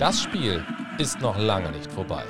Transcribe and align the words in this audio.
Das 0.00 0.22
Spiel 0.22 0.64
ist 0.96 1.20
noch 1.20 1.38
lange 1.38 1.70
nicht 1.72 1.92
vorbei. 1.92 2.24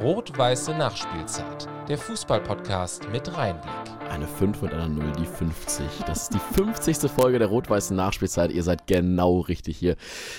Rot-weiße 0.00 0.72
Nachspielzeit. 0.76 1.66
Der 1.88 1.96
Fußballpodcast 1.96 3.08
mit 3.10 3.34
Reinblick. 3.34 3.72
Eine 4.10 4.28
5 4.28 4.60
mit 4.60 4.74
einer 4.74 4.86
0, 4.86 5.12
die 5.18 5.24
50. 5.24 5.84
Das 6.06 6.24
ist 6.24 6.34
die 6.34 6.54
50. 6.54 7.10
Folge 7.10 7.38
der 7.38 7.48
rot-weißen 7.48 7.96
Nachspielzeit. 7.96 8.52
Ihr 8.52 8.62
seid 8.62 8.86
genau 8.86 9.40
richtig 9.40 9.78
hier. 9.78 9.96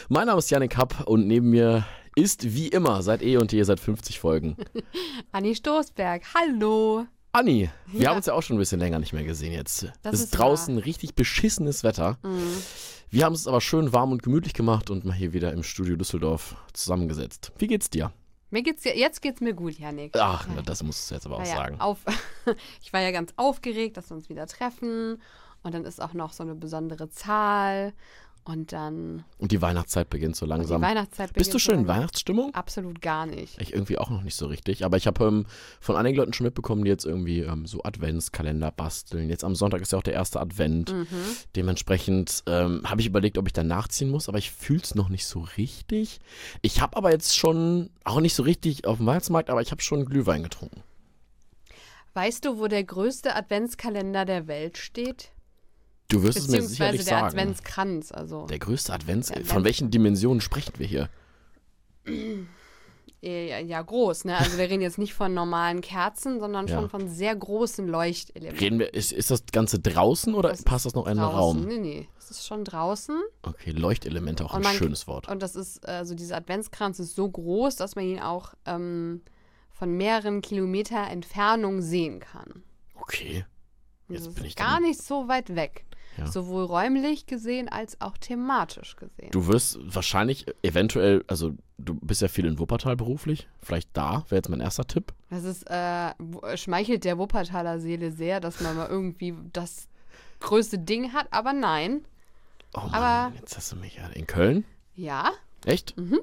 Mein 0.07 0.27
Name 0.27 0.38
ist 0.38 0.52
Janik 0.52 0.77
Happ 0.77 1.07
und 1.07 1.25
neben 1.25 1.50
mir 1.50 1.84
ist 2.16 2.54
wie 2.54 2.68
immer 2.68 3.02
seit 3.02 3.23
eh 3.23 3.38
und 3.38 3.52
je 3.52 3.64
seit 3.64 3.80
50 3.80 4.20
Folgen. 4.20 4.55
Anni 5.32 5.55
Stoßberg, 5.55 6.21
hallo. 6.36 7.07
Anni, 7.32 7.71
wir 7.88 8.02
Ja. 8.02 8.09
haben 8.12 8.18
uns 8.18 8.28
ja 8.28 8.34
auch 8.34 8.44
schon 8.44 8.55
ein 8.57 8.59
bisschen 8.59 8.80
länger 8.80 9.00
nicht 9.00 9.14
mehr 9.14 9.23
gesehen 9.23 9.52
jetzt. 9.54 9.84
Das 10.04 10.14
es 10.14 10.20
ist 10.20 10.25
ist 10.25 10.38
draußen 10.38 10.78
richtig 10.78 11.16
beschissenes 11.16 11.83
Wetter. 11.83 12.19
Mhm. 12.23 12.61
Wir 13.10 13.24
haben 13.24 13.34
es 13.34 13.47
aber 13.47 13.61
schön 13.61 13.93
warm 13.93 14.11
und 14.11 14.21
gemütlich 14.21 14.54
gemacht 14.54 14.89
und 14.89 15.06
mal 15.06 15.14
hier 15.14 15.34
wieder 15.34 15.54
im 15.54 15.64
Studio 15.64 15.96
Düsseldorf 15.96 16.56
zusammengesetzt. 16.74 17.52
Wie 17.57 17.68
geht's 17.68 17.89
dir? 17.89 18.11
Mir 18.50 18.64
geht's 18.64 18.84
ja, 18.84 18.93
jetzt 18.93 19.21
geht's 19.21 19.42
mir 19.42 19.54
gut, 19.54 19.78
Janik. 19.79 20.15
Ach, 20.18 20.48
Ja. 20.56 20.61
das 20.61 20.84
musst 20.84 21.10
du 21.10 21.15
jetzt 21.15 21.25
aber 21.25 21.36
auch 21.38 21.39
ja 21.39 21.46
sagen. 21.56 21.79
Auf, 21.79 22.00
ich 22.82 22.92
war 22.93 23.01
ja 23.01 23.12
ganz 23.12 23.34
aufgeregt, 23.38 23.98
dass 23.98 24.10
wir 24.10 24.18
uns 24.18 24.29
wieder 24.29 24.46
treffen. 24.48 25.21
Und 25.64 25.74
dann 25.74 25.86
ist 25.86 26.01
auch 26.01 26.14
noch 26.14 26.34
so 26.34 26.43
eine 26.43 26.56
besondere 26.56 27.10
Zahl. 27.10 27.93
Und 28.47 28.71
dann 28.71 29.25
Und 29.39 29.51
die 29.51 29.61
Weihnachtszeit 29.61 30.10
beginnt 30.10 30.37
so 30.37 30.46
die 30.46 30.51
langsam. 30.51 30.82
Weihnachtszeit 30.82 31.33
Bist 31.33 31.50
du 31.50 31.57
beginnt 31.57 31.61
schon 31.64 31.79
in. 31.82 31.87
Weihnachtsstimmung? 31.87 32.53
Absolut 32.53 33.02
gar 33.02 33.25
nicht. 33.25 33.61
Ich 33.61 33.73
irgendwie 33.73 33.97
auch 33.97 34.09
noch 34.09 34.23
nicht 34.23 34.38
so 34.38 34.45
richtig. 34.45 34.86
Aber 34.86 34.95
ich 34.95 35.06
habe 35.06 35.25
ähm, 35.25 35.45
von 35.81 35.97
einigen 35.97 36.16
Leuten 36.16 36.31
schon 36.31 36.45
mitbekommen, 36.45 36.86
die 36.86 36.89
jetzt 36.89 37.06
irgendwie 37.06 37.42
ähm, 37.42 37.66
so 37.66 37.83
Adventskalender 37.83 38.72
basteln. 38.72 39.30
Jetzt 39.30 39.44
am 39.44 39.53
Sonntag 39.53 39.81
ist 39.81 39.92
ja 39.92 39.97
auch 39.97 40.03
der 40.03 40.14
erste 40.14 40.39
Advent. 40.39 40.94
Mhm. 40.94 41.08
Dementsprechend 41.58 42.44
ähm, 42.47 42.83
habe 42.86 43.02
ich 43.02 43.08
überlegt, 43.08 43.38
ob 43.38 43.48
ich 43.48 43.53
da 43.53 43.66
nachziehen 43.66 44.09
muss, 44.09 44.30
aber 44.30 44.38
ich 44.38 44.52
fühle 44.52 44.81
es 44.81 44.95
noch 44.95 45.09
nicht 45.09 45.25
so 45.25 45.45
richtig. 45.58 46.22
Ich 46.62 46.80
habe 46.80 46.95
aber 46.95 47.12
jetzt 47.12 47.36
schon, 47.36 47.90
auch 48.06 48.22
nicht 48.22 48.34
so 48.34 48.44
richtig 48.44 48.88
auf 48.88 48.95
dem 48.98 49.08
Weihnachtsmarkt, 49.08 49.50
aber 49.50 49.62
ich 49.62 49.72
habe 49.72 49.81
schon 49.81 50.06
Glühwein 50.06 50.44
getrunken. 50.44 50.84
Weißt 52.14 52.45
du, 52.45 52.58
wo 52.59 52.68
der 52.68 52.86
größte 52.86 53.36
Adventskalender 53.36 54.23
der 54.23 54.48
Welt 54.48 54.78
steht? 54.78 55.31
Du 56.09 56.23
wirst 56.23 56.38
es 56.38 56.47
mir 56.47 56.61
sicherlich 56.61 57.02
der 57.03 57.09
sagen. 57.09 57.25
Adventskranz. 57.27 58.11
Also 58.11 58.45
der 58.47 58.59
größte 58.59 58.94
Advents... 58.94 59.27
Der 59.27 59.44
Von 59.45 59.63
welchen 59.66 59.91
Dimensionen 59.91 60.39
sprechen 60.41 60.73
wir 60.77 60.88
hier? 60.88 61.09
ja, 63.22 63.81
groß, 63.81 64.25
ne? 64.25 64.38
Also 64.38 64.58
wir 64.58 64.69
reden 64.69 64.81
jetzt 64.81 64.97
nicht 64.97 65.13
von 65.13 65.33
normalen 65.33 65.81
Kerzen, 65.81 66.39
sondern 66.39 66.67
Ja. 66.67 66.75
schon 66.80 66.89
von 66.89 67.09
sehr 67.09 67.35
großen 67.35 67.88
Leuchtelementen. 67.88 68.59
Reden 68.59 68.80
wir, 68.80 68.94
ist, 68.94 69.11
ist 69.11 69.31
das 69.31 69.45
Ganze 69.52 69.80
draußen 69.80 70.33
oder 70.33 70.50
Das 70.50 70.63
passt 70.63 70.85
das 70.85 70.94
noch 70.94 71.08
in 71.08 71.16
den. 71.17 71.23
Raum? 71.23 71.66
Nee, 71.66 71.78
nee. 71.80 72.08
Es 72.17 72.31
ist 72.31 72.45
schon 72.47 72.63
draußen. 72.63 73.19
Okay, 73.41 73.72
Leuchtelemente, 73.72 74.45
auch 74.45 74.53
Und 74.53 74.59
ein 74.59 74.63
man- 74.63 74.75
schönes 74.75 75.08
Wort. 75.08 75.28
Und 75.28 75.41
das 75.44 75.55
ist, 75.55 75.85
also 75.85 76.16
dieser 76.16 76.38
Adventskranz 76.38 77.00
ist 77.00 77.16
so 77.16 77.30
groß, 77.30 77.75
dass 77.75 77.95
man 77.95 78.05
ihn 78.05 78.19
auch 78.19 78.53
ähm, 78.66 79.22
von 79.72 79.91
mehreren 79.97 80.41
Kilometer 80.41 81.08
Entfernung 81.09 81.81
sehen 81.81 82.19
kann. 82.19 82.63
Okay. 82.95 83.45
Jetzt 84.09 84.28
das 84.28 84.33
bin 84.35 84.44
ist 84.45 84.50
ich 84.52 84.55
gar 84.55 84.80
nicht 84.80 85.02
so 85.02 85.28
weit 85.28 85.53
weg. 85.55 85.83
Ja. 86.18 86.28
Sowohl 86.28 86.64
räumlich 86.66 87.26
gesehen 87.28 87.70
als 87.70 88.02
auch 88.02 88.18
thematisch 88.18 88.96
gesehen. 88.96 89.30
Du 89.32 89.48
wirst 89.48 89.78
wahrscheinlich 89.84 90.46
eventuell, 90.64 91.24
also 91.28 91.54
du 91.78 91.94
bist 91.96 92.22
ja 92.22 92.28
viel 92.28 92.46
in 92.46 92.58
Wuppertal 92.59 92.96
beruflich. 92.96 93.48
Vielleicht 93.62 93.90
da 93.96 94.24
wäre 94.30 94.38
jetzt 94.38 94.50
mein 94.50 94.59
erster 94.62 94.86
Tipp. 94.88 95.14
Das 95.30 95.44
ist, 95.44 95.70
äh, 95.70 96.14
schmeichelt 96.58 97.04
der 97.04 97.18
Wuppertaler 97.18 97.80
Seele 97.80 98.12
sehr, 98.12 98.40
dass 98.40 98.62
man 98.62 98.76
mal 98.76 98.88
irgendwie 98.90 99.36
das 99.54 99.88
größte 100.40 100.80
Ding 100.80 101.14
hat, 101.14 101.28
aber 101.32 101.54
nein. 101.54 102.04
Oh 102.74 102.80
Mann, 102.81 102.94
Aber- 102.94 103.36
jetzt 103.40 103.56
hast 103.56 103.72
du 103.72 103.76
mich 103.76 103.96
ja. 103.98 104.08
In 104.08 104.28
Köln? 104.28 104.66
Ja, 104.96 105.31
Echt? 105.66 105.96
Mhm. 105.98 106.20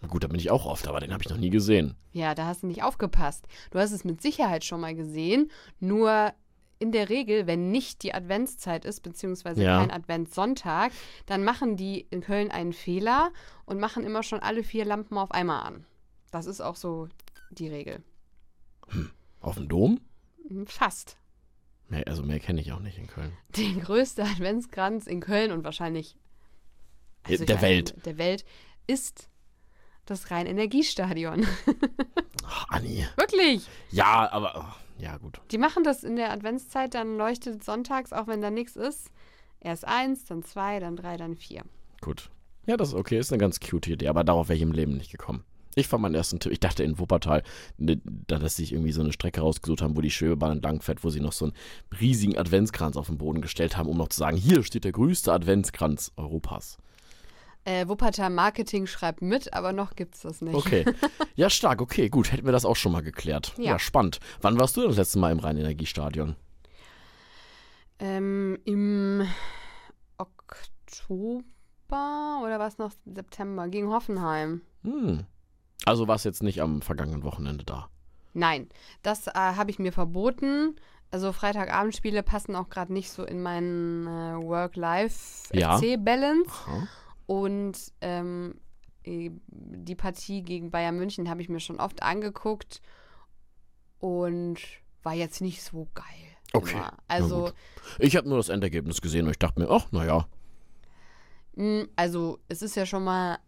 Na 0.00 0.08
gut, 0.08 0.22
da 0.22 0.28
bin 0.28 0.38
ich 0.38 0.50
auch 0.50 0.66
oft, 0.66 0.86
aber 0.86 1.00
den 1.00 1.12
habe 1.12 1.22
ich 1.22 1.30
noch 1.30 1.36
nie 1.38 1.50
gesehen. 1.50 1.94
ja, 2.12 2.34
da 2.34 2.46
hast 2.46 2.62
du 2.62 2.66
nicht 2.66 2.82
aufgepasst. 2.82 3.46
Du 3.70 3.78
hast 3.78 3.92
es 3.92 4.04
mit 4.04 4.20
Sicherheit 4.22 4.64
schon 4.64 4.80
mal 4.80 4.94
gesehen, 4.94 5.50
nur 5.80 6.32
in 6.84 6.92
der 6.92 7.08
Regel, 7.08 7.46
wenn 7.46 7.70
nicht 7.70 8.02
die 8.02 8.12
Adventszeit 8.12 8.84
ist, 8.84 9.00
beziehungsweise 9.00 9.62
Ja. 9.64 9.78
kein 9.80 9.90
Adventssonntag, 9.90 10.92
dann 11.24 11.42
machen 11.42 11.76
die 11.76 12.06
in 12.10 12.20
Köln 12.20 12.50
einen 12.50 12.74
Fehler 12.74 13.32
und 13.64 13.80
machen 13.80 14.04
immer 14.04 14.22
schon 14.22 14.40
alle 14.40 14.62
vier 14.62 14.84
Lampen 14.84 15.16
auf 15.16 15.30
einmal 15.30 15.62
an. 15.66 15.86
Das 16.30 16.44
ist 16.46 16.60
auch 16.60 16.76
so 16.76 17.08
die 17.50 17.68
Regel. 17.68 18.02
Auf 19.40 19.54
dem 19.54 19.66
Dom? 19.68 20.00
Hm, 20.48 20.66
Fast. 20.66 21.16
Mehr, 21.88 22.06
also 22.06 22.22
mehr 22.22 22.38
kenne 22.38 22.60
ich 22.60 22.72
auch 22.72 22.80
nicht 22.80 22.98
in 22.98 23.06
Köln. 23.06 23.32
Der 23.56 23.82
größte 23.82 24.22
Adventskranz 24.24 25.06
in 25.06 25.20
Köln 25.20 25.52
und 25.52 25.64
wahrscheinlich 25.64 26.16
also 27.22 27.44
der 27.46 27.62
Welt. 27.62 27.94
der 28.04 28.18
Welt 28.18 28.44
ist 28.86 29.30
das 30.04 30.30
Rhein-Energiestadion. 30.30 31.46
Ach, 32.46 32.66
Anni. 32.68 33.06
Wirklich. 33.16 33.66
Ja, 33.90 34.30
aber. 34.30 34.76
Ja, 34.98 35.16
gut. 35.18 35.40
Die 35.50 35.58
machen 35.58 35.84
das 35.84 36.04
in 36.04 36.16
der 36.16 36.30
Adventszeit, 36.30 36.94
dann 36.94 37.16
leuchtet 37.16 37.64
sonntags, 37.64 38.12
auch 38.12 38.26
wenn 38.26 38.40
da 38.40 38.50
nichts 38.50 38.76
ist. 38.76 39.10
Erst 39.60 39.86
eins, 39.86 40.24
dann 40.24 40.42
zwei, 40.42 40.78
dann 40.78 40.96
drei, 40.96 41.16
dann 41.16 41.36
vier. 41.36 41.62
Gut. 42.00 42.30
Ja, 42.66 42.76
das 42.76 42.88
ist 42.88 42.94
okay. 42.94 43.18
Ist 43.18 43.32
eine 43.32 43.40
ganz 43.40 43.60
cute 43.60 43.88
Idee, 43.88 44.08
aber 44.08 44.24
darauf 44.24 44.48
wäre 44.48 44.56
ich 44.56 44.62
im 44.62 44.72
Leben 44.72 44.96
nicht 44.96 45.10
gekommen. 45.10 45.44
Ich 45.74 45.88
fand 45.88 46.02
meinen 46.02 46.14
ersten 46.14 46.38
Tipp, 46.38 46.52
ich 46.52 46.60
dachte 46.60 46.84
in 46.84 46.98
Wuppertal, 46.98 47.42
ne, 47.78 48.00
da 48.04 48.38
dass 48.38 48.56
sie 48.56 48.62
sich 48.62 48.72
irgendwie 48.72 48.92
so 48.92 49.00
eine 49.00 49.12
Strecke 49.12 49.40
rausgesucht 49.40 49.82
haben, 49.82 49.96
wo 49.96 50.00
die 50.00 50.10
Schwebebahn 50.10 50.52
entlang 50.52 50.80
fährt, 50.80 51.02
wo 51.02 51.10
sie 51.10 51.20
noch 51.20 51.32
so 51.32 51.46
einen 51.46 51.54
riesigen 52.00 52.38
Adventskranz 52.38 52.96
auf 52.96 53.08
den 53.08 53.18
Boden 53.18 53.40
gestellt 53.40 53.76
haben, 53.76 53.88
um 53.88 53.96
noch 53.96 54.08
zu 54.08 54.18
sagen, 54.18 54.36
hier 54.36 54.62
steht 54.62 54.84
der 54.84 54.92
größte 54.92 55.32
Adventskranz 55.32 56.12
Europas. 56.16 56.78
Äh, 57.66 57.88
Wuppertal 57.88 58.28
Marketing 58.30 58.86
schreibt 58.86 59.22
mit, 59.22 59.54
aber 59.54 59.72
noch 59.72 59.96
gibt's 59.96 60.20
das 60.20 60.40
nicht. 60.42 60.54
Okay. 60.54 60.84
Ja, 61.36 61.50
stark, 61.50 61.82
okay, 61.82 62.08
gut. 62.10 62.30
Hätten 62.30 62.44
wir 62.44 62.52
das 62.52 62.64
auch 62.64 62.76
schon 62.76 62.92
mal 62.92 63.02
geklärt. 63.02 63.54
Ja, 63.56 63.72
Ja. 63.72 63.78
spannend. 63.80 64.20
Wann 64.40 64.56
warst 64.56 64.76
du 64.76 64.86
das 64.86 64.96
letzte 64.96 65.18
Mal 65.18 65.32
im 65.32 65.40
Rhein-Energiestadion? 65.40 66.36
Ähm, 67.98 68.56
Im 68.64 69.26
Oktober 70.16 71.42
oder 72.44 72.60
was 72.60 72.78
noch 72.78 72.92
September 73.04 73.66
gegen 73.68 73.90
Hoffenheim. 73.90 74.60
Hm. 74.84 75.24
Also 75.84 76.06
warst 76.08 76.24
jetzt 76.24 76.42
nicht 76.44 76.62
am 76.62 76.82
vergangenen 76.82 77.24
Wochenende 77.24 77.64
da. 77.64 77.88
Nein, 78.32 78.68
das 79.02 79.26
äh, 79.26 79.32
habe 79.34 79.70
ich 79.70 79.78
mir 79.80 79.92
verboten. 79.92 80.76
Also 81.10 81.32
Freitagabendspiele 81.32 82.22
passen 82.22 82.54
auch 82.56 82.68
gerade 82.68 82.92
nicht 82.92 83.10
so 83.10 83.24
in 83.24 83.42
meinen 83.42 84.06
äh, 84.06 84.36
Work-Life-FC-Balance. 84.42 86.50
Aha. 86.66 86.86
Und 87.26 87.76
ähm, 88.00 88.60
eh, 89.04 89.30
die 89.48 89.94
Partie 89.94 90.42
gegen 90.42 90.70
Bayern 90.70 90.96
München 90.96 91.28
habe 91.28 91.40
ich 91.42 91.48
mir 91.48 91.60
schon 91.60 91.80
oft 91.80 92.02
angeguckt 92.02 92.80
und 93.98 94.58
war 95.02 95.14
jetzt 95.14 95.40
nicht 95.40 95.62
so 95.62 95.88
geil. 95.94 96.04
Okay, 96.52 96.74
Immer. 96.76 96.92
Also. 97.08 97.50
Ich 97.98 98.16
habe 98.16 98.28
nur 98.28 98.36
das 98.38 98.48
Endergebnis 98.48 99.00
gesehen 99.00 99.24
und 99.26 99.32
ich 99.32 99.38
dachte 99.38 99.60
mir, 99.60 99.70
ach, 99.70 99.90
naja. 99.92 100.26
mh, 101.56 101.86
also 101.96 102.38
es 102.48 102.62
ist 102.62 102.76
ja 102.76 102.86
schon 102.86 103.04
mal 103.04 103.38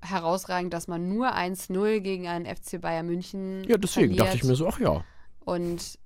herausragend, 0.00 0.72
dass 0.74 0.88
man 0.88 1.08
nur 1.08 1.32
1-0 1.36 2.00
gegen 2.00 2.26
einen 2.26 2.46
FC 2.46 2.80
Bayern 2.80 3.06
München 3.06 3.62
Ja, 3.64 3.76
deswegen 3.76 4.16
dachte 4.16 4.34
ich 4.34 4.40
verliert. 4.40 4.44
mir 4.44 4.56
so, 4.56 4.68
ach 4.68 4.80
ja. 4.80 5.04
Und 5.44 5.98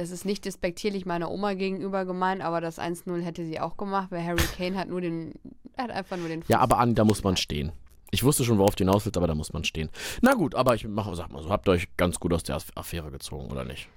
es 0.00 0.10
ist 0.10 0.24
nicht 0.24 0.44
despektierlich 0.44 1.04
meiner 1.06 1.30
Oma 1.30 1.54
gegenüber 1.54 2.04
gemeint, 2.04 2.42
aber 2.42 2.60
das 2.60 2.78
1-0 2.78 3.20
hätte 3.22 3.44
sie 3.44 3.60
auch 3.60 3.76
gemacht, 3.76 4.10
weil 4.10 4.24
Harry 4.24 4.42
Kane 4.56 4.76
hat 4.78 4.88
nur 4.88 5.00
den, 5.00 5.34
hat 5.76 5.90
einfach 5.90 6.16
nur 6.16 6.28
den 6.28 6.42
Ja, 6.48 6.58
Fuß- 6.58 6.60
aber 6.62 6.78
Andi, 6.78 6.94
da 6.94 7.04
muss 7.04 7.22
man 7.22 7.36
stehen. 7.36 7.72
Ich 8.10 8.24
wusste 8.24 8.44
schon, 8.44 8.58
worauf 8.58 8.74
du 8.74 8.82
hinaus 8.84 9.04
willst, 9.04 9.16
aber 9.16 9.26
da 9.28 9.34
muss 9.34 9.52
man 9.52 9.62
stehen. 9.62 9.88
Na 10.20 10.34
gut, 10.34 10.54
aber 10.54 10.74
ich 10.74 10.86
mache, 10.88 11.14
sag 11.14 11.30
mal 11.30 11.42
so, 11.42 11.50
habt 11.50 11.68
ihr 11.68 11.72
euch 11.72 11.96
ganz 11.96 12.18
gut 12.18 12.32
aus 12.32 12.42
der 12.42 12.56
Aff- 12.56 12.72
Affäre 12.74 13.10
gezogen, 13.10 13.50
oder 13.52 13.64
nicht? 13.64 13.88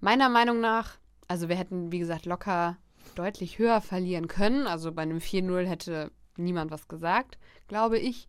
Meiner 0.00 0.28
Meinung 0.28 0.60
nach, 0.60 0.96
also 1.28 1.48
wir 1.48 1.56
hätten, 1.56 1.90
wie 1.92 1.98
gesagt, 2.00 2.26
locker 2.26 2.76
deutlich 3.14 3.58
höher 3.58 3.80
verlieren 3.80 4.26
können. 4.28 4.66
Also 4.66 4.92
bei 4.92 5.02
einem 5.02 5.18
4-0 5.18 5.64
hätte 5.66 6.10
niemand 6.36 6.70
was 6.70 6.88
gesagt, 6.88 7.38
glaube 7.68 7.98
ich. 7.98 8.28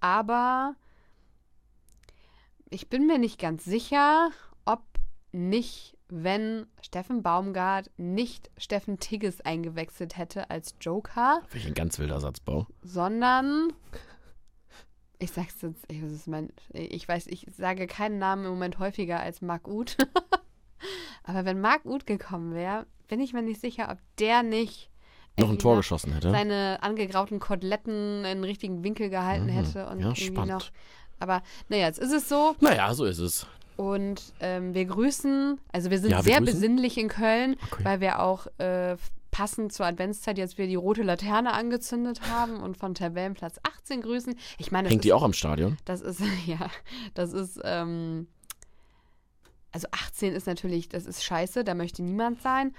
Aber 0.00 0.74
ich 2.70 2.88
bin 2.88 3.06
mir 3.06 3.18
nicht 3.18 3.38
ganz 3.38 3.64
sicher, 3.64 4.30
ob 4.64 4.82
nicht, 5.32 5.96
wenn 6.10 6.66
Steffen 6.82 7.22
Baumgart 7.22 7.90
nicht 7.96 8.50
Steffen 8.58 8.98
Tigges 8.98 9.40
eingewechselt 9.40 10.16
hätte 10.16 10.50
als 10.50 10.74
Joker, 10.80 11.42
Welch 11.52 11.66
ein 11.66 11.74
ganz 11.74 11.98
wilder 11.98 12.20
Satzbau. 12.20 12.66
sondern 12.82 13.72
ich 15.18 15.30
sag's 15.32 15.60
jetzt, 15.62 15.84
ich, 15.90 16.00
mein, 16.26 16.50
ich 16.72 17.06
weiß, 17.06 17.26
ich 17.26 17.46
sage 17.56 17.86
keinen 17.86 18.18
Namen 18.18 18.44
im 18.44 18.50
Moment 18.52 18.78
häufiger 18.78 19.20
als 19.20 19.42
Marc 19.42 19.68
Uth. 19.68 19.96
Aber 21.24 21.44
wenn 21.44 21.60
Marc 21.60 21.84
Uth 21.84 22.06
gekommen 22.06 22.54
wäre, 22.54 22.86
bin 23.08 23.20
ich 23.20 23.32
mir 23.34 23.42
nicht 23.42 23.60
sicher, 23.60 23.90
ob 23.90 23.98
der 24.18 24.42
nicht 24.42 24.90
Noch 25.38 25.50
ein 25.50 25.58
Tor 25.58 25.76
geschossen 25.76 26.14
hätte. 26.14 26.30
seine 26.30 26.78
angegrauten 26.82 27.38
Koteletten 27.38 28.18
in 28.24 28.38
den 28.38 28.44
richtigen 28.44 28.82
Winkel 28.82 29.10
gehalten 29.10 29.46
Mhm. 29.46 29.50
hätte 29.50 29.86
und 29.88 30.00
Ja, 30.00 30.14
spannend. 30.16 30.48
noch. 30.48 30.70
Aber 31.18 31.42
naja, 31.68 31.86
jetzt 31.86 31.98
ist 31.98 32.12
es 32.12 32.28
so 32.28 32.56
Naja, 32.60 32.94
so 32.94 33.04
ist 33.04 33.18
es. 33.18 33.46
Und 33.80 34.22
ähm, 34.40 34.74
wir 34.74 34.84
grüßen, 34.84 35.58
also 35.72 35.90
wir 35.90 35.98
sind 35.98 36.10
Ja, 36.10 36.18
wir 36.18 36.22
sehr 36.24 36.38
grüßen. 36.38 36.54
besinnlich 36.54 36.98
in 36.98 37.08
Köln, 37.08 37.56
Okay. 37.70 37.84
weil 37.84 38.00
wir 38.00 38.20
auch 38.20 38.46
äh, 38.58 38.96
passend 39.30 39.72
zur 39.72 39.86
Adventszeit 39.86 40.36
jetzt 40.38 40.58
wieder 40.58 40.68
die 40.68 40.74
rote 40.74 41.02
Laterne 41.02 41.52
angezündet 41.52 42.20
haben 42.28 42.60
und 42.60 42.76
von 42.76 42.94
Tabellenplatz 42.94 43.58
18 43.62 44.02
grüßen. 44.02 44.34
Ich 44.58 44.70
meine, 44.70 44.88
Hängt 44.88 45.00
ist, 45.00 45.04
die 45.04 45.12
auch 45.12 45.22
am 45.22 45.32
Stadion? 45.32 45.78
das 45.84 46.00
ist, 46.02 46.20
ja, 46.46 46.68
das 47.14 47.32
ist, 47.32 47.58
ähm, 47.64 48.26
also 49.72 49.86
18 49.92 50.34
ist 50.34 50.46
natürlich, 50.46 50.88
das 50.88 51.06
ist 51.06 51.24
scheiße, 51.24 51.64
da 51.64 51.74
möchte 51.74 52.02
niemand 52.02 52.42
sein, 52.42 52.74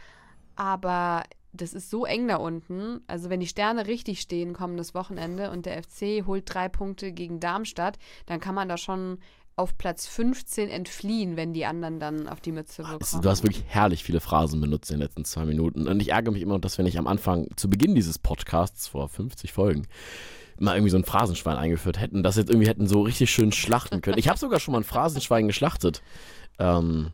aber 0.55 1.23
das 1.53 1.73
ist 1.73 1.89
so 1.89 2.05
eng 2.05 2.27
da 2.27 2.35
unten. 2.37 3.01
Also 3.07 3.29
wenn 3.29 3.39
die 3.41 3.47
Sterne 3.47 3.87
richtig 3.87 4.21
stehen 4.21 4.53
kommendes 4.53 4.93
Wochenende 4.93 5.51
und 5.51 5.65
der 5.65 5.81
FC 5.83 6.25
holt 6.25 6.43
drei 6.53 6.69
Punkte 6.69 7.11
gegen 7.11 7.39
Darmstadt, 7.39 7.97
dann 8.25 8.39
kann 8.39 8.55
man 8.55 8.69
da 8.69 8.77
schon 8.77 9.19
auf 9.61 9.77
Platz 9.77 10.07
15 10.07 10.69
entfliehen, 10.69 11.37
wenn 11.37 11.53
die 11.53 11.65
anderen 11.65 11.99
dann 11.99 12.27
auf 12.27 12.41
die 12.41 12.51
Mütze 12.51 12.81
bekommen. 12.83 12.99
Es- 13.01 13.11
Du 13.19 13.29
hast 13.29 13.43
wirklich 13.43 13.63
herrlich 13.67 14.03
viele 14.03 14.19
Phrasen 14.19 14.59
benutzt 14.59 14.91
in 14.91 14.97
den 14.97 15.03
letzten 15.03 15.23
zwei 15.25 15.45
Minuten. 15.45 15.87
Und 15.87 16.01
ich 16.01 16.09
ärgere 16.09 16.31
mich 16.33 16.41
immer, 16.41 16.59
dass 16.59 16.77
wir 16.77 16.83
nicht 16.83 16.97
am 16.97 17.07
Anfang, 17.07 17.47
zu 17.55 17.69
Beginn 17.69 17.95
dieses 17.95 18.19
Podcasts 18.19 18.87
vor 18.87 19.07
50 19.07 19.53
Folgen, 19.53 19.87
mal 20.59 20.75
irgendwie 20.75 20.91
so 20.91 20.97
ein 20.97 21.05
Phrasenschwein 21.05 21.57
eingeführt 21.57 21.99
hätten, 21.99 22.21
das 22.23 22.35
jetzt 22.35 22.49
irgendwie 22.49 22.67
hätten 22.67 22.87
so 22.87 23.01
richtig 23.01 23.31
schön 23.31 23.51
schlachten 23.51 24.01
können. 24.01 24.17
Ich 24.19 24.27
habe 24.27 24.37
sogar 24.37 24.59
schon 24.59 24.73
mal 24.73 24.79
ein 24.79 24.83
Phrasenschwein 24.83 25.47
geschlachtet. 25.47 26.01
Ähm, 26.59 27.11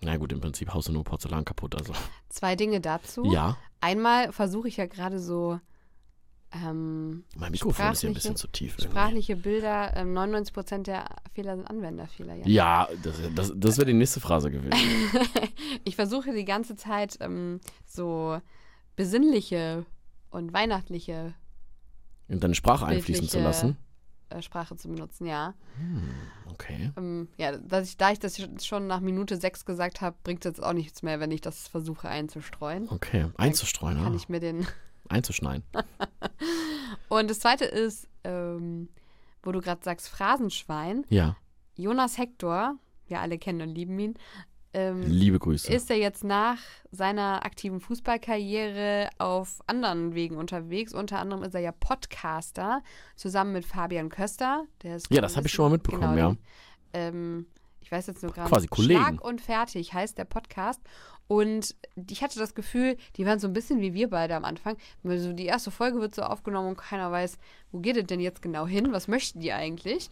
na 0.00 0.16
gut, 0.16 0.32
im 0.32 0.40
Prinzip 0.40 0.72
haust 0.74 0.86
du 0.88 0.92
nur 0.92 1.02
Porzellan 1.04 1.44
kaputt. 1.44 1.74
Also 1.74 1.92
Zwei 2.28 2.54
Dinge 2.54 2.80
dazu. 2.80 3.24
ja, 3.32 3.56
Einmal 3.80 4.32
versuche 4.32 4.68
ich 4.68 4.76
ja 4.76 4.86
gerade 4.86 5.18
so 5.18 5.58
ähm, 6.52 7.24
mein 7.36 7.52
Mikrofon 7.52 7.92
ist 7.92 8.02
ja 8.02 8.08
ein 8.08 8.14
bisschen 8.14 8.36
zu 8.36 8.48
tief. 8.48 8.76
Irgendwie. 8.78 8.90
sprachliche 8.90 9.36
Bilder. 9.36 9.94
Ähm, 9.96 10.14
99 10.14 10.54
Prozent 10.54 10.86
der 10.86 11.04
Fehler 11.34 11.56
sind 11.56 11.66
Anwenderfehler. 11.66 12.36
Ja. 12.36 12.46
Ja, 12.46 12.88
das, 13.02 13.16
das, 13.34 13.52
das 13.54 13.76
wäre 13.76 13.86
die 13.86 13.92
nächste 13.94 14.20
Phrase 14.20 14.50
gewesen. 14.50 14.72
Ich 15.84 15.96
versuche 15.96 16.32
die 16.32 16.44
ganze 16.44 16.76
Zeit 16.76 17.18
ähm, 17.20 17.60
so 17.84 18.40
besinnliche 18.96 19.84
und 20.30 20.52
weihnachtliche 20.52 21.34
Und 22.28 22.42
deine 22.42 22.54
Sprache 22.54 22.86
einfließen 22.86 23.28
zu 23.28 23.40
lassen. 23.40 23.76
äh, 24.30 24.40
Sprache 24.42 24.76
zu 24.76 24.88
benutzen, 24.88 25.26
ja. 25.26 25.54
Okay. 26.50 26.92
Ähm, 26.96 27.28
ja, 27.36 27.56
dass 27.56 27.88
ich, 27.90 27.96
da 27.96 28.10
ich 28.10 28.18
das 28.18 28.38
schon 28.64 28.86
nach 28.86 29.00
Minute 29.00 29.36
sechs 29.38 29.64
gesagt 29.64 30.00
habe, 30.00 30.16
bringt 30.24 30.44
es 30.44 30.50
jetzt 30.50 30.62
auch 30.62 30.72
nichts 30.72 31.02
mehr, 31.02 31.20
wenn 31.20 31.30
ich 31.30 31.40
das 31.40 31.68
versuche 31.68 32.08
einzustreuen. 32.08 32.88
Okay. 32.90 33.26
Einzustreuen, 33.36 34.02
Kann 34.02 34.12
ah. 34.12 34.16
ich 34.16 34.28
mir 34.28 34.40
den. 34.40 34.66
Einzuschneiden. 35.08 35.64
Und 37.08 37.30
das 37.30 37.40
zweite 37.40 37.64
ist, 37.64 38.08
ähm, 38.24 38.88
wo 39.42 39.52
du 39.52 39.60
gerade 39.60 39.82
sagst, 39.82 40.08
Phrasenschwein. 40.08 41.04
Ja, 41.08 41.36
Jonas 41.78 42.18
Hector, 42.18 42.74
wir 43.06 43.20
alle 43.20 43.38
kennen 43.38 43.62
und 43.62 43.74
lieben 43.74 43.98
ihn, 44.00 44.14
ähm, 44.74 45.02
liebe 45.02 45.38
Grüße. 45.38 45.72
ist 45.72 45.90
er 45.90 45.96
jetzt 45.96 46.24
nach 46.24 46.58
seiner 46.90 47.44
aktiven 47.46 47.80
Fußballkarriere 47.80 49.08
auf 49.18 49.60
anderen 49.66 50.14
Wegen 50.14 50.36
unterwegs. 50.36 50.92
Unter 50.92 51.20
anderem 51.20 51.42
ist 51.44 51.54
er 51.54 51.60
ja 51.60 51.72
Podcaster 51.72 52.82
zusammen 53.16 53.52
mit 53.52 53.64
Fabian 53.64 54.08
Köster. 54.08 54.64
Der 54.82 54.96
ist 54.96 55.06
Ja, 55.10 55.22
das 55.22 55.36
habe 55.36 55.46
ich 55.46 55.52
schon 55.52 55.66
mal 55.66 55.76
mitbekommen, 55.76 56.16
genau, 56.16 56.30
ja. 56.30 56.34
den, 56.34 56.38
ähm, 56.92 57.46
ich 57.80 57.90
weiß 57.90 58.08
jetzt 58.08 58.22
nur 58.22 58.32
gerade. 58.32 58.50
Quasi 58.50 58.66
Kollegen. 58.66 59.00
Schlag 59.00 59.24
und 59.24 59.40
fertig 59.40 59.94
heißt 59.94 60.18
der 60.18 60.26
Podcast. 60.26 60.82
Und 61.28 61.76
ich 62.10 62.22
hatte 62.22 62.38
das 62.38 62.54
Gefühl, 62.54 62.96
die 63.16 63.26
waren 63.26 63.38
so 63.38 63.46
ein 63.46 63.52
bisschen 63.52 63.80
wie 63.80 63.94
wir 63.94 64.08
beide 64.10 64.34
am 64.34 64.44
Anfang. 64.44 64.76
Also 65.04 65.32
die 65.32 65.46
erste 65.46 65.70
Folge 65.70 66.00
wird 66.00 66.14
so 66.14 66.22
aufgenommen 66.22 66.68
und 66.70 66.76
keiner 66.78 67.12
weiß, 67.12 67.36
wo 67.70 67.78
geht 67.80 67.96
es 67.98 68.06
denn 68.06 68.20
jetzt 68.20 68.40
genau 68.42 68.66
hin? 68.66 68.92
Was 68.92 69.08
möchten 69.08 69.40
die 69.40 69.52
eigentlich? 69.52 70.08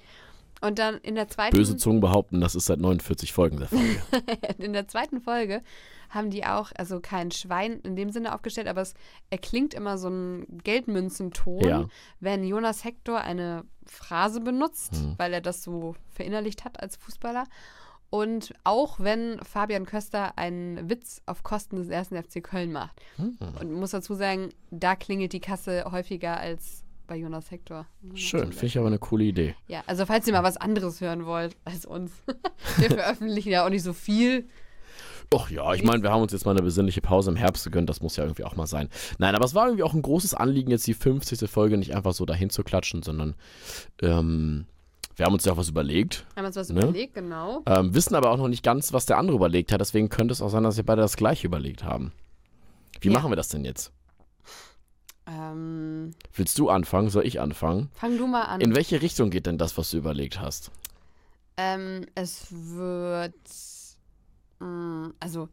Und 0.61 0.79
dann 0.79 0.97
in 0.99 1.15
der 1.15 1.29
zweiten 1.29 1.57
Böse 1.57 1.77
Zungen 1.77 2.01
behaupten, 2.01 2.41
das 2.41 2.55
ist 2.55 2.67
seit 2.67 2.79
49 2.81 3.33
Folgen 3.33 3.59
der 3.59 3.69
Folge. 3.69 4.03
in 4.59 4.73
der 4.73 4.89
zweiten 4.89 5.21
Folge 5.21 5.63
haben 6.11 6.31
die 6.31 6.45
auch, 6.47 6.71
also 6.77 7.01
kein 7.01 7.31
Schwein 7.31 7.81
in 7.81 7.97
dem 7.97 8.11
Sinne 8.11 8.35
aufgestellt, 8.35 8.69
aber 8.69 8.81
es 8.83 8.95
erklingt 9.29 9.75
immer 9.75 9.99
so 9.99 10.09
ein 10.09 10.47
Geldmünzenton, 10.65 11.61
Ja. 11.61 11.89
wenn 12.21 12.45
Jonas 12.45 12.85
Hector 12.85 13.21
eine 13.21 13.65
Phrase 13.87 14.41
benutzt, 14.41 14.93
Mhm. 14.95 15.15
weil 15.19 15.33
er 15.33 15.41
das 15.41 15.63
so 15.63 15.95
verinnerlicht 16.11 16.65
hat 16.65 16.81
als 16.81 16.97
Fußballer. 16.97 17.45
Und 18.11 18.55
auch 18.65 19.01
wenn 19.01 19.41
Fabian 19.43 19.85
Köster 19.85 20.39
einen 20.39 20.89
Witz 20.89 21.23
auf 21.27 21.43
Kosten 21.43 21.77
des 21.77 21.89
ersten 21.89 22.23
FC 22.23 22.43
Köln 22.43 22.73
macht. 22.73 23.01
Hm. 23.17 23.37
Und 23.61 23.73
muss 23.73 23.91
dazu 23.91 24.15
sagen, 24.15 24.51
da 24.71 24.95
klingelt 24.95 25.33
die 25.33 25.41
Kasse 25.41 25.85
häufiger 25.91 26.39
als 26.39 26.85
bei 27.07 27.17
Jonas 27.17 27.51
Hector. 27.51 27.87
Schön, 28.15 28.53
finde 28.53 28.67
ich 28.67 28.79
aber 28.79 28.89
eine 28.89 28.99
coole 28.99 29.25
Idee. 29.25 29.55
Ja, 29.69 29.83
also 29.87 30.07
falls 30.07 30.27
ihr 30.27 30.33
mal 30.33 30.43
was 30.43 30.57
anderes 30.57 31.01
hören 31.01 31.25
wollt 31.27 31.57
als 31.65 31.87
uns. 31.87 32.13
Wir 32.79 32.91
veröffentlichen 32.91 33.51
ja 33.51 33.65
auch 33.65 33.71
nicht 33.71 33.83
so 33.83 33.93
viel. 33.93 34.49
Och 35.33 35.51
ja, 35.51 35.75
ich 35.75 35.83
meine, 35.83 36.05
wir 36.05 36.13
haben 36.13 36.23
uns 36.23 36.33
jetzt 36.33 36.45
mal 36.45 36.53
eine 36.53 36.63
besinnliche 36.63 37.01
Pause 37.01 37.31
im 37.31 37.37
Herbst 37.37 37.65
gegönnt, 37.65 37.91
das 37.91 38.01
muss 38.01 38.15
ja 38.15 38.23
irgendwie 38.23 38.45
auch 38.45 38.55
mal 38.55 38.69
sein. 38.69 38.89
Nein, 39.19 39.35
aber 39.35 39.45
es 39.45 39.55
war 39.55 39.67
irgendwie 39.67 39.83
auch 39.83 39.93
ein 39.93 40.03
großes 40.03 40.35
Anliegen, 40.35 40.71
jetzt 40.71 40.87
die 40.87 40.95
50. 40.95 41.51
Folge 41.51 41.77
nicht 41.79 41.97
einfach 41.97 42.13
so 42.13 42.25
dahin 42.27 42.49
zu 42.49 42.63
klatschen, 42.63 43.03
sondern 43.03 43.35
ähm, 44.01 44.67
wir 45.17 45.27
haben 45.27 45.33
uns 45.35 45.45
ja 45.45 45.53
auch 45.53 45.57
was 45.57 45.69
überlegt, 45.69 46.27
Haben 46.37 46.47
uns 46.47 46.57
was 46.57 46.69
Ne? 46.69 46.83
überlegt, 46.83 47.15
genau. 47.15 47.63
ähm, 47.67 47.95
wissen 47.95 48.15
aber 48.15 48.31
auch 48.31 48.37
noch 48.37 48.49
nicht 48.49 48.63
ganz, 48.63 48.93
was 48.93 49.07
der 49.07 49.19
andere 49.19 49.37
überlegt 49.37 49.73
hat, 49.73 49.81
deswegen 49.81 50.09
könnte 50.09 50.33
es 50.33 50.43
auch 50.43 50.51
sein, 50.51 50.63
dass 50.63 50.77
wir 50.77 50.85
beide 50.85 51.03
das 51.03 51.17
gleiche 51.17 51.47
überlegt 51.47 51.85
haben. 51.85 52.13
Wie 53.01 53.09
Ja. 53.09 53.15
machen 53.15 53.31
wir 53.31 53.37
das 53.37 53.49
denn 53.49 53.65
jetzt? 53.65 53.93
Ähm, 55.27 56.13
Willst 56.35 56.59
du 56.59 56.69
anfangen? 56.71 57.09
Soll 57.11 57.27
ich 57.27 57.41
anfangen? 57.41 57.91
fang 57.95 58.17
du 58.17 58.27
mal 58.27 58.43
an. 58.43 58.61
In 58.61 58.75
welche 58.75 59.03
Richtung 59.03 59.31
geht 59.31 59.47
denn 59.47 59.59
das, 59.59 59.77
was 59.77 59.91
du 59.91 59.97
überlegt 59.97 60.41
hast? 60.41 60.71
Ähm, 61.57 62.07
es 62.15 62.47
wird. 62.51 63.35
mh, 64.61 65.11
also, 65.19 65.49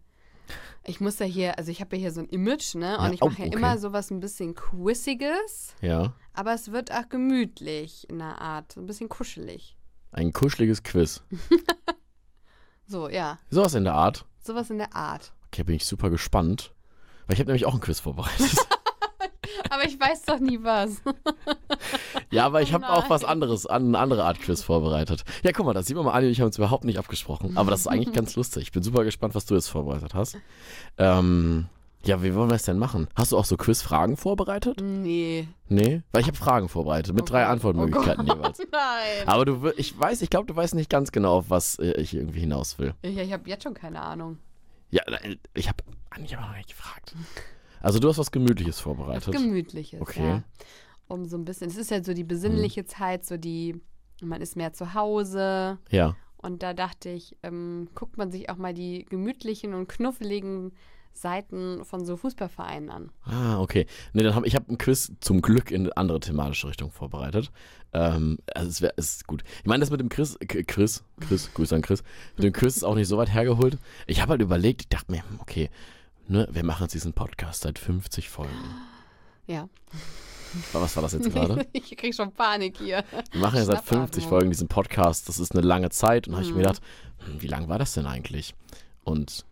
ich 0.83 0.99
muss 0.99 1.19
ja 1.19 1.25
hier, 1.25 1.57
also 1.57 1.71
ich 1.71 1.79
habe 1.81 1.95
ja 1.95 2.01
hier 2.01 2.11
so 2.11 2.19
ein 2.21 2.27
Image, 2.29 2.75
ne? 2.75 2.97
Und 2.97 3.05
Ja, 3.05 3.13
ich 3.13 3.21
oh, 3.21 3.29
mache 3.29 3.41
ja 3.41 3.47
okay. 3.47 3.57
immer 3.57 3.77
sowas 3.77 4.11
ein 4.11 4.19
bisschen 4.19 4.53
Quiziges, 4.55 5.75
Ja, 5.81 6.13
aber 6.33 6.53
es 6.53 6.71
wird 6.71 6.91
auch 6.91 7.07
gemütlich 7.09 8.09
in 8.09 8.19
der 8.19 8.39
Art. 8.41 8.71
So 8.73 8.81
ein 8.81 8.85
bisschen 8.85 9.09
kuschelig. 9.09 9.77
ein 10.11 10.31
kuscheliges 10.33 10.83
Quiz. 10.83 11.23
So, 12.85 13.07
ja. 13.09 13.39
Sowas 13.49 13.73
in 13.75 13.85
der 13.85 13.93
Art. 13.93 14.25
Sowas 14.41 14.69
in 14.69 14.77
der 14.77 14.93
Art. 14.93 15.31
Okay, 15.47 15.63
bin 15.63 15.75
ich 15.75 15.85
super 15.85 16.09
gespannt. 16.09 16.73
Weil 17.27 17.35
ich 17.35 17.39
habe 17.39 17.47
nämlich 17.47 17.65
auch 17.65 17.73
ein 17.73 17.79
Quiz 17.79 18.01
vorbereitet. 18.01 18.51
Aber 19.73 19.85
ich 19.85 19.99
weiß 19.99 20.23
doch 20.23 20.39
nie 20.39 20.59
was. 20.61 21.01
Ja, 22.31 22.45
aber 22.45 22.61
ich 22.61 22.69
Oh 22.69 22.73
habe 22.73 22.89
auch 22.89 23.09
was 23.09 23.23
anderes, 23.23 23.65
an- 23.65 23.87
eine 23.87 23.99
andere 23.99 24.23
Art 24.23 24.39
Quiz 24.39 24.61
vorbereitet. 24.61 25.23
Ja, 25.43 25.51
guck 25.51 25.65
mal, 25.65 25.73
da 25.73 25.81
sieht 25.81 25.95
man 25.95 26.05
mal, 26.05 26.23
und 26.23 26.29
ich 26.29 26.39
haben 26.39 26.47
uns 26.47 26.57
überhaupt 26.57 26.83
nicht 26.83 26.99
abgesprochen. 26.99 27.57
Aber 27.57 27.71
das 27.71 27.81
ist 27.81 27.87
eigentlich 27.87 28.13
ganz 28.13 28.35
lustig. 28.35 28.63
Ich 28.63 28.71
bin 28.71 28.83
super 28.83 29.03
gespannt, 29.03 29.33
was 29.35 29.45
du 29.45 29.55
jetzt 29.55 29.69
vorbereitet 29.69 30.13
hast. 30.13 30.37
Ähm, 30.97 31.67
ja, 32.05 32.21
wie 32.21 32.35
wollen 32.35 32.49
wir 32.49 32.55
es 32.55 32.63
denn 32.63 32.77
machen? 32.77 33.07
Hast 33.15 33.31
du 33.31 33.37
auch 33.37 33.45
so 33.45 33.55
Quizfragen 33.57 34.17
vorbereitet? 34.17 34.79
nee. 34.81 35.47
Nee? 35.69 36.03
Weil 36.11 36.21
ich 36.21 36.27
habe 36.27 36.37
Fragen 36.37 36.69
vorbereitet 36.69 37.15
mit 37.15 37.23
Oh 37.23 37.25
drei 37.25 37.41
Gott. 37.43 37.51
Antwortmöglichkeiten 37.53 38.29
oh 38.29 38.33
jeweils. 38.35 38.59
Nein. 38.71 39.25
Aber 39.27 39.45
du, 39.45 39.71
ich 39.77 39.97
weiß, 39.99 40.21
ich 40.21 40.29
glaube, 40.29 40.45
du 40.45 40.55
weißt 40.55 40.75
nicht 40.75 40.89
ganz 40.89 41.11
genau, 41.11 41.37
auf 41.37 41.49
was 41.49 41.79
äh, 41.79 41.93
ich 41.93 42.13
irgendwie 42.13 42.41
hinaus 42.41 42.77
will. 42.77 42.93
Ich, 43.01 43.17
ich 43.17 43.33
habe 43.33 43.49
jetzt 43.49 43.63
schon 43.63 43.73
keine 43.73 44.01
Ahnung. 44.01 44.37
Ja, 44.91 45.01
nein, 45.09 45.39
ich 45.55 45.67
habe 45.69 45.77
eigentlich 46.11 46.37
aber 46.37 46.45
noch 46.47 46.55
nicht 46.57 46.69
gefragt. 46.69 47.15
Also 47.83 47.99
du 47.99 48.09
hast 48.09 48.17
was 48.17 48.31
Gemütliches 48.31 48.79
vorbereitet. 48.79 49.31
Gemütliches. 49.31 50.01
Okay. 50.01 50.21
Mhm. 50.21 50.27
Ja. 50.27 50.43
Um 51.07 51.25
so 51.25 51.37
ein 51.37 51.45
bisschen. 51.45 51.69
Es 51.69 51.77
ist 51.77 51.91
ja 51.91 52.03
so 52.03 52.13
die 52.13 52.23
besinnliche 52.23 52.85
Zeit, 52.85 53.25
so 53.25 53.37
die. 53.37 53.79
Man 54.21 54.41
ist 54.41 54.55
mehr 54.55 54.73
zu 54.73 54.93
Hause. 54.95 55.77
ja. 55.91 56.15
Und 56.37 56.61
da 56.61 56.73
dachte 56.73 57.07
ich, 57.09 57.37
ähm, 57.41 57.87
guckt 57.95 58.17
man 58.17 58.29
sich 58.29 58.49
auch 58.49 58.57
mal 58.57 58.73
die 58.73 59.05
gemütlichen 59.05 59.73
und 59.73 59.87
knuffeligen 59.87 60.73
Seiten 61.13 61.85
von 61.85 62.03
so 62.05 62.17
Fußballvereinen 62.17 62.89
an. 62.89 63.11
Ah, 63.23 63.61
okay. 63.61 63.85
Nee, 64.11 64.23
dann 64.23 64.35
hab, 64.35 64.45
ich 64.45 64.53
habe 64.55 64.69
ein 64.69 64.77
Quiz 64.77 65.13
zum 65.21 65.41
Glück 65.41 65.71
in 65.71 65.83
eine 65.83 65.95
andere 65.95 66.19
thematische 66.19 66.67
Richtung 66.67 66.91
vorbereitet. 66.91 67.49
Ähm, 67.93 68.39
also 68.53 68.67
es 68.67 68.81
wäre 68.81 68.93
ist 68.97 69.25
gut. 69.25 69.43
Ich 69.59 69.67
meine, 69.67 69.79
das 69.79 69.89
mit 69.89 70.01
dem 70.01 70.09
Chris, 70.09 70.37
Chris, 70.45 71.05
Chris, 71.21 71.53
Grüße 71.53 71.75
an 71.75 71.81
Chris, 71.81 72.03
mit 72.35 72.43
dem 72.43 72.51
Quiz 72.51 72.75
ist 72.75 72.83
auch 72.83 72.95
nicht 72.95 73.07
so 73.07 73.17
weit 73.17 73.33
hergeholt. 73.33 73.77
Ich 74.05 74.21
habe 74.21 74.31
halt 74.31 74.41
überlegt, 74.41 74.81
ich 74.81 74.89
dachte 74.89 75.13
mir, 75.13 75.19
hm, 75.29 75.39
okay, 75.39 75.69
ne, 76.27 76.47
wir 76.51 76.63
machen 76.63 76.83
jetzt 76.83 76.93
diesen 76.93 77.13
Podcast 77.13 77.61
seit 77.61 77.79
50 77.79 78.29
Folgen. 78.29 78.53
Ja. 79.47 79.67
Was 80.71 80.95
war 80.95 81.03
das 81.03 81.13
jetzt 81.13 81.31
gerade? 81.31 81.65
ich 81.73 81.95
krieg 81.97 82.13
schon 82.13 82.31
Panik 82.31 82.77
hier. 82.77 83.03
Wir 83.31 83.41
machen 83.41 83.57
ja 83.57 83.65
seit 83.65 83.77
50 83.83 83.89
Schnappatmung. 83.89 84.29
Folgen 84.29 84.49
diesen 84.51 84.67
Podcast. 84.67 85.27
Das 85.27 85.39
ist 85.39 85.53
eine 85.53 85.65
lange 85.65 85.89
Zeit. 85.89 86.27
Und 86.27 86.33
da 86.33 86.37
habe 86.37 86.45
ich 86.45 86.51
mir 86.53 86.57
Mhm. 86.59 86.63
gedacht, 86.63 86.81
hm, 87.25 87.41
wie 87.41 87.47
lang 87.47 87.69
war 87.69 87.79
das 87.79 87.93
denn 87.93 88.05
eigentlich? 88.05 88.53
Und 89.03 89.45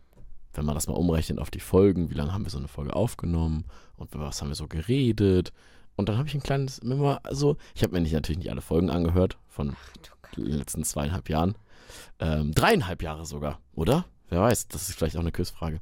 wenn 0.54 0.66
man 0.66 0.76
das 0.76 0.88
mal 0.88 0.94
umrechnet 0.94 1.40
auf 1.40 1.50
die 1.50 1.60
Folgen, 1.60 2.10
wie 2.10 2.14
lange 2.14 2.34
haben 2.34 2.44
wir 2.46 2.52
so 2.52 2.58
eine 2.58 2.68
Folge 2.68 2.96
aufgenommen 2.96 3.66
und 3.98 4.14
über 4.14 4.26
was 4.26 4.42
haben 4.42 4.50
wir 4.50 4.56
so 4.56 4.68
geredet? 4.68 5.52
Und 5.96 6.08
dann 6.10 6.18
habe 6.18 6.28
ich 6.28 6.36
ein 6.36 6.44
kleines, 6.44 6.80
also 7.24 7.58
ich 7.76 7.84
habe 7.84 7.94
mir 7.94 8.02
nicht, 8.02 8.14
natürlich 8.14 8.40
nicht 8.40 8.52
alle 8.52 8.62
Folgen 8.62 8.90
angehört 8.90 9.38
von 9.48 9.76
Ach, 9.76 10.36
den 10.36 10.46
letzten 10.46 10.84
zweieinhalb 10.84 11.30
Jahren. 11.30 11.56
Ähm, 12.20 12.54
dreieinhalb 12.54 13.02
Jahre 13.02 13.26
sogar, 13.26 13.60
oder? 13.76 14.06
Wer 14.32 14.42
weiß, 14.42 14.70
das 14.70 14.88
ist 14.88 14.98
vielleicht 14.98 15.18
auch 15.18 15.22
eine 15.22 15.34
Quizfrage. 15.34 15.82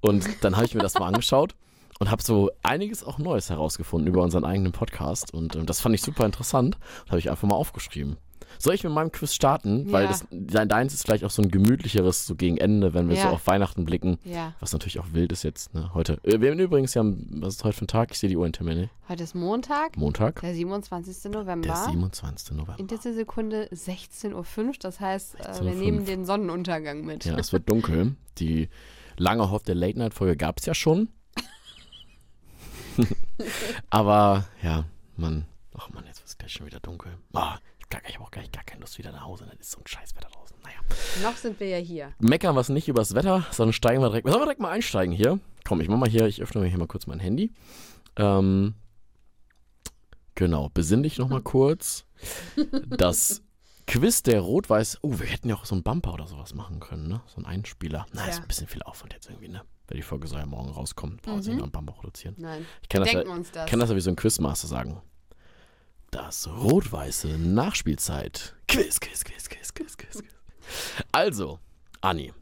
Und 0.00 0.26
dann 0.40 0.56
habe 0.56 0.64
ich 0.64 0.74
mir 0.74 0.80
das 0.80 0.94
mal 0.94 1.06
angeschaut 1.06 1.54
und 2.00 2.10
habe 2.10 2.22
so 2.22 2.50
einiges 2.62 3.04
auch 3.04 3.18
Neues 3.18 3.50
herausgefunden 3.50 4.08
über 4.08 4.22
unseren 4.22 4.46
eigenen 4.46 4.72
Podcast. 4.72 5.34
Und 5.34 5.54
ähm, 5.56 5.66
das 5.66 5.82
fand 5.82 5.94
ich 5.94 6.00
super 6.00 6.24
interessant. 6.24 6.78
Das 7.02 7.10
habe 7.10 7.18
ich 7.18 7.30
einfach 7.30 7.46
mal 7.46 7.54
aufgeschrieben. 7.54 8.16
Soll 8.58 8.74
ich 8.74 8.84
mit 8.84 8.92
meinem 8.92 9.10
Quiz 9.12 9.34
starten? 9.34 9.90
Weil 9.92 10.04
Ja. 10.04 10.08
das, 10.10 10.26
dein, 10.30 10.68
deins 10.68 10.94
ist 10.94 11.02
vielleicht 11.04 11.24
auch 11.24 11.30
so 11.30 11.42
ein 11.42 11.50
gemütlicheres, 11.50 12.26
so 12.26 12.34
gegen 12.34 12.56
Ende, 12.58 12.94
wenn 12.94 13.08
wir 13.08 13.16
Ja. 13.16 13.22
so 13.24 13.28
auf 13.30 13.46
Weihnachten 13.46 13.84
blicken. 13.84 14.18
Ja. 14.24 14.54
Was 14.60 14.72
natürlich 14.72 14.98
auch 15.00 15.12
wild 15.12 15.32
ist 15.32 15.42
jetzt, 15.42 15.74
ne? 15.74 15.90
Heute. 15.94 16.18
Äh, 16.22 16.40
wir 16.40 16.50
haben 16.50 16.58
übrigens 16.58 16.94
ja, 16.94 17.02
was 17.04 17.54
ist 17.56 17.64
heute 17.64 17.76
für 17.78 17.84
ein 17.84 17.88
Tag? 17.88 18.10
Ich 18.12 18.18
sehe 18.18 18.28
die 18.30 18.36
Uhr 18.36 18.46
in 18.46 18.52
Termine. 18.52 18.90
Heute 19.08 19.22
ist 19.24 19.34
Montag, 19.34 19.96
Montag, 19.96 20.40
der 20.40 20.54
27. 20.54 21.30
November. 21.32 21.66
der 21.68 21.76
27. 21.76 22.52
November. 22.56 22.78
In 22.78 22.86
dieser 22.86 23.12
Sekunde 23.12 23.68
16.05 23.72 24.34
Uhr, 24.66 24.72
das 24.80 25.00
heißt, 25.00 25.34
äh, 25.40 25.42
16.05 25.42 25.64
wir 25.64 25.72
nehmen 25.74 26.04
den 26.06 26.24
Sonnenuntergang 26.24 27.04
mit. 27.04 27.24
Ja, 27.24 27.36
es 27.38 27.52
wird 27.52 27.68
dunkel. 27.68 28.16
Die 28.38 28.68
lange 29.16 29.50
hoffte 29.50 29.72
Late-Night-Folge 29.74 30.36
gab 30.36 30.58
es 30.60 30.66
ja 30.66 30.74
schon. 30.74 31.08
Aber 33.90 34.46
ja, 34.62 34.84
man, 35.16 35.46
ach 35.76 35.90
man, 35.90 36.04
jetzt 36.06 36.18
wird 36.20 36.28
es 36.28 36.38
gleich 36.38 36.52
schon 36.52 36.66
wieder 36.66 36.80
dunkel. 36.80 37.12
Ah, 37.32 37.58
ich 37.92 37.96
habe 37.96 38.08
ich 38.08 38.14
hab 38.16 38.22
auch 38.26 38.30
gleich 38.30 38.50
gar 38.52 38.64
keine 38.64 38.80
Lust 38.80 38.98
wieder 38.98 39.12
nach 39.12 39.24
Hause. 39.24 39.46
Dann 39.46 39.58
ist 39.58 39.70
so 39.70 39.78
ein 39.80 39.86
Scheißwetter 39.86 40.28
draußen. 40.28 40.56
Naja. 40.62 40.76
Noch 41.22 41.36
sind 41.36 41.58
wir 41.60 41.68
ja 41.68 41.78
hier. 41.78 42.12
Meckern 42.18 42.54
wir 42.54 42.60
es 42.60 42.68
nicht 42.68 42.88
übers 42.88 43.14
Wetter, 43.14 43.44
sondern 43.50 43.72
steigen 43.72 44.00
wir 44.02 44.08
direkt. 44.08 44.26
Sollen 44.28 44.40
wir 44.40 44.44
direkt 44.46 44.60
mal 44.60 44.70
einsteigen 44.70 45.14
hier? 45.14 45.38
Komm, 45.64 45.80
ich 45.80 45.88
mach 45.88 45.98
mal 45.98 46.08
hier, 46.08 46.26
ich 46.26 46.42
öffne 46.42 46.60
mir 46.60 46.68
hier 46.68 46.78
mal 46.78 46.86
kurz 46.88 47.06
mein 47.06 47.20
Handy. 47.20 47.52
Ähm, 48.16 48.74
genau, 50.34 50.68
besinn 50.72 51.02
dich 51.02 51.18
nochmal 51.18 51.42
kurz. 51.42 52.04
Das 52.88 53.42
Quiz 53.86 54.22
der 54.22 54.40
Rot-Weiß. 54.40 54.98
Oh, 55.02 55.18
wir 55.18 55.26
hätten 55.26 55.48
ja 55.48 55.56
auch 55.56 55.64
so 55.64 55.74
einen 55.74 55.82
Bumper 55.82 56.14
oder 56.14 56.26
sowas 56.28 56.54
machen 56.54 56.78
können, 56.80 57.08
ne? 57.08 57.20
So 57.26 57.38
ein 57.40 57.46
Einspieler. 57.46 58.06
Na, 58.12 58.26
ist 58.26 58.36
Ja. 58.36 58.42
ein 58.42 58.48
bisschen 58.48 58.68
viel 58.68 58.82
Aufwand 58.84 59.12
jetzt 59.12 59.28
irgendwie, 59.28 59.48
ne? 59.48 59.62
Weil 59.88 59.96
die 59.96 60.02
Folge 60.02 60.28
soll 60.28 60.38
ja 60.38 60.46
morgen 60.46 60.70
rauskommen. 60.70 61.18
Brauchen 61.20 61.42
sie 61.42 61.50
Mhm. 61.50 61.56
noch 61.56 61.62
einen 61.64 61.72
Bumper 61.72 61.92
produzieren. 61.92 62.36
Nein, 62.38 62.64
Ich 62.82 62.88
kann 62.88 63.02
das, 63.02 63.12
ja, 63.12 63.22
uns 63.22 63.50
das. 63.50 63.68
kann 63.68 63.80
das 63.80 63.90
ja 63.90 63.96
wie 63.96 64.00
so 64.00 64.10
ein 64.10 64.16
Quizmaster 64.16 64.68
sagen. 64.68 65.02
Das 66.12 66.46
rot-weiße 66.46 67.38
Nachspielzeit. 67.38 68.54
Quiz, 68.68 69.00
Quiz, 69.00 69.24
Quiz, 69.24 69.48
Quiz, 69.48 69.72
Quiz, 69.72 69.96
Quiz. 69.96 70.22
Also, 71.10 71.58
Anni, 72.02 72.34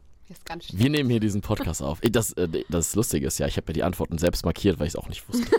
wir 0.73 0.89
nehmen 0.89 1.09
hier 1.09 1.21
diesen 1.21 1.39
Podcast 1.39 1.81
auf. 1.81 2.01
Das, 2.01 2.33
äh, 2.33 2.65
das 2.67 2.95
Lustige 2.95 3.27
ist 3.27 3.39
ja, 3.39 3.47
ich 3.47 3.55
habe 3.55 3.67
mir 3.69 3.73
die 3.73 3.83
Antworten 3.83 4.17
selbst 4.17 4.43
markiert, 4.43 4.77
weil 4.77 4.87
ich 4.87 4.91
es 4.91 4.97
auch 4.97 5.07
nicht 5.07 5.25
wusste. 5.29 5.55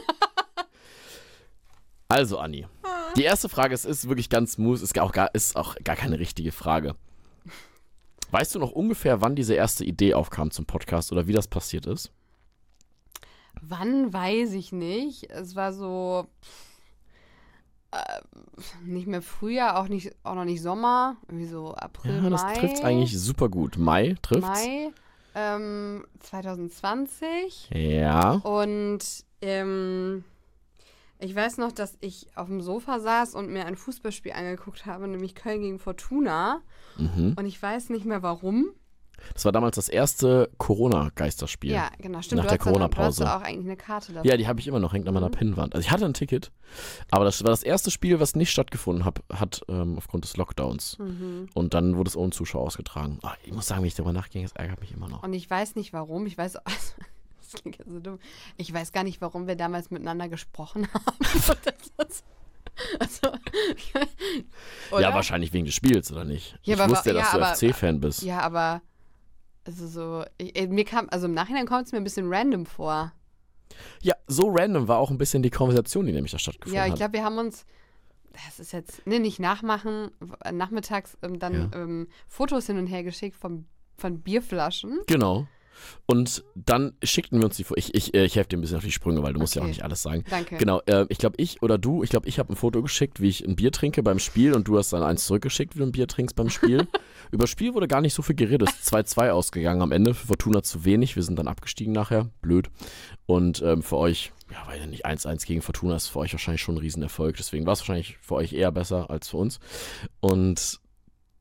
also, 2.09 2.37
Anni, 2.37 2.67
die 3.17 3.23
erste 3.23 3.49
Frage 3.49 3.73
ist, 3.73 3.87
ist 3.87 4.07
wirklich 4.07 4.29
ganz 4.29 4.53
smooth, 4.53 4.83
ist 4.83 4.99
auch, 5.01 5.13
gar, 5.13 5.35
ist 5.35 5.57
auch 5.57 5.75
gar 5.83 5.97
keine 5.97 6.19
richtige 6.19 6.53
Frage. 6.53 6.97
Weißt 8.31 8.55
du 8.55 8.59
noch 8.59 8.73
ungefähr, 8.73 9.23
wann 9.23 9.37
diese 9.37 9.55
erste 9.55 9.87
Idee 9.87 10.13
aufkam 10.13 10.51
zum 10.51 10.67
Podcast 10.67 11.13
oder 11.13 11.27
wie 11.29 11.33
das 11.33 11.49
passiert 11.49 11.87
ist? 11.87 12.13
Wann 13.63 14.13
weiß 14.13 14.53
ich 14.53 14.71
nicht. 14.71 15.31
Es 15.31 15.57
war 15.57 15.73
so 15.73 16.27
nicht 18.85 19.07
mehr 19.07 19.23
Frühjahr, 19.23 19.79
auch 19.79 19.89
nicht, 19.89 20.15
auch 20.23 20.35
noch 20.35 20.45
nicht 20.45 20.63
Sommer, 20.63 21.17
irgendwie 21.29 21.47
so 21.47 21.75
April, 21.75 22.23
Ja, 22.23 22.31
das 22.31 22.43
Mai. 22.43 22.55
trifft 22.55 22.85
eigentlich 22.85 23.19
super 23.19 23.49
gut. 23.49 23.77
Mai 23.79 24.17
trifft's. 24.23 24.47
Mai 24.49 24.91
ähm, 25.35 26.05
2020 26.21 27.71
Ja. 27.75 28.33
und 28.45 29.01
ähm, 29.41 30.25
ich 31.19 31.35
weiß 31.35 31.59
noch, 31.59 31.73
dass 31.73 31.97
ich 32.01 32.27
auf 32.35 32.49
dem 32.49 32.61
Sofa 32.61 32.99
saß 32.99 33.35
und 33.35 33.49
mir 33.49 33.67
ein 33.67 33.77
Fußballspiel 33.77 34.33
angeguckt 34.33 34.87
habe, 34.87 35.07
nämlich 35.07 35.35
Köln 35.35 35.61
gegen 35.61 35.79
Fortuna. 35.79 36.61
Mhm. 36.97 37.35
Und 37.39 37.47
ich 37.47 37.63
weiß 37.63 37.91
nicht 37.91 38.05
mehr 38.05 38.23
warum. 38.23 38.67
Das 39.35 39.45
war 39.45 39.53
damals 39.53 39.77
das 39.77 39.89
erste 39.89 40.51
Corona-Geisterspiel. 40.59 41.73
Ja, 41.73 41.91
genau, 41.99 42.21
stimmt. 42.23 42.43
Nach 42.43 42.49
der 42.49 42.59
Corona-Pause. 42.59 43.25
auch 43.35 43.43
eigentlich 43.43 43.67
eine 43.67 43.77
Karte 43.77 44.13
dafür. 44.13 44.31
Ja, 44.31 44.37
die 44.37 44.47
habe 44.47 44.61
ich 44.61 44.67
immer 44.67 44.79
noch, 44.81 44.93
hängt 44.93 45.07
an 45.09 45.15
meiner 45.15 45.29
Mhm. 45.29 45.33
Pinnwand. 45.33 45.75
Also 45.75 45.85
ich 45.87 45.91
hatte 45.91 46.05
ein 46.05 46.15
Ticket, 46.15 46.51
aber 47.11 47.25
das 47.25 47.43
war 47.43 47.51
das 47.51 47.63
erste 47.63 47.91
Spiel, 47.91 48.21
was 48.21 48.35
nicht 48.37 48.51
stattgefunden 48.51 49.05
hab, 49.05 49.21
hat 49.33 49.63
ähm, 49.69 49.97
aufgrund 49.99 50.25
des 50.25 50.37
Lockdowns. 50.37 50.99
Mhm. 50.99 51.49
Und 51.55 51.75
dann 51.75 51.97
wurde 51.97 52.09
es 52.09 52.17
ohne 52.17 52.31
Zuschauer 52.33 52.63
ausgetragen. 52.63 53.19
Ah, 53.23 53.35
ich 53.45 53.53
muss 53.53 53.67
sagen, 53.67 53.81
wenn 53.83 53.89
ich 53.89 53.95
darüber 53.95 54.13
nachgehe, 54.13 54.45
es 54.45 54.53
ärgert 54.53 54.81
mich 54.81 54.93
immer 54.93 55.09
noch. 55.09 55.23
Und 55.23 55.33
ich 55.33 55.49
weiß 55.49 55.77
nicht 55.77 55.93
warum. 55.93 56.27
Ich 56.27 56.37
weiß, 56.37 56.57
also, 56.65 56.79
das 57.41 57.61
klingt 57.63 57.79
ja 57.79 57.85
so 57.89 58.01
dumm. 58.01 58.19
Ich 58.57 58.73
weiß 58.73 58.93
gar 58.93 59.05
nicht, 59.05 59.21
warum 59.21 59.47
wir 59.47 59.57
damals 59.57 59.91
miteinander 59.91 60.29
gesprochen 60.29 60.89
haben. 60.95 61.17
Das 61.99 62.25
also, 62.99 63.29
oder? 64.91 65.03
Ja, 65.03 65.15
wahrscheinlich 65.15 65.53
wegen 65.53 65.67
des 65.67 65.75
Spiels, 65.75 66.11
oder 66.11 66.25
nicht? 66.25 66.59
Ja, 66.63 66.75
ich 66.75 66.81
aber- 66.81 66.91
wusste 66.93 67.11
ja, 67.13 67.17
dass 67.21 67.33
ja, 67.33 67.69
du 67.69 67.73
FC-Fan 67.73 68.01
bist. 68.01 68.23
Ja, 68.23 68.41
aber 68.41 68.81
also 69.65 69.87
so, 69.87 70.25
ich, 70.39 70.57
äh, 70.59 70.67
mir 70.67 70.85
kam, 70.85 71.09
also 71.11 71.27
im 71.27 71.35
Nachhinein 71.35 71.67
kommt 71.67 71.87
es 71.87 71.93
mir 71.93 71.99
ein 71.99 72.05
bisschen 72.05 72.33
random 72.33 72.67
vor. 72.67 73.13
Ja, 74.03 74.15
so 74.27 74.49
random 74.51 74.89
war 74.89 74.99
auch 74.99 75.11
ein 75.11 75.19
bisschen 75.19 75.43
die 75.43 75.51
Konversation, 75.51 76.07
die 76.07 76.13
nämlich 76.13 76.33
da 76.33 76.39
stattgefunden 76.39 76.77
Ja, 76.77 76.85
ich 76.87 76.93
hat. 76.93 76.99
glaube, 76.99 77.15
wir 77.15 77.25
haben 77.25 77.39
uns, 77.39 77.65
das 78.47 78.61
ist 78.61 78.73
jetzt, 78.73 79.07
ne, 79.07 79.19
nicht 79.21 79.39
nachmachen, 79.41 80.11
nachmittags 80.51 81.17
ähm, 81.23 81.39
dann 81.39 81.55
Ja. 81.55 81.71
ähm, 81.75 82.09
Fotos 82.29 82.67
hin 82.67 82.79
und 82.79 82.87
her 82.87 83.03
geschickt 83.03 83.37
vom, 83.37 83.67
von 83.97 84.21
Bierflaschen. 84.21 85.01
Genau. 85.07 85.47
Und 86.07 86.45
dann 86.55 86.95
schickten 87.03 87.39
wir 87.39 87.47
uns 87.47 87.57
die 87.57 87.65
vor. 87.65 87.77
Ich, 87.77 87.95
ich, 87.95 88.15
äh, 88.15 88.25
ich 88.25 88.37
helfe 88.37 88.51
dir 88.51 88.59
ein 88.59 88.61
bisschen 88.61 88.77
auf 88.77 88.85
die 88.85 88.93
Sprünge, 88.93 89.23
weil 89.23 89.33
du 89.33 89.41
musst 89.41 89.55
ja 89.55 89.63
auch 89.63 89.67
nicht 89.67 89.85
alles 89.85 90.03
sagen. 90.03 90.25
Danke. 90.31 90.57
Genau, 90.57 90.81
äh, 90.87 91.07
ich 91.09 91.19
glaube, 91.19 91.37
ich 91.39 91.63
oder 91.63 91.79
du, 91.79 92.03
ich 92.03 92.11
glaube, 92.11 92.29
ich 92.29 92.39
habe 92.39 92.53
ein 92.53 92.57
Foto 92.57 92.83
geschickt, 92.83 93.21
wie 93.21 93.29
ich 93.29 93.47
ein 93.47 93.57
Bier 93.57 93.73
trinke 93.73 94.03
beim 94.03 94.19
Spiel 94.19 94.55
und 94.55 94.69
du 94.69 94.79
hast 94.79 94.93
dann 94.93 95.03
eins 95.03 95.27
zurückgeschickt, 95.27 95.75
wie 95.75 95.81
du 95.81 95.87
ein 95.87 95.93
Bier 95.93 96.09
trinkst 96.09 96.37
beim 96.37 96.51
Spiel. 96.51 96.87
Über 97.31 97.45
das 97.45 97.51
Spiel 97.51 97.75
wurde 97.75 97.89
gar 97.89 98.01
nicht 98.03 98.15
so 98.15 98.23
viel 98.23 98.37
geredet. 98.37 98.69
Es 98.69 98.81
ist 98.81 98.95
2-2 98.95 99.31
ausgegangen 99.31 99.81
am 99.81 99.93
Ende. 99.93 100.13
Für 100.13 100.27
Fortuna 100.27 100.63
zu 100.63 100.85
wenig. 100.85 101.17
Wir 101.17 101.23
sind 101.23 101.39
dann 101.39 101.49
abgestiegen 101.49 101.93
nachher. 101.93 102.29
Blöd. 102.43 102.69
Und 103.25 103.63
ähm, 103.63 103.83
für 103.83 103.97
euch, 103.97 104.33
ja, 104.51 104.59
weil 104.67 104.79
ja 104.81 104.87
nicht 104.87 105.07
1-1 105.07 105.47
gegen 105.47 105.63
Fortuna 105.63 105.97
ist 105.97 106.09
für 106.09 106.19
euch 106.19 106.33
wahrscheinlich 106.33 106.61
schon 106.61 106.75
ein 106.75 106.79
Riesenerfolg. 106.79 107.37
Deswegen 107.39 107.65
war 107.65 107.73
es 107.73 107.81
wahrscheinlich 107.81 108.19
für 108.21 108.35
euch 108.35 108.53
eher 108.53 108.71
besser 108.71 109.09
als 109.09 109.29
für 109.29 109.39
uns. 109.39 109.61
Und 110.21 110.82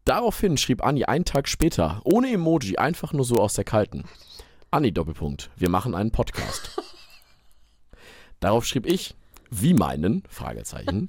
daraufhin 0.05 0.57
schrieb 0.57 0.83
Anni 0.83 1.05
einen 1.05 1.25
Tag 1.25 1.47
später, 1.47 2.01
ohne 2.03 2.31
Emoji, 2.31 2.77
einfach 2.77 3.13
nur 3.13 3.25
so 3.25 3.35
aus 3.35 3.53
der 3.53 3.63
Kalten. 3.63 4.05
Anni 4.71 4.91
Doppelpunkt, 4.91 5.49
wir 5.55 5.69
machen 5.69 5.95
einen 5.95 6.11
Podcast. 6.11 6.79
Darauf 8.39 8.65
schrieb 8.65 8.85
ich, 8.85 9.15
wie 9.49 9.73
meinen? 9.73 10.23
Fragezeichen. 10.29 11.07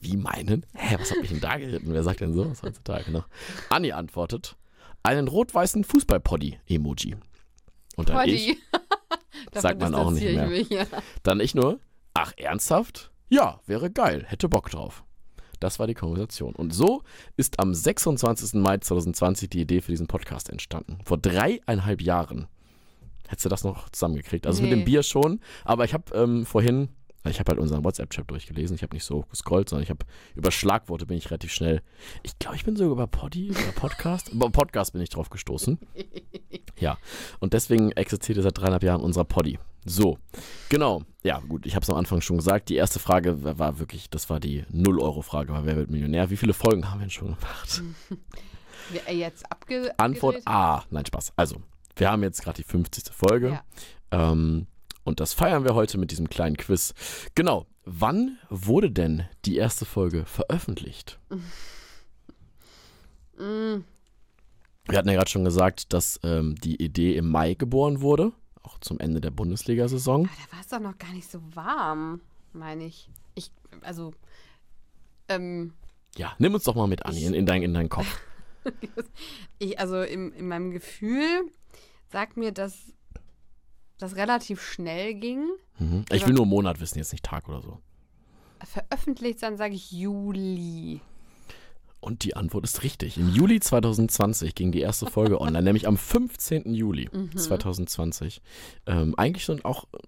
Wie 0.00 0.16
meinen? 0.16 0.66
Hä, 0.74 0.96
was 0.98 1.10
hat 1.10 1.20
mich 1.20 1.30
denn 1.30 1.40
da 1.40 1.56
geritten? 1.58 1.92
Wer 1.92 2.02
sagt 2.02 2.20
denn 2.20 2.32
sowas 2.32 2.62
heutzutage 2.62 3.12
noch? 3.12 3.28
Anni 3.68 3.92
antwortet, 3.92 4.56
einen 5.02 5.28
rot-weißen 5.28 5.84
Fußball-Poddy-Emoji. 5.84 7.16
Und 7.96 8.08
dann 8.08 8.28
ich, 8.28 8.46
Poddy. 8.46 8.58
Davon 9.52 9.60
Sagt 9.62 9.80
man 9.80 9.94
auch 9.94 10.10
nicht 10.10 10.24
mehr. 10.24 10.50
ich 10.50 10.50
mich, 10.50 10.70
ja. 10.70 10.86
dann 11.22 11.40
ich 11.40 11.54
nur, 11.54 11.78
ach 12.14 12.32
ernsthaft? 12.36 13.12
Ja, 13.28 13.60
wäre 13.66 13.90
geil, 13.90 14.24
hätte 14.26 14.48
Bock 14.48 14.70
drauf. 14.70 15.04
Das 15.62 15.78
war 15.78 15.86
die 15.86 15.94
Konversation. 15.94 16.54
Und 16.54 16.74
so 16.74 17.02
ist 17.36 17.60
am 17.60 17.74
26. 17.74 18.54
Mai 18.54 18.78
2020 18.78 19.48
die 19.50 19.60
Idee 19.60 19.80
für 19.80 19.92
diesen 19.92 20.06
Podcast 20.06 20.48
entstanden. 20.50 20.98
Vor 21.04 21.18
dreieinhalb 21.18 22.02
Jahren. 22.02 22.46
Hättest 23.28 23.46
du 23.46 23.48
das 23.48 23.64
noch 23.64 23.88
zusammengekriegt? 23.90 24.46
Also 24.46 24.62
mit 24.62 24.70
Nee. 24.70 24.76
dem 24.78 24.84
Bier 24.84 25.02
schon, 25.02 25.40
aber 25.64 25.84
ich 25.84 25.94
habe 25.94 26.04
ähm, 26.14 26.44
vorhin, 26.44 26.88
ich 27.30 27.38
habe 27.38 27.50
halt 27.50 27.60
unseren 27.60 27.84
WhatsApp-Chat 27.84 28.30
durchgelesen, 28.30 28.74
ich 28.76 28.82
habe 28.82 28.94
nicht 28.96 29.04
so 29.04 29.22
gescrollt, 29.30 29.68
sondern 29.68 29.84
ich 29.84 29.90
habe 29.90 30.04
über 30.34 30.50
Schlagworte 30.50 31.06
bin 31.06 31.16
ich 31.16 31.30
relativ 31.30 31.52
schnell. 31.52 31.82
Ich 32.22 32.38
glaube, 32.38 32.56
ich 32.56 32.64
bin 32.64 32.76
sogar 32.76 32.92
über 32.92 33.06
Poddy, 33.06 33.48
über 33.48 33.60
Podcast, 33.74 34.30
über 34.30 34.50
Podcast 34.50 34.92
bin 34.92 35.02
ich 35.02 35.10
drauf 35.10 35.30
gestoßen. 35.30 35.78
Ja, 36.78 36.98
und 37.38 37.52
deswegen 37.52 37.92
existiert 37.92 38.42
seit 38.42 38.58
dreieinhalb 38.58 38.82
Jahren 38.82 39.00
unser 39.02 39.24
Poddy. 39.24 39.58
So, 39.84 40.18
genau. 40.68 41.02
Ja, 41.22 41.38
gut, 41.40 41.66
ich 41.66 41.74
habe 41.74 41.82
es 41.82 41.90
am 41.90 41.96
Anfang 41.96 42.20
schon 42.20 42.36
gesagt. 42.36 42.68
Die 42.68 42.76
erste 42.76 42.98
Frage 42.98 43.42
war- 43.42 43.78
wirklich, 43.78 44.10
das 44.10 44.30
war 44.30 44.40
die 44.40 44.64
0-Euro-Frage, 44.72 45.52
war 45.52 45.66
wer 45.66 45.76
wird 45.76 45.90
Millionär? 45.90 46.30
Wie 46.30 46.36
viele 46.36 46.54
Folgen 46.54 46.88
haben 46.90 46.98
wir 46.98 47.06
denn 47.06 47.10
schon 47.10 47.28
gemacht? 47.36 47.82
Äh, 49.06 49.14
jetzt 49.16 49.50
abge 49.50 49.92
Antwort? 49.96 50.42
A. 50.44 50.82
Nein, 50.90 51.06
Spaß. 51.06 51.32
Also, 51.36 51.56
wir 51.96 52.10
haben 52.10 52.22
jetzt 52.24 52.42
gerade 52.42 52.56
die 52.56 52.68
50. 52.68 53.04
Folge. 53.14 53.60
Ja. 54.12 54.32
Ähm, 54.32 54.66
und 55.04 55.20
das 55.20 55.32
feiern 55.32 55.64
wir 55.64 55.74
heute 55.74 55.98
mit 55.98 56.10
diesem 56.10 56.28
kleinen 56.28 56.56
Quiz. 56.56 56.94
Genau. 57.34 57.66
Wann 57.84 58.38
wurde 58.48 58.90
denn 58.92 59.24
die 59.44 59.56
erste 59.56 59.84
Folge 59.84 60.24
veröffentlicht? 60.24 61.18
Mm, 63.36 63.82
Wir 64.88 64.98
hatten 64.98 65.08
ja 65.08 65.14
gerade 65.14 65.30
schon 65.30 65.44
gesagt, 65.44 65.92
dass 65.92 66.20
ähm, 66.22 66.54
die 66.56 66.82
Idee 66.82 67.16
im 67.16 67.28
Mai 67.28 67.54
geboren 67.54 68.00
wurde, 68.00 68.32
auch 68.62 68.78
zum 68.80 69.00
Ende 69.00 69.20
der 69.20 69.30
Bundesliga-Saison. 69.30 70.26
aber 70.26 70.36
da 70.46 70.52
war 70.56 70.60
es 70.60 70.68
doch 70.68 70.80
noch 70.80 70.98
gar 70.98 71.12
nicht 71.12 71.30
so 71.30 71.40
warm, 71.54 72.20
meine 72.52 72.84
ich. 72.84 73.08
Ich, 73.34 73.50
also, 73.82 74.12
ähm, 75.28 75.72
Ja, 76.16 76.34
nimm 76.38 76.54
uns 76.54 76.64
doch 76.64 76.74
mal 76.74 76.86
mit, 76.86 77.04
Anni, 77.06 77.24
in, 77.24 77.34
in, 77.34 77.46
dein, 77.46 77.62
in 77.62 77.74
deinen 77.74 77.88
Kopf. 77.88 78.20
ich, 79.58 79.78
also 79.78 80.02
im, 80.02 80.32
in 80.34 80.46
meinem 80.46 80.70
Gefühl 80.70 81.50
sagt 82.10 82.36
mir, 82.36 82.52
dass 82.52 82.92
das 84.02 84.16
relativ 84.16 84.60
schnell 84.62 85.14
ging. 85.14 85.44
Mhm. 85.78 86.04
Ich 86.12 86.26
will 86.26 86.34
nur 86.34 86.46
Monat 86.46 86.80
wissen, 86.80 86.98
jetzt 86.98 87.12
nicht 87.12 87.24
Tag 87.24 87.48
oder 87.48 87.62
so. 87.62 87.78
Veröffentlicht 88.64 89.42
dann 89.42 89.56
sage 89.56 89.74
ich 89.74 89.90
Juli. 89.92 91.00
Und 92.00 92.24
die 92.24 92.34
Antwort 92.36 92.64
ist 92.64 92.82
richtig. 92.82 93.16
Im 93.16 93.28
Juli 93.32 93.60
2020 93.60 94.54
ging 94.56 94.72
die 94.72 94.80
erste 94.80 95.06
Folge 95.06 95.40
online, 95.40 95.62
nämlich 95.64 95.86
am 95.86 95.96
15. 95.96 96.74
Juli 96.74 97.08
Mhm. 97.12 97.36
2020. 97.36 98.42
Ähm, 98.86 99.14
eigentlich 99.16 99.48
ein 99.50 99.64
auch 99.64 99.84
äh, 99.92 99.98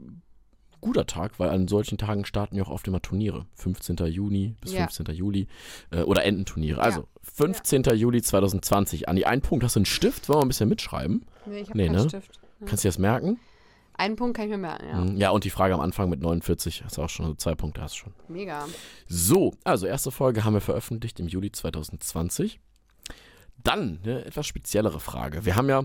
guter 0.81 1.07
Tag, 1.07 1.39
weil 1.39 1.51
an 1.51 1.67
solchen 1.69 1.97
Tagen 1.99 2.25
starten 2.25 2.57
ja 2.57 2.65
auch 2.65 2.71
oft 2.71 2.87
immer 2.89 3.01
Turniere. 3.01 3.47
15. 3.55 3.97
Juni 4.07 4.55
bis 4.61 4.73
Ja. 4.73 4.87
15. 4.89 5.15
Juli 5.15 5.47
äh, 5.93 6.03
oder 6.03 6.25
enden 6.25 6.45
Turniere. 6.45 6.79
Ja. 6.79 6.85
Also 6.85 7.07
15. 7.23 7.85
Juli 7.95 8.23
2020. 8.23 9.09
Anni, 9.09 9.25
einen 9.25 9.43
Punkt. 9.43 9.65
Hast 9.65 9.77
du 9.77 9.81
einen 9.81 9.87
Stift? 9.87 10.29
Wollen 10.29 10.41
wir 10.41 10.45
ein 10.45 10.49
bisschen 10.49 10.69
mitschreiben? 10.69 11.25
Nee, 11.47 11.61
ich 11.61 11.69
habe 11.71 11.79
Nee, 11.79 11.87
keinen 11.87 12.03
ne? 12.03 12.09
Stift. 12.09 12.41
Ja. 12.61 12.67
Kannst 12.67 12.85
du 12.85 12.89
dir 12.89 12.91
das 12.91 12.99
merken? 12.99 13.39
Einen 13.97 14.17
Punkt 14.17 14.37
kann 14.37 14.47
ich 14.47 14.51
mir 14.51 14.59
merken, 14.59 14.89
ja. 14.89 14.97
Mhm. 14.97 15.17
Ja, 15.17 15.31
und 15.31 15.45
die 15.45 15.51
Frage 15.51 15.75
am 15.75 15.81
Anfang 15.81 16.09
mit 16.09 16.21
49. 16.21 16.83
Hast 16.85 16.97
du 16.97 17.03
auch 17.03 17.09
schon, 17.09 17.27
also 17.27 17.37
zwei 17.37 17.55
Punkte 17.55 17.81
hast 17.81 17.95
du 17.95 17.99
schon. 18.01 18.13
Mega. 18.29 18.67
So, 19.07 19.55
also 19.63 19.87
erste 19.87 20.11
Folge 20.11 20.45
haben 20.45 20.55
wir 20.55 20.61
veröffentlicht 20.61 21.21
im 21.21 21.29
Juli 21.29 21.53
2020. 21.53 22.61
Dann 23.63 24.01
eine 24.03 24.25
etwas 24.25 24.47
speziellere 24.47 24.99
Frage. 24.99 25.45
Wir 25.45 25.55
haben 25.55 25.69
ja 25.69 25.85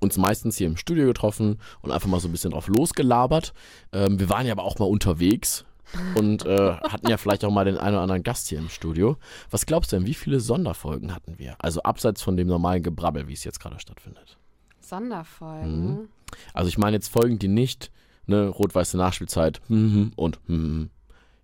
uns 0.00 0.16
meistens 0.16 0.56
hier 0.56 0.66
im 0.66 0.76
Studio 0.76 1.06
getroffen 1.06 1.60
und 1.80 1.92
einfach 1.92 2.08
mal 2.08 2.18
so 2.18 2.28
ein 2.28 2.32
bisschen 2.32 2.50
drauf 2.50 2.66
losgelabert. 2.66 3.52
Ähm, 3.92 4.18
wir 4.18 4.28
waren 4.28 4.44
ja 4.46 4.52
aber 4.52 4.64
auch 4.64 4.80
mal 4.80 4.86
unterwegs 4.86 5.64
und 6.16 6.44
äh, 6.44 6.72
hatten 6.72 7.08
ja 7.08 7.18
vielleicht 7.18 7.44
auch 7.44 7.52
mal 7.52 7.64
den 7.64 7.78
einen 7.78 7.94
oder 7.94 8.02
anderen 8.02 8.24
Gast 8.24 8.48
hier 8.48 8.58
im 8.58 8.68
Studio. 8.68 9.16
Was 9.50 9.64
glaubst 9.64 9.92
du 9.92 9.96
denn, 9.96 10.06
wie 10.06 10.14
viele 10.14 10.40
Sonderfolgen 10.40 11.14
hatten 11.14 11.38
wir? 11.38 11.54
Also 11.60 11.82
abseits 11.82 12.20
von 12.20 12.36
dem 12.36 12.48
normalen 12.48 12.82
Gebrabbel, 12.82 13.28
wie 13.28 13.34
es 13.34 13.44
jetzt 13.44 13.60
gerade 13.60 13.78
stattfindet. 13.78 14.38
Sonderfolgen. 14.80 15.86
Mhm. 15.86 16.08
Also 16.54 16.68
ich 16.68 16.78
meine 16.78 16.96
jetzt 16.96 17.08
Folgen, 17.08 17.38
die 17.38 17.48
nicht 17.48 17.90
ne, 18.26 18.48
rot-weiße 18.48 18.96
Nachspielzeit 18.96 19.60
hm, 19.68 20.12
und 20.16 20.40
hm, 20.46 20.90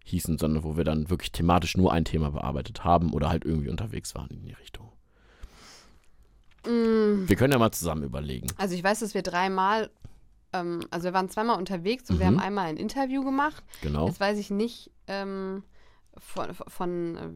hießen, 0.05 0.39
sondern 0.39 0.63
wo 0.65 0.77
wir 0.77 0.85
dann 0.85 1.11
wirklich 1.11 1.33
thematisch 1.33 1.77
nur 1.77 1.93
ein 1.93 2.05
Thema 2.05 2.31
bearbeitet 2.31 2.85
haben 2.85 3.13
oder 3.13 3.29
halt 3.29 3.45
irgendwie 3.45 3.69
unterwegs 3.69 4.15
waren 4.15 4.31
in 4.31 4.43
die 4.45 4.53
Richtung. 4.55 4.91
Mm, 6.67 7.29
Wir 7.29 7.37
können 7.37 7.53
ja 7.53 7.59
mal 7.59 7.71
zusammen 7.73 8.03
überlegen. 8.03 8.49
Also 8.57 8.75
ich 8.75 8.83
weiß, 8.83 9.01
dass 9.01 9.15
wir 9.15 9.23
dreimal, 9.23 9.91
ähm, 10.53 10.81
also 10.91 11.05
wir 11.05 11.15
waren 11.15 11.29
zweimal 11.29 11.59
unterwegs 11.59 12.11
und 12.11 12.19
wir 12.19 12.27
Mhm. 12.31 12.37
haben 12.37 12.41
einmal 12.41 12.67
ein 12.67 12.77
Interview 12.77 13.23
gemacht. 13.25 13.63
Genau. 13.83 14.07
Jetzt 14.07 14.21
weiß 14.21 14.39
ich 14.39 14.51
nicht 14.51 14.91
ähm, 15.07 15.63
von, 16.17 16.55
von 16.55 17.17
äh, 17.17 17.29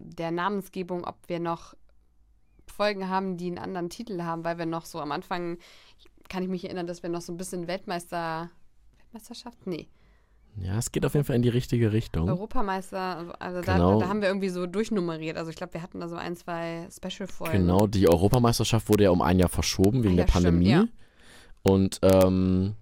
der 0.00 0.30
Namensgebung, 0.30 1.04
ob 1.04 1.16
wir 1.28 1.40
noch 1.40 1.74
Folgen 2.66 3.08
haben, 3.08 3.36
die 3.36 3.46
einen 3.48 3.58
anderen 3.58 3.90
Titel 3.90 4.22
haben, 4.22 4.44
weil 4.44 4.58
wir 4.58 4.66
noch 4.66 4.84
so 4.84 5.00
am 5.00 5.10
Anfang, 5.10 5.58
kann 6.28 6.42
ich 6.42 6.48
mich 6.48 6.64
erinnern, 6.64 6.86
dass 6.86 7.02
wir 7.02 7.10
noch 7.10 7.20
so 7.22 7.32
ein 7.32 7.36
bisschen 7.36 7.66
Weltmeister, 7.66 8.50
Weltmeisterschaft? 8.98 9.66
Nee, 9.66 9.88
Ja, 10.60 10.76
es 10.78 10.90
geht 10.92 11.04
auf 11.06 11.14
jeden 11.14 11.24
Fall 11.24 11.36
in 11.36 11.42
die 11.42 11.48
richtige 11.48 11.92
Richtung. 11.92 12.28
Europameister, 12.28 13.34
also, 13.40 13.60
Genau. 13.60 13.94
da, 13.98 14.04
da 14.04 14.08
haben 14.10 14.20
wir 14.20 14.28
irgendwie 14.28 14.48
so 14.48 14.66
durchnummeriert. 14.66 15.36
Also 15.36 15.50
ich 15.50 15.56
glaube, 15.56 15.74
wir 15.74 15.82
hatten 15.82 16.00
da 16.00 16.08
so 16.08 16.16
ein, 16.16 16.36
zwei 16.36 16.88
Special-Folgen. 16.90 17.58
Genau, 17.58 17.86
die 17.86 18.08
Europameisterschaft 18.08 18.88
wurde 18.88 19.04
ja 19.04 19.10
um 19.10 19.22
ein 19.22 19.38
Jahr 19.38 19.48
verschoben 19.48 20.02
wegen 20.02 20.14
Ah, 20.14 20.18
ja, 20.18 20.24
der 20.24 20.32
Pandemie. 20.32 20.66
stimmt, 20.74 20.92
Und 21.62 21.98
ähm, 22.02 22.74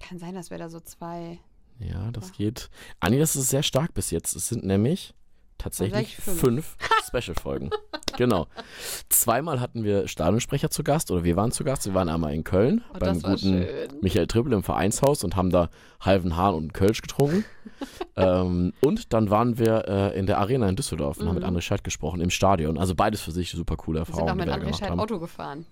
Kann 0.00 0.18
sein, 0.18 0.34
dass 0.34 0.50
wir 0.50 0.58
da 0.58 0.68
so 0.68 0.80
zwei, 0.80 1.38
ja, 1.78 2.10
das 2.10 2.32
geht. 2.32 2.70
Anni, 3.00 3.18
das 3.18 3.36
ist 3.36 3.48
sehr 3.50 3.62
stark 3.62 3.94
bis 3.94 4.10
jetzt. 4.10 4.34
Es 4.36 4.48
sind 4.48 4.64
nämlich 4.64 5.14
tatsächlich 5.62 6.16
Tatsächlich 6.16 6.40
fünf, 6.40 6.76
Special-Folgen. 7.06 7.70
genau. 8.16 8.46
Zweimal 9.08 9.60
hatten 9.60 9.84
wir 9.84 10.08
Stadionsprecher 10.08 10.70
zu 10.70 10.82
Gast 10.84 11.10
oder 11.10 11.24
wir 11.24 11.36
waren 11.36 11.52
zu 11.52 11.64
Gast. 11.64 11.86
Wir 11.86 11.94
waren 11.94 12.08
einmal 12.08 12.34
in 12.34 12.44
Köln 12.44 12.82
oh, 12.94 12.98
beim 12.98 13.20
guten 13.20 13.38
schön. 13.38 13.66
Michael 14.00 14.26
Trippel 14.26 14.52
im 14.52 14.62
Vereinshaus 14.62 15.24
und 15.24 15.36
haben 15.36 15.50
da 15.50 15.70
halben 16.00 16.36
Hahn 16.36 16.54
und 16.54 16.62
einen 16.62 16.72
Kölsch 16.72 17.02
getrunken. 17.02 17.44
ähm, 18.16 18.72
und 18.80 19.12
dann 19.12 19.30
waren 19.30 19.58
wir 19.58 19.88
äh, 19.88 20.18
in 20.18 20.26
der 20.26 20.38
Arena 20.38 20.68
in 20.68 20.76
Düsseldorf 20.76 21.18
und 21.18 21.28
haben 21.28 21.34
mit 21.34 21.44
Mhm. 21.44 21.56
André 21.56 21.60
Scheidt 21.60 21.84
gesprochen 21.84 22.20
im 22.20 22.30
Stadion. 22.30 22.78
Also 22.78 22.94
beides 22.94 23.20
für 23.20 23.32
sich 23.32 23.50
super 23.50 23.76
coole 23.76 24.00
Wir 24.00 24.04
sind 24.06 24.14
auch 24.14 24.18
Erfahrungen, 24.20 24.38
mit 24.46 24.48
André 24.54 24.60
gemacht 24.60 24.78
Scheid 24.78 24.90
haben. 24.90 25.00
Auto 25.00 25.18
gefahren. 25.18 25.66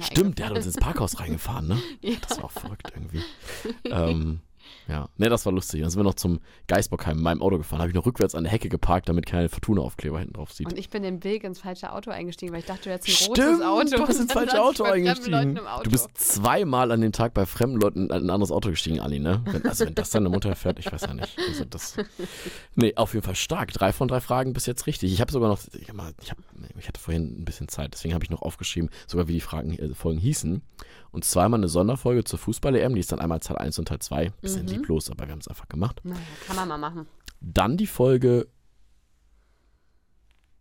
Stimmt, 0.00 0.38
der 0.38 0.46
hat 0.48 0.56
uns 0.56 0.64
ins 0.64 0.76
Parkhaus 0.76 1.20
reingefahren, 1.20 1.68
ne? 1.68 1.78
Ja. 2.00 2.14
Das 2.28 2.38
war 2.38 2.46
auch 2.46 2.50
verrückt 2.50 2.90
irgendwie. 2.94 3.22
ähm, 3.84 4.40
ja, 4.88 5.08
ne, 5.16 5.28
das 5.28 5.46
war 5.46 5.52
lustig. 5.52 5.80
Dann 5.80 5.90
sind 5.90 6.00
wir 6.00 6.04
noch 6.04 6.14
zum 6.14 6.40
Geisbockheim 6.66 7.18
in 7.18 7.22
meinem 7.22 7.42
Auto 7.42 7.58
gefahren. 7.58 7.80
Habe 7.80 7.90
ich 7.90 7.94
noch 7.94 8.06
rückwärts 8.06 8.34
an 8.34 8.44
der 8.44 8.52
Hecke 8.52 8.68
geparkt, 8.68 9.08
damit 9.08 9.26
keine 9.26 9.48
Fortuna-Aufkleber 9.48 10.18
hinten 10.18 10.34
drauf 10.34 10.52
sieht. 10.52 10.66
Und 10.66 10.78
ich 10.78 10.90
bin 10.90 11.04
im 11.04 11.22
Weg 11.24 11.44
ins 11.44 11.60
falsche 11.60 11.92
Auto 11.92 12.10
eingestiegen, 12.10 12.52
weil 12.52 12.60
ich 12.60 12.66
dachte, 12.66 12.84
du 12.84 12.90
hättest 12.90 13.08
ein 13.08 13.34
Stimmt, 13.34 13.62
rotes 13.62 13.62
Auto. 13.62 13.96
du 13.96 14.06
bist 14.06 14.20
ins 14.22 14.32
falsche 14.32 14.62
Auto 14.62 14.84
eingestiegen. 14.84 15.58
Auto. 15.58 15.84
Du 15.84 15.90
bist 15.90 16.10
zweimal 16.14 16.90
an 16.90 17.00
dem 17.00 17.12
Tag 17.12 17.34
bei 17.34 17.46
fremden 17.46 17.80
Leuten 17.80 18.06
in 18.06 18.10
ein 18.10 18.30
anderes 18.30 18.50
Auto 18.50 18.70
gestiegen, 18.70 19.00
Ali, 19.00 19.18
ne? 19.18 19.42
Wenn, 19.46 19.64
also 19.66 19.86
wenn 19.86 19.94
das 19.94 20.10
deine 20.10 20.28
Mutter 20.28 20.54
fährt, 20.56 20.78
ich 20.78 20.90
weiß 20.90 21.02
ja 21.02 21.14
nicht. 21.14 21.36
Also 21.48 21.64
das, 21.64 21.96
nee, 22.74 22.94
auf 22.96 23.14
jeden 23.14 23.24
Fall 23.24 23.36
stark. 23.36 23.72
Drei 23.72 23.92
von 23.92 24.08
drei 24.08 24.20
Fragen 24.20 24.52
bis 24.52 24.66
jetzt 24.66 24.86
richtig. 24.86 25.12
Ich 25.12 25.20
habe 25.20 25.32
sogar 25.32 25.48
noch, 25.48 25.60
ich, 25.72 25.88
hab 25.88 25.96
mal, 25.96 26.12
ich, 26.22 26.30
hab, 26.30 26.38
ich 26.78 26.88
hatte 26.88 27.00
vorhin 27.00 27.40
ein 27.40 27.44
bisschen 27.44 27.68
Zeit, 27.68 27.94
deswegen 27.94 28.14
habe 28.14 28.24
ich 28.24 28.30
noch 28.30 28.42
aufgeschrieben, 28.42 28.90
sogar 29.06 29.28
wie 29.28 29.34
die 29.34 29.40
Fragen, 29.40 29.78
äh, 29.78 29.94
Folgen 29.94 30.18
hießen. 30.18 30.62
Und 31.12 31.24
zweimal 31.24 31.60
eine 31.60 31.68
Sonderfolge 31.68 32.24
zur 32.24 32.38
Fußball-EM, 32.38 32.94
die 32.94 33.00
ist 33.00 33.12
dann 33.12 33.20
einmal 33.20 33.38
Teil 33.40 33.58
1 33.58 33.78
und 33.78 33.86
Teil 33.88 33.98
2. 33.98 34.30
Bisschen 34.40 34.62
Mhm. 34.64 34.68
lieblos, 34.70 35.10
aber 35.10 35.26
wir 35.26 35.32
haben 35.32 35.40
es 35.40 35.48
einfach 35.48 35.68
gemacht. 35.68 36.00
Naja, 36.04 36.18
kann 36.46 36.56
man 36.56 36.68
mal 36.68 36.78
machen. 36.78 37.06
Dann 37.40 37.76
die 37.76 37.86
Folge 37.86 38.46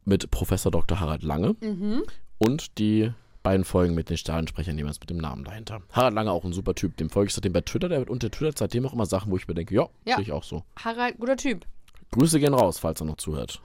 mit 0.03 0.29
Professor 0.31 0.71
Dr. 0.71 0.99
Harald 0.99 1.23
Lange 1.23 1.55
Mhm. 1.61 2.03
und 2.37 2.77
die 2.79 3.11
beiden 3.43 3.63
Folgen 3.63 3.95
mit 3.95 4.09
den 4.09 4.17
Stadionsprechern 4.17 4.77
jeweils 4.77 4.99
mit 4.99 5.09
dem 5.09 5.17
Namen 5.17 5.43
dahinter. 5.43 5.81
Harald 5.91 6.13
Lange 6.15 6.31
auch 6.31 6.43
ein 6.43 6.53
super 6.53 6.75
Typ, 6.75 6.97
dem 6.97 7.09
folge 7.09 7.29
ich 7.29 7.33
seitdem 7.33 7.53
bei 7.53 7.61
Twitter, 7.61 7.87
der 7.89 8.09
und 8.09 8.21
der 8.21 8.29
twittert 8.31 8.57
seitdem 8.57 8.85
auch 8.85 8.93
immer 8.93 9.05
Sachen, 9.05 9.31
wo 9.31 9.37
ich 9.37 9.47
mir 9.47 9.53
denke, 9.53 9.73
ja, 9.73 9.87
Ja. 10.05 10.15
sehe 10.15 10.23
ich 10.23 10.31
auch 10.31 10.43
so. 10.43 10.63
Harald, 10.77 11.17
guter 11.17 11.37
Typ. 11.37 11.65
Grüße 12.11 12.39
gehen 12.39 12.53
raus, 12.53 12.77
falls 12.77 12.99
er 13.01 13.05
noch 13.05 13.17
zuhört. 13.17 13.61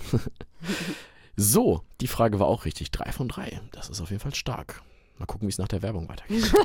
so, 1.36 1.82
die 2.00 2.06
Frage 2.06 2.38
war 2.38 2.46
auch 2.46 2.64
richtig. 2.66 2.90
Drei 2.90 3.10
von 3.12 3.28
drei. 3.28 3.60
Das 3.72 3.88
ist 3.88 4.00
auf 4.00 4.10
jeden 4.10 4.20
Fall 4.20 4.34
stark. 4.34 4.82
Mal 5.18 5.26
gucken, 5.26 5.48
wie 5.48 5.50
es 5.50 5.58
nach 5.58 5.68
der 5.68 5.82
Werbung 5.82 6.08
weitergeht. 6.08 6.52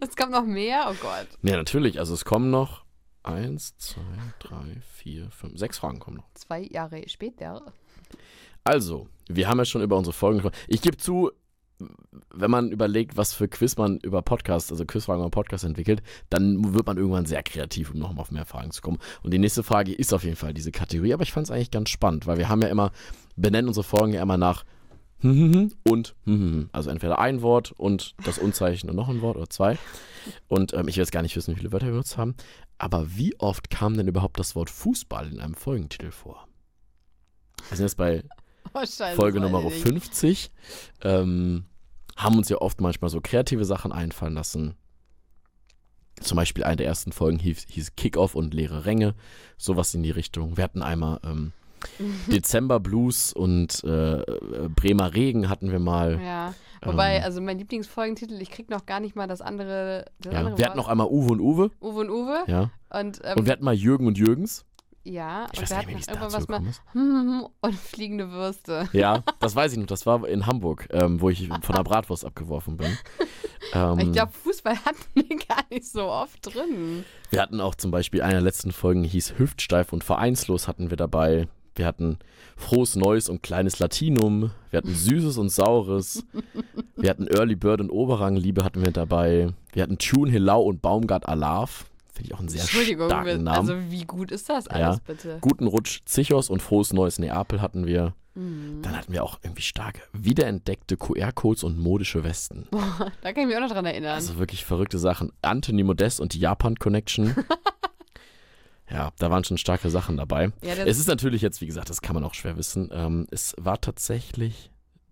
Es 0.00 0.16
kommt 0.16 0.32
noch 0.32 0.46
mehr, 0.46 0.86
oh 0.90 0.94
Gott. 1.00 1.28
ja, 1.42 1.56
natürlich. 1.56 1.98
Also 1.98 2.14
es 2.14 2.24
kommen 2.24 2.50
noch 2.50 2.84
eins, 3.22 3.76
zwei, 3.76 4.00
drei, 4.38 4.80
vier, 4.94 5.30
fünf, 5.30 5.58
sechs 5.58 5.78
Fragen 5.78 5.98
kommen 5.98 6.16
noch. 6.16 6.24
Zwei 6.34 6.62
Jahre 6.62 7.02
später. 7.08 7.72
Also, 8.64 9.08
wir 9.28 9.48
haben 9.48 9.58
ja 9.58 9.64
schon 9.66 9.82
über 9.82 9.96
unsere 9.96 10.14
Folgen 10.14 10.38
gesprochen. 10.38 10.64
Ich 10.68 10.80
gebe 10.80 10.96
zu, 10.96 11.30
wenn 12.30 12.50
man 12.50 12.70
überlegt, 12.70 13.16
was 13.16 13.34
für 13.34 13.48
Quiz 13.48 13.76
man 13.76 13.98
über 13.98 14.22
Podcast, 14.22 14.70
also 14.70 14.84
Quizfragen 14.86 15.22
über 15.22 15.30
Podcast 15.30 15.64
entwickelt, 15.64 16.02
dann 16.30 16.74
wird 16.74 16.86
man 16.86 16.96
irgendwann 16.96 17.26
sehr 17.26 17.42
kreativ, 17.42 17.92
um 17.92 17.98
nochmal 17.98 18.22
auf 18.22 18.30
mehr 18.30 18.46
Fragen 18.46 18.70
zu 18.70 18.80
kommen. 18.80 18.98
Und 19.22 19.32
die 19.32 19.38
nächste 19.38 19.62
Frage 19.62 19.92
ist 19.92 20.14
auf 20.14 20.24
jeden 20.24 20.36
Fall 20.36 20.54
diese 20.54 20.72
Kategorie, 20.72 21.12
aber 21.12 21.24
ich 21.24 21.32
fand 21.32 21.46
es 21.46 21.50
eigentlich 21.50 21.70
ganz 21.70 21.90
spannend, 21.90 22.26
weil 22.26 22.38
wir 22.38 22.48
haben 22.48 22.62
ja 22.62 22.68
immer, 22.68 22.92
benennen 23.36 23.68
unsere 23.68 23.84
Folgen 23.84 24.12
ja 24.12 24.22
immer 24.22 24.38
nach 24.38 24.64
und 25.24 26.14
also 26.72 26.90
entweder 26.90 27.18
ein 27.18 27.42
Wort 27.42 27.72
und 27.72 28.14
das 28.24 28.38
Unzeichen 28.38 28.90
und 28.90 28.96
noch 28.96 29.08
ein 29.08 29.22
Wort 29.22 29.36
oder 29.36 29.48
zwei. 29.48 29.78
Und 30.48 30.72
ähm, 30.74 30.88
ich 30.88 30.96
will 30.96 31.02
jetzt 31.02 31.12
gar 31.12 31.22
nicht 31.22 31.36
wissen, 31.36 31.54
wie 31.54 31.58
viele 31.58 31.72
Wörter 31.72 31.86
wir 31.86 31.92
benutzt 31.92 32.16
haben. 32.16 32.34
Aber 32.78 33.16
wie 33.16 33.38
oft 33.40 33.70
kam 33.70 33.96
denn 33.96 34.08
überhaupt 34.08 34.38
das 34.38 34.54
Wort 34.54 34.70
Fußball 34.70 35.30
in 35.30 35.40
einem 35.40 35.54
Folgentitel 35.54 36.10
vor? 36.10 36.46
Wir 37.68 37.76
sind 37.76 37.86
jetzt 37.86 37.96
bei 37.96 38.24
Oh, 38.72 38.80
scheiße. 38.80 39.14
Folge 39.14 39.40
Nummer 39.40 39.60
ich 39.60 39.66
nicht. 39.66 39.82
50. 39.82 40.50
Ähm, 41.02 41.64
haben 42.16 42.38
uns 42.38 42.48
ja 42.48 42.58
oft 42.58 42.80
manchmal 42.80 43.10
so 43.10 43.20
kreative 43.20 43.64
Sachen 43.64 43.92
einfallen 43.92 44.34
lassen. 44.34 44.74
Zum 46.20 46.36
Beispiel 46.36 46.64
eine 46.64 46.76
der 46.76 46.86
ersten 46.86 47.12
Folgen 47.12 47.38
hieß, 47.38 47.66
hieß 47.68 47.96
Kickoff 47.96 48.34
und 48.34 48.54
leere 48.54 48.84
Ränge. 48.84 49.14
Sowas 49.58 49.94
in 49.94 50.02
die 50.02 50.10
Richtung. 50.10 50.56
Wir 50.56 50.64
hatten 50.64 50.82
einmal 50.82 51.20
ähm, 51.24 51.52
Dezember 52.26 52.80
Blues 52.80 53.32
und 53.32 53.82
äh, 53.84 54.20
äh, 54.20 54.68
Bremer 54.74 55.14
Regen 55.14 55.48
hatten 55.48 55.70
wir 55.72 55.78
mal. 55.80 56.20
Ja. 56.22 56.54
Wobei, 56.82 57.16
Ähm, 57.16 57.22
also 57.24 57.40
mein 57.40 57.58
Lieblingsfolgentitel, 57.58 58.40
ich 58.42 58.50
krieg 58.50 58.68
noch 58.68 58.84
gar 58.84 59.00
nicht 59.00 59.16
mal 59.16 59.26
das 59.26 59.40
andere. 59.40 60.04
Das 60.20 60.32
Ja. 60.32 60.38
andere 60.40 60.58
Wir 60.58 60.66
hatten 60.66 60.76
noch 60.76 60.88
einmal 60.88 61.06
Uwe 61.06 61.32
und 61.32 61.40
Uwe. 61.40 61.70
Uwe 61.80 62.00
und 62.00 62.10
Uwe. 62.10 62.44
Ja. 62.46 62.70
Und, 62.90 63.20
ähm, 63.24 63.38
Und 63.38 63.46
wir 63.46 63.52
hatten 63.52 63.64
mal 63.64 63.74
Jürgen 63.74 64.06
und 64.06 64.18
Jürgens. 64.18 64.64
ja, 65.02 65.46
Ich 65.52 65.60
und 65.60 65.70
wir 65.70 65.76
hatten 65.78 65.92
noch 65.92 65.98
irgendwann 66.00 66.20
dazu 66.20 66.36
was 66.36 66.48
mal 66.48 66.60
hm, 66.92 67.46
und 67.62 67.74
fliegende 67.74 68.30
Würste. 68.30 68.88
Ja, 68.92 69.22
das 69.40 69.56
weiß 69.56 69.72
ich 69.72 69.78
noch. 69.78 69.86
Das 69.86 70.04
war 70.04 70.28
in 70.28 70.46
Hamburg, 70.46 70.86
ähm, 70.90 71.20
wo 71.22 71.30
ich 71.30 71.48
von 71.62 71.74
der 71.74 71.84
Bratwurst 71.84 72.24
abgeworfen 72.26 72.76
bin. 72.76 72.96
Ähm, 73.72 73.98
Ich 74.00 74.12
glaube, 74.12 74.32
Fußball 74.32 74.76
hatten 74.84 75.04
wir 75.14 75.38
gar 75.48 75.64
nicht 75.70 75.86
so 75.90 76.04
oft 76.04 76.38
drin. 76.54 77.04
Wir 77.30 77.40
hatten 77.40 77.62
auch 77.62 77.74
zum 77.74 77.90
Beispiel 77.90 78.20
eine 78.20 78.34
der 78.34 78.42
letzten 78.42 78.72
Folgen, 78.72 79.04
hieß 79.04 79.38
Hüftsteif 79.38 79.92
und 79.94 80.04
Vereinslos 80.04 80.68
hatten 80.68 80.90
wir 80.90 80.98
dabei. 80.98 81.48
Wir 81.76 81.86
hatten 81.86 82.18
Frohes 82.56 82.94
Neues 82.96 83.28
und 83.28 83.42
Kleines 83.42 83.78
Latinum. 83.80 84.50
Wir 84.70 84.78
hatten 84.78 84.94
Süßes 84.94 85.38
und 85.38 85.48
Saures. 85.50 86.24
Wir 86.96 87.10
hatten 87.10 87.26
Early 87.26 87.56
Bird 87.56 87.80
und 87.80 87.90
Oberrang 87.90 88.36
Liebe 88.36 88.64
hatten 88.64 88.84
wir 88.84 88.92
dabei. 88.92 89.48
Wir 89.72 89.82
hatten 89.82 89.98
Tune 89.98 90.30
Hillau 90.30 90.62
und 90.62 90.82
Baumgart 90.82 91.28
Alarv. 91.28 91.86
Finde 92.12 92.28
ich 92.28 92.34
auch 92.34 92.38
einen 92.38 92.48
sehr 92.48 92.60
Entschuldigung, 92.60 93.08
starken 93.08 93.26
wir- 93.26 93.38
Namen. 93.38 93.58
also 93.70 93.74
wie 93.90 94.04
gut 94.04 94.30
ist 94.30 94.48
das 94.48 94.66
Ja. 94.66 94.70
alles 94.72 95.00
bitte? 95.00 95.38
Guten 95.40 95.66
Rutsch 95.66 96.02
Zichos 96.04 96.48
und 96.48 96.62
Frohes 96.62 96.92
Neues 96.92 97.18
Neapel 97.18 97.60
hatten 97.60 97.86
wir. 97.86 98.14
Mhm. 98.36 98.82
Dann 98.82 98.96
hatten 98.96 99.12
wir 99.12 99.24
auch 99.24 99.40
irgendwie 99.42 99.62
starke, 99.62 100.00
wiederentdeckte 100.12 100.96
QR-Codes 100.96 101.64
und 101.64 101.76
modische 101.78 102.22
Westen. 102.22 102.68
Boah, 102.70 103.10
da 103.22 103.32
kann 103.32 103.42
ich 103.42 103.46
mich 103.48 103.56
auch 103.56 103.60
noch 103.62 103.70
dran 103.72 103.84
erinnern. 103.86 104.14
Also 104.14 104.38
wirklich 104.38 104.64
verrückte 104.64 104.98
Sachen. 104.98 105.32
Anthony 105.42 105.82
Modest 105.82 106.20
und 106.20 106.34
die 106.34 106.38
Japan 106.38 106.76
Connection. 106.76 107.34
ja, 108.90 109.12
da 109.18 109.30
waren 109.30 109.44
schon 109.44 109.58
starke 109.58 109.90
Sachen 109.90 110.16
dabei. 110.16 110.52
ja, 110.62 110.74
Es 110.74 110.98
ist 110.98 111.08
natürlich 111.08 111.42
jetzt, 111.42 111.60
wie 111.60 111.66
gesagt, 111.66 111.90
das 111.90 112.02
kann 112.02 112.14
man 112.14 112.24
auch 112.24 112.34
schwer 112.34 112.56
wissen. 112.56 112.90
Ähm, 112.92 113.26
es 113.30 113.54
war 113.58 113.80
tatsächlich 113.80 114.70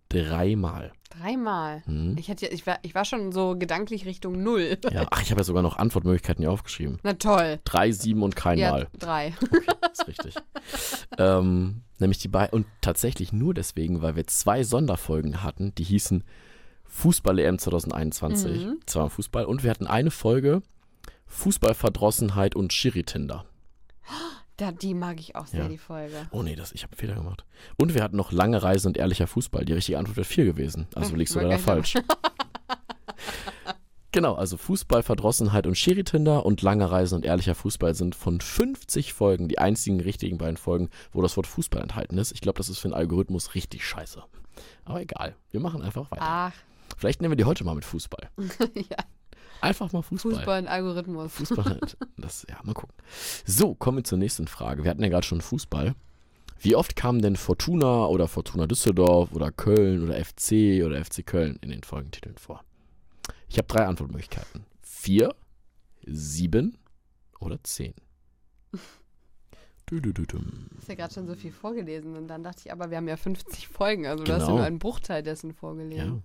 dreimal. 0.08 0.92
Dreimal. 1.08 1.82
Hm. 1.87 2.16
Ich, 2.18 2.28
hätte, 2.28 2.46
ja- 2.46 2.52
ich, 2.52 2.66
war, 2.66 2.78
ich 2.82 2.94
war 2.94 3.04
schon 3.06 3.32
so 3.32 3.56
gedanklich 3.58 4.04
Richtung 4.06 4.42
Null. 4.42 4.78
Ja. 4.90 5.06
Ach, 5.11 5.22
ich 5.22 5.30
habe 5.30 5.40
ja 5.40 5.44
sogar 5.44 5.62
noch 5.62 5.76
Antwortmöglichkeiten 5.78 6.42
hier 6.42 6.50
aufgeschrieben. 6.50 6.98
Na 7.02 7.14
toll. 7.14 7.61
Drei, 7.64 7.92
sieben 7.92 8.22
und 8.22 8.37
kein 8.37 8.58
ja, 8.58 8.70
Mal. 8.72 8.88
drei. 8.98 9.35
Das 9.80 10.00
ist 10.00 10.06
richtig. 10.08 10.35
ähm, 11.18 11.82
nämlich 11.98 12.18
die 12.18 12.28
beiden, 12.28 12.52
und 12.54 12.66
tatsächlich 12.82 13.32
nur 13.32 13.54
deswegen, 13.54 14.02
weil 14.02 14.16
wir 14.16 14.26
zwei 14.26 14.64
Sonderfolgen 14.64 15.42
hatten, 15.42 15.74
die 15.74 15.85
hießen 15.85 16.24
Fußball-EM 16.85 17.58
2021, 17.58 18.66
Mhm. 18.66 18.80
zweimal 18.87 19.11
Fußball, 19.11 19.44
und 19.46 19.62
wir 19.62 19.70
hatten 19.70 19.87
eine 19.87 20.11
Folge 20.11 20.62
Fußballverdrossenheit 21.26 22.54
und 22.54 22.72
Schiri-Tinder. 22.72 23.44
Da, 24.57 24.71
die 24.71 24.95
mag 24.95 25.19
ich 25.19 25.35
auch 25.35 25.47
sehr, 25.47 25.62
Ja. 25.62 25.69
die 25.69 25.79
Folge. 25.79 26.29
Oh 26.31 26.43
nee, 26.43 26.55
das, 26.55 26.73
ich 26.73 26.83
habe 26.83 26.93
einen 26.93 26.99
Fehler 27.01 27.15
gemacht. 27.15 27.45
Und 27.79 27.95
wir 27.95 28.03
hatten 28.03 28.17
noch 28.17 28.33
lange 28.33 28.62
Reise 28.62 28.87
und 28.87 28.97
ehrlicher 28.97 29.27
Fußball. 29.27 29.65
Die 29.65 29.73
richtige 29.73 29.99
Antwort 29.99 30.17
wäre 30.19 30.25
vier 30.25 30.45
gewesen. 30.45 30.87
Also 30.95 31.11
Hm, 31.12 31.19
liegst 31.19 31.35
du 31.35 31.38
leider 31.38 31.51
gleich 31.51 31.62
falsch. 31.62 31.95
genau, 34.12 34.35
also 34.35 34.57
Fußball, 34.57 35.03
Verdrossenheit 35.03 35.67
und 35.67 35.77
Schiri-Tinder 35.77 36.45
und 36.45 36.62
lange 36.62 36.91
Reise 36.91 37.15
und 37.17 37.25
ehrlicher 37.25 37.55
Fußball 37.55 37.95
sind 37.95 38.15
von 38.15 38.41
50 38.41 39.12
Folgen 39.12 39.49
die 39.49 39.59
einzigen 39.59 40.01
richtigen 40.01 40.38
beiden 40.38 40.57
Folgen, 40.57 40.91
wo 41.12 41.23
das 41.23 41.37
Wort 41.37 41.47
Fußball 41.47 41.83
enthalten 41.83 42.19
ist. 42.19 42.33
Ich 42.33 42.41
glaube, 42.41 42.59
das 42.59 42.69
ist 42.69 42.79
für 42.79 42.88
den 42.88 42.95
Algorithmus 42.95 43.55
richtig 43.55 43.87
scheiße. 43.87 44.23
Aber 44.85 45.01
egal, 45.01 45.35
wir 45.51 45.61
machen 45.61 45.83
einfach 45.83 46.11
weiter. 46.11 46.23
Ach, 46.25 46.53
Vielleicht 46.99 47.23
nehmen 47.23 47.33
wir 47.33 47.37
die 47.37 47.47
heute 47.47 47.65
mal 47.65 47.75
mit 47.75 47.87
Fußball. 47.87 48.29
ja. 48.75 48.97
Einfach 49.62 49.92
mal 49.92 50.03
Fußball. 50.03 50.35
Fußball 50.35 50.61
und 50.62 50.68
Algorithmus. 50.68 51.33
Fußball 51.35 51.64
halt. 51.64 51.96
Das, 52.16 52.44
ja, 52.48 52.59
mal 52.64 52.75
gucken. 52.75 52.94
So, 53.44 53.75
kommen 53.75 53.98
wir 53.98 54.05
zur 54.05 54.18
nächsten 54.18 54.46
Frage. 54.46 54.85
Wir 54.85 54.90
hatten 54.90 55.03
ja 55.03 55.09
gerade 55.09 55.27
schon 55.27 55.40
Fußball. 55.40 55.94
Wie 56.61 56.77
oft 56.77 56.94
kamen 56.94 57.20
denn 57.22 57.37
Fortuna 57.37 58.07
oder 58.07 58.29
Fortuna 58.29 58.66
Düsseldorf 58.66 59.33
oder 59.33 59.51
Köln 59.51 60.05
oder 60.05 60.14
FC 60.25 60.85
oder 60.85 61.05
FC 61.05 61.27
Köln 61.27 61.59
in 61.62 61.70
den 61.70 61.83
Folgentiteln 61.83 62.37
vor? 62.38 62.62
Ich 63.48 63.59
habe 63.59 63.66
drei 63.68 63.87
Antwortmöglichkeiten. 63.87 64.64
Vier, 64.83 65.35
sieben 66.07 66.77
oder 67.40 67.62
zehn. 67.62 67.94
Du, 69.87 70.01
du, 70.01 70.12
du. 70.12 70.25
Du 70.25 70.38
hast 70.79 70.88
ja 70.88 70.94
gerade 70.94 71.12
schon 71.12 71.27
so 71.27 71.35
viel 71.35 71.53
vorgelesen 71.53 72.16
und 72.16 72.27
dann 72.29 72.42
dachte 72.42 72.62
ich, 72.64 72.72
aber 72.72 72.88
wir 72.88 72.96
haben 72.96 73.09
ja 73.09 73.16
50 73.18 73.68
Folgen, 73.68 74.07
also 74.07 74.25
du 74.25 74.33
hast 74.33 74.40
ja 74.40 74.46
Genau. 74.46 74.57
nur 74.59 74.64
einen 74.66 74.79
Bruchteil 74.79 75.22
dessen 75.22 75.53
vorgelesen. 75.53 76.14
Ja, 76.16 76.22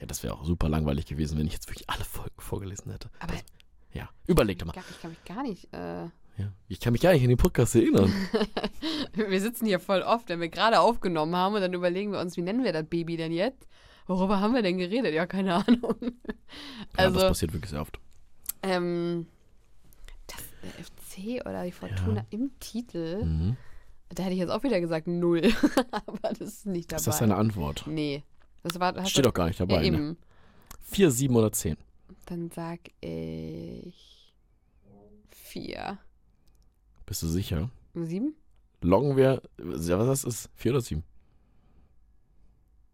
das 0.00 0.22
wäre 0.22 0.34
auch 0.34 0.44
super 0.44 0.68
langweilig 0.68 1.06
gewesen, 1.06 1.38
wenn 1.38 1.46
ich 1.46 1.52
jetzt 1.54 1.68
wirklich 1.68 1.88
alle 1.88 2.04
Folgen 2.04 2.34
vorgelesen 2.38 2.90
hätte. 2.92 3.10
Aber 3.20 3.34
Ja, 3.92 4.08
überleg 4.26 4.58
doch 4.58 4.66
mal. 4.66 4.72
gar, 4.72 4.84
ich 4.90 5.00
kann 5.00 5.10
mich 5.10 5.24
gar 5.24 5.42
nicht. 5.42 5.72
Äh, 5.72 6.04
Ja. 6.36 6.52
Ich 6.68 6.80
kann 6.80 6.92
mich 6.92 7.00
gar 7.02 7.12
nicht 7.12 7.22
an 7.22 7.28
den 7.28 7.38
Podcast 7.38 7.74
erinnern. 7.76 8.12
wir 9.14 9.40
sitzen 9.40 9.66
hier 9.66 9.78
voll 9.80 10.02
oft, 10.02 10.28
wenn 10.28 10.40
wir 10.40 10.48
gerade 10.48 10.80
aufgenommen 10.80 11.36
haben 11.36 11.54
und 11.54 11.60
dann 11.60 11.72
überlegen 11.74 12.10
wir 12.12 12.18
uns, 12.20 12.36
wie 12.36 12.42
nennen 12.42 12.64
wir 12.64 12.72
das 12.72 12.86
Baby 12.86 13.16
denn 13.16 13.30
jetzt? 13.32 13.68
Worüber 14.06 14.40
haben 14.40 14.52
wir 14.52 14.62
denn 14.62 14.76
geredet? 14.78 15.14
Ja, 15.14 15.26
keine 15.26 15.54
Ahnung. 15.54 15.94
ja, 16.02 16.10
Also, 16.96 17.20
das 17.20 17.28
passiert 17.28 17.52
wirklich 17.52 17.70
sehr 17.70 17.80
oft. 17.80 17.98
ähm, 18.62 19.26
das 20.26 20.42
der 20.62 20.84
FC 20.84 21.46
oder 21.48 21.64
die 21.64 21.72
Fortuna 21.72 22.26
im 22.30 22.50
Titel, 22.58 23.24
Mhm. 23.24 23.56
da 24.10 24.24
hätte 24.24 24.32
ich 24.34 24.40
jetzt 24.40 24.50
auch 24.50 24.62
wieder 24.64 24.80
gesagt 24.80 25.06
null. 25.06 25.40
aber 26.06 26.18
das 26.30 26.40
ist 26.40 26.66
nicht 26.66 26.90
dabei. 26.92 26.98
Ist 26.98 27.06
das 27.06 27.18
deine 27.20 27.36
Antwort? 27.36 27.84
Nee. 27.86 28.24
Das 28.64 28.80
war, 28.80 29.06
Steht 29.06 29.26
doch 29.26 29.34
gar 29.34 29.46
nicht 29.46 29.60
dabei. 29.60 29.78
ne? 29.80 29.86
eben. 29.86 30.16
Vier, 30.80 31.10
sieben 31.10 31.36
oder 31.36 31.52
zehn. 31.52 31.76
Dann 32.26 32.50
sag 32.50 32.80
ich 33.00 34.32
vier. 35.30 35.98
Bist 37.06 37.22
du 37.22 37.28
sicher? 37.28 37.70
Sieben? 37.94 38.34
Loggen 38.80 39.16
wir, 39.16 39.42
ja, 39.58 39.98
was 39.98 40.06
das 40.06 40.24
ist? 40.24 40.50
Vier 40.56 40.72
oder 40.72 40.80
sieben? 40.80 41.04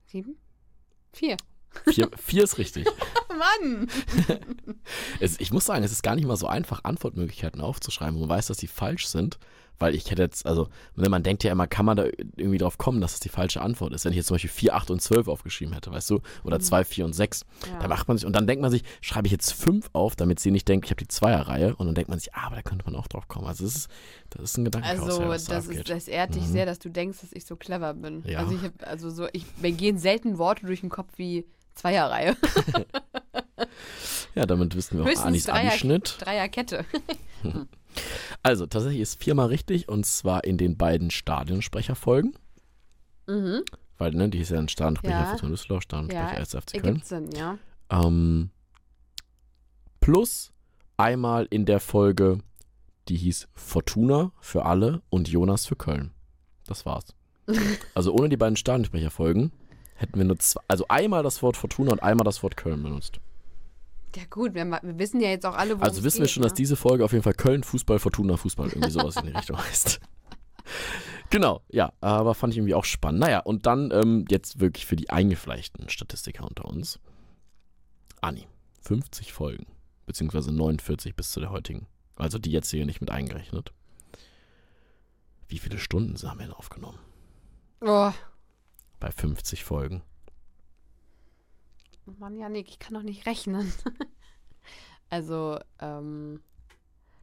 Sieben? 0.06 0.36
Vier. 1.12 1.36
Vier, 1.86 2.10
vier 2.16 2.44
ist 2.44 2.58
richtig. 2.58 2.86
Mann! 3.28 3.88
Es, 5.20 5.38
ich 5.38 5.52
muss 5.52 5.64
sagen, 5.64 5.84
es 5.84 5.92
ist 5.92 6.02
gar 6.02 6.16
nicht 6.16 6.26
mal 6.26 6.36
so 6.36 6.46
einfach, 6.46 6.84
Antwortmöglichkeiten 6.84 7.60
aufzuschreiben, 7.60 8.16
wo 8.16 8.20
man 8.20 8.28
weiß, 8.30 8.48
dass 8.48 8.58
die 8.58 8.66
falsch 8.66 9.06
sind. 9.06 9.38
Weil 9.80 9.94
ich 9.96 10.08
hätte 10.10 10.22
jetzt, 10.22 10.46
also, 10.46 10.68
ne, 10.94 11.08
man 11.08 11.22
denkt 11.24 11.42
ja 11.42 11.50
immer, 11.50 11.66
kann 11.66 11.84
man 11.86 11.96
da 11.96 12.04
irgendwie 12.36 12.58
drauf 12.58 12.78
kommen, 12.78 13.00
dass 13.00 13.14
es 13.14 13.20
die 13.20 13.28
falsche 13.30 13.60
Antwort 13.62 13.92
ist. 13.94 14.04
Wenn 14.04 14.12
ich 14.12 14.16
jetzt 14.18 14.26
zum 14.26 14.36
Beispiel 14.36 14.50
4, 14.50 14.74
8 14.76 14.90
und 14.90 15.00
12 15.02 15.26
aufgeschrieben 15.26 15.74
hätte, 15.74 15.90
weißt 15.90 16.10
du? 16.10 16.20
Oder 16.44 16.58
Mhm. 16.58 16.62
2, 16.62 16.84
4 16.84 17.04
und 17.06 17.14
6. 17.14 17.44
Ja. 17.66 17.78
Da 17.80 17.88
macht 17.88 18.06
man 18.06 18.16
sich, 18.18 18.26
und 18.26 18.34
dann 18.36 18.46
denkt 18.46 18.62
man 18.62 18.70
sich, 18.70 18.84
schreibe 19.00 19.26
ich 19.26 19.32
jetzt 19.32 19.52
5 19.52 19.90
auf, 19.94 20.14
damit 20.14 20.38
sie 20.38 20.50
nicht 20.52 20.68
denkt, 20.68 20.84
ich 20.86 20.90
habe 20.92 21.02
die 21.02 21.08
Zweierreihe. 21.08 21.74
Und 21.76 21.86
dann 21.86 21.94
denkt 21.94 22.10
man 22.10 22.18
sich, 22.20 22.32
ah, 22.34 22.46
aber 22.46 22.56
da 22.56 22.62
könnte 22.62 22.84
man 22.84 22.94
auch 22.94 23.08
drauf 23.08 23.26
kommen. 23.26 23.46
Also, 23.46 23.64
das 23.64 23.74
ist, 23.74 23.88
das 24.28 24.42
ist 24.42 24.58
ein 24.58 24.64
Gedankenkarussell, 24.66 25.24
Also, 25.30 25.48
da 25.48 25.54
das, 25.56 25.64
abgeht. 25.66 25.80
ist, 25.80 25.90
das 25.90 26.08
ehrt 26.08 26.34
dich 26.34 26.42
Mhm. 26.46 26.52
sehr, 26.52 26.66
dass 26.66 26.78
du 26.78 26.90
denkst, 26.90 27.18
dass 27.22 27.32
ich 27.32 27.46
so 27.46 27.56
clever 27.56 27.94
bin. 27.94 28.22
Ja. 28.26 28.40
Also, 28.40 28.54
ich 28.54 28.62
hab, 28.62 28.86
also 28.86 29.10
so, 29.10 29.26
ich, 29.32 29.46
mir 29.62 29.72
gehen 29.72 29.96
selten 29.98 30.36
Worte 30.38 30.66
durch 30.66 30.80
den 30.82 30.90
Kopf 30.90 31.08
wie 31.16 31.46
Zweierreihe. 31.74 32.36
Ja, 34.34 34.46
damit 34.46 34.74
wissen 34.76 34.96
wir 34.96 35.04
auch 35.04 35.08
Höchstens 35.08 35.26
Anis 35.26 35.44
Dreier- 35.46 35.68
Abischnitt. 35.70 36.16
Dreierkette. 36.20 36.84
Also, 38.42 38.66
tatsächlich 38.66 39.00
ist 39.02 39.22
viermal 39.22 39.48
richtig 39.48 39.88
und 39.88 40.06
zwar 40.06 40.44
in 40.44 40.56
den 40.58 40.76
beiden 40.76 41.10
Stadionsprecherfolgen. 41.10 42.34
Mhm. 43.26 43.62
Weil, 43.98 44.12
ne, 44.12 44.28
die 44.28 44.38
ist 44.38 44.50
ja 44.50 44.58
ein 44.58 44.68
Stadionsprecher 44.68 45.20
Ja. 45.20 45.26
Fortuna 45.26 45.50
Düsseldorf, 45.50 45.82
Stadionsprecher 45.82 46.32
Ja, 46.32 46.38
1. 46.38 46.54
FC 46.54 46.80
Köln. 46.82 47.02
Sinn, 47.04 47.30
ja. 47.32 47.58
Ähm, 47.90 48.50
plus 50.00 50.52
einmal 50.96 51.46
in 51.50 51.66
der 51.66 51.80
Folge, 51.80 52.38
die 53.08 53.16
hieß 53.16 53.48
Fortuna 53.54 54.32
für 54.40 54.64
alle 54.64 55.02
und 55.10 55.28
Jonas 55.28 55.66
für 55.66 55.76
Köln. 55.76 56.12
Das 56.66 56.86
war's. 56.86 57.14
Also 57.94 58.12
ohne 58.14 58.28
die 58.28 58.36
beiden 58.36 58.56
Stadionsprecherfolgen 58.56 59.52
hätten 59.94 60.18
wir 60.18 60.24
nur 60.24 60.38
zwei, 60.38 60.60
also 60.68 60.86
einmal 60.88 61.22
das 61.22 61.42
Wort 61.42 61.56
Fortuna 61.56 61.92
und 61.92 62.02
einmal 62.02 62.24
das 62.24 62.42
Wort 62.42 62.56
Köln 62.56 62.82
benutzt. 62.82 63.20
Ja, 64.16 64.22
gut, 64.28 64.54
wir, 64.54 64.64
wir 64.66 64.98
wissen 64.98 65.20
ja 65.20 65.28
jetzt 65.28 65.46
auch 65.46 65.54
alle, 65.54 65.78
wo 65.78 65.82
Also 65.82 66.02
wissen 66.02 66.20
wir 66.20 66.28
schon, 66.28 66.42
dass 66.42 66.54
diese 66.54 66.76
Folge 66.76 67.04
auf 67.04 67.12
jeden 67.12 67.22
Fall 67.22 67.34
Köln, 67.34 67.62
Fußball, 67.62 67.98
Fortuna, 67.98 68.36
Fußball, 68.36 68.68
irgendwie 68.68 68.90
sowas 68.90 69.16
in 69.16 69.26
die 69.26 69.32
Richtung 69.32 69.56
heißt. 69.64 70.00
Genau, 71.30 71.62
ja, 71.68 71.92
aber 72.00 72.34
fand 72.34 72.52
ich 72.52 72.58
irgendwie 72.58 72.74
auch 72.74 72.84
spannend. 72.84 73.20
Naja, 73.20 73.38
und 73.40 73.66
dann 73.66 73.92
ähm, 73.92 74.24
jetzt 74.28 74.58
wirklich 74.58 74.84
für 74.84 74.96
die 74.96 75.10
eingefleischten 75.10 75.88
Statistiker 75.88 76.44
unter 76.44 76.64
uns. 76.64 76.98
Anni, 78.20 78.46
50 78.82 79.32
Folgen, 79.32 79.66
beziehungsweise 80.06 80.52
49 80.52 81.14
bis 81.14 81.30
zu 81.30 81.40
der 81.40 81.50
heutigen. 81.50 81.86
Also 82.16 82.38
die 82.38 82.50
jetzt 82.50 82.70
hier 82.70 82.84
nicht 82.84 83.00
mit 83.00 83.10
eingerechnet. 83.10 83.72
Wie 85.48 85.58
viele 85.58 85.78
Stunden 85.78 86.16
haben 86.28 86.38
wir 86.38 86.46
denn 86.46 86.54
aufgenommen? 86.54 86.98
Oh, 87.80 88.12
Bei 88.98 89.10
50 89.10 89.64
Folgen. 89.64 90.02
Mann, 92.18 92.36
Janik, 92.36 92.68
ich 92.68 92.78
kann 92.78 92.94
doch 92.94 93.02
nicht 93.02 93.26
rechnen. 93.26 93.72
also, 95.10 95.58
ähm, 95.80 96.40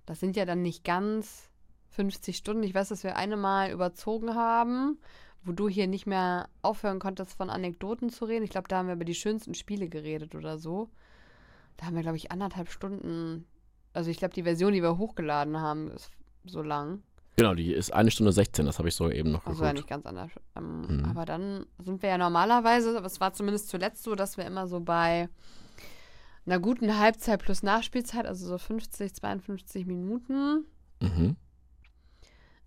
das 0.05 0.19
sind 0.19 0.35
ja 0.35 0.45
dann 0.45 0.61
nicht 0.61 0.83
ganz 0.83 1.49
50 1.89 2.37
Stunden. 2.37 2.63
Ich 2.63 2.73
weiß, 2.73 2.89
dass 2.89 3.03
wir 3.03 3.15
eine 3.15 3.37
Mal 3.37 3.71
überzogen 3.71 4.35
haben, 4.35 4.97
wo 5.43 5.51
du 5.51 5.67
hier 5.67 5.87
nicht 5.87 6.07
mehr 6.07 6.49
aufhören 6.61 6.99
konntest, 6.99 7.33
von 7.33 7.49
Anekdoten 7.49 8.09
zu 8.09 8.25
reden. 8.25 8.45
Ich 8.45 8.51
glaube, 8.51 8.67
da 8.67 8.77
haben 8.77 8.87
wir 8.87 8.95
über 8.95 9.05
die 9.05 9.15
schönsten 9.15 9.53
Spiele 9.53 9.89
geredet 9.89 10.35
oder 10.35 10.57
so. 10.57 10.89
Da 11.75 11.85
haben 11.85 11.95
wir, 11.95 12.03
glaube 12.03 12.17
ich, 12.17 12.31
anderthalb 12.31 12.69
Stunden. 12.69 13.45
Also, 13.93 14.09
ich 14.09 14.17
glaube, 14.17 14.33
die 14.33 14.43
Version, 14.43 14.73
die 14.73 14.83
wir 14.83 14.97
hochgeladen 14.97 15.59
haben, 15.59 15.91
ist 15.91 16.11
so 16.45 16.61
lang. 16.61 17.03
Genau, 17.39 17.54
die 17.54 17.71
ist 17.71 17.93
eine 17.93 18.10
Stunde 18.10 18.32
16, 18.32 18.65
das 18.65 18.80
habe 18.80 18.88
ich 18.88 18.95
sogar 18.95 19.13
eben 19.13 19.32
noch 19.32 19.45
Also 19.45 19.63
ja 19.63 19.71
nicht 19.71 19.88
ganz 19.88 20.08
anders. 20.08 20.32
Ähm, 20.56 20.82
Mhm. 20.88 21.06
Aber 21.06 21.26
dann 21.26 21.67
sind 21.78 22.02
wir 22.02 22.10
ja 22.10 22.17
normalerweise, 22.17 22.97
aber 22.97 23.06
es 23.06 23.19
war 23.19 23.34
zumindest 23.34 23.69
zuletzt 23.69 24.04
so, 24.04 24.15
dass 24.15 24.38
wir 24.38 24.45
immer 24.45 24.67
so 24.67 24.80
bei 24.80 25.30
einer 26.47 26.60
guten 26.60 26.97
Halbzeit 26.97 27.39
plus 27.43 27.62
Nachspielzeit, 27.62 28.26
also 28.26 28.47
so 28.47 28.58
50, 28.58 29.13
52 29.13 29.86
Minuten. 29.86 30.65
Mhm. 31.00 31.36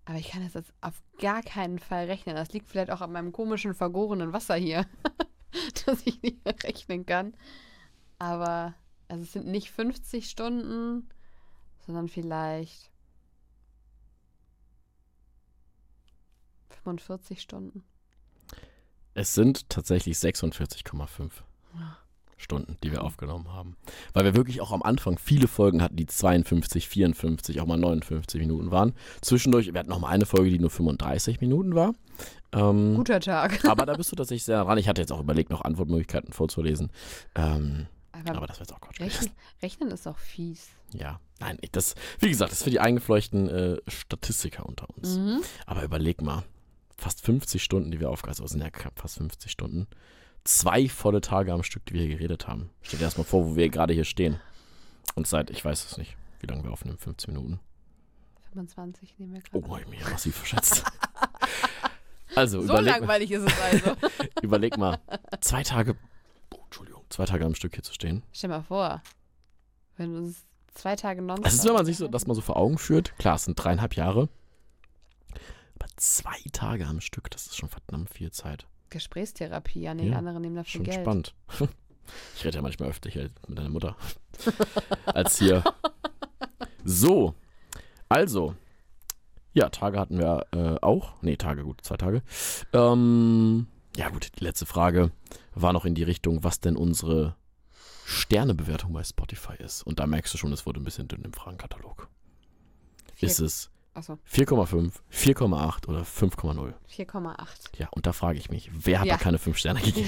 Aber 0.05 0.17
ich 0.17 0.29
kann 0.29 0.43
das 0.43 0.53
jetzt 0.53 0.73
auf 0.79 1.01
gar 1.19 1.41
keinen 1.41 1.79
Fall 1.79 2.05
rechnen. 2.05 2.35
Das 2.35 2.53
liegt 2.53 2.69
vielleicht 2.69 2.91
auch 2.91 3.01
an 3.01 3.11
meinem 3.11 3.33
komischen, 3.33 3.73
vergorenen 3.73 4.31
Wasser 4.31 4.55
hier, 4.55 4.85
dass 5.85 6.05
ich 6.05 6.21
nicht 6.21 6.45
mehr 6.45 6.55
rechnen 6.63 7.05
kann. 7.05 7.33
Aber 8.19 8.73
also 9.09 9.23
es 9.23 9.33
sind 9.33 9.47
nicht 9.47 9.71
50 9.71 10.29
Stunden, 10.29 11.09
sondern 11.85 12.07
vielleicht 12.07 12.90
45 16.83 17.41
Stunden. 17.41 17.83
Es 19.13 19.33
sind 19.33 19.69
tatsächlich 19.69 20.17
46,5 20.17 21.31
Ja. 21.77 21.97
Stunden, 22.37 22.77
die 22.83 22.91
wir 22.91 23.03
aufgenommen 23.03 23.49
haben. 23.53 23.77
Weil 24.13 24.23
wir 24.25 24.35
wirklich 24.35 24.61
auch 24.61 24.71
am 24.71 24.81
Anfang 24.81 25.19
viele 25.19 25.47
Folgen 25.47 25.81
hatten, 25.83 25.95
die 25.95 26.07
52, 26.07 26.87
54, 26.87 27.61
auch 27.61 27.67
mal 27.67 27.77
59 27.77 28.39
Minuten 28.39 28.71
waren. 28.71 28.93
Zwischendurch, 29.21 29.71
wir 29.71 29.79
hatten 29.79 29.89
noch 29.89 29.99
mal 29.99 30.07
eine 30.09 30.25
Folge, 30.25 30.49
die 30.49 30.57
nur 30.57 30.71
35 30.71 31.39
Minuten 31.39 31.75
war. 31.75 31.93
Ähm, 32.51 32.95
Guter 32.95 33.19
Tag. 33.19 33.63
aber 33.69 33.85
da 33.85 33.93
bist 33.93 34.11
du 34.11 34.15
tatsächlich 34.15 34.45
sehr 34.45 34.63
dran. 34.63 34.77
Ich 34.79 34.87
hatte 34.87 35.01
jetzt 35.01 35.11
auch 35.11 35.19
überlegt, 35.21 35.51
noch 35.51 35.61
Antwortmöglichkeiten 35.61 36.33
vorzulesen. 36.33 36.89
Ähm, 37.35 37.85
Aber, 38.11 38.37
aber 38.37 38.47
das 38.47 38.59
jetzt 38.59 38.73
auch 38.73 38.81
Quatsch 38.81 38.99
rechnen, 39.01 39.29
rechnen 39.61 39.91
ist 39.91 40.07
auch 40.07 40.17
fies. 40.17 40.69
Ja, 40.93 41.19
nein, 41.39 41.57
ich, 41.61 41.71
das, 41.71 41.95
wie 42.19 42.29
gesagt, 42.29 42.51
das 42.51 42.59
ist 42.59 42.63
für 42.63 42.69
die 42.71 42.79
eingefleuchten 42.79 43.49
äh, 43.49 43.77
Statistiker 43.87 44.65
unter 44.65 44.87
uns. 44.97 45.17
Mhm. 45.17 45.41
Aber 45.65 45.83
überleg 45.83 46.21
mal, 46.21 46.43
fast 47.01 47.25
50 47.25 47.63
Stunden, 47.63 47.91
die 47.91 47.99
wir 47.99 48.09
aufgehalten 48.09 48.41
haben, 48.41 48.47
sind 48.47 48.61
ja 48.61 48.69
fast 48.95 49.17
50 49.17 49.51
Stunden. 49.51 49.87
zwei 50.43 50.87
volle 50.87 51.21
Tage 51.21 51.51
am 51.53 51.63
Stück, 51.63 51.85
die 51.85 51.93
wir 51.93 52.01
hier 52.01 52.15
geredet 52.17 52.47
haben. 52.47 52.69
Stell 52.81 52.99
dir 52.99 53.05
erstmal 53.05 53.25
vor, 53.25 53.45
wo 53.45 53.55
wir 53.55 53.69
gerade 53.69 53.93
hier 53.93 54.05
stehen. 54.05 54.39
Und 55.15 55.27
seit, 55.27 55.49
ich 55.49 55.63
weiß 55.65 55.83
es 55.85 55.97
nicht, 55.97 56.15
wie 56.39 56.47
lange 56.47 56.63
wir 56.63 56.71
aufnehmen, 56.71 56.97
15 56.97 57.33
Minuten. 57.33 57.59
25 58.53 59.17
nehmen 59.17 59.33
wir 59.33 59.41
Oh, 59.53 59.61
gerade. 59.61 59.73
hab 59.73 59.81
ich 59.81 59.87
mich 59.87 59.99
ja 60.01 60.09
massiv 60.09 60.35
verschätzt. 60.35 60.83
Also, 62.33 62.59
so 62.61 62.65
überleg, 62.67 62.85
mal, 62.93 62.99
langweilig 62.99 63.31
ist 63.31 63.43
es 63.43 63.59
also. 63.59 63.97
überleg 64.41 64.77
mal, 64.77 64.99
zwei 65.41 65.63
Tage, 65.63 65.97
oh, 66.55 66.61
Entschuldigung, 66.63 67.03
zwei 67.09 67.25
Tage 67.25 67.45
am 67.45 67.55
Stück 67.55 67.73
hier 67.75 67.83
zu 67.83 67.93
stehen. 67.93 68.23
Stell 68.31 68.49
mal 68.49 68.63
vor, 68.63 69.01
wenn 69.97 70.13
du 70.13 70.27
es 70.29 70.45
zwei 70.73 70.95
Tage 70.95 71.21
nonstop... 71.21 71.45
Es 71.45 71.55
ist, 71.55 71.65
wenn 71.65 71.73
man 71.73 71.85
sich 71.85 71.97
so, 71.97 72.07
das 72.07 72.27
mal 72.27 72.33
so 72.33 72.39
vor 72.39 72.55
Augen 72.55 72.77
führt, 72.77 73.17
klar, 73.17 73.35
es 73.35 73.43
sind 73.43 73.55
dreieinhalb 73.55 73.95
Jahre, 73.97 74.29
aber 75.81 75.89
zwei 75.97 76.37
Tage 76.53 76.85
am 76.85 77.01
Stück, 77.01 77.29
das 77.31 77.47
ist 77.47 77.57
schon 77.57 77.69
verdammt 77.69 78.09
viel 78.13 78.31
Zeit. 78.31 78.67
Gesprächstherapie, 78.89 79.81
ja, 79.81 79.93
nee, 79.93 80.09
Ja, 80.09 80.17
andere 80.17 80.39
nehmen 80.39 80.55
dafür 80.57 80.71
Schon 80.79 80.83
Geld. 80.83 81.01
spannend. 81.01 81.33
Ich 82.35 82.43
rede 82.43 82.57
ja 82.57 82.61
manchmal 82.61 82.89
öfter 82.89 83.09
hier 83.09 83.29
mit 83.47 83.57
deiner 83.57 83.69
Mutter 83.69 83.95
als 85.05 85.37
hier. 85.39 85.63
So, 86.83 87.35
also, 88.09 88.55
ja, 89.53 89.69
Tage 89.69 89.97
hatten 89.99 90.17
wir 90.17 90.45
äh, 90.51 90.77
auch. 90.81 91.13
Nee, 91.21 91.37
Tage, 91.37 91.63
gut, 91.63 91.79
zwei 91.83 91.95
Tage. 91.97 92.21
Ähm, 92.73 93.67
ja, 93.95 94.09
gut, 94.09 94.31
die 94.39 94.43
letzte 94.43 94.65
Frage 94.65 95.11
war 95.53 95.71
noch 95.73 95.85
in 95.85 95.95
die 95.95 96.03
Richtung, 96.03 96.43
was 96.43 96.59
denn 96.59 96.75
unsere 96.75 97.35
Sternebewertung 98.05 98.91
bei 98.91 99.03
Spotify 99.03 99.53
ist. 99.59 99.83
Und 99.83 99.99
da 99.99 100.07
merkst 100.07 100.33
du 100.33 100.37
schon, 100.37 100.51
es 100.51 100.65
wurde 100.65 100.81
ein 100.81 100.85
bisschen 100.85 101.07
dünn 101.07 101.21
im 101.23 101.33
Fragenkatalog. 101.33 102.09
Vier- 103.15 103.29
Ist 103.29 103.39
es 103.39 103.70
Achso, 103.93 104.17
4,5, 104.31 104.93
4,8 105.11 105.87
oder 105.89 106.01
5,0? 106.03 106.73
4,8. 106.89 107.45
Ja, 107.77 107.89
und 107.91 108.05
da 108.05 108.13
frage 108.13 108.37
ich 108.39 108.49
mich, 108.49 108.69
wer 108.73 108.99
hat 109.01 109.07
Ja. 109.07 109.17
da 109.17 109.23
keine 109.23 109.37
5 109.37 109.57
Sterne 109.57 109.81
gegeben? 109.83 110.07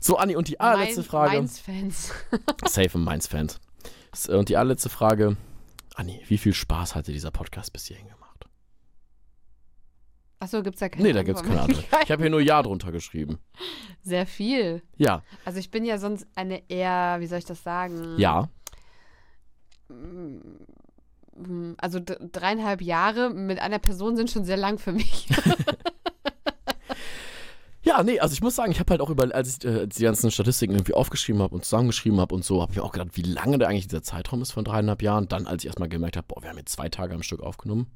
So, 0.00 0.16
Anni, 0.16 0.36
und 0.36 0.48
die 0.48 0.58
allerletzte 0.58 1.02
Frage. 1.02 1.32
Mainz-Fans. 1.36 2.12
Safe 2.66 2.96
Mainz-Fans. 2.98 3.60
S- 4.12 4.28
Und 4.28 4.48
die 4.48 4.56
allerletzte 4.56 4.88
Frage. 4.88 5.36
Anni, 5.96 6.22
wie 6.28 6.38
viel 6.38 6.54
Spaß 6.54 6.94
hat 6.94 7.08
dir 7.08 7.12
dieser 7.12 7.30
Podcast 7.30 7.72
bis 7.74 7.84
hierhin 7.86 8.08
gemacht? 8.08 8.46
Achso, 10.38 10.62
gibt's 10.62 10.80
da 10.80 10.88
keine 10.88 11.02
Nee, 11.02 11.12
da 11.12 11.22
gibt's 11.22 11.42
keine 11.42 11.60
Antwort. 11.60 11.84
Ich 12.04 12.10
habe 12.10 12.22
hier 12.22 12.30
nur 12.30 12.40
Ja 12.40 12.62
drunter 12.62 12.90
geschrieben. 12.92 13.38
Sehr 14.02 14.24
viel. 14.26 14.82
Ja, 14.96 15.22
Also 15.44 15.58
ich 15.58 15.70
bin 15.70 15.84
ja 15.84 15.98
sonst 15.98 16.26
eine 16.34 16.62
eher, 16.70 17.16
wie 17.20 17.26
soll 17.26 17.38
ich 17.38 17.44
das 17.44 17.62
sagen? 17.62 18.16
ja. 18.18 18.48
Mm, 19.88 20.38
Also 21.78 22.00
d- 22.00 22.16
dreieinhalb 22.32 22.80
Jahre 22.82 23.30
mit 23.30 23.58
einer 23.60 23.78
Person 23.78 24.16
sind 24.16 24.30
schon 24.30 24.44
sehr 24.44 24.56
lang 24.56 24.78
für 24.78 24.92
mich. 24.92 25.28
Ja, 27.82 28.02
nee, 28.02 28.20
also 28.20 28.34
ich 28.34 28.42
muss 28.42 28.56
sagen, 28.56 28.70
ich 28.72 28.78
habe 28.78 28.90
halt 28.90 29.00
auch 29.00 29.08
über, 29.08 29.34
als 29.34 29.56
ich 29.56 29.64
äh, 29.64 29.86
die 29.86 30.02
ganzen 30.02 30.30
Statistiken 30.30 30.74
irgendwie 30.74 30.92
aufgeschrieben 30.92 31.40
habe 31.40 31.54
und 31.54 31.64
zusammengeschrieben 31.64 32.20
habe 32.20 32.34
und 32.34 32.44
so, 32.44 32.60
habe 32.60 32.72
ich 32.72 32.76
mir 32.76 32.84
auch 32.84 32.92
gedacht, 32.92 33.16
wie 33.16 33.22
lange 33.22 33.56
da 33.58 33.68
eigentlich 33.68 33.88
dieser 33.88 34.02
Zeitraum 34.02 34.42
ist 34.42 34.52
von 34.52 34.64
dreieinhalb 34.64 35.00
Jahren. 35.00 35.28
Dann, 35.28 35.46
als 35.46 35.62
ich 35.64 35.68
erstmal 35.68 35.88
gemerkt 35.88 36.18
habe, 36.18 36.26
boah, 36.28 36.42
wir 36.42 36.50
haben 36.50 36.58
jetzt 36.58 36.72
zwei 36.72 36.90
Tage 36.90 37.14
am 37.14 37.22
Stück 37.22 37.40
aufgenommen, 37.40 37.86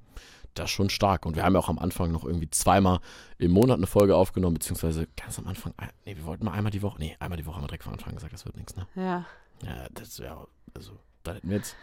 das 0.55 0.67
ist 0.67 0.71
schon 0.71 0.89
stark. 0.89 1.27
Und 1.27 1.37
wir 1.37 1.43
haben 1.45 1.53
ja 1.53 1.61
auch 1.61 1.69
am 1.69 1.79
Anfang 1.79 2.13
noch 2.13 2.25
irgendwie 2.25 2.49
zweimal 2.49 3.01
im 3.37 3.51
Monat 3.51 3.77
eine 3.77 3.87
Folge 3.87 4.17
aufgenommen, 4.17 4.55
beziehungsweise 4.55 5.07
ganz 5.21 5.39
am 5.39 5.47
Anfang, 5.47 5.75
äh, 5.79 5.87
nee, 6.07 6.17
wir 6.17 6.25
wollten 6.25 6.47
mal 6.47 6.53
einmal 6.53 6.73
die 6.73 6.81
Woche, 6.81 6.99
nee, 6.99 7.15
einmal 7.21 7.37
die 7.37 7.45
Woche 7.45 7.57
haben 7.57 7.65
wir 7.65 7.69
direkt 7.69 7.85
von 7.85 7.93
Anfang 7.93 8.15
gesagt, 8.15 8.33
das 8.33 8.47
wird 8.47 8.57
nichts, 8.57 8.75
ne? 8.77 8.87
ja. 8.97 9.27
Ja, 9.63 9.87
das 9.93 10.19
wäre, 10.19 10.49
also, 10.75 10.93
da 11.23 11.35
hätten 11.35 11.49
wir 11.51 11.59
jetzt. 11.59 11.77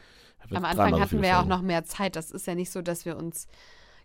Am 0.49 0.65
Anfang 0.65 0.99
hatten 0.99 1.21
wir 1.21 1.30
ja 1.30 1.41
auch 1.41 1.45
noch 1.45 1.62
mehr 1.62 1.86
Zeit. 1.86 2.15
Das 2.15 2.32
ist 2.32 2.47
ja 2.47 2.56
nicht 2.56 2.71
so, 2.71 2.82
dass 2.82 3.06
wir 3.06 3.17
uns 3.17 3.47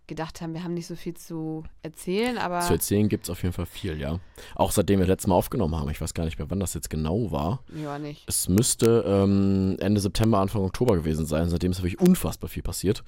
gedacht 0.06 0.40
haben, 0.40 0.54
wir 0.54 0.62
haben 0.62 0.74
nicht 0.74 0.86
so 0.86 0.94
viel 0.94 1.14
zu 1.14 1.64
erzählen, 1.82 2.38
aber 2.38 2.60
Zu 2.60 2.74
erzählen 2.74 3.08
gibt 3.08 3.24
es 3.24 3.30
auf 3.30 3.42
jeden 3.42 3.52
Fall 3.52 3.66
viel, 3.66 3.98
ja. 4.00 4.18
Auch 4.54 4.70
seitdem 4.70 5.00
wir 5.00 5.06
letztes 5.06 5.26
Mal 5.26 5.34
aufgenommen 5.34 5.74
haben. 5.76 5.88
Ich 5.90 6.00
weiß 6.00 6.14
gar 6.14 6.24
nicht 6.24 6.38
mehr, 6.38 6.48
wann 6.50 6.60
das 6.60 6.74
jetzt 6.74 6.90
genau 6.90 7.30
war. 7.32 7.60
ja 7.74 7.98
nicht. 7.98 8.24
Es 8.28 8.48
müsste 8.48 9.04
ähm, 9.06 9.76
Ende 9.80 10.00
September, 10.00 10.38
Anfang 10.38 10.62
Oktober 10.62 10.94
gewesen 10.96 11.26
sein. 11.26 11.48
Seitdem 11.48 11.72
ist 11.72 11.78
wirklich 11.82 12.00
unfassbar 12.00 12.48
viel 12.48 12.62
passiert. 12.62 13.02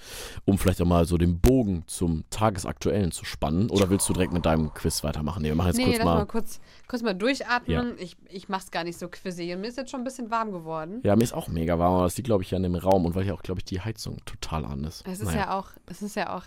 Um 0.44 0.58
vielleicht 0.58 0.80
auch 0.82 0.86
mal 0.86 1.04
so 1.04 1.18
den 1.18 1.38
Bogen 1.40 1.84
zum 1.86 2.24
Tagesaktuellen 2.30 3.12
zu 3.12 3.24
spannen. 3.24 3.70
Oder 3.70 3.90
willst 3.90 4.08
du 4.08 4.12
direkt 4.12 4.32
mit 4.32 4.44
deinem 4.46 4.72
Quiz 4.74 5.04
weitermachen? 5.04 5.42
Nee, 5.42 5.48
wir 5.48 5.54
machen 5.54 5.68
jetzt 5.68 5.76
Nee, 5.78 5.84
kurz 5.84 5.96
lass 5.98 6.04
mal. 6.04 6.14
mal 6.16 6.26
kurz, 6.26 6.60
kurz 6.88 7.02
mal 7.02 7.14
durchatmen. 7.14 7.94
Ich, 7.98 8.16
ich 8.28 8.48
mach's 8.48 8.70
gar 8.70 8.84
nicht 8.84 8.98
so 8.98 9.08
quizzy. 9.08 9.52
Und 9.54 9.60
mir 9.60 9.68
ist 9.68 9.76
jetzt 9.76 9.90
schon 9.90 10.00
ein 10.00 10.04
bisschen 10.04 10.30
warm 10.30 10.50
geworden. 10.52 11.00
Ja, 11.04 11.14
mir 11.16 11.22
ist 11.24 11.32
auch 11.34 11.48
mega 11.48 11.78
warm, 11.78 11.94
aber 11.94 12.04
das 12.04 12.16
liegt, 12.16 12.26
glaube 12.26 12.42
ich, 12.42 12.50
ja 12.50 12.56
in 12.56 12.62
dem 12.64 12.74
Raum 12.74 13.04
und 13.06 13.14
weil 13.14 13.24
hier 13.24 13.34
auch, 13.34 13.42
glaube 13.42 13.60
ich, 13.60 13.64
die 13.64 13.80
Heizung 13.80 14.16
total 14.24 14.64
an 14.64 14.84
ist. 14.84 15.06
Es 15.06 15.20
ist 15.20 15.26
Naja. 15.26 15.38
ja 15.38 15.58
auch, 15.58 15.68
es 15.86 16.02
ist 16.02 16.16
ja 16.16 16.36
auch 16.36 16.42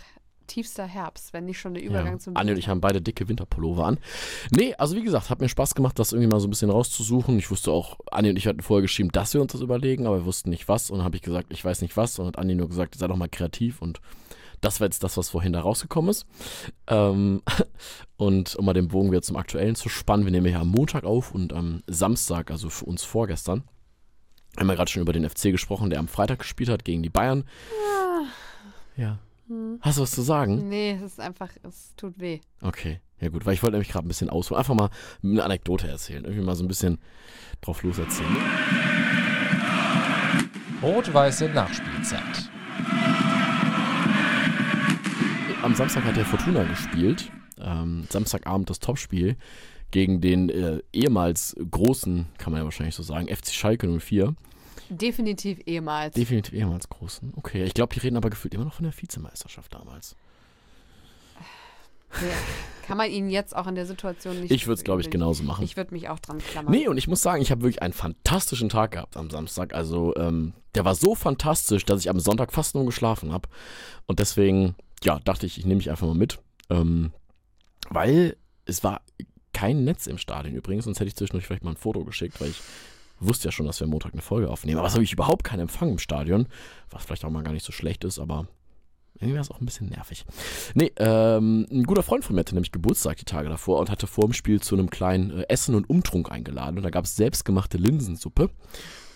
tiefster 0.52 0.84
Herbst, 0.84 1.32
wenn 1.32 1.46
nicht 1.46 1.58
schon 1.58 1.72
der 1.72 1.82
Übergang 1.82 2.14
ja. 2.14 2.18
zum 2.18 2.36
Anni 2.36 2.52
und 2.52 2.58
ich 2.58 2.68
haben 2.68 2.82
beide 2.82 3.00
dicke 3.00 3.26
Winterpullover 3.26 3.86
an. 3.86 3.98
Nee, 4.50 4.74
also 4.74 4.94
wie 4.96 5.02
gesagt, 5.02 5.30
hat 5.30 5.40
mir 5.40 5.48
Spaß 5.48 5.74
gemacht, 5.74 5.98
das 5.98 6.12
irgendwie 6.12 6.30
mal 6.30 6.40
so 6.40 6.46
ein 6.46 6.50
bisschen 6.50 6.68
rauszusuchen. 6.68 7.38
Ich 7.38 7.50
wusste 7.50 7.70
auch, 7.70 7.98
Anni 8.10 8.28
und 8.28 8.36
ich 8.36 8.46
hatten 8.46 8.60
vorher 8.60 8.82
geschrieben, 8.82 9.10
dass 9.12 9.32
wir 9.32 9.40
uns 9.40 9.52
das 9.52 9.62
überlegen, 9.62 10.06
aber 10.06 10.18
wir 10.18 10.26
wussten 10.26 10.50
nicht 10.50 10.68
was. 10.68 10.90
Und 10.90 10.98
dann 10.98 11.04
habe 11.06 11.16
ich 11.16 11.22
gesagt, 11.22 11.46
ich 11.50 11.64
weiß 11.64 11.80
nicht 11.80 11.96
was. 11.96 12.18
Und 12.18 12.26
hat 12.26 12.38
Anni 12.38 12.54
nur 12.54 12.68
gesagt, 12.68 12.96
sei 12.96 13.06
doch 13.06 13.16
mal 13.16 13.30
kreativ. 13.30 13.80
Und 13.80 14.02
das 14.60 14.80
war 14.80 14.86
jetzt 14.86 15.02
das, 15.02 15.16
was 15.16 15.30
vorhin 15.30 15.54
da 15.54 15.60
rausgekommen 15.62 16.10
ist. 16.10 16.26
Ähm, 16.86 17.40
und 18.18 18.54
um 18.56 18.66
mal 18.66 18.74
den 18.74 18.88
Bogen 18.88 19.10
wieder 19.10 19.22
zum 19.22 19.36
Aktuellen 19.36 19.74
zu 19.74 19.88
spannen, 19.88 20.26
wir 20.26 20.32
nehmen 20.32 20.52
ja 20.52 20.60
am 20.60 20.68
Montag 20.68 21.04
auf 21.04 21.34
und 21.34 21.54
am 21.54 21.82
Samstag, 21.86 22.50
also 22.50 22.68
für 22.68 22.84
uns 22.84 23.02
vorgestern, 23.04 23.64
haben 24.58 24.66
wir 24.66 24.76
gerade 24.76 24.90
schon 24.90 25.02
über 25.02 25.14
den 25.14 25.26
FC 25.28 25.44
gesprochen, 25.44 25.88
der 25.88 25.98
am 25.98 26.08
Freitag 26.08 26.40
gespielt 26.40 26.68
hat 26.68 26.84
gegen 26.84 27.02
die 27.02 27.08
Bayern. 27.08 27.44
Ja. 28.96 29.18
Hast 29.80 29.98
du 29.98 30.02
was 30.02 30.10
zu 30.10 30.22
sagen? 30.22 30.68
Nee, 30.68 30.92
es 30.92 31.02
ist 31.02 31.20
einfach, 31.20 31.50
es 31.62 31.94
tut 31.96 32.18
weh. 32.18 32.40
Okay, 32.60 33.00
ja 33.20 33.28
gut, 33.28 33.46
weil 33.46 33.54
ich 33.54 33.62
wollte 33.62 33.74
nämlich 33.74 33.90
gerade 33.90 34.06
ein 34.06 34.08
bisschen 34.08 34.30
ausholen. 34.30 34.58
Einfach 34.58 34.74
mal 34.74 34.90
eine 35.22 35.44
Anekdote 35.44 35.88
erzählen. 35.88 36.24
Irgendwie 36.24 36.44
mal 36.44 36.56
so 36.56 36.64
ein 36.64 36.68
bisschen 36.68 36.98
drauf 37.60 37.82
los 37.82 37.98
erzählen. 37.98 38.36
Rot-weiße 40.82 41.48
Nachspielzeit. 41.48 42.50
Am 45.62 45.74
Samstag 45.76 46.04
hat 46.04 46.16
der 46.16 46.24
Fortuna 46.24 46.64
gespielt. 46.64 47.30
Ähm, 47.60 48.04
Samstagabend 48.08 48.68
das 48.68 48.80
Topspiel 48.80 49.36
gegen 49.92 50.20
den 50.20 50.48
äh, 50.48 50.80
ehemals 50.92 51.54
großen, 51.70 52.26
kann 52.38 52.52
man 52.52 52.60
ja 52.60 52.64
wahrscheinlich 52.64 52.96
so 52.96 53.04
sagen, 53.04 53.28
FC 53.28 53.48
Schalke 53.52 53.86
04. 53.86 54.34
Definitiv 54.92 55.60
ehemals. 55.66 56.14
Definitiv 56.14 56.54
ehemals 56.54 56.88
großen. 56.88 57.32
Okay, 57.36 57.64
ich 57.64 57.74
glaube, 57.74 57.94
die 57.94 58.00
reden 58.00 58.16
aber 58.16 58.30
gefühlt 58.30 58.54
immer 58.54 58.64
noch 58.64 58.74
von 58.74 58.84
der 58.84 58.92
Vizemeisterschaft 58.96 59.74
damals. 59.74 60.16
Ja. 62.20 62.28
Kann 62.86 62.98
man 62.98 63.10
ihn 63.10 63.30
jetzt 63.30 63.56
auch 63.56 63.66
in 63.66 63.74
der 63.74 63.86
Situation 63.86 64.38
nicht. 64.38 64.50
Ich 64.50 64.66
würde 64.66 64.74
es, 64.74 64.84
glaube 64.84 65.00
ich, 65.00 65.08
genauso 65.08 65.44
machen. 65.44 65.64
Ich 65.64 65.78
würde 65.78 65.94
mich 65.94 66.10
auch 66.10 66.18
dran 66.18 66.38
klammern. 66.38 66.72
Nee, 66.72 66.88
und 66.88 66.98
ich 66.98 67.08
muss 67.08 67.22
sagen, 67.22 67.40
ich 67.40 67.50
habe 67.50 67.62
wirklich 67.62 67.80
einen 67.80 67.94
fantastischen 67.94 68.68
Tag 68.68 68.92
gehabt 68.92 69.16
am 69.16 69.30
Samstag. 69.30 69.72
Also, 69.72 70.14
ähm, 70.16 70.52
der 70.74 70.84
war 70.84 70.94
so 70.94 71.14
fantastisch, 71.14 71.86
dass 71.86 72.00
ich 72.00 72.10
am 72.10 72.20
Sonntag 72.20 72.52
fast 72.52 72.74
nur 72.74 72.84
geschlafen 72.84 73.32
habe. 73.32 73.48
Und 74.06 74.18
deswegen, 74.18 74.74
ja, 75.02 75.20
dachte 75.20 75.46
ich, 75.46 75.58
ich 75.58 75.64
nehme 75.64 75.76
mich 75.76 75.90
einfach 75.90 76.06
mal 76.06 76.14
mit. 76.14 76.38
Ähm, 76.68 77.12
weil 77.88 78.36
es 78.66 78.84
war 78.84 79.00
kein 79.54 79.84
Netz 79.84 80.06
im 80.06 80.18
Stadion 80.18 80.54
übrigens, 80.54 80.84
sonst 80.84 81.00
hätte 81.00 81.08
ich 81.08 81.16
zwischendurch 81.16 81.46
vielleicht 81.46 81.64
mal 81.64 81.70
ein 81.70 81.76
Foto 81.76 82.04
geschickt, 82.04 82.40
weil 82.40 82.50
ich 82.50 82.60
wusste 83.26 83.48
ja 83.48 83.52
schon, 83.52 83.66
dass 83.66 83.80
wir 83.80 83.86
Montag 83.86 84.12
eine 84.12 84.22
Folge 84.22 84.50
aufnehmen. 84.50 84.78
Aber 84.78 84.88
es 84.88 84.94
habe 84.94 85.04
ich 85.04 85.12
überhaupt 85.12 85.44
keinen 85.44 85.60
Empfang 85.60 85.90
im 85.90 85.98
Stadion, 85.98 86.46
was 86.90 87.04
vielleicht 87.04 87.24
auch 87.24 87.30
mal 87.30 87.42
gar 87.42 87.52
nicht 87.52 87.64
so 87.64 87.72
schlecht 87.72 88.04
ist, 88.04 88.18
aber 88.18 88.46
irgendwie 89.14 89.34
war 89.34 89.42
es 89.42 89.50
auch 89.50 89.60
ein 89.60 89.66
bisschen 89.66 89.88
nervig. 89.88 90.24
Nee, 90.74 90.92
ähm, 90.96 91.66
ein 91.70 91.84
guter 91.84 92.02
Freund 92.02 92.24
von 92.24 92.34
mir 92.34 92.40
hatte 92.40 92.54
nämlich 92.54 92.72
Geburtstag 92.72 93.18
die 93.18 93.24
Tage 93.24 93.48
davor 93.48 93.78
und 93.78 93.90
hatte 93.90 94.06
vor 94.06 94.24
dem 94.24 94.32
Spiel 94.32 94.60
zu 94.60 94.74
einem 94.74 94.90
kleinen 94.90 95.30
äh, 95.30 95.44
Essen 95.48 95.74
und 95.74 95.88
Umtrunk 95.88 96.30
eingeladen. 96.32 96.78
Und 96.78 96.82
da 96.82 96.90
gab 96.90 97.04
es 97.04 97.14
selbstgemachte 97.16 97.78
Linsensuppe. 97.78 98.50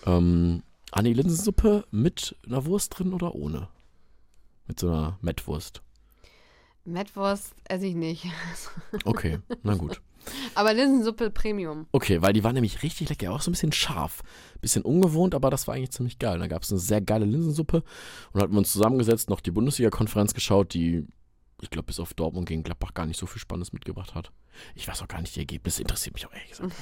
Ähm, 0.05 0.63
ah 0.93 1.03
nee, 1.03 1.13
Linsensuppe 1.13 1.85
mit 1.91 2.37
einer 2.47 2.67
Wurst 2.67 2.97
drin 2.97 3.13
oder 3.13 3.35
ohne? 3.35 3.69
Mit 4.69 4.79
so 4.79 4.89
einer 4.89 5.19
Mettwurst. 5.23 5.83
Mettwurst 6.85 7.55
esse 7.65 7.87
ich 7.87 7.95
nicht. 7.95 8.27
Okay, 9.05 9.39
na 9.63 9.75
gut. 9.75 10.01
Aber 10.55 10.73
Linsensuppe 10.73 11.31
Premium. 11.31 11.87
Okay, 11.93 12.23
weil 12.23 12.33
die 12.33 12.45
war 12.45 12.53
nämlich 12.53 12.83
richtig 12.83 13.09
lecker, 13.09 13.33
auch 13.33 13.41
so 13.41 13.51
ein 13.51 13.53
bisschen 13.53 13.73
scharf. 13.73 14.23
Bisschen 14.61 14.83
ungewohnt, 14.83 15.35
aber 15.35 15.51
das 15.51 15.67
war 15.67 15.75
eigentlich 15.75 15.93
ziemlich 15.93 16.19
geil. 16.19 16.39
Da 16.39 16.47
gab 16.47 16.63
es 16.63 16.71
eine 16.71 16.81
sehr 16.81 17.01
geile 17.01 17.27
Linsensuppe 17.27 17.83
und 18.33 18.41
hatten 18.41 18.53
wir 18.53 18.59
uns 18.59 18.73
zusammengesetzt, 18.73 19.31
noch 19.31 19.41
die 19.41 19.51
Bundesliga-Konferenz 19.51 20.35
geschaut, 20.35 20.75
die, 20.75 21.07
ich 21.61 21.71
glaube, 21.71 21.87
bis 21.87 22.01
auf 22.01 22.15
Dortmund 22.15 22.49
gegen 22.49 22.63
Gladbach 22.63 22.95
gar 22.95 23.07
nicht 23.07 23.19
so 23.19 23.27
viel 23.27 23.41
Spannendes 23.41 23.73
mitgebracht 23.73 24.15
hat. 24.15 24.33
Ich 24.75 24.89
weiß 24.89 25.03
auch 25.03 25.09
gar 25.09 25.21
nicht 25.21 25.37
die 25.37 25.41
Ergebnisse, 25.41 25.83
interessiert 25.83 26.15
mich 26.15 26.27
auch 26.27 26.33
ehrlich 26.33 26.51
gesagt. 26.51 26.73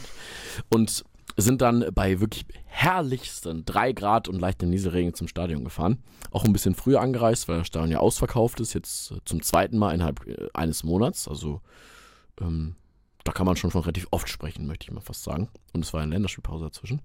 Und 0.73 1.05
sind 1.37 1.63
dann 1.63 1.87
bei 1.93 2.21
wirklich 2.21 2.47
herrlichsten 2.67 3.65
3 3.65 3.93
Grad 3.93 4.29
und 4.29 4.39
leichtem 4.39 4.71
Nieselregen 4.71 5.15
zum 5.15 5.27
Stadion 5.27 5.65
gefahren. 5.65 6.03
Auch 6.31 6.45
ein 6.45 6.53
bisschen 6.53 6.75
früher 6.75 7.01
angereist, 7.01 7.49
weil 7.49 7.59
das 7.59 7.67
Stadion 7.67 7.91
ja 7.91 7.99
ausverkauft 7.99 8.61
ist, 8.61 8.73
jetzt 8.73 9.15
zum 9.25 9.43
zweiten 9.43 9.79
Mal 9.79 9.95
innerhalb 9.95 10.27
äh, 10.27 10.49
eines 10.55 10.85
Monats. 10.85 11.27
Also 11.27 11.61
ähm, 12.41 12.77
da 13.25 13.33
kann 13.33 13.47
man 13.47 13.57
schon 13.57 13.71
von 13.71 13.81
relativ 13.81 14.07
oft 14.11 14.29
sprechen, 14.29 14.67
möchte 14.67 14.85
ich 14.85 14.93
mal 14.93 15.01
fast 15.01 15.25
sagen. 15.25 15.49
Und 15.73 15.85
es 15.85 15.93
war 15.93 16.03
eine 16.03 16.13
Länderspielpause 16.13 16.67
dazwischen. 16.67 17.01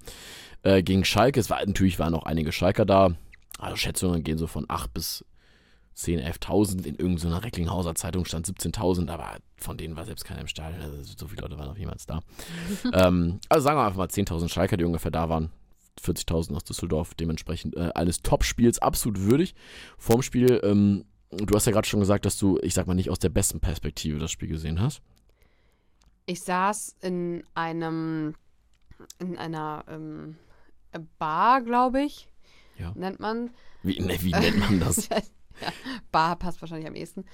Äh, 0.64 0.84
gegen 0.84 1.06
Schalke, 1.06 1.40
es 1.40 1.50
war 1.50 1.66
natürlich 1.66 1.98
waren 1.98 2.14
auch 2.14 2.24
einige 2.24 2.52
Schalker 2.52 2.86
da. 2.86 3.16
Also 3.58 3.78
Schätzungen 3.78 4.24
gehen 4.24 4.38
so 4.38 4.46
von 4.46 4.66
8 4.68 4.94
bis 4.94 5.26
10, 5.96 6.20
11.000. 6.20 6.86
In 6.86 6.96
irgendeiner 6.96 7.44
Recklinghauser 7.44 7.96
Zeitung 7.96 8.26
stand 8.26 8.48
17.000, 8.48 9.10
aber 9.10 9.38
von 9.58 9.78
denen 9.78 9.96
war 9.96 10.06
selbst 10.06 10.26
keiner 10.26 10.42
im 10.42 10.48
Stadion. 10.48 10.82
Also 10.82 11.02
so 11.18 11.28
viele 11.28 11.42
Leute 11.42 11.58
waren 11.58 11.68
noch 11.68 11.78
jemals 11.78 12.06
da. 12.06 12.22
ähm, 12.94 13.40
also 13.48 13.64
sagen 13.64 13.78
wir 13.78 13.86
einfach 13.86 13.98
mal 13.98 14.08
10.000 14.08 14.50
Schalker, 14.50 14.76
die 14.76 14.86
ungefähr 14.86 15.12
da 15.12 15.30
waren. 15.30 15.52
40.000 16.04 16.56
aus 16.56 16.64
Düsseldorf, 16.64 17.14
dementsprechend 17.14 17.76
äh, 17.76 17.92
eines 17.96 18.22
Top-Spiels 18.22 18.80
absolut 18.80 19.20
würdig. 19.22 19.56
Vorm 19.98 20.22
Spiel, 20.22 20.60
ähm, 20.64 21.06
du 21.30 21.56
hast 21.56 21.66
ja 21.66 21.72
gerade 21.72 21.88
schon 21.88 22.00
gesagt, 22.00 22.26
dass 22.26 22.38
du, 22.38 22.58
ich 22.62 22.74
sag 22.74 22.88
mal, 22.88 22.94
nicht 22.94 23.10
aus 23.10 23.20
der 23.20 23.30
besten 23.30 23.60
Perspektive 23.60 24.20
das 24.20 24.32
Spiel 24.32 24.48
gesehen 24.48 24.82
hast. 24.82 25.02
Ich 26.30 26.44
saß 26.44 26.96
in 27.02 27.44
einem, 27.56 28.36
in 29.18 29.36
einer 29.36 29.84
ähm, 29.88 30.38
Bar, 31.18 31.62
glaube 31.64 32.04
ich. 32.04 32.30
Ja. 32.78 32.92
Nennt 32.94 33.20
man. 33.20 33.50
Wie, 33.82 34.00
ne, 34.00 34.16
wie 34.22 34.30
nennt 34.30 34.60
man 34.60 34.80
das? 34.80 35.10
ja, 35.10 35.18
Bar 36.12 36.36
passt 36.36 36.62
wahrscheinlich 36.62 36.88
am 36.88 36.94
ehesten. 36.94 37.26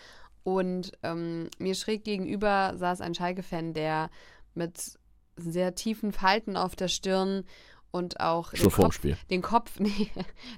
Und 0.43 0.93
ähm, 1.03 1.49
mir 1.58 1.75
schräg 1.75 2.05
gegenüber 2.05 2.77
saß 2.77 3.01
ein 3.01 3.13
Schalke-Fan, 3.13 3.73
der 3.73 4.10
mit 4.53 4.97
sehr 5.36 5.75
tiefen 5.75 6.13
Falten 6.13 6.55
auf 6.55 6.77
der 6.77 6.88
Stirn 6.88 7.43
und 7.91 8.21
auch 8.21 8.51
den 8.51 8.71
Kopf, 8.71 9.01
den 9.29 9.41
Kopf, 9.41 9.77
nee, 9.81 10.10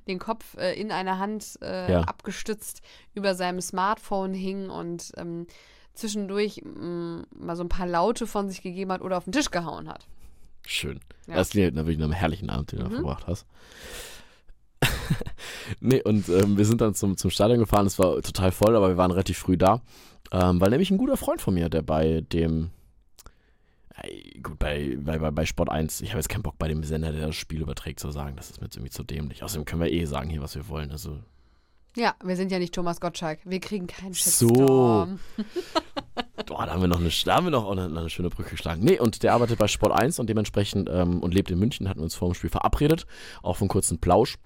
den 0.07 0.19
Kopf 0.19 0.55
äh, 0.57 0.79
in 0.79 0.91
einer 0.91 1.17
Hand 1.17 1.57
äh, 1.63 1.91
Ja. 1.91 2.01
abgestützt 2.01 2.83
über 3.15 3.33
seinem 3.33 3.61
Smartphone 3.61 4.35
hing 4.35 4.69
und 4.69 5.11
ähm, 5.17 5.47
zwischendurch 5.97 6.61
mh, 6.63 7.23
mal 7.37 7.55
so 7.55 7.63
ein 7.63 7.69
paar 7.69 7.87
Laute 7.87 8.27
von 8.27 8.49
sich 8.49 8.61
gegeben 8.61 8.91
hat 8.91 9.01
oder 9.01 9.17
auf 9.17 9.23
den 9.25 9.33
Tisch 9.33 9.51
gehauen 9.51 9.87
hat. 9.89 10.05
Schön. 10.65 10.99
Ja. 11.27 11.35
Das 11.35 11.49
klingt 11.51 11.75
natürlich 11.75 11.97
nach 11.97 12.05
einem 12.05 12.13
herrlichen 12.13 12.49
Abend, 12.49 12.71
den 12.71 12.79
du 12.79 12.83
da 12.85 12.89
Mhm. 12.89 12.95
verbracht 12.95 13.27
hast. 13.27 13.45
nee, 15.79 16.01
und 16.03 16.29
ähm, 16.29 16.57
wir 16.57 16.65
sind 16.65 16.81
dann 16.81 16.93
zum, 16.93 17.17
zum 17.17 17.29
Stadion 17.31 17.59
gefahren. 17.59 17.85
Es 17.87 17.97
war 17.99 18.21
total 18.21 18.51
voll, 18.51 18.75
aber 18.75 18.89
wir 18.89 18.97
waren 18.97 19.11
relativ 19.11 19.37
früh 19.37 19.57
da. 19.57 19.81
Ähm, 20.31 20.59
weil 20.59 20.69
nämlich 20.69 20.91
ein 20.91 20.97
guter 20.97 21.17
Freund 21.17 21.41
von 21.41 21.53
mir, 21.53 21.69
der 21.69 21.81
bei 21.81 22.21
dem. 22.21 22.69
Ey, 23.95 24.39
gut, 24.43 24.59
bei, 24.59 24.95
bei, 24.99 25.17
bei, 25.17 25.31
bei 25.31 25.45
Sport 25.45 25.69
1, 25.71 26.01
ich 26.01 26.09
habe 26.09 26.19
jetzt 26.19 26.29
keinen 26.29 26.43
Bock 26.43 26.57
bei 26.59 26.67
dem 26.67 26.83
Sender, 26.83 27.11
der 27.11 27.27
das 27.27 27.35
Spiel 27.35 27.61
überträgt, 27.61 27.99
zu 27.99 28.11
sagen. 28.11 28.35
Das 28.35 28.49
ist 28.51 28.59
mir 28.61 28.65
jetzt 28.67 28.75
irgendwie 28.75 28.91
zu 28.91 29.03
dämlich. 29.03 29.41
Außerdem 29.43 29.65
können 29.65 29.81
wir 29.81 29.91
eh 29.91 30.05
sagen 30.05 30.29
hier, 30.29 30.41
was 30.41 30.53
wir 30.55 30.67
wollen. 30.67 30.91
Also, 30.91 31.17
Ja, 31.97 32.15
wir 32.23 32.35
sind 32.35 32.51
ja 32.51 32.59
nicht 32.59 32.75
Thomas 32.75 33.01
Gottschalk. 33.01 33.39
Wir 33.43 33.59
kriegen 33.59 33.87
keinen 33.87 34.13
So. 34.13 34.47
Shitstorm. 34.49 35.19
Boah, 36.45 36.65
da 36.67 36.73
haben 36.73 36.81
wir 36.81 36.87
noch 36.87 36.99
eine, 36.99 37.09
da 37.25 37.35
haben 37.35 37.47
wir 37.47 37.51
noch 37.51 37.69
eine, 37.71 37.85
eine 37.85 38.09
schöne 38.11 38.29
Brücke 38.29 38.51
geschlagen. 38.51 38.83
Nee, 38.83 38.99
und 38.99 39.23
der 39.23 39.33
arbeitet 39.33 39.57
bei 39.57 39.67
Sport 39.67 39.93
1 39.93 40.19
und 40.19 40.29
dementsprechend 40.29 40.89
ähm, 40.91 41.21
und 41.21 41.33
lebt 41.33 41.49
in 41.49 41.57
München, 41.57 41.89
hatten 41.89 41.99
wir 41.99 42.03
uns 42.03 42.13
vor 42.13 42.29
dem 42.29 42.35
Spiel 42.35 42.51
verabredet, 42.51 43.07
auch 43.41 43.59
einen 43.59 43.67
kurzen 43.67 43.99
Plausch 43.99 44.37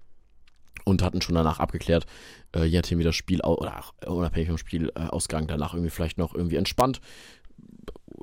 und 0.85 1.03
hatten 1.03 1.21
schon 1.21 1.35
danach 1.35 1.59
abgeklärt, 1.59 2.05
äh, 2.55 2.63
je 2.63 2.79
nachdem 2.79 2.99
wie 2.99 3.03
das 3.03 3.15
Spiel, 3.15 3.41
oder 3.41 3.83
unabhängig 4.07 4.47
vom 4.47 4.57
Spielausgang, 4.57 5.47
danach 5.47 5.73
irgendwie 5.73 5.91
vielleicht 5.91 6.17
noch 6.17 6.33
irgendwie 6.33 6.55
entspannt 6.55 7.01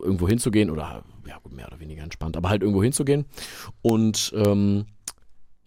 irgendwo 0.00 0.26
hinzugehen 0.26 0.70
oder 0.70 1.02
ja, 1.26 1.38
mehr 1.50 1.66
oder 1.66 1.80
weniger 1.80 2.02
entspannt, 2.02 2.36
aber 2.36 2.48
halt 2.48 2.62
irgendwo 2.62 2.82
hinzugehen. 2.82 3.26
Und 3.82 4.32
ähm, 4.34 4.86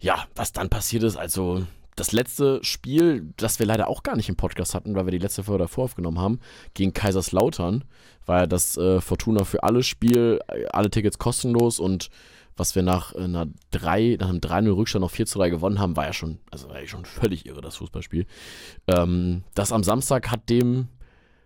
ja, 0.00 0.26
was 0.34 0.52
dann 0.52 0.68
passiert 0.68 1.04
ist, 1.04 1.16
also 1.16 1.64
das 1.96 2.12
letzte 2.12 2.62
Spiel, 2.64 3.32
das 3.36 3.58
wir 3.58 3.66
leider 3.66 3.88
auch 3.88 4.02
gar 4.02 4.16
nicht 4.16 4.28
im 4.28 4.36
Podcast 4.36 4.74
hatten, 4.74 4.94
weil 4.94 5.06
wir 5.06 5.10
die 5.10 5.18
letzte 5.18 5.44
Folge 5.44 5.64
davor 5.64 5.84
aufgenommen 5.84 6.18
haben, 6.18 6.40
gegen 6.74 6.92
Kaiserslautern, 6.92 7.84
war 8.26 8.40
ja 8.40 8.46
das 8.46 8.76
äh, 8.76 9.00
Fortuna 9.00 9.44
für 9.44 9.62
alle 9.62 9.82
Spiel, 9.82 10.40
äh, 10.48 10.64
alle 10.72 10.90
Tickets 10.90 11.18
kostenlos 11.18 11.78
und 11.78 12.10
was 12.56 12.74
wir 12.74 12.82
nach 12.82 13.14
äh, 13.14 13.18
einer 13.18 13.46
3, 13.72 14.16
nach 14.20 14.28
einem 14.28 14.38
3-0 14.38 14.76
Rückstand 14.76 15.02
noch 15.02 15.10
4 15.10 15.26
zu 15.26 15.38
3 15.38 15.50
gewonnen 15.50 15.78
haben, 15.78 15.96
war 15.96 16.06
ja 16.06 16.12
schon, 16.12 16.38
also 16.50 16.68
war 16.68 16.80
ja 16.80 16.86
schon 16.86 17.04
völlig 17.04 17.46
irre, 17.46 17.60
das 17.60 17.76
Fußballspiel. 17.76 18.26
Ähm, 18.86 19.44
das 19.54 19.72
am 19.72 19.84
Samstag 19.84 20.30
hat 20.30 20.48
dem 20.48 20.88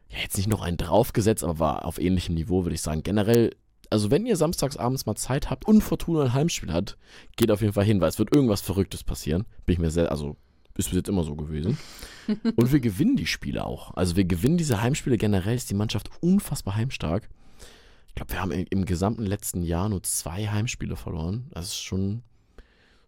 ja 0.08 0.18
jetzt 0.18 0.36
nicht 0.36 0.48
noch 0.48 0.62
einen 0.62 0.76
draufgesetzt, 0.76 1.42
aber 1.42 1.58
war 1.58 1.84
auf 1.84 1.98
ähnlichem 1.98 2.34
Niveau, 2.34 2.64
würde 2.64 2.74
ich 2.74 2.82
sagen. 2.82 3.02
Generell, 3.02 3.50
also 3.90 4.10
wenn 4.10 4.26
ihr 4.26 4.36
samstags 4.36 4.76
abends 4.76 5.06
mal 5.06 5.16
Zeit 5.16 5.50
habt 5.50 5.66
und 5.66 5.82
Fortuna 5.82 6.24
ein 6.24 6.34
Heimspiel 6.34 6.72
hat, 6.72 6.96
geht 7.36 7.50
auf 7.50 7.60
jeden 7.60 7.72
Fall 7.72 7.84
hin, 7.84 8.00
weil 8.00 8.08
es 8.08 8.18
wird 8.18 8.34
irgendwas 8.34 8.60
Verrücktes 8.60 9.04
passieren. 9.04 9.44
Bin 9.64 9.74
ich 9.74 9.78
mir 9.78 9.90
sehr, 9.90 10.10
also 10.10 10.36
ist 10.76 10.88
bis 10.88 10.96
jetzt 10.96 11.08
immer 11.08 11.24
so 11.24 11.36
gewesen. 11.36 11.78
Und 12.56 12.72
wir 12.72 12.80
gewinnen 12.80 13.16
die 13.16 13.26
Spiele 13.26 13.64
auch. 13.64 13.96
Also 13.96 14.16
wir 14.16 14.24
gewinnen 14.24 14.58
diese 14.58 14.82
Heimspiele 14.82 15.16
generell, 15.16 15.56
ist 15.56 15.70
die 15.70 15.74
Mannschaft 15.74 16.10
unfassbar 16.20 16.76
heimstark. 16.76 17.28
Ich 18.08 18.14
glaube, 18.14 18.32
wir 18.32 18.40
haben 18.40 18.52
im, 18.52 18.66
im 18.70 18.84
gesamten 18.84 19.24
letzten 19.24 19.62
Jahr 19.62 19.88
nur 19.88 20.02
zwei 20.02 20.48
Heimspiele 20.48 20.96
verloren. 20.96 21.50
Das 21.52 21.66
ist 21.66 21.82
schon, 21.82 22.22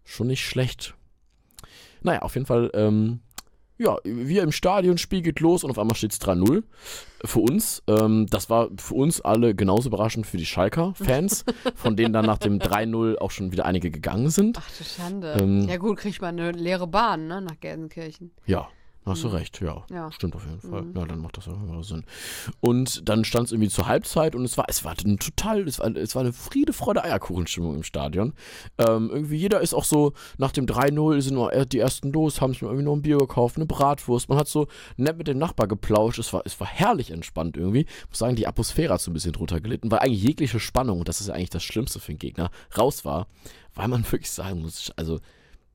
schon 0.05 0.29
nicht 0.29 0.45
schlecht. 0.45 0.95
Naja, 2.03 2.23
auf 2.23 2.35
jeden 2.35 2.47
Fall, 2.47 2.71
ähm, 2.75 3.21
ja, 3.79 3.97
wir 4.05 4.43
im 4.43 4.53
Stadion, 4.53 4.99
Spiel 4.99 5.23
geht 5.23 5.41
los 5.41 5.65
und 5.65 5.71
auf 5.71 5.79
einmal 5.79 5.97
steht 5.97 6.13
es 6.13 6.21
3-0 6.21 6.65
für 7.25 7.39
uns. 7.39 7.83
Ähm, 7.87 8.27
das 8.29 8.51
war 8.51 8.69
für 8.77 8.95
uns 8.95 9.21
alle 9.21 9.55
genauso 9.55 9.89
überraschend 9.89 10.27
für 10.27 10.37
die 10.37 10.47
Schalker-Fans, 10.47 11.45
von 11.75 11.97
denen 11.97 12.13
dann 12.13 12.27
nach 12.27 12.39
dem 12.39 12.59
3-0 12.59 13.19
auch 13.19 13.31
schon 13.31 13.53
wieder 13.53 13.67
einige 13.67 13.91
gegangen 13.91 14.31
sind. 14.31 14.59
Ach 14.61 14.71
du 14.77 14.85
Schande. 14.85 15.37
Ähm, 15.41 15.69
ja 15.69 15.77
gut, 15.77 15.99
kriegt 15.99 16.21
man 16.21 16.39
eine 16.39 16.53
leere 16.53 16.87
Bahn, 16.87 17.29
ne, 17.29 17.41
nach 17.41 17.61
Gelsenkirchen. 17.61 18.33
Ja, 18.47 18.69
hast 19.07 19.23
du 19.25 19.29
Mhm. 19.29 19.35
recht, 19.35 19.61
ja. 19.61 19.85
Ja. 19.91 20.13
Stimmt 20.13 20.37
auf 20.37 20.45
jeden 20.45 20.61
Fall. 20.61 20.83
Mhm. 20.83 20.97
Ja, 20.97 21.07
dann 21.07 21.21
macht 21.21 21.37
das 21.39 21.47
ja 21.47 21.53
immer 21.55 21.83
Sinn. 21.83 22.05
Und 22.61 23.09
dann 23.09 23.25
stand 23.25 23.47
es 23.47 23.53
irgendwie 23.53 23.71
zur 23.71 23.87
Halbzeit 23.87 24.35
und 24.35 24.45
es 24.45 24.59
war, 24.59 24.67
es 24.69 24.85
war 24.85 24.95
ein 25.05 25.19
total, 25.19 25.67
es 25.67 25.79
war, 25.79 25.95
es 25.97 26.15
war 26.15 26.21
eine 26.23 26.33
Friede, 26.33 26.73
Freude, 26.73 27.03
Eierkuchenstimmung 27.05 27.75
im 27.77 27.83
Stadion. 27.83 28.35
Ähm, 28.77 29.11
irgendwie 29.11 29.37
jeder 29.37 29.61
ist 29.61 29.75
auch 29.75 29.85
so, 29.85 30.13
nach 30.37 30.53
dem 30.53 30.67
3-0 30.67 31.21
sind 31.23 31.35
nur 31.35 31.51
die 31.65 31.79
ersten 31.79 32.13
los, 32.13 32.41
haben 32.41 32.53
sich 32.53 32.63
irgendwie 32.63 32.83
noch 32.85 32.93
ein 32.95 33.03
Bier 33.03 33.19
gekauft, 33.19 33.57
eine 33.57 33.67
Bratwurst. 33.67 34.29
Man 34.29 34.39
hat 34.39 34.49
so 34.49 34.67
nett 34.97 35.17
mit 35.17 35.27
dem 35.29 35.39
Nachbar 35.39 35.67
geplauscht. 35.69 36.19
Es 36.19 36.33
war, 36.33 36.43
es 36.45 36.59
war 36.61 36.67
herrlich 36.67 37.11
entspannt 37.11 37.57
irgendwie. 37.57 37.87
Ich 38.03 38.09
muss 38.11 38.19
sagen, 38.19 38.37
die 38.37 38.47
Atmosphäre 38.47 38.95
hat 38.95 39.01
so 39.01 39.11
ein 39.11 39.15
bisschen 39.15 39.33
drunter 39.33 39.61
gelitten, 39.61 39.91
weil 39.91 40.01
eigentlich 40.01 40.23
jegliche 40.23 40.61
Spannung, 40.61 40.99
und 40.99 41.09
das 41.09 41.21
ist 41.21 41.29
ja 41.29 41.35
eigentlich 41.35 41.51
das 41.51 41.63
Schlimmste 41.65 41.99
für 42.01 42.13
den 42.13 42.19
Gegner, 42.19 42.51
raus 42.77 43.05
war, 43.05 43.27
weil 43.75 43.89
man 43.89 44.03
wirklich 44.13 44.31
sagen 44.31 44.61
muss, 44.61 44.93
also 44.97 45.19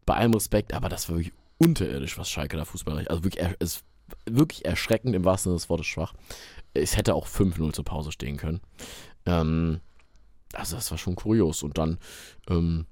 bei 0.05 0.15
allem 0.15 0.33
Respekt, 0.33 0.73
aber 0.73 0.89
das 0.89 1.09
war 1.09 1.15
wirklich 1.17 1.33
unterirdisch, 1.63 2.17
was 2.17 2.29
Schalke 2.29 2.57
da 2.57 2.65
Fußball 2.65 3.07
Also 3.07 3.23
wirklich, 3.23 3.41
er- 3.43 3.55
es 3.59 3.83
wirklich 4.25 4.65
erschreckend 4.65 5.15
im 5.15 5.25
wahrsten 5.25 5.51
Sinne 5.51 5.57
des 5.59 5.69
Wortes 5.69 5.87
schwach. 5.87 6.13
Es 6.73 6.97
hätte 6.97 7.15
auch 7.15 7.27
5-0 7.27 7.73
zur 7.73 7.85
Pause 7.85 8.11
stehen 8.11 8.37
können. 8.37 8.61
Ähm, 9.25 9.79
also 10.53 10.75
das 10.75 10.91
war 10.91 10.97
schon 10.97 11.15
kurios. 11.15 11.63
Und 11.63 11.77
dann, 11.77 11.97
ähm, 12.49 12.85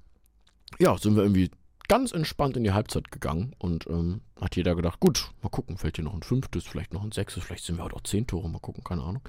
ja, 0.78 0.96
sind 0.98 1.16
wir 1.16 1.22
irgendwie 1.22 1.50
ganz 1.88 2.12
entspannt 2.12 2.56
in 2.56 2.64
die 2.64 2.72
Halbzeit 2.72 3.10
gegangen 3.10 3.54
und 3.58 3.86
ähm, 3.88 4.22
hat 4.40 4.56
jeder 4.56 4.74
gedacht, 4.74 5.00
gut, 5.00 5.30
mal 5.42 5.50
gucken, 5.50 5.76
fällt 5.76 5.96
hier 5.96 6.04
noch 6.04 6.14
ein 6.14 6.22
fünftes, 6.22 6.64
vielleicht 6.64 6.94
noch 6.94 7.02
ein 7.02 7.12
sechstes, 7.12 7.44
vielleicht 7.44 7.64
sind 7.64 7.76
wir 7.76 7.84
heute 7.84 7.96
auch 7.96 8.02
zehn 8.02 8.26
Tore, 8.26 8.48
mal 8.48 8.60
gucken, 8.60 8.82
keine 8.82 9.02
Ahnung. 9.02 9.22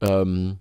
Ähm, 0.00 0.58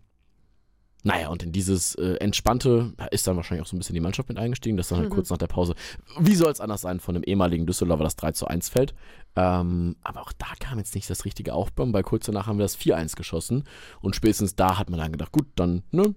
naja, 1.06 1.28
und 1.28 1.44
in 1.44 1.52
dieses 1.52 1.96
äh, 1.96 2.16
Entspannte 2.16 2.94
ist 3.12 3.28
dann 3.28 3.36
wahrscheinlich 3.36 3.62
auch 3.66 3.70
so 3.70 3.76
ein 3.76 3.80
bisschen 3.80 3.94
die 3.94 4.00
Mannschaft 4.00 4.30
mit 4.30 4.38
eingestiegen, 4.38 4.78
dass 4.78 4.88
dann 4.88 5.00
halt 5.00 5.10
Mhm. 5.10 5.14
kurz 5.14 5.30
nach 5.30 5.38
der 5.38 5.48
Pause, 5.48 5.76
wie 6.18 6.36
soll 6.36 6.52
es 6.52 6.62
anders 6.62 6.82
sein, 6.82 7.00
von 7.02 7.16
einem 7.16 7.24
ehemaligen 7.26 7.66
Düsseldorfer 7.66 8.06
das 8.06 8.16
3 8.16 8.32
zu 8.32 8.48
1 8.48 8.70
fällt. 8.70 8.94
Ähm, 9.36 9.98
aber 10.02 10.22
auch 10.22 10.32
da 10.32 10.48
kam 10.60 10.78
jetzt 10.78 10.96
nicht 10.96 11.10
das 11.10 11.26
richtige 11.26 11.54
Aufbauen, 11.54 11.92
weil 11.94 12.04
kurz 12.04 12.26
danach 12.28 12.48
haben 12.48 12.58
wir 12.58 12.64
das 12.64 12.78
4-1 12.78 13.16
geschossen 13.18 13.66
und 14.02 14.16
spätestens 14.16 14.56
da 14.56 14.78
hat 14.78 14.90
man 14.90 15.00
dann 15.00 15.12
gedacht, 15.12 15.32
gut, 15.34 15.48
dann, 15.56 15.84
ne, 15.92 16.16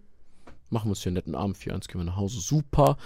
machen 0.70 0.86
wir 0.86 0.90
uns 0.90 1.02
hier 1.02 1.10
einen 1.10 1.14
netten 1.16 1.34
Abend, 1.34 1.56
4-1 1.56 1.88
gehen 1.88 2.00
wir 2.00 2.04
nach 2.04 2.16
Hause, 2.16 2.40
super. 2.40 2.96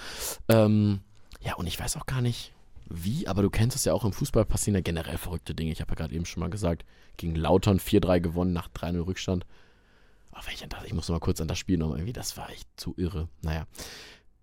Ähm, 0.48 1.00
ja, 1.40 1.54
und 1.54 1.66
ich 1.66 1.80
weiß 1.80 1.96
auch 1.96 2.06
gar 2.06 2.20
nicht, 2.20 2.52
wie, 2.90 3.26
aber 3.28 3.42
du 3.42 3.50
kennst 3.50 3.76
es 3.76 3.84
ja 3.84 3.94
auch 3.94 4.04
im 4.04 4.12
Fußball 4.12 4.44
passieren 4.44 4.74
ja 4.74 4.80
generell 4.82 5.16
verrückte 5.16 5.54
Dinge. 5.54 5.70
Ich 5.72 5.80
habe 5.80 5.92
ja 5.92 5.94
gerade 5.94 6.14
eben 6.14 6.26
schon 6.26 6.40
mal 6.40 6.50
gesagt, 6.50 6.84
gegen 7.16 7.36
Lautern 7.36 7.78
4-3 7.78 8.20
gewonnen 8.20 8.52
nach 8.52 8.68
3-0 8.68 9.06
Rückstand. 9.06 9.46
Ich, 10.52 10.62
an 10.64 10.68
das, 10.68 10.84
ich 10.84 10.92
muss 10.92 11.08
noch 11.08 11.14
mal 11.16 11.20
kurz 11.20 11.40
an 11.40 11.48
das 11.48 11.58
Spiel 11.58 11.78
nochmal 11.78 11.98
irgendwie, 11.98 12.12
das 12.12 12.36
war 12.36 12.50
echt 12.50 12.68
zu 12.76 12.94
irre. 12.96 13.28
Naja. 13.42 13.66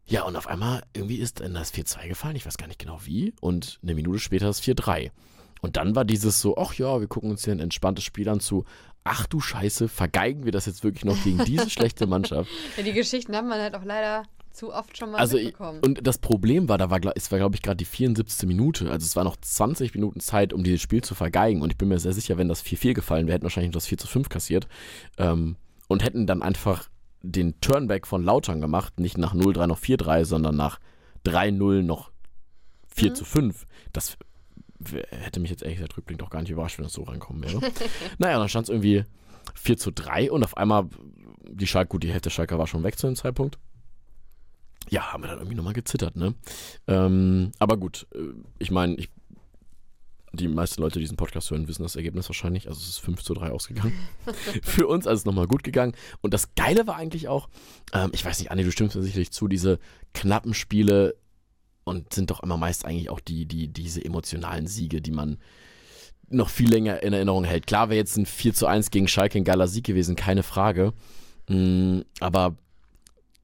Ja, 0.05 0.23
und 0.23 0.35
auf 0.37 0.47
einmal 0.47 0.83
irgendwie 0.93 1.17
ist 1.17 1.41
dann 1.41 1.53
das 1.53 1.73
4-2 1.73 2.07
gefallen, 2.07 2.35
ich 2.37 2.45
weiß 2.45 2.57
gar 2.57 2.67
nicht 2.67 2.79
genau 2.79 2.99
wie. 3.03 3.33
Und 3.41 3.79
eine 3.83 3.93
Minute 3.93 4.19
später 4.19 4.45
das 4.45 4.61
4-3. 4.63 5.11
Und 5.61 5.75
dann 5.75 5.95
war 5.95 6.05
dieses 6.05 6.39
so, 6.39 6.55
ach 6.57 6.73
ja, 6.75 6.99
wir 7.01 7.07
gucken 7.07 7.29
uns 7.31 7.43
hier 7.43 7.53
ein 7.53 7.59
entspanntes 7.59 8.05
Spiel 8.05 8.29
an 8.29 8.39
zu, 8.39 8.63
ach 9.03 9.25
du 9.27 9.39
Scheiße, 9.41 9.89
vergeigen 9.89 10.45
wir 10.45 10.51
das 10.53 10.65
jetzt 10.65 10.83
wirklich 10.83 11.03
noch 11.03 11.21
gegen 11.23 11.43
diese 11.43 11.69
schlechte 11.69 12.07
Mannschaft? 12.07 12.49
Ja, 12.77 12.83
die 12.83 12.93
Geschichten 12.93 13.35
haben 13.35 13.49
man 13.49 13.59
halt 13.59 13.75
auch 13.75 13.83
leider 13.83 14.23
zu 14.53 14.73
oft 14.73 14.97
schon 14.97 15.11
mal 15.11 15.17
Also, 15.17 15.37
ich- 15.37 15.45
mitbekommen. 15.47 15.81
und 15.83 16.05
das 16.07 16.19
Problem 16.19 16.69
war, 16.69 16.77
da 16.77 16.89
war, 16.89 16.99
es 17.15 17.31
war, 17.31 17.39
glaube 17.39 17.55
ich, 17.55 17.61
gerade 17.61 17.77
die 17.77 17.85
74. 17.85 18.47
Minute. 18.47 18.89
Also 18.89 19.05
es 19.05 19.15
war 19.15 19.23
noch 19.23 19.35
20 19.35 19.93
Minuten 19.93 20.19
Zeit, 20.19 20.53
um 20.53 20.63
dieses 20.63 20.81
Spiel 20.81 21.03
zu 21.03 21.15
vergeigen. 21.15 21.61
Und 21.61 21.71
ich 21.71 21.77
bin 21.77 21.89
mir 21.89 21.99
sehr 21.99 22.13
sicher, 22.13 22.37
wenn 22.37 22.47
das 22.47 22.63
4-4 22.63 22.93
gefallen 22.93 23.27
wäre, 23.27 23.35
hätten 23.35 23.43
wahrscheinlich 23.43 23.73
das 23.73 23.87
4-5 23.87 24.29
kassiert. 24.29 24.67
Ähm, 25.17 25.57
und 25.87 26.03
hätten 26.03 26.27
dann 26.27 26.41
einfach 26.41 26.89
den 27.21 27.59
Turnback 27.61 28.07
von 28.07 28.23
Lautern 28.23 28.61
gemacht, 28.61 28.99
nicht 28.99 29.17
nach 29.17 29.33
0-3 29.33 29.67
noch 29.67 29.79
4-3, 29.79 30.25
sondern 30.25 30.55
nach 30.55 30.79
3-0 31.25 31.81
noch 31.81 32.11
4-5. 32.95 33.55
Das 33.93 34.17
w- 34.79 35.03
hätte 35.09 35.39
mich 35.39 35.49
jetzt 35.49 35.63
ehrlich 35.63 35.77
gesagt 35.77 35.97
rückblickend 35.97 36.23
auch 36.23 36.29
gar 36.29 36.41
nicht 36.41 36.51
überrascht, 36.51 36.77
wenn 36.77 36.83
das 36.85 36.93
so 36.93 37.03
reinkommen 37.03 37.43
wäre. 37.43 37.59
naja, 38.17 38.37
dann 38.39 38.49
stand 38.49 38.65
es 38.65 38.69
irgendwie 38.69 39.03
4 39.55 39.77
zu 39.77 39.91
3 39.91 40.31
und 40.31 40.43
auf 40.43 40.57
einmal, 40.57 40.87
die 41.49 41.67
Schalke, 41.67 41.89
gut, 41.89 42.03
die 42.03 42.09
Hälfte 42.09 42.29
der 42.29 42.31
Schalker 42.31 42.59
war 42.59 42.67
schon 42.67 42.83
weg 42.83 42.97
zu 42.97 43.07
dem 43.07 43.15
Zeitpunkt. 43.15 43.57
Ja, 44.89 45.11
haben 45.11 45.23
wir 45.23 45.27
dann 45.29 45.39
irgendwie 45.39 45.55
nochmal 45.57 45.73
gezittert, 45.73 46.15
ne? 46.15 46.33
Ähm, 46.87 47.51
aber 47.59 47.75
gut, 47.77 48.07
äh, 48.15 48.19
ich 48.57 48.71
meine, 48.71 48.95
ich, 48.95 49.09
die 50.37 50.47
meisten 50.47 50.81
Leute, 50.81 50.99
die 50.99 51.05
diesen 51.05 51.17
Podcast 51.17 51.51
hören, 51.51 51.67
wissen 51.67 51.83
das 51.83 51.95
Ergebnis 51.95 52.29
wahrscheinlich. 52.29 52.67
Also 52.67 52.79
es 52.79 52.89
ist 52.89 52.97
5 52.99 53.21
zu 53.23 53.33
3 53.33 53.51
ausgegangen. 53.51 53.93
Für 54.63 54.87
uns 54.87 55.07
also 55.07 55.29
nochmal 55.29 55.47
gut 55.47 55.63
gegangen. 55.63 55.93
Und 56.21 56.33
das 56.33 56.55
Geile 56.55 56.87
war 56.87 56.95
eigentlich 56.95 57.27
auch, 57.27 57.49
ähm, 57.93 58.11
ich 58.13 58.23
weiß 58.23 58.39
nicht, 58.39 58.51
Anni, 58.51 58.63
du 58.63 58.71
stimmst 58.71 58.95
mir 58.95 59.03
sicherlich 59.03 59.31
zu, 59.31 59.47
diese 59.47 59.79
knappen 60.13 60.53
Spiele 60.53 61.15
und 61.83 62.13
sind 62.13 62.31
doch 62.31 62.41
immer 62.43 62.57
meist 62.57 62.85
eigentlich 62.85 63.09
auch 63.09 63.19
die, 63.19 63.45
die, 63.45 63.67
diese 63.67 64.03
emotionalen 64.03 64.67
Siege, 64.67 65.01
die 65.01 65.11
man 65.11 65.37
noch 66.29 66.49
viel 66.49 66.69
länger 66.69 67.01
in 67.03 67.13
Erinnerung 67.13 67.43
hält. 67.43 67.67
Klar 67.67 67.89
wäre 67.89 67.97
jetzt 67.97 68.17
ein 68.17 68.25
4 68.25 68.53
zu 68.53 68.67
1 68.67 68.91
gegen 68.91 69.07
Schalke 69.07 69.37
ein 69.37 69.43
geiler 69.43 69.67
Sieg 69.67 69.85
gewesen, 69.85 70.15
keine 70.15 70.43
Frage. 70.43 70.93
Mm, 71.47 72.01
aber 72.19 72.57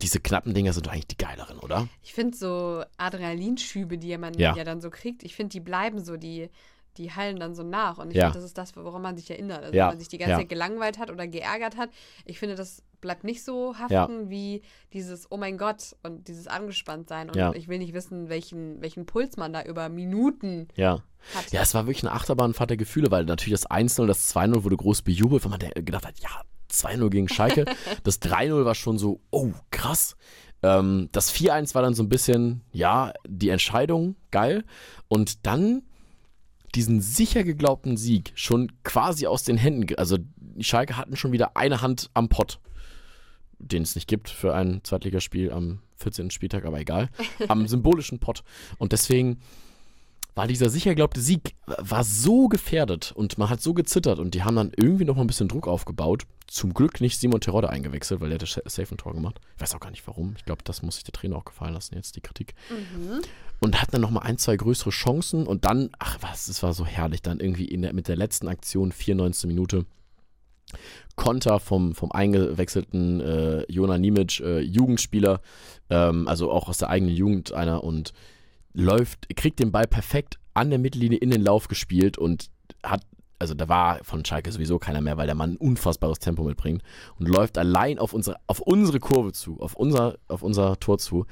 diese 0.01 0.19
knappen 0.19 0.53
Dinger 0.53 0.73
sind 0.73 0.85
doch 0.85 0.91
eigentlich 0.91 1.07
die 1.07 1.17
geileren, 1.17 1.59
oder? 1.59 1.87
Ich 2.01 2.13
finde 2.13 2.35
so 2.35 2.83
Adrenalinschübe, 2.97 3.97
die 3.97 4.17
man 4.17 4.33
Ja. 4.33 4.55
ja, 4.55 4.65
dann 4.65 4.81
so 4.81 4.89
kriegt, 4.89 5.23
ich 5.23 5.35
finde, 5.35 5.51
die 5.51 5.61
bleiben 5.61 6.03
so, 6.03 6.17
die, 6.17 6.49
die 6.97 7.11
hallen 7.11 7.37
dann 7.39 7.55
so 7.55 7.63
nach. 7.63 7.97
Und 7.97 8.11
ich 8.11 8.17
Ja. 8.17 8.25
finde, 8.25 8.39
das 8.39 8.45
ist 8.45 8.57
das, 8.57 8.75
woran 8.75 9.01
man 9.01 9.17
sich 9.17 9.29
erinnert. 9.29 9.63
Also 9.63 9.75
Ja, 9.75 9.83
wenn 9.85 9.91
man 9.93 9.99
sich 9.99 10.07
die 10.09 10.17
ganze 10.17 10.31
ja. 10.31 10.37
Zeit 10.39 10.49
gelangweilt 10.49 10.99
hat 10.99 11.09
oder 11.11 11.27
geärgert 11.27 11.77
hat. 11.77 11.89
Ich 12.25 12.39
finde, 12.39 12.55
das 12.55 12.83
bleibt 13.01 13.23
nicht 13.23 13.43
so 13.43 13.75
haften 13.77 14.29
wie 14.29 14.61
dieses 14.93 15.29
Oh 15.29 15.37
mein 15.37 15.57
Gott 15.57 15.95
und 16.03 16.27
dieses 16.27 16.47
angespannt 16.47 17.09
sein. 17.09 17.29
Und 17.29 17.55
ich 17.55 17.67
will 17.67 17.77
nicht 17.79 17.93
wissen, 17.93 18.29
welchen, 18.29 18.81
welchen 18.81 19.05
Puls 19.05 19.35
man 19.37 19.51
da 19.53 19.63
über 19.63 19.89
Minuten 19.89 20.67
Ja. 20.75 21.03
hat. 21.35 21.51
Ja, 21.51 21.61
es 21.61 21.73
war 21.73 21.85
wirklich 21.85 22.03
eine 22.03 22.13
Achterbahnfahrt 22.13 22.69
der 22.69 22.77
Gefühle, 22.77 23.11
weil 23.11 23.25
natürlich 23.25 23.59
das 23.59 23.69
1-0, 23.69 24.07
das 24.07 24.33
2-0 24.33 24.63
wurde 24.63 24.77
groß 24.77 25.01
bejubelt, 25.01 25.43
weil 25.43 25.51
man 25.51 25.59
gedacht 25.85 26.05
hat, 26.05 26.19
ja, 26.19 26.29
2-0 26.69 27.09
gegen 27.09 27.27
Schalke. 27.29 27.65
das 28.03 28.21
3-0 28.21 28.63
war 28.65 28.75
schon 28.75 28.97
so, 28.97 29.19
oh, 29.31 29.51
krass. 29.69 30.15
Ähm, 30.63 31.09
das 31.11 31.31
4-1 31.33 31.75
war 31.75 31.81
dann 31.81 31.93
so 31.93 32.03
ein 32.03 32.09
bisschen, 32.09 32.61
ja, 32.71 33.11
die 33.27 33.49
Entscheidung, 33.49 34.15
geil. 34.31 34.63
Und 35.09 35.45
dann 35.45 35.83
diesen 36.75 37.01
sicher 37.01 37.43
geglaubten 37.43 37.97
Sieg 37.97 38.31
schon 38.35 38.71
quasi 38.83 39.27
aus 39.27 39.43
den 39.43 39.57
Händen, 39.57 39.95
also 39.97 40.17
die 40.37 40.63
Schalke 40.63 40.97
hatten 40.97 41.15
schon 41.15 41.31
wieder 41.31 41.55
eine 41.55 41.81
Hand 41.81 42.09
am 42.13 42.29
Pott, 42.29 42.59
den 43.59 43.83
es 43.83 43.95
nicht 43.95 44.07
gibt 44.07 44.29
für 44.29 44.53
ein 44.53 44.81
Zweitligaspiel 44.83 45.51
am 45.51 45.79
14. 45.97 46.31
Spieltag, 46.31 46.65
aber 46.65 46.79
egal, 46.79 47.09
am 47.47 47.67
symbolischen 47.67 48.19
Pott. 48.19 48.43
Und 48.77 48.91
deswegen 48.91 49.39
war 50.35 50.47
dieser 50.47 50.69
sicher 50.69 50.91
geglaubte 50.91 51.21
Sieg 51.21 51.55
war 51.65 52.03
so 52.03 52.47
gefährdet 52.47 53.11
und 53.11 53.37
man 53.37 53.49
hat 53.49 53.61
so 53.61 53.73
gezittert 53.73 54.19
und 54.19 54.33
die 54.33 54.43
haben 54.43 54.55
dann 54.55 54.71
irgendwie 54.75 55.05
noch 55.05 55.15
mal 55.15 55.21
ein 55.21 55.27
bisschen 55.27 55.47
Druck 55.47 55.67
aufgebaut. 55.67 56.23
Zum 56.47 56.73
Glück 56.73 57.01
nicht 57.01 57.19
Simon 57.19 57.41
Terodde 57.41 57.69
eingewechselt, 57.69 58.21
weil 58.21 58.29
der 58.29 58.39
hat 58.39 58.43
das 58.43 58.73
safe 58.73 58.93
ein 58.93 58.97
Tor 58.97 59.13
gemacht. 59.13 59.39
Ich 59.55 59.61
weiß 59.61 59.75
auch 59.75 59.79
gar 59.79 59.91
nicht 59.91 60.05
warum. 60.07 60.33
Ich 60.37 60.45
glaube, 60.45 60.63
das 60.63 60.81
muss 60.81 60.95
sich 60.95 61.03
der 61.03 61.13
Trainer 61.13 61.37
auch 61.37 61.45
gefallen 61.45 61.73
lassen, 61.73 61.95
jetzt 61.95 62.15
die 62.15 62.21
Kritik. 62.21 62.53
Mhm. 62.69 63.21
Und 63.59 63.81
hatten 63.81 63.93
dann 63.93 64.01
noch 64.01 64.11
mal 64.11 64.21
ein, 64.21 64.37
zwei 64.37 64.55
größere 64.57 64.89
Chancen 64.89 65.47
und 65.47 65.65
dann, 65.65 65.89
ach 65.99 66.17
was, 66.21 66.47
es 66.47 66.61
war 66.63 66.73
so 66.73 66.85
herrlich, 66.85 67.21
dann 67.21 67.39
irgendwie 67.39 67.67
der, 67.67 67.93
mit 67.93 68.07
der 68.07 68.17
letzten 68.17 68.47
Aktion, 68.47 68.91
94. 68.91 69.47
Minute, 69.47 69.85
Konter 71.15 71.59
vom, 71.59 71.93
vom 71.93 72.11
eingewechselten 72.11 73.21
äh, 73.21 73.71
Jona 73.71 73.97
Nimic, 73.97 74.39
äh, 74.39 74.59
Jugendspieler, 74.59 75.41
ähm, 75.89 76.27
also 76.27 76.51
auch 76.51 76.67
aus 76.67 76.79
der 76.79 76.89
eigenen 76.89 77.15
Jugend 77.15 77.53
einer 77.53 77.83
und 77.83 78.13
läuft, 78.73 79.27
kriegt 79.35 79.59
den 79.59 79.71
Ball 79.71 79.87
perfekt 79.87 80.39
an 80.53 80.69
der 80.69 80.79
Mittellinie 80.79 81.17
in 81.17 81.31
den 81.31 81.41
Lauf 81.41 81.67
gespielt 81.67 82.17
und 82.17 82.49
hat, 82.83 83.01
also 83.39 83.53
da 83.53 83.67
war 83.69 84.03
von 84.03 84.23
Schalke 84.25 84.51
sowieso 84.51 84.79
keiner 84.79 85.01
mehr, 85.01 85.17
weil 85.17 85.25
der 85.25 85.35
Mann 85.35 85.53
ein 85.53 85.57
unfassbares 85.57 86.19
Tempo 86.19 86.43
mitbringt 86.43 86.83
und 87.19 87.27
läuft 87.27 87.57
allein 87.57 87.99
auf 87.99 88.13
unsere, 88.13 88.37
auf 88.47 88.59
unsere 88.59 88.99
Kurve 88.99 89.33
zu, 89.33 89.59
auf 89.59 89.75
unser, 89.75 90.17
auf 90.27 90.43
unser 90.43 90.79
Tor 90.79 90.97
zu. 90.97 91.25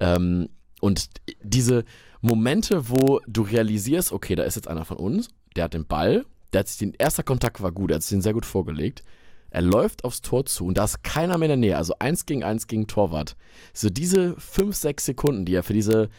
Ähm, 0.00 0.48
und 0.80 1.08
diese 1.42 1.84
Momente, 2.20 2.88
wo 2.88 3.20
du 3.26 3.42
realisierst, 3.42 4.12
okay, 4.12 4.34
da 4.34 4.44
ist 4.44 4.56
jetzt 4.56 4.68
einer 4.68 4.84
von 4.84 4.96
uns, 4.96 5.28
der 5.56 5.64
hat 5.64 5.74
den 5.74 5.86
Ball, 5.86 6.24
der 6.52 6.60
hat 6.60 6.68
sich 6.68 6.78
den 6.78 6.94
erster 6.94 7.22
Kontakt 7.22 7.62
war 7.62 7.72
gut, 7.72 7.90
er 7.90 7.96
hat 7.96 8.02
sich 8.02 8.16
den 8.16 8.22
sehr 8.22 8.34
gut 8.34 8.46
vorgelegt. 8.46 9.02
Er 9.50 9.62
läuft 9.62 10.04
aufs 10.04 10.20
Tor 10.20 10.44
zu 10.44 10.66
und 10.66 10.76
da 10.76 10.84
ist 10.84 11.02
keiner 11.02 11.38
mehr 11.38 11.46
in 11.46 11.60
der 11.60 11.68
Nähe, 11.68 11.76
also 11.78 11.94
eins 11.98 12.26
gegen 12.26 12.44
eins 12.44 12.66
gegen 12.66 12.86
Torwart. 12.86 13.34
So 13.72 13.88
diese 13.88 14.34
fünf, 14.38 14.76
sechs 14.76 15.06
Sekunden, 15.06 15.46
die 15.46 15.54
er 15.54 15.62
für 15.62 15.72
diese, 15.72 16.10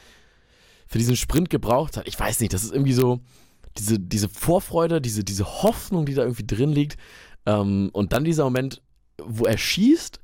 für 0.90 0.98
diesen 0.98 1.16
Sprint 1.16 1.50
gebraucht 1.50 1.96
hat, 1.96 2.08
ich 2.08 2.20
weiß 2.20 2.40
nicht, 2.42 2.52
das 2.52 2.64
ist 2.64 2.74
irgendwie 2.74 2.94
so, 2.94 3.20
diese, 3.78 4.00
diese 4.00 4.28
Vorfreude, 4.28 5.00
diese, 5.00 5.24
diese 5.24 5.46
Hoffnung, 5.64 6.06
die 6.06 6.16
da 6.16 6.24
irgendwie 6.24 6.46
drin 6.46 6.72
liegt. 6.72 6.98
Ähm, 7.46 7.90
und 7.94 8.12
dann 8.12 8.26
dieser 8.26 8.44
Moment, 8.44 8.82
wo 9.24 9.46
er 9.46 9.58
schießt, 9.58 10.20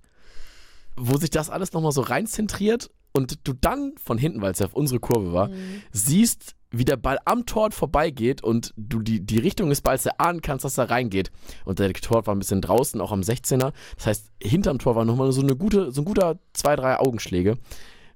wo 0.97 1.17
sich 1.17 1.29
das 1.29 1.49
alles 1.49 1.71
nochmal 1.73 1.91
so 1.91 2.01
reinzentriert 2.01 2.89
und 3.13 3.47
du 3.47 3.53
dann 3.53 3.93
von 4.03 4.17
hinten, 4.17 4.41
weil 4.41 4.51
es 4.51 4.59
ja 4.59 4.65
auf 4.65 4.73
unsere 4.73 4.99
Kurve 4.99 5.31
war, 5.33 5.49
Mhm. 5.49 5.81
siehst, 5.91 6.55
wie 6.71 6.83
der 6.83 6.97
Ball 6.97 7.19
am 7.25 7.45
Tor 7.45 7.71
vorbeigeht 7.71 8.43
und 8.43 8.73
du 8.75 8.99
die, 8.99 9.21
die 9.25 9.37
Richtung 9.37 9.69
des 9.69 9.81
Balls 9.81 10.05
erahnen 10.05 10.41
kannst, 10.41 10.65
dass 10.65 10.77
er 10.77 10.89
reingeht. 10.89 11.31
Und 11.63 11.79
der 11.79 11.93
Tor 11.93 12.25
war 12.25 12.35
ein 12.35 12.39
bisschen 12.39 12.61
draußen, 12.61 12.99
auch 12.99 13.11
am 13.13 13.21
16er. 13.21 13.71
Das 13.95 14.07
heißt, 14.07 14.31
hinterm 14.41 14.79
Tor 14.79 14.95
war 14.95 15.05
nochmal 15.05 15.31
so, 15.31 15.41
eine 15.41 15.55
gute, 15.55 15.91
so 15.91 16.01
ein 16.01 16.05
guter 16.05 16.39
zwei, 16.53 16.75
drei 16.75 16.97
Augenschläge, 16.99 17.57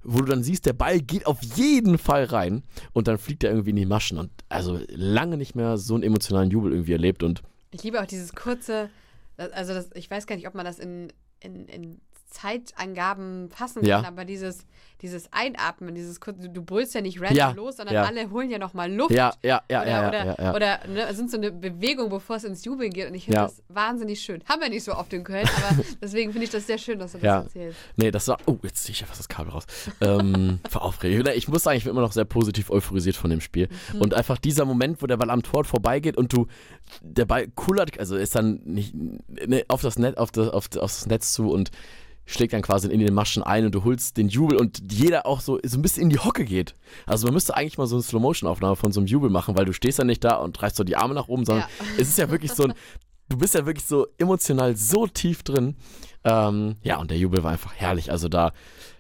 wo 0.04 0.20
du 0.20 0.26
dann 0.26 0.44
siehst, 0.44 0.66
der 0.66 0.74
Ball 0.74 1.00
geht 1.02 1.26
auf 1.28 1.42
jeden 1.56 1.98
Fall 1.98 2.24
rein 2.26 2.64
und 2.94 3.08
dann 3.08 3.18
fliegt 3.18 3.44
er 3.44 3.52
irgendwie 3.52 3.72
in 3.72 3.76
die 3.76 3.86
Maschen. 3.86 4.18
Und 4.18 4.32
also 4.50 4.80
lange 4.88 5.38
nicht 5.38 5.56
mehr 5.56 5.78
so 5.78 5.94
einen 5.94 6.04
emotionalen 6.04 6.50
Jubel 6.52 6.72
irgendwie 6.72 6.94
erlebt 6.94 7.22
und 7.24 7.42
Ich 7.72 7.84
liebe 7.84 8.02
auch 8.02 8.06
dieses 8.06 8.34
kurze, 8.34 8.90
also 9.38 9.74
das, 9.74 9.90
ich 9.94 10.10
weiß 10.10 10.26
gar 10.28 10.36
nicht, 10.36 10.48
ob 10.48 10.56
man 10.56 10.66
das 10.66 10.80
in, 10.80 11.12
in, 11.42 11.66
in 11.68 12.02
Zeitangaben 12.30 13.50
fassen 13.50 13.84
Ja. 13.84 14.02
kann, 14.02 14.14
aber 14.14 14.26
dieses, 14.26 14.66
dieses 15.02 15.32
Einatmen, 15.32 15.96
dieses 15.96 16.20
du, 16.20 16.62
brüllst 16.64 16.94
ja 16.94 17.02
nicht 17.02 17.20
random 17.22 17.38
Ja, 17.38 17.52
los, 17.52 17.78
sondern 17.78 17.96
ja. 17.96 18.04
alle 18.04 18.30
holen 18.32 18.50
ja 18.50 18.60
nochmal 18.60 18.92
Luft. 18.92 19.12
ja, 19.12 19.34
ja, 19.44 19.62
ja, 19.70 19.82
oder, 19.82 19.88
ja, 19.88 20.08
oder, 20.08 20.42
ja, 20.44 20.56
oder 20.56 20.80
ne, 20.88 21.02
es 21.10 21.18
sind 21.18 21.32
so 21.32 21.38
eine 21.38 21.52
Bewegung, 21.52 22.10
bevor 22.10 22.36
es 22.36 22.44
ins 22.44 22.66
Jubeln 22.66 22.92
geht. 22.92 23.08
Und 23.08 23.16
ich 23.16 23.26
finde 23.26 23.40
das 23.42 23.64
wahnsinnig 23.70 24.22
schön. 24.22 24.44
Haben 24.48 24.62
wir 24.62 24.70
nicht 24.70 24.84
so 24.84 24.94
oft 24.94 25.12
in 25.14 25.24
Köln, 25.24 25.48
aber 25.48 25.84
deswegen 26.02 26.32
finde 26.32 26.46
ich 26.46 26.52
das 26.52 26.68
sehr 26.68 26.78
schön, 26.78 27.00
dass 27.00 27.14
du 27.14 27.18
das 27.20 27.24
Ja. 27.26 27.42
erzählst. 27.42 27.80
Nee, 27.96 28.12
das 28.12 28.28
war. 28.28 28.38
Oh, 28.46 28.58
jetzt 28.64 28.84
ziehe 28.84 28.94
ich 28.94 29.00
ja 29.02 29.08
fast 29.08 29.20
das 29.20 29.30
Kabel 29.30 29.52
raus. 29.54 29.66
Ähm, 30.02 30.60
vor 30.70 30.82
Aufregung. 30.84 31.26
Ich 31.34 31.48
muss 31.48 31.64
sagen, 31.64 31.78
ich 31.78 31.86
bin 31.86 31.92
immer 31.92 32.02
noch 32.02 32.12
sehr 32.12 32.26
positiv 32.26 32.70
euphorisiert 32.70 33.16
von 33.16 33.30
dem 33.30 33.42
Spiel. 33.42 33.70
Und 34.00 34.14
einfach 34.14 34.38
dieser 34.38 34.66
Moment, 34.66 35.02
wo 35.02 35.08
der 35.08 35.18
Ball 35.18 35.30
am 35.30 35.44
Tor 35.44 35.64
vorbeigeht 35.64 36.18
und 36.18 36.34
du, 36.34 36.48
der 37.02 37.26
Ball 37.26 37.48
kullert, 37.48 37.98
also 38.00 38.18
ist 38.18 38.36
dann 38.36 38.62
nicht 38.66 38.94
ne, 38.96 39.64
auf 39.70 39.82
das 39.82 39.98
Netz, 39.98 40.18
auf 40.18 40.32
das, 40.32 40.50
auf, 40.50 40.68
aufs 40.78 41.06
Netz 41.06 41.34
zu 41.34 41.50
und 41.52 41.72
schlägt 42.32 42.54
dann 42.54 42.62
quasi 42.62 42.88
in 42.88 43.00
den 43.00 43.14
Maschen 43.14 43.42
ein 43.44 43.66
und 43.66 43.74
du 43.74 43.84
holst 43.84 44.18
den 44.18 44.30
Jubel 44.30 44.58
und 44.58 44.82
jeder 44.94 45.26
auch 45.26 45.42
so, 45.42 45.60
so 45.66 45.78
ein 45.78 45.82
bisschen 45.82 46.04
in 46.04 46.10
die 46.10 46.20
Hocke 46.20 46.46
geht. 46.46 46.76
Also 47.06 47.26
man 47.26 47.34
müsste 47.34 47.56
eigentlich 47.58 47.78
mal 47.78 47.88
so 47.88 47.96
eine 47.96 48.04
Slow-Motion-Aufnahme 48.04 48.76
von 48.76 48.92
so 48.92 49.00
einem 49.00 49.08
Jubel 49.08 49.30
machen, 49.30 49.58
weil 49.58 49.66
du 49.66 49.74
stehst 49.74 49.98
ja 49.98 50.04
nicht 50.06 50.24
da 50.24 50.36
und 50.36 50.62
reißt 50.62 50.76
so 50.76 50.84
die 50.84 50.96
Arme 50.96 51.16
nach 51.16 51.28
oben, 51.28 51.46
sondern 51.46 51.66
Ja. 51.80 51.86
es 51.98 52.08
ist 52.08 52.18
ja 52.18 52.30
wirklich 52.30 52.52
so 52.54 52.64
ein, 52.66 52.74
du 53.30 53.38
bist 53.38 53.56
ja 53.56 53.66
wirklich 53.66 53.86
so 53.86 54.08
emotional 54.18 54.76
so 54.76 55.08
tief 55.08 55.44
drin. 55.44 55.76
Ähm, 56.24 56.76
ja, 56.84 56.98
und 56.98 57.10
der 57.12 57.18
Jubel 57.18 57.44
war 57.44 57.52
einfach 57.52 57.74
herrlich. 57.74 58.12
Also 58.12 58.30
da 58.30 58.52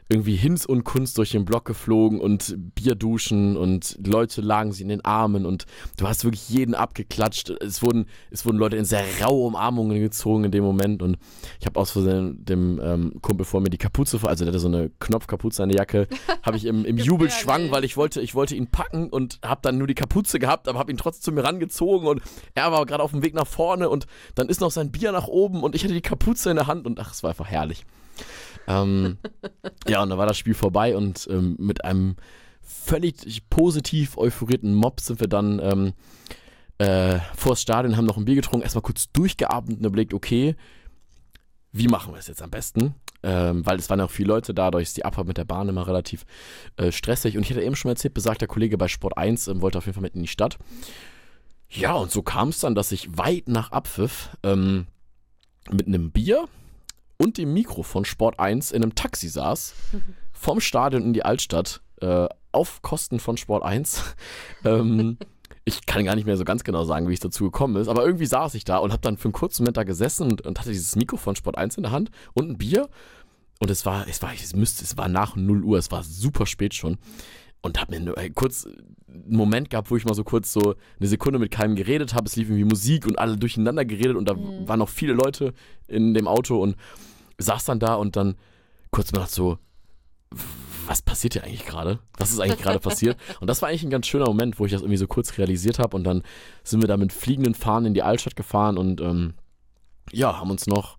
irgendwie 0.09 0.35
Hinz 0.35 0.65
und 0.65 0.83
Kunst 0.83 1.17
durch 1.19 1.31
den 1.31 1.45
Block 1.45 1.65
geflogen 1.65 2.19
und 2.19 2.55
Bier 2.73 2.95
duschen 2.95 3.55
und 3.55 3.97
Leute 4.05 4.41
lagen 4.41 4.71
sie 4.71 4.81
in 4.81 4.89
den 4.89 5.05
Armen 5.05 5.45
und 5.45 5.65
du 5.97 6.07
hast 6.07 6.23
wirklich 6.23 6.49
jeden 6.49 6.73
abgeklatscht. 6.73 7.51
Es 7.61 7.83
wurden, 7.83 8.07
es 8.31 8.43
wurden 8.43 8.57
Leute 8.57 8.75
in 8.75 8.85
sehr 8.85 9.03
raue 9.23 9.47
Umarmungen 9.47 9.99
gezogen 10.01 10.45
in 10.45 10.51
dem 10.51 10.63
Moment 10.63 11.03
und 11.03 11.17
ich 11.59 11.67
habe 11.67 11.79
aus 11.79 11.91
Versehen 11.91 12.43
dem 12.43 12.81
ähm, 12.83 13.13
Kumpel 13.21 13.45
vor 13.45 13.61
mir 13.61 13.69
die 13.69 13.77
Kapuze, 13.77 14.19
also 14.23 14.43
der 14.43 14.51
hatte 14.51 14.59
so 14.59 14.67
eine 14.67 14.89
Knopfkapuze 14.99 15.61
an 15.61 15.69
der 15.69 15.77
Jacke, 15.77 16.07
habe 16.43 16.57
ich 16.57 16.65
im, 16.65 16.85
im 16.85 16.97
Jubel 16.97 17.29
schwang, 17.29 17.69
weil 17.69 17.83
ich 17.83 17.95
wollte, 17.95 18.19
ich 18.19 18.33
wollte 18.33 18.55
ihn 18.55 18.67
packen 18.67 19.09
und 19.09 19.39
habe 19.45 19.61
dann 19.61 19.77
nur 19.77 19.87
die 19.87 19.95
Kapuze 19.95 20.39
gehabt, 20.39 20.67
aber 20.67 20.79
habe 20.79 20.91
ihn 20.91 20.97
trotzdem 20.97 21.19
zu 21.21 21.31
mir 21.31 21.43
rangezogen 21.43 22.07
und 22.07 22.21
er 22.55 22.71
war 22.71 22.85
gerade 22.85 23.03
auf 23.03 23.11
dem 23.11 23.21
Weg 23.21 23.35
nach 23.35 23.45
vorne 23.47 23.89
und 23.89 24.07
dann 24.33 24.49
ist 24.49 24.61
noch 24.61 24.71
sein 24.71 24.91
Bier 24.91 25.11
nach 25.11 25.27
oben 25.27 25.61
und 25.61 25.75
ich 25.75 25.83
hatte 25.83 25.93
die 25.93 26.01
Kapuze 26.01 26.49
in 26.49 26.55
der 26.55 26.67
Hand 26.67 26.87
und 26.87 26.99
ach, 26.99 27.11
es 27.11 27.21
war 27.21 27.29
einfach 27.29 27.47
herrlich. 27.47 27.85
Ähm, 28.69 29.17
ja, 29.87 30.01
und 30.01 30.09
dann 30.09 30.17
war 30.17 30.27
das 30.27 30.37
Spiel 30.37 30.53
vorbei 30.53 30.95
und 30.95 31.27
ähm, 31.29 31.55
mit 31.59 31.83
einem 31.83 32.15
völlig 32.61 33.49
positiv 33.49 34.17
euphorierten 34.17 34.73
Mob 34.73 35.01
sind 35.01 35.19
wir 35.19 35.27
dann 35.27 35.59
ähm, 35.59 35.93
äh, 36.77 37.19
vor 37.35 37.53
das 37.53 37.61
Stadion, 37.61 37.97
haben 37.97 38.05
noch 38.05 38.17
ein 38.17 38.25
Bier 38.25 38.35
getrunken, 38.35 38.63
erstmal 38.63 38.83
kurz 38.83 39.11
durchgeatmet 39.11 39.79
und 39.79 39.85
überlegt, 39.85 40.13
okay, 40.13 40.55
wie 41.71 41.87
machen 41.87 42.13
wir 42.13 42.19
es 42.19 42.27
jetzt 42.27 42.41
am 42.41 42.51
besten? 42.51 42.95
Ähm, 43.21 43.65
weil 43.65 43.77
es 43.77 43.89
waren 43.89 43.99
auch 44.01 44.09
viele 44.09 44.29
Leute 44.29 44.53
da, 44.53 44.65
dadurch 44.65 44.83
ist 44.83 44.97
die 44.97 45.03
Abfahrt 45.03 45.27
mit 45.27 45.37
der 45.37 45.45
Bahn 45.45 45.67
immer 45.67 45.87
relativ 45.87 46.25
äh, 46.77 46.91
stressig. 46.91 47.35
Und 47.35 47.43
ich 47.43 47.49
hatte 47.49 47.61
eben 47.61 47.75
schon 47.75 47.89
erzählt, 47.89 48.13
besagter 48.13 48.47
Kollege 48.47 48.77
bei 48.77 48.87
Sport 48.87 49.17
1 49.17 49.49
ähm, 49.49 49.61
wollte 49.61 49.77
auf 49.77 49.85
jeden 49.85 49.95
Fall 49.95 50.03
mit 50.03 50.15
in 50.15 50.21
die 50.21 50.27
Stadt. 50.27 50.57
Ja, 51.69 51.93
und 51.93 52.11
so 52.11 52.23
kam 52.23 52.49
es 52.49 52.59
dann, 52.59 52.75
dass 52.75 52.91
ich 52.91 53.17
weit 53.17 53.47
nach 53.47 53.71
Abpfiff 53.71 54.29
ähm, 54.43 54.87
mit 55.69 55.87
einem 55.87 56.11
Bier 56.11 56.47
und 57.19 57.37
dem 57.37 57.53
Mikro 57.53 57.83
von 57.83 58.05
Sport 58.05 58.39
1 58.39 58.71
in 58.71 58.81
einem 58.81 58.95
Taxi 58.95 59.27
saß, 59.29 59.73
vom 60.31 60.59
Stadion 60.61 61.03
in 61.03 61.13
die 61.13 61.23
Altstadt, 61.23 61.81
äh, 62.01 62.27
auf 62.51 62.81
Kosten 62.81 63.19
von 63.19 63.37
Sport 63.37 63.63
1. 63.63 64.15
ähm, 64.65 65.17
ich 65.65 65.85
kann 65.85 66.05
gar 66.05 66.15
nicht 66.15 66.25
mehr 66.25 66.37
so 66.37 66.45
ganz 66.45 66.63
genau 66.63 66.83
sagen, 66.85 67.07
wie 67.09 67.13
es 67.13 67.19
dazu 67.19 67.43
gekommen 67.43 67.75
ist, 67.75 67.89
aber 67.89 68.03
irgendwie 68.05 68.25
saß 68.25 68.55
ich 68.55 68.63
da 68.63 68.77
und 68.77 68.91
habe 68.91 69.01
dann 69.01 69.17
für 69.17 69.25
einen 69.25 69.33
kurzen 69.33 69.63
Moment 69.63 69.77
da 69.77 69.83
gesessen 69.83 70.31
und, 70.31 70.41
und 70.45 70.57
hatte 70.59 70.71
dieses 70.71 70.95
Mikro 70.95 71.17
von 71.17 71.35
Sport 71.35 71.57
1 71.57 71.77
in 71.77 71.83
der 71.83 71.91
Hand 71.91 72.09
und 72.33 72.49
ein 72.49 72.57
Bier. 72.57 72.89
Und 73.59 73.69
es 73.69 73.85
war, 73.85 74.07
es 74.07 74.21
war, 74.21 74.31
es 74.33 74.55
müsste, 74.55 74.85
es 74.85 74.97
war 74.97 75.09
nach 75.09 75.35
0 75.35 75.63
Uhr, 75.65 75.77
es 75.77 75.91
war 75.91 76.01
super 76.03 76.45
spät 76.45 76.73
schon. 76.73 76.97
Und 77.61 77.79
habe 77.81 77.91
mir 77.93 77.99
nur, 77.99 78.17
äh, 78.17 78.29
kurz 78.29 78.65
einen 78.65 79.35
Moment 79.35 79.69
gehabt, 79.69 79.91
wo 79.91 79.97
ich 79.97 80.05
mal 80.05 80.13
so 80.13 80.23
kurz 80.23 80.53
so 80.53 80.75
eine 80.97 81.09
Sekunde 81.09 81.39
mit 81.39 81.51
keinem 81.51 81.75
geredet 81.75 82.13
habe. 82.13 82.25
Es 82.27 82.37
lief 82.37 82.47
irgendwie 82.47 82.63
Musik 82.63 83.05
und 83.05 83.19
alle 83.19 83.35
durcheinander 83.35 83.83
geredet 83.83 84.15
und 84.15 84.29
da 84.29 84.33
Mhm. 84.33 84.65
waren 84.67 84.79
noch 84.79 84.87
viele 84.87 85.11
Leute 85.11 85.53
in 85.89 86.13
dem 86.13 86.25
Auto 86.29 86.63
und 86.63 86.77
saß 87.39 87.65
dann 87.65 87.79
da 87.79 87.95
und 87.95 88.15
dann 88.15 88.35
kurz 88.91 89.11
mal 89.11 89.27
so, 89.27 89.57
was 90.87 91.01
passiert 91.01 91.33
hier 91.33 91.43
eigentlich 91.43 91.65
gerade? 91.65 91.99
Was 92.17 92.31
ist 92.31 92.39
eigentlich 92.39 92.61
gerade 92.61 92.79
passiert? 92.79 93.17
Und 93.39 93.47
das 93.47 93.61
war 93.61 93.69
eigentlich 93.69 93.83
ein 93.83 93.91
ganz 93.91 94.07
schöner 94.07 94.25
Moment, 94.25 94.59
wo 94.59 94.65
ich 94.65 94.71
das 94.71 94.81
irgendwie 94.81 94.97
so 94.97 95.05
kurz 95.05 95.37
realisiert 95.37 95.77
habe 95.77 95.95
und 95.95 96.03
dann 96.03 96.23
sind 96.63 96.81
wir 96.81 96.87
da 96.87 96.97
mit 96.97 97.13
fliegenden 97.13 97.53
Fahnen 97.53 97.87
in 97.87 97.93
die 97.93 98.01
Altstadt 98.01 98.35
gefahren 98.35 98.77
und 98.77 98.99
ähm, 98.99 99.35
ja, 100.11 100.39
haben 100.39 100.49
uns 100.49 100.65
noch 100.65 100.97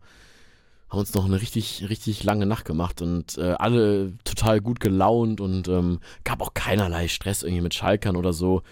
haben 0.90 0.98
uns 0.98 1.14
noch 1.14 1.24
eine 1.24 1.40
richtig, 1.40 1.88
richtig 1.88 2.24
lange 2.24 2.46
Nacht 2.46 2.64
gemacht 2.64 3.00
und 3.00 3.38
äh, 3.38 3.54
alle 3.58 4.12
total 4.24 4.60
gut 4.60 4.80
gelaunt 4.80 5.40
und 5.40 5.68
ähm, 5.68 6.00
gab 6.24 6.42
auch 6.42 6.52
keinerlei 6.52 7.06
Stress 7.06 7.44
irgendwie 7.44 7.62
mit 7.62 7.74
Schalkern 7.74 8.16
oder 8.16 8.32
so. 8.32 8.62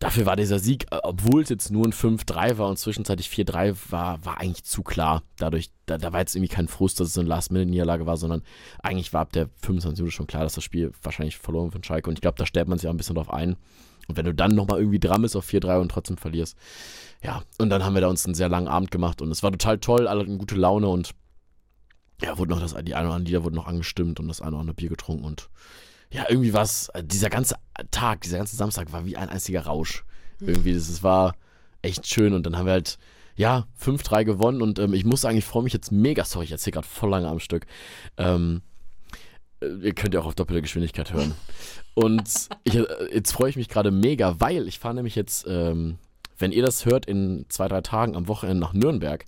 Dafür 0.00 0.24
war 0.24 0.34
dieser 0.34 0.58
Sieg, 0.58 0.86
äh, 0.90 0.98
obwohl 1.02 1.42
es 1.42 1.50
jetzt 1.50 1.70
nur 1.70 1.86
ein 1.86 1.92
5-3 1.92 2.56
war 2.56 2.68
und 2.70 2.78
zwischenzeitlich 2.78 3.28
4-3 3.28 3.76
war, 3.90 4.24
war 4.24 4.40
eigentlich 4.40 4.64
zu 4.64 4.82
klar. 4.82 5.22
Dadurch, 5.36 5.70
da, 5.84 5.98
da 5.98 6.12
war 6.12 6.20
jetzt 6.20 6.34
irgendwie 6.34 6.52
kein 6.52 6.68
Frust, 6.68 6.98
dass 6.98 7.08
es 7.08 7.14
so 7.14 7.20
eine 7.20 7.28
Last-Minute-Niederlage 7.28 8.06
war, 8.06 8.16
sondern 8.16 8.42
eigentlich 8.82 9.12
war 9.12 9.20
ab 9.20 9.32
der 9.32 9.50
25 9.62 10.00
Minute 10.00 10.16
schon 10.16 10.26
klar, 10.26 10.42
dass 10.42 10.54
das 10.54 10.64
Spiel 10.64 10.92
wahrscheinlich 11.02 11.36
verloren 11.36 11.70
von 11.70 11.84
Schalke 11.84 12.08
und 12.08 12.16
ich 12.16 12.22
glaube, 12.22 12.38
da 12.38 12.46
stellt 12.46 12.66
man 12.66 12.78
sich 12.78 12.88
auch 12.88 12.94
ein 12.94 12.96
bisschen 12.96 13.14
drauf 13.14 13.30
ein. 13.30 13.56
Und 14.08 14.16
wenn 14.16 14.24
du 14.24 14.34
dann 14.34 14.54
nochmal 14.54 14.78
irgendwie 14.78 14.98
dran 14.98 15.20
bist 15.20 15.36
auf 15.36 15.46
4-3 15.46 15.80
und 15.80 15.90
trotzdem 15.90 16.16
verlierst, 16.16 16.56
ja, 17.22 17.42
und 17.58 17.68
dann 17.68 17.84
haben 17.84 17.94
wir 17.94 18.00
da 18.00 18.08
uns 18.08 18.24
einen 18.24 18.34
sehr 18.34 18.48
langen 18.48 18.68
Abend 18.68 18.90
gemacht 18.90 19.20
und 19.20 19.30
es 19.30 19.42
war 19.42 19.52
total 19.52 19.78
toll, 19.78 20.08
alle 20.08 20.20
hatten 20.20 20.38
gute 20.38 20.56
Laune 20.56 20.88
und 20.88 21.10
ja, 22.22 22.38
wurde 22.38 22.50
noch 22.52 22.60
das, 22.60 22.74
die 22.84 22.94
eine 22.94 23.08
oder 23.08 23.16
andere 23.16 23.28
Lieder 23.28 23.44
wurden 23.44 23.56
noch 23.56 23.66
angestimmt 23.66 24.18
und 24.18 24.28
das 24.28 24.40
eine 24.40 24.52
oder 24.52 24.60
andere 24.60 24.74
Bier 24.74 24.88
getrunken 24.88 25.24
und 25.24 25.50
ja, 26.12 26.26
irgendwie 26.28 26.52
war 26.52 26.62
es, 26.62 26.90
dieser 27.02 27.30
ganze 27.30 27.56
Tag, 27.90 28.22
dieser 28.22 28.38
ganze 28.38 28.56
Samstag 28.56 28.92
war 28.92 29.06
wie 29.06 29.16
ein 29.16 29.28
einziger 29.28 29.62
Rausch. 29.62 30.04
Irgendwie, 30.40 30.74
das, 30.74 30.88
das 30.88 31.02
war 31.02 31.34
echt 31.82 32.06
schön 32.06 32.34
und 32.34 32.44
dann 32.44 32.56
haben 32.56 32.66
wir 32.66 32.72
halt, 32.72 32.98
ja, 33.36 33.66
5-3 33.80 34.24
gewonnen 34.24 34.60
und 34.60 34.78
ähm, 34.78 34.92
ich 34.92 35.04
muss 35.04 35.20
sagen, 35.20 35.38
ich 35.38 35.44
freue 35.44 35.62
mich 35.62 35.72
jetzt 35.72 35.92
mega, 35.92 36.24
sorry, 36.24 36.44
ich 36.44 36.52
erzähle 36.52 36.74
gerade 36.74 36.86
voll 36.86 37.10
lange 37.10 37.28
am 37.28 37.38
Stück. 37.38 37.66
Ähm, 38.16 38.62
äh, 39.60 39.66
ihr 39.82 39.94
könnt 39.94 40.14
ja 40.14 40.20
auch 40.20 40.26
auf 40.26 40.34
doppelte 40.34 40.62
Geschwindigkeit 40.62 41.12
hören. 41.12 41.34
Und 41.94 42.48
ich, 42.64 42.74
äh, 42.74 42.86
jetzt 43.12 43.32
freue 43.32 43.50
ich 43.50 43.56
mich 43.56 43.68
gerade 43.68 43.90
mega, 43.90 44.40
weil 44.40 44.66
ich 44.68 44.78
fahre 44.78 44.94
nämlich 44.94 45.14
jetzt, 45.14 45.46
ähm, 45.48 45.98
wenn 46.38 46.52
ihr 46.52 46.64
das 46.64 46.86
hört, 46.86 47.06
in 47.06 47.46
zwei, 47.48 47.68
drei 47.68 47.80
Tagen 47.82 48.16
am 48.16 48.28
Wochenende 48.28 48.60
nach 48.60 48.72
Nürnberg. 48.72 49.24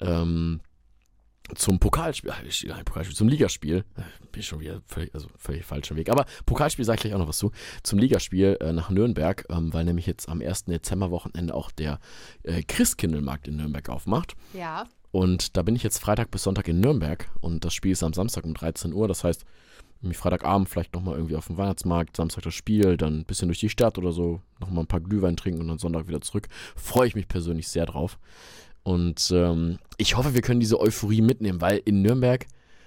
Ähm, 0.00 0.60
zum 1.54 1.78
Pokalspiel, 1.78 2.30
äh, 2.30 2.68
nein, 2.68 2.84
Pokalspiel, 2.84 3.16
zum 3.16 3.28
Ligaspiel, 3.28 3.84
Äh, 3.96 4.02
bin 4.32 4.40
ich 4.40 4.46
schon 4.46 4.60
wieder 4.60 4.82
völlig, 4.86 5.14
also 5.14 5.28
völlig 5.36 5.64
falscher 5.64 5.96
Weg, 5.96 6.10
aber 6.10 6.26
Pokalspiel 6.44 6.84
sage 6.84 6.96
ich 6.96 7.02
gleich 7.02 7.14
auch 7.14 7.18
noch 7.18 7.28
was 7.28 7.38
zu, 7.38 7.52
zum 7.82 7.98
Ligaspiel 7.98 8.58
äh, 8.60 8.72
nach 8.72 8.90
Nürnberg, 8.90 9.44
ähm, 9.50 9.72
weil 9.72 9.84
nämlich 9.84 10.06
jetzt 10.06 10.28
am 10.28 10.40
1. 10.40 10.64
Dezemberwochenende 10.64 11.54
auch 11.54 11.70
der 11.70 11.98
äh, 12.42 12.62
Christkindlmarkt 12.62 13.48
in 13.48 13.56
Nürnberg 13.56 13.88
aufmacht. 13.88 14.34
Ja. 14.52 14.86
Und 15.12 15.56
da 15.56 15.62
bin 15.62 15.76
ich 15.76 15.82
jetzt 15.82 15.98
Freitag 15.98 16.30
bis 16.30 16.42
Sonntag 16.42 16.68
in 16.68 16.80
Nürnberg 16.80 17.30
und 17.40 17.64
das 17.64 17.72
Spiel 17.72 17.92
ist 17.92 18.02
am 18.02 18.12
Samstag 18.12 18.44
um 18.44 18.52
13 18.52 18.92
Uhr. 18.92 19.08
Das 19.08 19.24
heißt, 19.24 19.46
Freitagabend 20.12 20.68
vielleicht 20.68 20.94
nochmal 20.94 21.14
irgendwie 21.16 21.36
auf 21.36 21.46
dem 21.46 21.56
Weihnachtsmarkt, 21.56 22.16
Samstag 22.16 22.42
das 22.44 22.54
Spiel, 22.54 22.96
dann 22.96 23.20
ein 23.20 23.24
bisschen 23.24 23.48
durch 23.48 23.60
die 23.60 23.68
Stadt 23.68 23.98
oder 23.98 24.12
so, 24.12 24.40
nochmal 24.60 24.84
ein 24.84 24.88
paar 24.88 25.00
Glühwein 25.00 25.36
trinken 25.36 25.60
und 25.60 25.68
dann 25.68 25.78
Sonntag 25.78 26.06
wieder 26.06 26.20
zurück. 26.20 26.48
Freue 26.76 27.08
ich 27.08 27.14
mich 27.14 27.28
persönlich 27.28 27.68
sehr 27.68 27.86
drauf. 27.86 28.18
Und 28.86 29.32
ähm, 29.34 29.78
ich 29.96 30.16
hoffe, 30.16 30.34
wir 30.34 30.42
können 30.42 30.60
diese 30.60 30.78
Euphorie 30.78 31.20
mitnehmen, 31.20 31.60
weil 31.60 31.82
in 31.84 32.02
Nürnberg, 32.02 32.46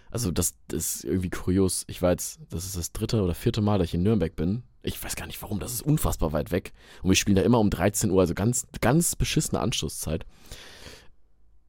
also 0.10 0.32
das, 0.32 0.56
das 0.70 0.96
ist 0.96 1.04
irgendwie 1.04 1.30
kurios. 1.30 1.84
Ich 1.88 2.02
war 2.02 2.12
jetzt, 2.12 2.40
das 2.52 2.64
ist 2.64 2.78
das 2.78 2.94
dritte 2.94 3.22
oder 3.22 3.36
vierte 3.36 3.60
Mal, 3.60 3.80
dass 3.80 3.90
ich 3.90 3.96
in 3.96 4.04
Nürnberg 4.04 4.34
bin. 4.34 4.64
Ich 4.82 5.04
weiß 5.04 5.18
gar 5.18 5.28
nicht 5.28 5.42
warum, 5.42 5.60
das 5.60 5.74
ist 5.74 5.82
unfassbar 5.82 6.32
weit 6.32 6.52
weg. 6.52 6.72
Und 7.04 7.10
wir 7.10 7.18
spielen 7.18 7.36
da 7.36 7.42
immer 7.42 7.60
um 7.60 7.70
13 7.70 8.12
Uhr, 8.12 8.22
also 8.22 8.34
ganz, 8.34 8.66
ganz 8.80 9.18
beschissene 9.18 9.60
Anschlusszeit. 9.60 10.26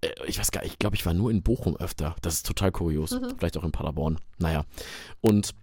Äh, 0.01 0.11
Ich 0.29 0.39
weiß 0.39 0.53
gar 0.53 0.63
nicht, 0.63 0.75
ich 0.75 0.79
glaube, 0.79 0.95
ich 0.95 1.05
war 1.05 1.13
nur 1.13 1.33
in 1.33 1.43
Bochum 1.43 1.77
öfter. 1.77 2.15
Das 2.23 2.35
ist 2.35 2.47
total 2.47 2.71
kurios. 2.71 3.11
Mhm. 3.11 3.35
Vielleicht 3.37 3.59
auch 3.59 3.65
in 3.65 3.73
Paderborn. 3.73 4.21
Naja. 4.39 4.65
Und 5.21 5.57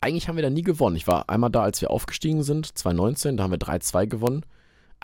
eigentlich 0.00 0.26
haben 0.26 0.36
wir 0.36 0.42
da 0.42 0.48
nie 0.48 0.62
gewonnen. 0.62 0.96
Ich 0.96 1.06
war 1.06 1.28
einmal 1.28 1.50
da, 1.50 1.62
als 1.64 1.82
wir 1.82 1.90
aufgestiegen 1.90 2.44
sind, 2.44 2.78
2019, 2.78 3.36
da 3.36 3.42
haben 3.42 3.50
wir 3.50 3.58
3-2 3.58 4.06
gewonnen. 4.06 4.46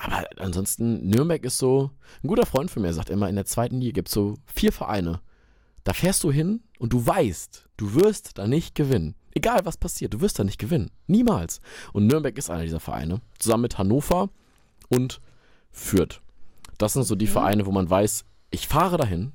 Aber 0.02 0.24
ansonsten, 0.38 1.06
Nürnberg 1.08 1.44
ist 1.44 1.58
so, 1.58 1.90
ein 2.22 2.28
guter 2.28 2.46
Freund 2.46 2.70
von 2.70 2.82
mir 2.82 2.92
sagt 2.94 3.10
immer, 3.10 3.28
in 3.28 3.36
der 3.36 3.44
zweiten 3.44 3.80
Liga 3.80 3.92
gibt 3.92 4.08
es 4.08 4.14
so 4.14 4.36
vier 4.46 4.72
Vereine. 4.72 5.20
Da 5.84 5.92
fährst 5.92 6.24
du 6.24 6.32
hin 6.32 6.62
und 6.78 6.92
du 6.92 7.06
weißt, 7.06 7.68
du 7.76 7.94
wirst 7.94 8.38
da 8.38 8.46
nicht 8.46 8.74
gewinnen. 8.74 9.14
Egal 9.34 9.60
was 9.64 9.76
passiert, 9.76 10.14
du 10.14 10.20
wirst 10.20 10.38
da 10.38 10.44
nicht 10.44 10.58
gewinnen. 10.58 10.90
Niemals. 11.06 11.60
Und 11.92 12.06
Nürnberg 12.06 12.36
ist 12.38 12.50
einer 12.50 12.62
dieser 12.62 12.80
Vereine. 12.80 13.20
Zusammen 13.38 13.62
mit 13.62 13.78
Hannover 13.78 14.30
und 14.88 15.20
Fürth. 15.70 16.20
Das 16.78 16.94
sind 16.94 17.04
so 17.04 17.14
die 17.14 17.26
Mhm. 17.26 17.30
Vereine, 17.30 17.66
wo 17.66 17.70
man 17.70 17.88
weiß, 17.88 18.24
ich 18.50 18.68
fahre 18.68 18.96
dahin 18.96 19.32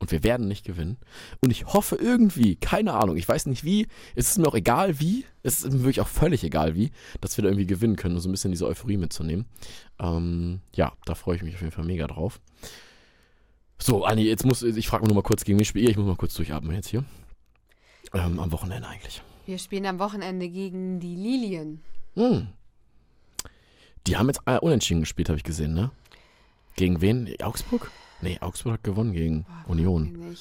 und 0.00 0.10
wir 0.10 0.24
werden 0.24 0.48
nicht 0.48 0.64
gewinnen. 0.64 0.96
Und 1.40 1.50
ich 1.50 1.66
hoffe 1.66 1.96
irgendwie, 1.96 2.56
keine 2.56 2.94
Ahnung, 2.94 3.16
ich 3.16 3.28
weiß 3.28 3.46
nicht 3.46 3.64
wie, 3.64 3.86
es 4.16 4.30
ist 4.30 4.38
mir 4.38 4.48
auch 4.48 4.54
egal 4.54 4.98
wie, 4.98 5.26
es 5.42 5.62
ist 5.62 5.72
mir 5.72 5.80
wirklich 5.80 6.00
auch 6.00 6.08
völlig 6.08 6.42
egal 6.42 6.74
wie, 6.74 6.90
dass 7.20 7.36
wir 7.36 7.42
da 7.42 7.48
irgendwie 7.48 7.66
gewinnen 7.66 7.96
können 7.96 8.16
und 8.16 8.20
so 8.22 8.28
ein 8.28 8.32
bisschen 8.32 8.50
diese 8.50 8.66
Euphorie 8.66 8.96
mitzunehmen. 8.96 9.44
Ähm, 10.00 10.60
ja, 10.74 10.92
da 11.04 11.14
freue 11.14 11.36
ich 11.36 11.42
mich 11.42 11.54
auf 11.54 11.60
jeden 11.60 11.72
Fall 11.72 11.84
mega 11.84 12.06
drauf. 12.06 12.40
So, 13.78 14.04
Anni, 14.04 14.22
jetzt 14.22 14.44
muss 14.44 14.62
ich 14.62 14.88
frage 14.88 15.06
nur 15.06 15.14
mal 15.14 15.22
kurz, 15.22 15.44
gegen 15.44 15.58
wen 15.58 15.64
spiele 15.64 15.84
ich? 15.84 15.92
Ich 15.92 15.96
muss 15.96 16.06
mal 16.06 16.16
kurz 16.16 16.34
durchatmen 16.34 16.74
jetzt 16.74 16.88
hier. 16.88 17.04
Ähm, 18.12 18.40
am 18.40 18.52
Wochenende 18.52 18.88
eigentlich. 18.88 19.22
Wir 19.46 19.58
spielen 19.58 19.86
am 19.86 19.98
Wochenende 19.98 20.48
gegen 20.48 20.98
die 20.98 21.14
Lilien. 21.14 21.82
Hm. 22.14 22.48
Die 24.06 24.16
haben 24.16 24.28
jetzt 24.28 24.40
äh, 24.46 24.58
unentschieden 24.58 25.00
gespielt, 25.00 25.28
habe 25.28 25.36
ich 25.36 25.44
gesehen, 25.44 25.74
ne? 25.74 25.90
Gegen 26.76 27.00
wen? 27.02 27.34
Augsburg? 27.42 27.90
Nee, 28.22 28.38
Augsburg 28.40 28.74
hat 28.74 28.84
gewonnen 28.84 29.12
gegen 29.12 29.44
Boah, 29.44 29.64
Union. 29.70 30.32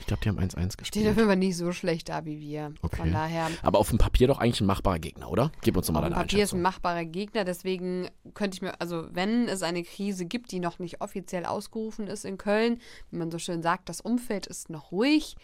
ich 0.00 0.06
glaube, 0.06 0.22
die 0.22 0.28
haben 0.28 0.38
1-1 0.38 0.50
Steht 0.50 0.56
auf 0.70 0.76
gespielt. 0.76 1.04
jeden 1.04 1.26
Fall 1.26 1.36
nicht 1.36 1.56
so 1.56 1.72
schlecht 1.72 2.08
da 2.08 2.24
wie 2.24 2.40
wir. 2.40 2.74
Okay. 2.82 2.96
Von 2.96 3.12
daher, 3.12 3.48
Aber 3.62 3.78
auf 3.78 3.88
dem 3.90 3.98
Papier 3.98 4.26
doch 4.28 4.38
eigentlich 4.38 4.60
ein 4.60 4.66
machbarer 4.66 4.98
Gegner, 4.98 5.30
oder? 5.30 5.50
Gib 5.62 5.76
uns 5.76 5.86
doch 5.86 5.94
mal 5.94 6.00
auf 6.00 6.06
dem 6.06 6.12
deine 6.12 6.22
Papier 6.24 6.42
ist 6.44 6.52
ein 6.52 6.56
Einschätzung. 6.58 6.62
machbarer 6.62 7.04
Gegner, 7.04 7.44
deswegen 7.44 8.08
könnte 8.34 8.56
ich 8.56 8.62
mir, 8.62 8.80
also 8.80 9.06
wenn 9.12 9.48
es 9.48 9.62
eine 9.62 9.82
Krise 9.84 10.24
gibt, 10.26 10.50
die 10.52 10.60
noch 10.60 10.78
nicht 10.78 11.00
offiziell 11.00 11.44
ausgerufen 11.46 12.06
ist 12.06 12.24
in 12.24 12.36
Köln, 12.38 12.80
wie 13.10 13.16
man 13.18 13.30
so 13.30 13.38
schön 13.38 13.62
sagt, 13.62 13.88
das 13.88 14.00
Umfeld 14.00 14.46
ist 14.46 14.70
noch 14.70 14.90
ruhig, 14.92 15.36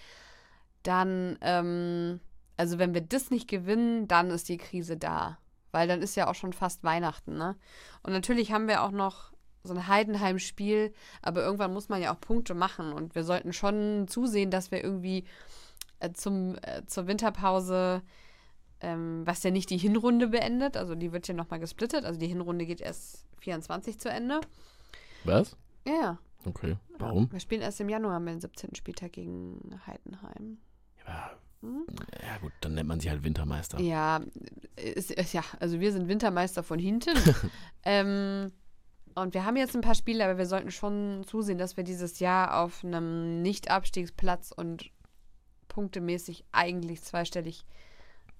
dann, 0.82 1.39
ähm, 1.41 2.20
also 2.57 2.78
wenn 2.78 2.95
wir 2.95 3.01
das 3.01 3.30
nicht 3.30 3.49
gewinnen, 3.49 4.09
dann 4.09 4.30
ist 4.30 4.49
die 4.49 4.59
Krise 4.59 4.97
da. 4.97 5.39
Weil 5.70 5.86
dann 5.86 6.01
ist 6.01 6.16
ja 6.16 6.28
auch 6.30 6.34
schon 6.34 6.53
fast 6.55 6.82
Weihnachten, 6.82 7.36
ne? 7.36 7.55
Und 8.03 8.12
natürlich 8.12 8.53
haben 8.53 8.68
wir 8.68 8.82
auch 8.82 8.91
noch 8.91 9.32
so 9.69 9.75
ein 9.75 9.87
Heidenheim-Spiel, 9.87 10.93
aber 11.23 11.43
irgendwann 11.43 11.73
muss 11.73 11.89
man 11.89 12.03
ja 12.03 12.12
auch 12.12 12.21
Punkte 12.21 12.55
machen 12.55 12.93
und 12.93 13.14
wir 13.14 13.25
sollten 13.25 13.53
schon 13.53 14.07
zusehen, 14.09 14.51
dass 14.51 14.71
wir 14.71 14.83
irgendwie 14.83 15.25
äh, 16.01 16.12
zum, 16.12 16.57
äh, 16.62 16.85
zur 16.87 17.07
Winterpause, 17.07 18.03
ähm, 18.81 19.23
was 19.25 19.43
ja 19.43 19.51
nicht 19.51 19.71
die 19.71 19.79
Hinrunde 19.79 20.29
beendet, 20.29 20.77
also 20.77 20.95
die 20.95 21.12
wird 21.12 21.29
ja 21.29 21.35
nochmal 21.35 21.61
gesplittet, 21.61 22.05
also 22.05 22.19
die 22.19 22.29
Hinrunde 22.29 22.66
geht 22.66 22.81
erst 22.81 23.27
24 23.41 23.99
zu 23.99 24.09
Ende. 24.09 24.41
Was? 25.25 25.57
Ja, 25.87 25.95
ja. 25.95 26.19
Okay. 26.45 26.77
Warum? 26.99 27.31
Wir 27.33 27.41
spielen 27.41 27.62
erst 27.62 27.81
im 27.81 27.89
Januar 27.89 28.21
mit 28.21 28.35
dem 28.35 28.41
17. 28.41 28.75
Spieltag 28.75 29.12
gegen 29.12 29.81
Heidenheim. 29.87 30.59
Ja, 31.07 31.33
Hm? 31.62 31.85
ja, 32.23 32.39
gut, 32.39 32.53
dann 32.61 32.75
nennt 32.75 32.89
man 32.89 33.01
sie 33.01 33.11
halt 33.11 33.25
Wintermeister. 33.25 33.81
Ja, 33.81 34.21
ist, 34.77 35.33
ja, 35.33 35.43
also 35.59 35.81
wir 35.81 35.93
sind 35.93 36.09
Wintermeister 36.09 36.62
von 36.62 36.79
hinten. 36.79 37.16
ähm, 37.85 38.53
und 39.23 39.35
wir 39.35 39.45
haben 39.45 39.57
jetzt 39.57 39.75
ein 39.75 39.81
paar 39.81 39.95
Spiele, 39.95 40.25
aber 40.25 40.39
wir 40.39 40.47
sollten 40.47 40.71
schon 40.71 41.25
zusehen, 41.27 41.59
dass 41.59 41.77
wir 41.77 41.85
dieses 41.85 42.19
Jahr 42.19 42.61
auf 42.62 42.85
einem 42.85 43.43
Nicht-Abstiegsplatz 43.43 44.53
und 44.53 44.91
punktemäßig 45.69 46.45
eigentlich 46.53 47.03
zweistellig 47.03 47.64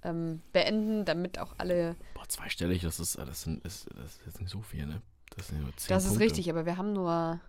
ähm, 0.03 0.43
beenden, 0.53 1.05
damit 1.05 1.39
auch 1.39 1.55
alle. 1.59 1.97
Boah, 2.15 2.29
zweistellig, 2.29 2.83
das 2.83 3.01
ist, 3.01 3.19
das, 3.19 3.43
sind, 3.43 3.65
ist, 3.65 3.89
das 3.95 4.17
ist 4.17 4.27
jetzt 4.27 4.41
nicht 4.41 4.51
so 4.51 4.63
viel, 4.63 4.87
ne? 4.87 5.03
Das 5.37 5.49
sind 5.49 5.61
nur 5.61 5.77
10 5.77 5.89
das 5.89 6.05
ist 6.05 6.11
Punkte. 6.11 6.25
richtig, 6.25 6.51
aber 6.51 6.67
wir 6.67 6.77
haben 6.77 6.93
nur 6.93 7.41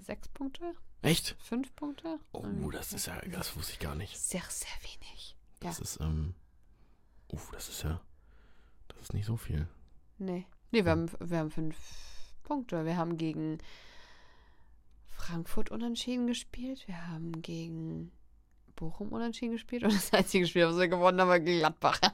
sechs 0.00 0.28
Punkte, 0.28 0.74
Echt? 1.02 1.36
fünf 1.38 1.74
Punkte. 1.74 2.18
Oh, 2.32 2.70
das 2.70 2.92
ist 2.92 3.06
ja, 3.06 3.20
das 3.30 3.56
wusste 3.56 3.72
ich 3.72 3.78
gar 3.78 3.94
nicht. 3.94 4.18
sehr, 4.18 4.42
sehr 4.48 4.76
wenig. 4.82 5.36
Das 5.60 5.80
ist, 5.80 6.00
ähm, 6.00 6.34
uff, 7.28 7.50
das 7.52 7.68
ist 7.68 7.82
ja, 7.82 8.00
das 8.88 8.98
ist 9.00 9.14
nicht 9.14 9.26
so 9.26 9.36
viel. 9.36 9.66
Nee. 10.18 10.46
Nee, 10.74 10.84
wir 10.84 10.90
haben, 10.90 11.08
wir 11.20 11.38
haben 11.38 11.52
fünf 11.52 11.76
Punkte. 12.42 12.84
Wir 12.84 12.96
haben 12.96 13.16
gegen 13.16 13.58
Frankfurt 15.08 15.70
unentschieden 15.70 16.26
gespielt. 16.26 16.82
Wir 16.88 17.06
haben 17.06 17.42
gegen 17.42 18.10
Bochum 18.74 19.12
unentschieden 19.12 19.52
gespielt. 19.52 19.84
Und 19.84 19.94
das 19.94 20.12
einzige 20.12 20.48
Spiel, 20.48 20.66
was 20.66 20.76
wir 20.76 20.88
gewonnen 20.88 21.20
haben, 21.20 21.28
war 21.28 21.38
gegen 21.38 21.60
Gladbach. 21.60 22.00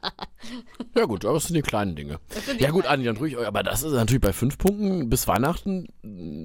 Ja 0.95 1.05
gut, 1.05 1.25
aber 1.25 1.35
das 1.35 1.45
sind 1.45 1.55
die 1.55 1.63
kleinen 1.63 1.95
Dinge. 1.97 2.19
Die 2.59 2.63
Ja 2.63 2.71
gut, 2.71 2.85
Andi, 2.87 3.05
dann 3.07 3.17
ruhig, 3.19 3.39
aber 3.39 3.63
das 3.63 3.83
ist 3.83 3.93
natürlich 3.93 4.23
bei 4.23 4.33
fünf 4.33 4.59
Punkten 4.59 5.09
bis 5.09 5.29
Weihnachten 5.29 5.87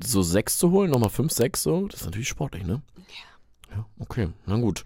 so 0.03 0.21
sechs 0.21 0.57
zu 0.57 0.71
holen, 0.71 0.91
nochmal 0.91 1.09
fünf, 1.09 1.31
sechs 1.31 1.63
so, 1.63 1.87
das 1.87 2.01
ist 2.01 2.05
natürlich 2.05 2.27
sportlich, 2.27 2.63
ne? 2.63 2.81
Ja. 3.07 3.75
Ja, 3.77 3.85
okay, 3.99 4.29
na 4.45 4.57
gut. 4.57 4.83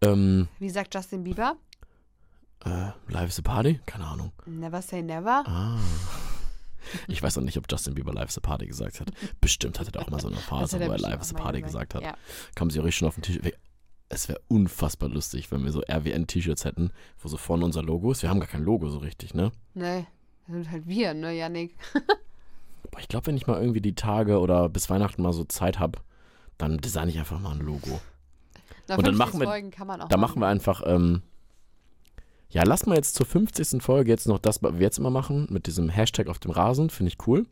Ähm, 0.00 0.48
Wie 0.58 0.70
sagt 0.70 0.94
Justin 0.94 1.22
Bieber? 1.22 1.56
Äh, 2.64 2.90
Live 3.08 3.28
is 3.28 3.38
a 3.38 3.42
Party? 3.42 3.78
Keine 3.86 4.06
Ahnung. 4.06 4.32
Never 4.46 4.82
say 4.82 5.02
never. 5.02 5.44
Ah. 5.46 5.78
Ich 7.08 7.22
weiß 7.22 7.38
auch 7.38 7.42
nicht, 7.42 7.56
ob 7.58 7.64
Justin 7.70 7.94
Bieber 7.94 8.12
Live 8.12 8.28
is 8.30 8.38
a 8.38 8.40
Party 8.40 8.66
gesagt 8.66 9.00
hat. 9.00 9.08
Bestimmt 9.40 9.78
hatte 9.80 9.90
er 9.94 10.02
auch 10.02 10.10
mal 10.10 10.20
so 10.20 10.28
eine 10.28 10.36
Phase, 10.36 10.78
hat 10.78 10.88
wo 10.88 10.92
er 10.92 10.98
Live 10.98 11.20
is 11.22 11.34
a 11.34 11.38
Party 11.38 11.62
gesagt 11.62 11.94
hat. 11.94 12.02
Ja. 12.02 12.14
Kam 12.54 12.70
sie 12.70 12.80
auch 12.80 12.84
richtig 12.84 12.98
schon 12.98 13.08
auf 13.08 13.14
den 13.14 13.22
Tisch. 13.22 13.38
Es 14.08 14.28
wäre 14.28 14.40
unfassbar 14.48 15.08
lustig, 15.08 15.50
wenn 15.50 15.64
wir 15.64 15.72
so 15.72 15.80
RWN-T-Shirts 15.80 16.64
hätten, 16.64 16.92
wo 17.18 17.28
so 17.28 17.36
vorne 17.36 17.64
unser 17.64 17.82
Logo 17.82 18.12
ist. 18.12 18.22
Wir 18.22 18.30
haben 18.30 18.38
gar 18.38 18.48
kein 18.48 18.62
Logo 18.62 18.88
so 18.88 18.98
richtig, 18.98 19.34
ne? 19.34 19.50
Nee, 19.74 20.06
das 20.46 20.54
sind 20.54 20.70
halt 20.70 20.86
wir, 20.86 21.12
ne, 21.12 21.32
Janik? 21.36 21.74
Aber 22.92 23.00
ich 23.00 23.08
glaube, 23.08 23.26
wenn 23.26 23.36
ich 23.36 23.46
mal 23.48 23.60
irgendwie 23.60 23.80
die 23.80 23.96
Tage 23.96 24.38
oder 24.38 24.68
bis 24.68 24.88
Weihnachten 24.90 25.22
mal 25.22 25.32
so 25.32 25.42
Zeit 25.44 25.80
habe, 25.80 25.98
dann 26.56 26.78
designe 26.78 27.10
ich 27.10 27.18
einfach 27.18 27.40
mal 27.40 27.50
ein 27.52 27.60
Logo. 27.60 28.00
Nach 28.88 28.96
Und 28.98 29.06
dann 29.08 29.16
50 29.16 29.18
machen 29.18 29.40
wir- 29.40 29.46
Folgen 29.48 29.70
kann 29.72 29.86
man 29.88 30.00
auch 30.00 30.08
Da 30.08 30.16
machen 30.16 30.40
wir 30.40 30.46
einfach, 30.46 30.82
ähm, 30.86 31.22
ja, 32.48 32.62
lass 32.64 32.86
mal 32.86 32.96
jetzt 32.96 33.14
zur 33.14 33.26
50. 33.26 33.82
Folge 33.82 34.10
jetzt 34.10 34.28
noch 34.28 34.38
das, 34.38 34.62
was 34.62 34.74
wir 34.74 34.80
jetzt 34.80 34.98
immer 34.98 35.10
machen, 35.10 35.46
mit 35.50 35.66
diesem 35.66 35.88
Hashtag 35.88 36.28
auf 36.28 36.38
dem 36.38 36.50
Rasen, 36.50 36.90
finde 36.90 37.12
ich 37.12 37.26
cool. 37.26 37.46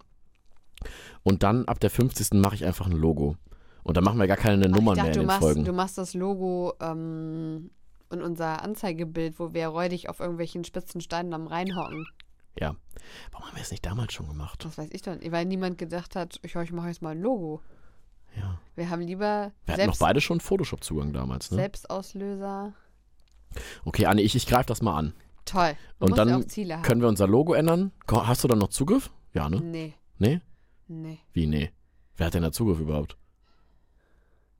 Und 1.22 1.42
dann 1.42 1.66
ab 1.66 1.80
der 1.80 1.90
50. 1.90 2.34
mache 2.34 2.54
ich 2.54 2.64
einfach 2.64 2.86
ein 2.86 2.92
Logo. 2.92 3.36
Und 3.82 3.96
dann 3.96 4.04
machen 4.04 4.18
wir 4.18 4.26
gar 4.26 4.36
keine 4.36 4.64
Ach, 4.66 4.70
Nummern 4.70 4.96
dachte, 4.96 5.02
mehr 5.02 5.12
in 5.12 5.12
du 5.14 5.20
den 5.20 5.26
machst, 5.26 5.40
Folgen. 5.40 5.64
Du 5.64 5.72
machst 5.72 5.98
das 5.98 6.14
Logo 6.14 6.74
ähm, 6.80 7.70
und 8.08 8.22
unser 8.22 8.62
Anzeigebild, 8.62 9.38
wo 9.38 9.52
wir 9.52 9.68
räudig 9.68 10.08
auf 10.08 10.20
irgendwelchen 10.20 10.64
spitzen 10.64 11.00
Steinen 11.00 11.34
am 11.34 11.46
Rhein 11.46 11.76
hocken. 11.76 12.06
Ja. 12.58 12.76
Warum 13.32 13.48
haben 13.48 13.56
wir 13.56 13.62
es 13.62 13.70
nicht 13.70 13.84
damals 13.84 14.12
schon 14.12 14.28
gemacht? 14.28 14.64
Das 14.64 14.78
weiß 14.78 14.88
ich 14.92 15.02
doch 15.02 15.16
nicht, 15.16 15.32
weil 15.32 15.44
niemand 15.44 15.76
gedacht 15.76 16.14
hat, 16.16 16.38
ich, 16.42 16.54
ich 16.54 16.72
mache 16.72 16.88
jetzt 16.88 17.02
mal 17.02 17.10
ein 17.10 17.20
Logo. 17.20 17.60
Ja. 18.36 18.58
Wir 18.74 18.90
haben 18.90 19.02
lieber 19.02 19.52
Wir 19.66 19.74
hatten 19.74 19.86
noch 19.86 19.98
beide 19.98 20.20
schon 20.20 20.40
Photoshop-Zugang 20.40 21.12
damals, 21.12 21.50
ne? 21.50 21.56
Selbstauslöser. 21.56 22.72
Okay, 23.84 24.06
Anni, 24.06 24.22
ich, 24.22 24.34
ich 24.34 24.46
greife 24.46 24.66
das 24.66 24.82
mal 24.82 24.96
an. 24.96 25.14
Toll. 25.44 25.74
Du 25.98 26.06
Und 26.06 26.10
ja 26.16 26.24
dann 26.24 26.32
haben. 26.32 26.82
Können 26.82 27.00
wir 27.00 27.08
unser 27.08 27.26
Logo 27.26 27.54
ändern? 27.54 27.92
Hast 28.10 28.44
du 28.44 28.48
dann 28.48 28.58
noch 28.58 28.68
Zugriff? 28.68 29.10
Ja, 29.32 29.48
ne? 29.48 29.60
Nee, 29.60 29.94
Nee? 30.18 30.40
nee. 30.86 31.18
Wie, 31.32 31.46
nee? 31.46 31.70
Wer 32.16 32.26
hat 32.26 32.34
denn 32.34 32.42
da 32.42 32.52
Zugriff 32.52 32.78
überhaupt? 32.80 33.16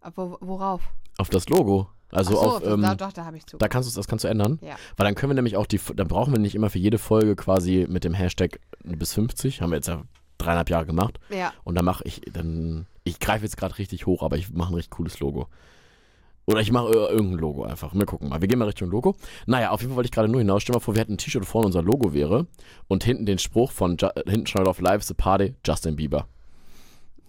Aber 0.01 0.37
worauf? 0.41 0.83
Auf 1.19 1.31
das 1.31 1.49
Logo. 1.49 1.89
Also 2.11 2.33
so, 2.33 2.41
auf, 2.41 2.65
ähm, 2.65 2.83
da, 2.83 2.95
doch, 2.95 3.13
da 3.13 3.25
habe 3.25 3.37
ich 3.37 3.47
zu. 3.47 3.57
da 3.57 3.67
kannst 3.67 3.91
du 3.91 3.97
das 3.99 4.07
kannst 4.07 4.25
du 4.25 4.29
ändern. 4.29 4.59
Ja. 4.63 4.77
Weil 4.97 5.07
dann 5.07 5.15
können 5.15 5.31
wir 5.31 5.35
nämlich 5.35 5.57
auch 5.57 5.67
die, 5.67 5.81
dann 5.97 6.07
brauchen 6.07 6.33
wir 6.33 6.39
nicht 6.39 6.55
immer 6.55 6.71
für 6.71 6.79
jede 6.79 6.99
Folge 6.99 7.35
quasi 7.35 7.87
mit 7.89 8.05
dem 8.05 8.15
Hashtag 8.15 8.61
bis 8.85 9.15
50, 9.15 9.61
haben 9.63 9.71
wir 9.71 9.77
jetzt 9.77 9.89
ja 9.89 10.03
dreieinhalb 10.39 10.71
Jahre 10.71 10.87
gemacht. 10.87 11.19
Ja, 11.31 11.53
Und 11.65 11.75
dann 11.77 11.85
mache 11.85 12.05
ich, 12.05 12.21
dann, 12.33 12.87
ich 13.03 13.19
greife 13.19 13.45
jetzt 13.45 13.57
gerade 13.57 13.79
richtig 13.79 14.07
hoch, 14.07 14.23
aber 14.23 14.37
ich 14.37 14.51
mache 14.53 14.73
ein 14.73 14.75
richtig 14.75 14.91
cooles 14.91 15.19
Logo. 15.19 15.49
Oder 16.47 16.61
ich 16.61 16.71
mache 16.73 16.89
äh, 16.91 17.13
irgendein 17.13 17.39
Logo 17.39 17.65
einfach. 17.65 17.95
Wir 17.95 18.05
gucken 18.07 18.29
mal. 18.29 18.41
Wir 18.41 18.49
gehen 18.49 18.59
mal 18.59 18.67
Richtung 18.67 18.91
Logo. 18.91 19.15
Naja, 19.47 19.71
auf 19.71 19.81
jeden 19.81 19.93
Fall 19.93 19.97
wollte 19.97 20.09
ich 20.09 20.13
gerade 20.13 20.29
nur 20.29 20.41
hinaus. 20.41 20.63
Stell 20.63 20.75
mal 20.75 20.81
vor, 20.81 20.95
wir 20.95 21.01
hätten 21.01 21.15
ein 21.15 21.19
T-Shirt, 21.19 21.47
vorne 21.47 21.67
unser 21.67 21.83
Logo 21.83 22.13
wäre 22.13 22.47
und 22.89 23.03
hinten 23.05 23.25
den 23.27 23.39
Spruch 23.39 23.71
von, 23.73 23.97
Ju 23.97 24.09
äh, 24.09 24.23
hinten 24.31 24.47
schon 24.47 24.67
auf 24.67 24.81
Live 24.81 25.03
is 25.03 25.11
a 25.11 25.15
Party, 25.15 25.55
Justin 25.67 25.97
Bieber. 25.97 26.27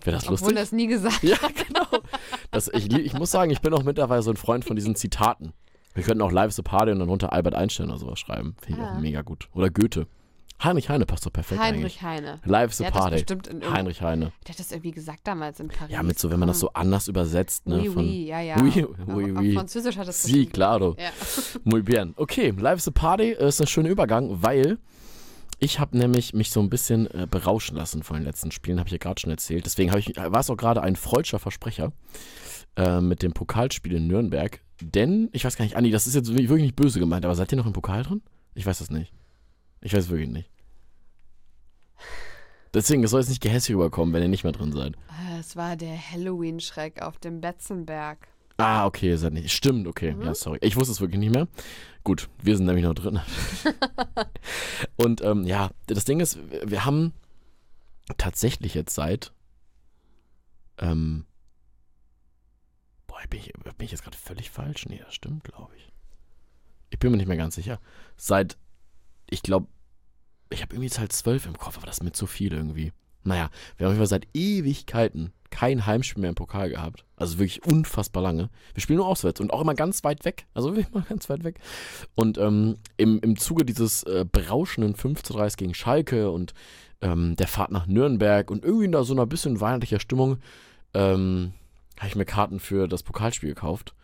Wäre 0.04 0.18
das 0.18 0.24
obwohl 0.26 0.34
lustig? 0.50 0.56
das 0.58 0.72
nie 0.72 0.88
gesagt 0.88 1.24
Ja, 1.24 1.38
genau. 1.68 1.88
Das, 2.52 2.68
ich, 2.74 2.92
ich 2.94 3.14
muss 3.14 3.32
sagen, 3.32 3.52
ich 3.52 3.62
bin 3.62 3.74
auch 3.74 3.84
mittlerweile 3.84 4.22
so 4.22 4.30
ein 4.32 4.38
Freund 4.38 4.66
von 4.66 4.76
diesen 4.76 4.96
Zitaten. 4.96 5.54
Wir 5.94 6.04
könnten 6.04 6.22
auch 6.22 6.32
Live 6.32 6.50
is 6.50 6.60
a 6.60 6.64
Party 6.64 6.92
und 6.92 7.00
dann 7.00 7.08
runter 7.10 7.32
Albert 7.32 7.56
Einstein 7.56 7.90
oder 7.90 7.98
sowas 7.98 8.20
schreiben. 8.20 8.56
Finde 8.62 8.82
ich 8.82 8.86
Ah. 8.86 8.96
auch 8.96 9.00
mega 9.00 9.22
gut. 9.22 9.48
Oder 9.54 9.70
Goethe. 9.70 10.08
Heinrich 10.64 10.90
Heine 10.90 11.06
passt 11.06 11.26
doch 11.26 11.34
perfekt 11.34 11.60
Heinrich 11.62 12.02
Heine. 12.02 12.34
eigentlich. 12.34 12.46
Live 12.50 12.72
is 12.72 12.80
a 12.82 12.84
Der 12.84 12.88
hat 12.88 12.96
das 12.96 13.02
Party. 13.02 13.16
bestimmt 13.16 13.48
in 13.48 13.70
Heinrich 13.72 14.02
Heine. 14.02 14.32
Der 14.48 14.54
hat 14.54 14.60
das 14.60 14.72
irgendwie 14.72 14.92
gesagt 14.92 15.20
damals 15.26 15.60
in 15.60 15.68
Paris. 15.68 15.94
Ja, 15.94 16.02
mit 16.02 16.18
so, 16.18 16.32
wenn 16.32 16.40
man 16.40 16.48
das 16.48 16.60
so 16.60 16.72
anders 16.74 17.08
übersetzt, 17.08 17.68
ne? 17.68 17.82
Oui, 17.82 17.90
von, 17.90 18.04
oui, 18.06 18.26
ja, 18.26 18.40
ja. 18.40 18.56
Oui, 18.62 18.84
Auf- 18.84 18.90
oui, 19.08 19.32
auf 19.34 19.40
oui. 19.42 19.54
Französisch 19.54 19.98
hat 19.98 20.08
das 20.08 20.24
Si, 20.24 20.46
claro. 20.46 20.96
Ja. 20.98 21.10
Muy 21.66 21.82
bien. 21.82 22.14
Okay, 22.18 22.52
Live 22.58 22.78
is 22.80 22.88
a 22.88 22.92
Party 22.92 23.32
ist 23.32 23.60
ein 23.62 23.68
schöner 23.68 23.90
Übergang, 23.90 24.42
weil 24.42 24.78
ich 25.60 25.80
habe 25.80 25.98
nämlich 25.98 26.34
mich 26.34 26.50
so 26.52 26.62
ein 26.62 26.70
bisschen 26.70 27.08
äh, 27.12 27.28
berauschen 27.30 27.76
lassen 27.76 28.02
von 28.04 28.16
den 28.18 28.24
letzten 28.26 28.52
Spielen, 28.52 28.80
habe 28.80 28.88
ich 28.88 28.94
ja 28.94 28.98
gerade 28.98 29.20
schon 29.20 29.32
erzählt. 29.32 29.66
Deswegen 29.66 29.96
ich, 29.98 30.16
war 30.16 30.40
es 30.40 30.50
auch 30.50 30.58
gerade 30.58 30.82
ein 30.82 30.96
freudscher 30.96 31.40
Versprecher 31.40 31.92
äh, 32.78 33.02
mit 33.02 33.22
dem 33.24 33.34
Pokalspiel 33.34 33.94
in 33.96 34.08
Nürnberg. 34.08 34.62
Denn, 34.82 35.30
ich 35.34 35.46
weiß 35.46 35.56
gar 35.58 35.64
nicht, 35.66 35.76
Andi, 35.78 35.92
das 35.92 36.08
ist 36.08 36.16
jetzt 36.16 36.30
wirklich 36.34 36.62
nicht 36.64 36.76
böse 36.76 37.00
gemeint, 37.00 37.24
aber 37.26 37.36
seid 37.36 37.52
ihr 37.52 37.58
noch 37.58 37.66
im 37.66 37.74
Pokal 37.74 38.04
drin? 38.04 38.22
Ich 38.54 38.66
weiß 38.66 38.80
das 38.80 38.90
nicht. 38.90 39.14
Ich 39.86 39.94
weiß 39.94 40.10
wirklich 40.10 40.30
nicht. 40.30 40.50
Deswegen, 42.74 43.04
es 43.04 43.12
soll 43.12 43.22
jetzt 43.22 43.30
nicht 43.30 43.42
gehässig 43.44 43.76
rüberkommen, 43.76 44.14
wenn 44.16 44.24
ihr 44.24 44.28
nicht 44.30 44.44
mehr 44.44 44.52
drin 44.52 44.72
seid. 44.74 44.96
Ah, 45.08 45.38
Es 45.40 45.56
war 45.56 45.76
der 45.76 45.96
Halloween-Schreck 46.12 47.04
auf 47.04 47.20
dem 47.20 47.40
Betzenberg. 47.40 48.28
Ah, 48.58 48.88
okay, 48.88 49.10
ihr 49.10 49.18
seid 49.20 49.34
nicht. 49.34 49.52
Stimmt, 49.52 49.86
okay. 49.88 50.14
Mhm. 50.14 50.24
Ja, 50.24 50.34
sorry. 50.34 50.58
Ich 50.62 50.76
wusste 50.76 50.92
es 50.92 51.02
wirklich 51.02 51.20
nicht 51.20 51.34
mehr. 51.34 51.48
Gut, 52.04 52.30
wir 52.42 52.58
sind 52.58 52.66
nämlich 52.66 52.84
noch 52.84 52.96
drin. 52.96 53.20
Und 54.98 55.22
ähm, 55.22 55.44
ja, 55.46 55.70
das 55.86 56.04
Ding 56.06 56.20
ist, 56.20 56.38
wir- 56.50 56.70
wir 56.72 56.84
haben 56.86 57.14
tatsächlich 58.18 58.74
jetzt 58.74 58.96
seit. 58.96 59.34
Ähm, 60.80 61.26
boah, 63.08 63.20
bin 63.30 63.40
ich, 63.40 63.54
bin 63.54 63.86
ich 63.86 63.92
jetzt 63.92 64.04
gerade 64.04 64.18
völlig 64.18 64.50
falsch? 64.50 64.88
Nee, 64.88 65.02
das 65.06 65.14
stimmt, 65.14 65.44
glaube 65.44 65.76
ich. 65.78 65.92
Ich 66.90 66.98
bin 67.00 67.12
mir 67.12 67.18
nicht 67.18 67.28
mehr 67.28 67.38
ganz 67.38 67.54
sicher. 67.56 67.80
Seit, 68.18 68.58
ich 69.30 69.42
glaube, 69.42 69.68
ich 70.50 70.62
habe 70.62 70.74
irgendwie 70.74 70.90
Zahl 70.90 71.10
12 71.10 71.48
im 71.48 71.58
Kopf, 71.58 71.78
aber 71.78 71.88
das 71.88 71.98
ist 71.98 72.04
mit 72.04 72.16
zu 72.16 72.28
viel 72.28 72.54
irgendwie. 72.54 72.92
Naja, 73.24 73.50
wir 73.78 73.86
haben 73.86 73.92
auf 73.92 73.98
jeden 73.98 74.08
Fall 74.08 74.08
seit 74.08 74.28
Ewigkeiten 74.34 75.34
kein 75.50 75.86
Heimspiel 75.86 76.22
mehr 76.22 76.30
im 76.30 76.36
Pokal 76.36 76.70
gehabt. 76.70 77.06
Also 77.16 77.40
wirklich 77.40 77.66
unfassbar 77.66 78.22
lange. 78.22 78.50
Wir 78.74 78.82
spielen 78.82 78.98
nur 78.98 79.08
auswärts 79.08 79.40
und 79.40 79.54
auch 79.54 79.62
immer 79.62 79.74
ganz 79.74 80.04
weit 80.04 80.26
weg. 80.26 80.46
Also 80.54 80.76
wirklich 80.76 80.94
immer 80.94 81.06
ganz 81.06 81.30
weit 81.30 81.44
weg. 81.44 81.60
Und 82.14 82.38
ähm, 82.38 82.78
im, 82.98 83.20
im 83.22 83.38
Zuge 83.38 83.66
dieses 83.66 84.04
äh, 84.04 84.26
berauschenden 84.30 84.96
5 84.96 85.24
zu 85.24 85.34
3 85.34 85.48
gegen 85.58 85.74
Schalke 85.74 86.30
und 86.30 86.54
ähm, 87.02 87.36
der 87.38 87.48
Fahrt 87.48 87.72
nach 87.72 87.88
Nürnberg 87.88 88.52
und 88.52 88.64
irgendwie 88.64 88.86
in 88.86 88.92
da 88.92 89.04
so 89.04 89.14
einer 89.14 89.26
bisschen 89.26 89.62
weihnachtlicher 89.62 90.00
Stimmung 90.00 90.38
ähm, 90.94 91.54
habe 91.98 92.08
ich 92.10 92.16
mir 92.16 92.26
Karten 92.26 92.60
für 92.60 92.88
das 92.88 93.04
Pokalspiel 93.04 93.50
gekauft. 93.50 93.96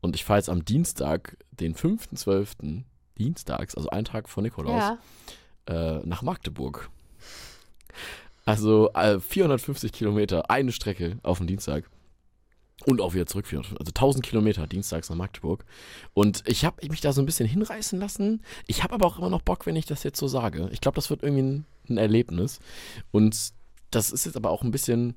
Und 0.00 0.14
ich 0.14 0.24
fahre 0.24 0.38
jetzt 0.38 0.50
am 0.50 0.64
Dienstag, 0.64 1.36
den 1.50 1.74
5.12., 1.74 2.84
dienstags, 3.18 3.74
also 3.74 3.88
einen 3.90 4.04
Tag 4.04 4.28
vor 4.28 4.42
Nikolaus, 4.42 4.96
Ja. 5.68 5.98
äh, 5.98 6.00
nach 6.06 6.22
Magdeburg. 6.22 6.88
Also 8.44 8.90
äh, 8.94 9.20
450 9.20 9.92
Kilometer, 9.92 10.50
eine 10.50 10.72
Strecke 10.72 11.18
auf 11.22 11.38
den 11.38 11.46
Dienstag. 11.46 11.84
Und 12.86 13.00
auch 13.00 13.12
wieder 13.12 13.26
zurück, 13.26 13.46
400, 13.48 13.72
also 13.80 13.90
1000 13.90 14.24
Kilometer 14.24 14.66
dienstags 14.68 15.10
nach 15.10 15.16
Magdeburg. 15.16 15.64
Und 16.14 16.44
ich 16.46 16.64
habe 16.64 16.86
mich 16.88 17.00
da 17.00 17.12
so 17.12 17.20
ein 17.20 17.26
bisschen 17.26 17.48
hinreißen 17.48 17.98
lassen. 17.98 18.42
Ich 18.68 18.84
habe 18.84 18.94
aber 18.94 19.04
auch 19.06 19.18
immer 19.18 19.30
noch 19.30 19.42
Bock, 19.42 19.66
wenn 19.66 19.74
ich 19.76 19.84
das 19.84 20.04
jetzt 20.04 20.18
so 20.18 20.28
sage. 20.28 20.68
Ich 20.72 20.80
glaube, 20.80 20.94
das 20.94 21.10
wird 21.10 21.22
irgendwie 21.24 21.42
ein, 21.42 21.66
ein 21.90 21.98
Erlebnis. 21.98 22.60
Und 23.10 23.52
das 23.90 24.12
ist 24.12 24.26
jetzt 24.26 24.36
aber 24.36 24.50
auch 24.50 24.62
ein 24.62 24.70
bisschen. 24.70 25.14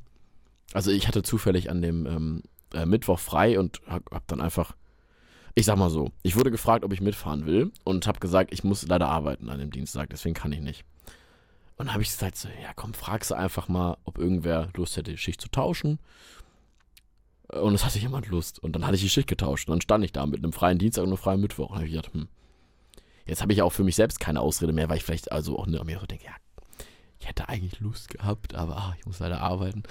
Also, 0.74 0.90
ich 0.92 1.08
hatte 1.08 1.22
zufällig 1.22 1.70
an 1.70 1.82
dem 1.84 2.06
ähm, 2.08 2.44
äh, 2.74 2.86
Mittwoch 2.88 3.20
frei 3.20 3.60
und 3.60 3.80
habe 3.86 4.06
hab 4.12 4.28
dann 4.28 4.42
einfach. 4.42 4.76
Ich 5.54 5.66
sag 5.66 5.78
mal 5.78 5.90
so, 5.90 6.12
ich 6.24 6.36
wurde 6.36 6.52
gefragt, 6.52 6.86
ob 6.86 6.94
ich 6.94 7.02
mitfahren 7.02 7.46
will 7.46 7.72
und 7.84 8.08
habe 8.08 8.20
gesagt, 8.20 8.54
ich 8.54 8.64
muss 8.64 8.88
leider 8.88 9.08
arbeiten 9.10 9.50
an 9.50 9.60
dem 9.60 9.72
Dienstag, 9.72 10.10
deswegen 10.10 10.34
kann 10.34 10.54
ich 10.54 10.62
nicht. 10.62 10.86
Und 11.78 11.88
dann 11.88 11.94
habe 11.94 12.04
ich 12.04 12.10
gesagt, 12.10 12.38
so, 12.38 12.48
ja 12.48 12.74
komm, 12.76 12.94
fragst 12.94 13.32
du 13.32 13.36
einfach 13.36 13.68
mal, 13.68 13.98
ob 14.04 14.18
irgendwer 14.18 14.70
Lust 14.76 14.98
hätte, 14.98 15.12
die 15.12 15.18
Schicht 15.18 15.42
zu 15.42 15.50
tauschen. 15.50 16.00
Und 17.52 17.74
es 17.74 17.84
hatte 17.84 18.00
jemand 18.00 18.28
Lust. 18.28 18.60
Und 18.60 18.74
dann 18.74 18.86
hatte 18.86 18.96
ich 18.96 19.02
die 19.02 19.10
Schicht 19.10 19.28
getauscht. 19.28 19.68
Und 19.68 19.74
dann 19.74 19.82
stand 19.82 20.06
ich 20.06 20.12
da 20.12 20.26
mit 20.26 20.44
einem 20.44 20.54
freien 20.54 20.78
Dienstag 20.78 21.02
und 21.02 21.10
einem 21.10 21.18
freien 21.18 21.42
Mittwoch. 21.42 21.70
Und 21.70 21.78
habe 21.78 21.86
ich 21.86 21.92
gedacht, 21.92 22.14
hm, 22.14 22.28
jetzt 23.26 23.42
habe 23.42 23.52
ich 23.52 23.62
auch 23.62 23.72
für 23.72 23.84
mich 23.84 23.96
selbst 23.96 24.20
keine 24.20 24.42
Ausrede 24.42 24.74
mehr, 24.74 24.90
weil 24.90 24.98
ich 24.98 25.04
vielleicht 25.04 25.32
also 25.32 25.58
auch 25.58 25.68
ne, 25.68 25.84
mir 25.84 26.00
so 26.00 26.06
denke, 26.06 26.26
ja, 26.26 26.36
ich 27.20 27.28
hätte 27.28 27.50
eigentlich 27.50 27.80
Lust 27.80 28.10
gehabt, 28.10 28.56
aber 28.56 28.78
ah, 28.78 28.96
ich 29.00 29.06
muss 29.06 29.20
leider 29.20 29.42
arbeiten. 29.42 29.84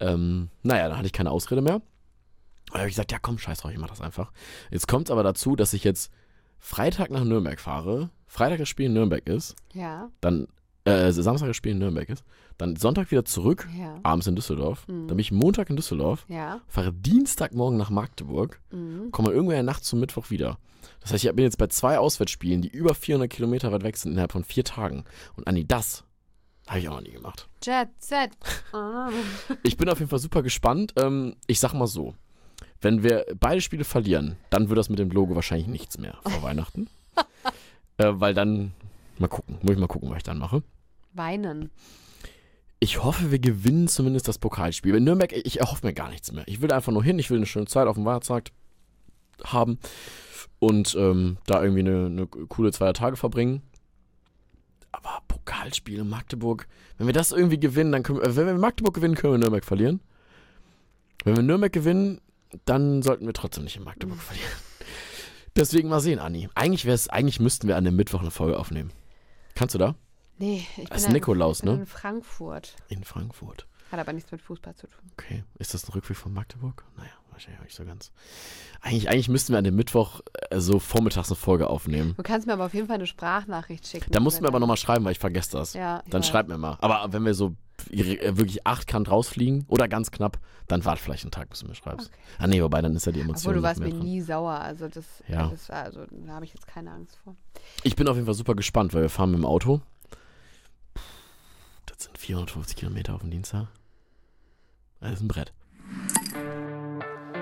Ähm, 0.00 0.50
naja, 0.62 0.88
dann 0.88 0.98
hatte 0.98 1.06
ich 1.06 1.12
keine 1.12 1.30
Ausrede 1.30 1.62
mehr. 1.62 1.80
Und 2.66 2.74
dann 2.74 2.80
habe 2.80 2.88
ich 2.88 2.94
gesagt, 2.94 3.12
ja 3.12 3.18
komm, 3.20 3.38
scheiß 3.38 3.60
drauf, 3.60 3.72
ich 3.72 3.78
mach 3.78 3.88
das 3.88 4.00
einfach. 4.00 4.32
Jetzt 4.70 4.88
kommt 4.88 5.08
es 5.08 5.10
aber 5.10 5.22
dazu, 5.22 5.56
dass 5.56 5.72
ich 5.72 5.84
jetzt 5.84 6.10
Freitag 6.58 7.10
nach 7.10 7.24
Nürnberg 7.24 7.60
fahre. 7.60 8.10
Freitag 8.26 8.58
das 8.58 8.68
Spiel 8.68 8.86
in 8.86 8.92
Nürnberg 8.94 9.26
ist. 9.28 9.54
Ja. 9.72 10.10
Dann 10.20 10.48
äh, 10.84 11.10
Samstag 11.12 11.48
das 11.48 11.56
Spiel 11.56 11.72
in 11.72 11.78
Nürnberg 11.78 12.08
ist. 12.08 12.24
Dann 12.58 12.76
Sonntag 12.76 13.10
wieder 13.10 13.24
zurück, 13.24 13.68
Ja. 13.76 13.98
abends 14.02 14.26
in 14.26 14.34
Düsseldorf. 14.36 14.86
Mhm. 14.88 15.08
Dann 15.08 15.16
bin 15.16 15.18
ich 15.18 15.32
Montag 15.32 15.68
in 15.70 15.76
Düsseldorf, 15.76 16.24
Ja. 16.28 16.60
fahre 16.68 16.92
Dienstagmorgen 16.92 17.76
nach 17.78 17.90
Magdeburg, 17.90 18.60
Mhm. 18.70 19.10
komme 19.10 19.30
irgendwann 19.30 19.58
in 19.58 19.66
der 19.66 19.72
Nacht 19.74 19.84
zum 19.84 20.00
Mittwoch 20.00 20.30
wieder. 20.30 20.58
Das 21.00 21.12
heißt, 21.12 21.24
ich 21.24 21.32
bin 21.34 21.44
jetzt 21.44 21.58
bei 21.58 21.66
zwei 21.66 21.98
Auswärtsspielen, 21.98 22.62
die 22.62 22.68
über 22.68 22.94
400 22.94 23.28
Kilometer 23.30 23.72
weit 23.72 23.82
weg 23.84 23.96
sind, 23.96 24.12
innerhalb 24.12 24.32
von 24.32 24.44
vier 24.44 24.64
Tagen. 24.64 25.04
Und 25.36 25.46
Anni, 25.46 25.66
das 25.66 26.04
habe 26.68 26.78
ich 26.80 26.88
auch 26.88 26.94
noch 26.94 27.02
nie 27.02 27.12
gemacht. 27.12 27.48
Jet 27.62 27.88
Set. 27.98 28.30
Ah. 28.72 29.10
Ich 29.62 29.76
bin 29.76 29.88
auf 29.88 29.98
jeden 29.98 30.08
Fall 30.10 30.18
super 30.18 30.42
gespannt. 30.42 30.94
Ähm, 30.96 31.36
ich 31.46 31.60
sag 31.60 31.74
mal 31.74 31.86
so, 31.86 32.14
wenn 32.80 33.02
wir 33.02 33.26
beide 33.38 33.60
Spiele 33.60 33.84
verlieren, 33.84 34.36
dann 34.50 34.68
wird 34.68 34.78
das 34.78 34.88
mit 34.88 34.98
dem 34.98 35.10
Logo 35.10 35.34
wahrscheinlich 35.34 35.68
nichts 35.68 35.98
mehr 35.98 36.18
vor 36.22 36.42
Weihnachten. 36.42 36.88
Äh, 37.98 38.12
weil 38.20 38.34
dann, 38.34 38.74
mal 39.16 39.26
gucken, 39.26 39.56
muss 39.62 39.72
ich 39.72 39.78
mal 39.78 39.86
gucken, 39.86 40.10
was 40.10 40.18
ich 40.18 40.22
dann 40.22 40.36
mache. 40.36 40.62
Weinen. 41.14 41.70
Ich 42.78 43.02
hoffe, 43.02 43.30
wir 43.30 43.38
gewinnen 43.38 43.88
zumindest 43.88 44.28
das 44.28 44.36
Pokalspiel. 44.36 44.94
In 44.96 45.04
Nürnberg, 45.04 45.32
ich 45.32 45.60
erhoffe 45.60 45.86
mir 45.86 45.94
gar 45.94 46.10
nichts 46.10 46.30
mehr. 46.30 46.44
Ich 46.46 46.60
will 46.60 46.70
einfach 46.72 46.92
nur 46.92 47.02
hin, 47.02 47.18
ich 47.18 47.30
will 47.30 47.38
eine 47.38 47.46
schöne 47.46 47.64
Zeit 47.64 47.86
auf 47.86 47.94
dem 47.94 48.04
Weihnachtsmarkt. 48.04 48.52
haben 49.44 49.78
und 50.58 50.94
ähm, 50.98 51.38
da 51.46 51.62
irgendwie 51.62 51.80
eine, 51.80 52.06
eine 52.06 52.26
coole 52.26 52.72
zwei 52.72 52.92
Tage 52.92 53.16
verbringen. 53.16 53.62
Aber 54.92 55.20
Pokalspiel 55.28 56.00
in 56.00 56.08
Magdeburg, 56.08 56.66
wenn 56.98 57.06
wir 57.06 57.14
das 57.14 57.32
irgendwie 57.32 57.60
gewinnen, 57.60 57.92
dann 57.92 58.02
können 58.02 58.20
wir, 58.20 58.26
äh, 58.26 58.36
wenn 58.36 58.46
wir 58.46 58.54
Magdeburg 58.54 58.94
gewinnen, 58.94 59.14
können 59.14 59.34
wir 59.34 59.38
Nürnberg 59.38 59.64
verlieren. 59.64 60.00
Wenn 61.24 61.36
wir 61.36 61.42
Nürnberg 61.42 61.72
gewinnen, 61.72 62.20
dann 62.64 63.02
sollten 63.02 63.26
wir 63.26 63.32
trotzdem 63.32 63.64
nicht 63.64 63.76
in 63.76 63.84
Magdeburg 63.84 64.18
verlieren. 64.20 64.50
Deswegen 65.56 65.88
mal 65.88 66.00
sehen, 66.00 66.18
Anni. 66.18 66.48
Eigentlich, 66.54 66.84
wär's, 66.84 67.08
eigentlich 67.08 67.40
müssten 67.40 67.66
wir 67.68 67.76
an 67.76 67.84
dem 67.84 67.96
Mittwoch 67.96 68.20
eine 68.20 68.30
Folge 68.30 68.58
aufnehmen. 68.58 68.92
Kannst 69.54 69.74
du 69.74 69.78
da? 69.78 69.94
Nee, 70.38 70.66
ich 70.76 70.88
Das 70.90 70.98
ist 70.98 71.04
bin 71.06 71.14
Nikolaus, 71.14 71.60
in, 71.60 71.68
ne? 71.70 71.74
in 71.76 71.86
Frankfurt. 71.86 72.76
In 72.88 73.04
Frankfurt. 73.04 73.66
Hat 73.90 73.98
aber 74.00 74.12
nichts 74.12 74.30
mit 74.32 74.42
Fußball 74.42 74.74
zu 74.74 74.86
tun. 74.86 75.10
Okay. 75.12 75.44
Ist 75.58 75.72
das 75.72 75.88
ein 75.88 75.92
Rückweg 75.92 76.16
von 76.16 76.34
Magdeburg? 76.34 76.84
Naja, 76.96 77.08
wahrscheinlich 77.30 77.60
auch 77.60 77.64
nicht 77.64 77.76
so 77.76 77.84
ganz. 77.86 78.10
Eigentlich, 78.82 79.08
eigentlich 79.08 79.28
müssten 79.28 79.52
wir 79.54 79.58
an 79.58 79.64
dem 79.64 79.76
Mittwoch 79.76 80.20
äh, 80.50 80.58
so 80.60 80.78
vormittags 80.78 81.30
eine 81.30 81.36
Folge 81.36 81.70
aufnehmen. 81.70 82.12
Du 82.16 82.22
kannst 82.22 82.46
mir 82.46 82.52
aber 82.52 82.66
auf 82.66 82.74
jeden 82.74 82.88
Fall 82.88 82.96
eine 82.96 83.06
Sprachnachricht 83.06 83.86
schicken. 83.86 84.10
Da 84.10 84.20
mussten 84.20 84.42
wir 84.42 84.48
aber 84.48 84.58
noch 84.58 84.66
nochmal 84.66 84.76
schreiben, 84.76 85.04
weil 85.06 85.12
ich 85.12 85.18
vergesse 85.20 85.52
das. 85.52 85.72
Ja, 85.72 86.02
ich 86.04 86.10
Dann 86.10 86.20
weiß. 86.20 86.28
schreib 86.28 86.48
mir 86.48 86.58
mal. 86.58 86.76
Aber 86.80 87.10
wenn 87.12 87.24
wir 87.24 87.32
so 87.32 87.54
wirklich 87.90 88.66
achtkant 88.66 89.10
rausfliegen 89.10 89.64
oder 89.68 89.88
ganz 89.88 90.10
knapp, 90.10 90.38
dann 90.68 90.84
wart 90.84 90.98
vielleicht 90.98 91.24
einen 91.24 91.30
Tag, 91.30 91.48
bis 91.50 91.60
du 91.60 91.66
mir 91.68 91.74
schreibst. 91.74 92.08
Okay. 92.08 92.18
Ah 92.38 92.46
nee, 92.46 92.62
wobei, 92.62 92.82
dann 92.82 92.94
ist 92.96 93.06
ja 93.06 93.12
die 93.12 93.20
Emotion 93.20 93.50
Obwohl 93.50 93.54
du 93.54 93.62
warst 93.62 93.80
mehr 93.80 93.88
mir 93.88 93.94
dran. 93.94 94.04
nie 94.04 94.20
sauer. 94.20 94.60
Also 94.60 94.88
das, 94.88 95.04
Ja. 95.28 95.48
das 95.48 95.70
also 95.70 96.04
da 96.10 96.32
habe 96.34 96.44
ich 96.44 96.52
jetzt 96.54 96.66
keine 96.66 96.90
Angst 96.92 97.16
vor. 97.22 97.36
Ich 97.82 97.96
bin 97.96 98.08
auf 98.08 98.16
jeden 98.16 98.26
Fall 98.26 98.34
super 98.34 98.54
gespannt, 98.54 98.94
weil 98.94 99.02
wir 99.02 99.08
fahren 99.10 99.30
mit 99.30 99.38
dem 99.38 99.44
Auto. 99.46 99.80
Das 101.86 102.04
sind 102.04 102.18
450 102.18 102.76
Kilometer 102.76 103.14
auf 103.14 103.20
dem 103.22 103.30
Dienstag. 103.30 103.68
Das 105.00 105.12
ist 105.12 105.20
ein 105.22 105.28
Brett. 105.28 105.52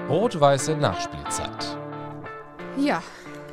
Rot-weiße 0.08 0.76
Nachspielzeit. 0.76 1.78
Ja, 2.78 3.02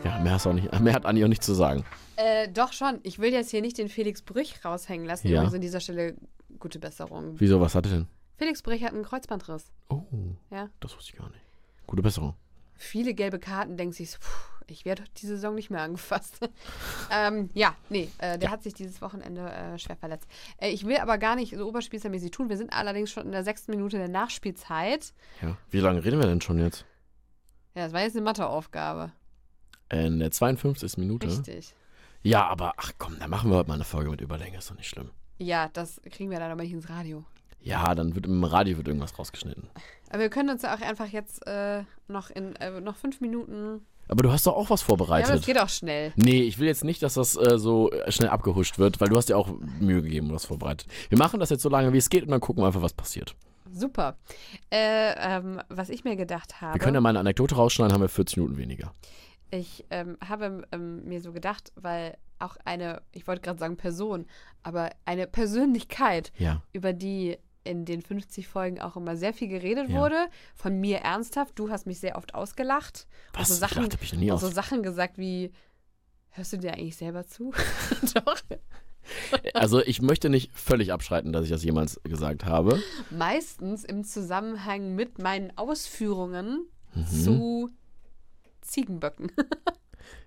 Ja, 0.04 0.20
mehr, 0.20 0.34
hast 0.34 0.48
auch 0.48 0.54
nicht, 0.54 0.80
mehr 0.80 0.94
hat 0.94 1.06
Anni 1.06 1.24
auch 1.24 1.28
nicht 1.30 1.44
zu 1.44 1.54
sagen. 1.54 1.86
äh, 2.18 2.50
doch 2.50 2.74
schon. 2.74 3.00
Ich 3.04 3.20
will 3.20 3.32
jetzt 3.32 3.52
hier 3.52 3.62
nicht 3.62 3.78
den 3.78 3.88
Felix 3.88 4.22
Brüch 4.22 4.66
raushängen 4.66 5.06
lassen. 5.06 5.28
Ja. 5.28 5.36
Übrigens 5.36 5.54
an 5.56 5.62
dieser 5.62 5.80
Stelle 5.80 6.16
gute 6.60 6.80
Besserung. 6.80 7.36
Wieso, 7.40 7.60
was 7.62 7.76
hatte 7.76 7.90
denn? 7.90 8.08
Felix 8.38 8.62
Brüch 8.62 8.84
hat 8.84 8.94
einen 8.94 9.04
Kreuzbandriss. 9.04 9.72
Oh, 9.90 10.04
Ja. 10.50 10.70
das 10.80 10.96
wusste 10.96 11.14
ich 11.14 11.20
gar 11.20 11.30
nicht. 11.30 11.42
Gute 11.88 12.02
Besserung. 12.02 12.36
Viele 12.76 13.14
gelbe 13.14 13.38
Karten, 13.38 13.78
denkt 13.78 13.96
sich 13.96 14.20
puh, 14.20 14.64
ich 14.68 14.86
werde 14.86 15.04
die 15.18 15.28
Saison 15.28 15.54
nicht 15.54 15.70
mehr 15.70 15.82
angefasst. 15.82 16.40
ähm, 17.12 17.50
ja, 17.54 17.76
nee, 17.90 18.10
äh, 18.18 18.40
der 18.40 18.50
hat 18.50 18.64
sich 18.64 18.74
dieses 18.74 19.02
Wochenende 19.02 19.42
äh, 19.52 19.78
schwer 19.78 19.96
verletzt. 19.98 20.28
Äh, 20.58 20.70
ich 20.70 20.86
will 20.86 20.98
aber 20.98 21.18
gar 21.20 21.36
nicht 21.36 21.56
so 21.56 21.68
oberspielzermäßig 21.68 22.32
tun. 22.32 22.50
Wir 22.50 22.58
sind 22.58 22.74
allerdings 22.74 23.12
schon 23.12 23.26
in 23.26 23.32
der 23.32 23.44
sechsten 23.44 23.72
Minute 23.72 23.98
der 23.98 24.08
Nachspielzeit. 24.08 25.14
Ja. 25.42 25.58
Wie 25.70 25.80
lange 25.80 26.04
reden 26.04 26.20
wir 26.20 26.26
denn 26.28 26.42
schon 26.42 26.58
jetzt? 26.58 26.86
Ja, 27.76 27.84
das 27.84 27.94
war 27.94 28.02
jetzt 28.02 28.16
eine 28.16 28.24
Matheaufgabe. 28.26 29.12
In 29.90 30.20
der 30.20 30.32
52. 30.32 30.98
Minute. 30.98 31.28
Richtig. 31.28 31.76
Ja, 32.24 32.48
aber 32.48 32.74
ach 32.78 32.94
komm, 32.98 33.20
dann 33.20 33.30
machen 33.30 33.50
wir 33.52 33.58
heute 33.58 33.68
mal 33.70 33.76
eine 33.76 33.84
Folge 33.84 34.10
mit 34.10 34.22
Überlänge, 34.22 34.58
ist 34.58 34.70
doch 34.72 34.76
nicht 34.78 34.90
schlimm. 34.90 35.10
Ja, 35.42 35.70
das 35.74 36.00
kriegen 36.12 36.30
wir 36.30 36.40
dann 36.40 36.52
aber 36.52 36.62
nicht 36.62 36.72
ins 36.74 36.90
Radio. 36.90 37.24
Ja, 37.64 37.96
dann 37.96 38.16
wird 38.16 38.26
im 38.28 38.44
Radio 38.44 38.78
wird 38.78 38.88
irgendwas 38.88 39.18
rausgeschnitten. 39.18 39.70
Aber 40.10 40.20
wir 40.20 40.30
können 40.30 40.50
uns 40.50 40.62
ja 40.62 40.76
auch 40.76 40.82
einfach 40.82 41.08
jetzt 41.08 41.46
äh, 41.48 41.84
noch 42.08 42.30
in 42.30 42.56
äh, 42.58 42.80
noch 42.80 42.96
fünf 42.96 43.22
Minuten. 43.22 43.82
Aber 44.08 44.24
du 44.24 44.32
hast 44.32 44.46
doch 44.46 44.56
auch 44.56 44.70
was 44.70 44.82
Ja, 44.82 44.88
aber 44.88 44.98
vorbereitet. 44.98 45.40
es 45.40 45.46
geht 45.46 45.60
auch 45.60 45.70
schnell. 45.70 46.12
Nee, 46.16 46.42
ich 46.42 46.60
will 46.60 46.68
jetzt 46.68 46.84
nicht, 46.84 47.02
dass 47.02 47.16
das 47.16 47.36
äh, 47.38 47.58
so 47.58 47.90
schnell 48.10 48.30
abgehuscht 48.30 48.78
wird, 48.78 49.00
weil 49.00 49.10
du 49.10 49.16
hast 49.16 49.30
ja 49.30 49.38
auch 49.38 49.50
Mühe 49.80 50.02
gegeben 50.02 50.28
und 50.28 50.36
was 50.36 50.46
vorbereitet. 50.46 50.88
Wir 51.10 51.18
machen 51.18 51.40
das 51.40 51.50
jetzt 51.50 51.62
so 51.64 51.70
lange, 51.70 51.94
wie 51.94 51.98
es 51.98 52.10
geht 52.10 52.24
und 52.24 52.32
dann 52.32 52.42
gucken 52.42 52.62
wir 52.62 52.68
einfach, 52.68 52.82
was 52.82 52.94
passiert. 52.94 53.36
Super. 53.72 54.18
Äh, 54.70 55.14
ähm, 55.18 55.62
was 55.70 55.90
ich 55.90 56.04
mir 56.04 56.16
gedacht 56.18 56.62
habe. 56.62 56.76
Wir 56.76 56.80
können 56.80 56.96
ja 56.96 57.02
mal 57.02 57.10
eine 57.10 57.20
Anekdote 57.20 57.56
rausschneiden, 57.56 57.94
haben 57.94 58.02
wir 58.02 58.10
40 58.10 58.38
Minuten 58.38 58.58
weniger. 58.58 58.94
Ich 59.52 59.86
ähm, 59.90 60.18
habe 60.26 60.64
ähm, 60.72 61.04
mir 61.06 61.22
so 61.22 61.34
gedacht, 61.34 61.72
weil 61.76 62.18
auch 62.40 62.58
eine, 62.66 63.02
ich 63.12 63.28
wollte 63.28 63.42
gerade 63.42 63.60
sagen 63.60 63.78
Person, 63.78 64.26
aber 64.64 64.90
eine 65.06 65.28
Persönlichkeit, 65.28 66.32
Ja. 66.38 66.64
über 66.74 66.94
die 66.94 67.38
in 67.64 67.86
den 67.86 68.02
50 68.02 68.48
Folgen 68.48 68.82
auch 68.82 68.96
immer 68.98 69.16
sehr 69.16 69.34
viel 69.34 69.48
geredet 69.48 69.90
Ja. 69.90 70.00
wurde, 70.00 70.28
von 70.56 70.80
mir 70.80 71.00
ernsthaft. 71.00 71.60
Du 71.60 71.70
hast 71.70 71.86
mich 71.86 72.00
sehr 72.00 72.18
oft 72.18 72.34
ausgelacht. 72.34 73.08
Was? 73.34 73.50
so 73.50 73.54
ich 73.54 73.60
Sachen, 73.60 73.84
dachte, 73.90 73.98
ich 74.02 74.14
noch 74.14 74.20
nie 74.20 74.32
aus. 74.32 74.42
so 74.42 74.50
Sachen 74.50 74.82
gesagt 74.82 75.18
wie, 75.20 75.52
hörst 76.30 76.54
du 76.54 76.58
dir 76.58 76.74
eigentlich 76.74 76.96
selber 76.96 77.28
zu? 77.28 77.54
Doch. 78.16 78.38
Also 79.54 79.82
ich 79.82 80.02
möchte 80.02 80.30
nicht 80.30 80.52
völlig 80.54 80.92
abschreiten, 80.94 81.34
dass 81.34 81.44
ich 81.44 81.52
das 81.52 81.64
jemals 81.64 82.00
gesagt 82.04 82.46
habe. 82.46 82.82
Meistens 83.10 83.84
im 83.84 84.04
Zusammenhang 84.04 84.96
mit 84.96 85.20
meinen 85.20 85.56
Ausführungen 85.58 86.68
Mhm. 86.94 87.06
zu 87.08 87.70
Ziegenböcken. 88.62 89.32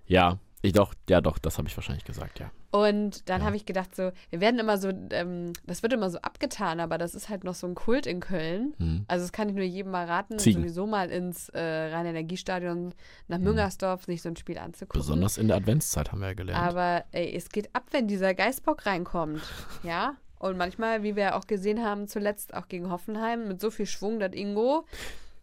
Ja, 0.07 0.39
ich 0.61 0.72
doch, 0.74 0.93
ja 1.09 1.20
doch, 1.22 1.39
das 1.39 1.57
habe 1.59 1.66
ich 1.68 1.76
wahrscheinlich 1.76 2.05
gesagt, 2.05 2.39
ja. 2.39 2.51
Und 2.70 3.28
dann 3.28 3.41
Ja. 3.41 3.47
habe 3.47 3.57
ich 3.57 3.64
gedacht, 3.66 3.95
so, 3.97 4.12
wir 4.30 4.41
werden 4.41 4.59
immer 4.61 4.76
so, 4.76 4.91
ähm, 5.11 5.53
das 5.66 5.82
wird 5.82 5.93
immer 5.95 6.11
so 6.11 6.18
abgetan, 6.18 6.78
aber 6.80 6.99
das 6.99 7.14
ist 7.14 7.28
halt 7.30 7.43
noch 7.45 7.55
so 7.55 7.66
ein 7.66 7.74
Kult 7.74 8.07
in 8.07 8.20
Köln. 8.20 8.74
Mhm. 8.78 9.05
Also 9.09 9.24
das 9.24 9.32
kann 9.32 9.49
ich 9.49 9.55
nur 9.55 9.64
jedem 9.64 9.93
mal 9.93 10.05
raten, 10.07 10.39
Ziegen. 10.39 10.61
sowieso 10.61 10.87
mal 10.87 11.11
ins 11.11 11.49
äh, 11.51 11.59
Rhein-Energiestadion 11.61 12.93
nach 13.28 13.39
Müngersdorf 13.39 14.05
sich 14.05 14.20
so 14.22 14.28
ein 14.28 14.37
Spiel 14.37 14.59
anzugucken. 14.59 15.01
Besonders 15.01 15.39
in 15.39 15.49
der 15.49 15.57
Adventszeit 15.57 16.12
haben 16.12 16.20
wir 16.20 16.28
ja 16.28 16.35
gelernt. 16.35 16.62
Aber 16.62 17.05
ey, 17.12 17.35
es 17.35 17.49
geht 17.49 17.74
ab, 17.74 17.85
wenn 17.93 18.07
dieser 18.09 18.35
Geißbock 18.35 18.85
reinkommt. 18.87 19.43
ja. 19.82 20.16
Und 20.39 20.59
manchmal, 20.59 21.03
wie 21.03 21.16
wir 21.16 21.37
auch 21.37 21.47
gesehen 21.47 21.82
haben, 21.82 22.09
zuletzt 22.09 22.53
auch 22.53 22.68
gegen 22.68 22.91
Hoffenheim, 22.91 23.49
mit 23.49 23.61
so 23.62 23.70
viel 23.70 23.87
Schwung, 23.87 24.18
dass 24.18 24.32
Ingo. 24.35 24.85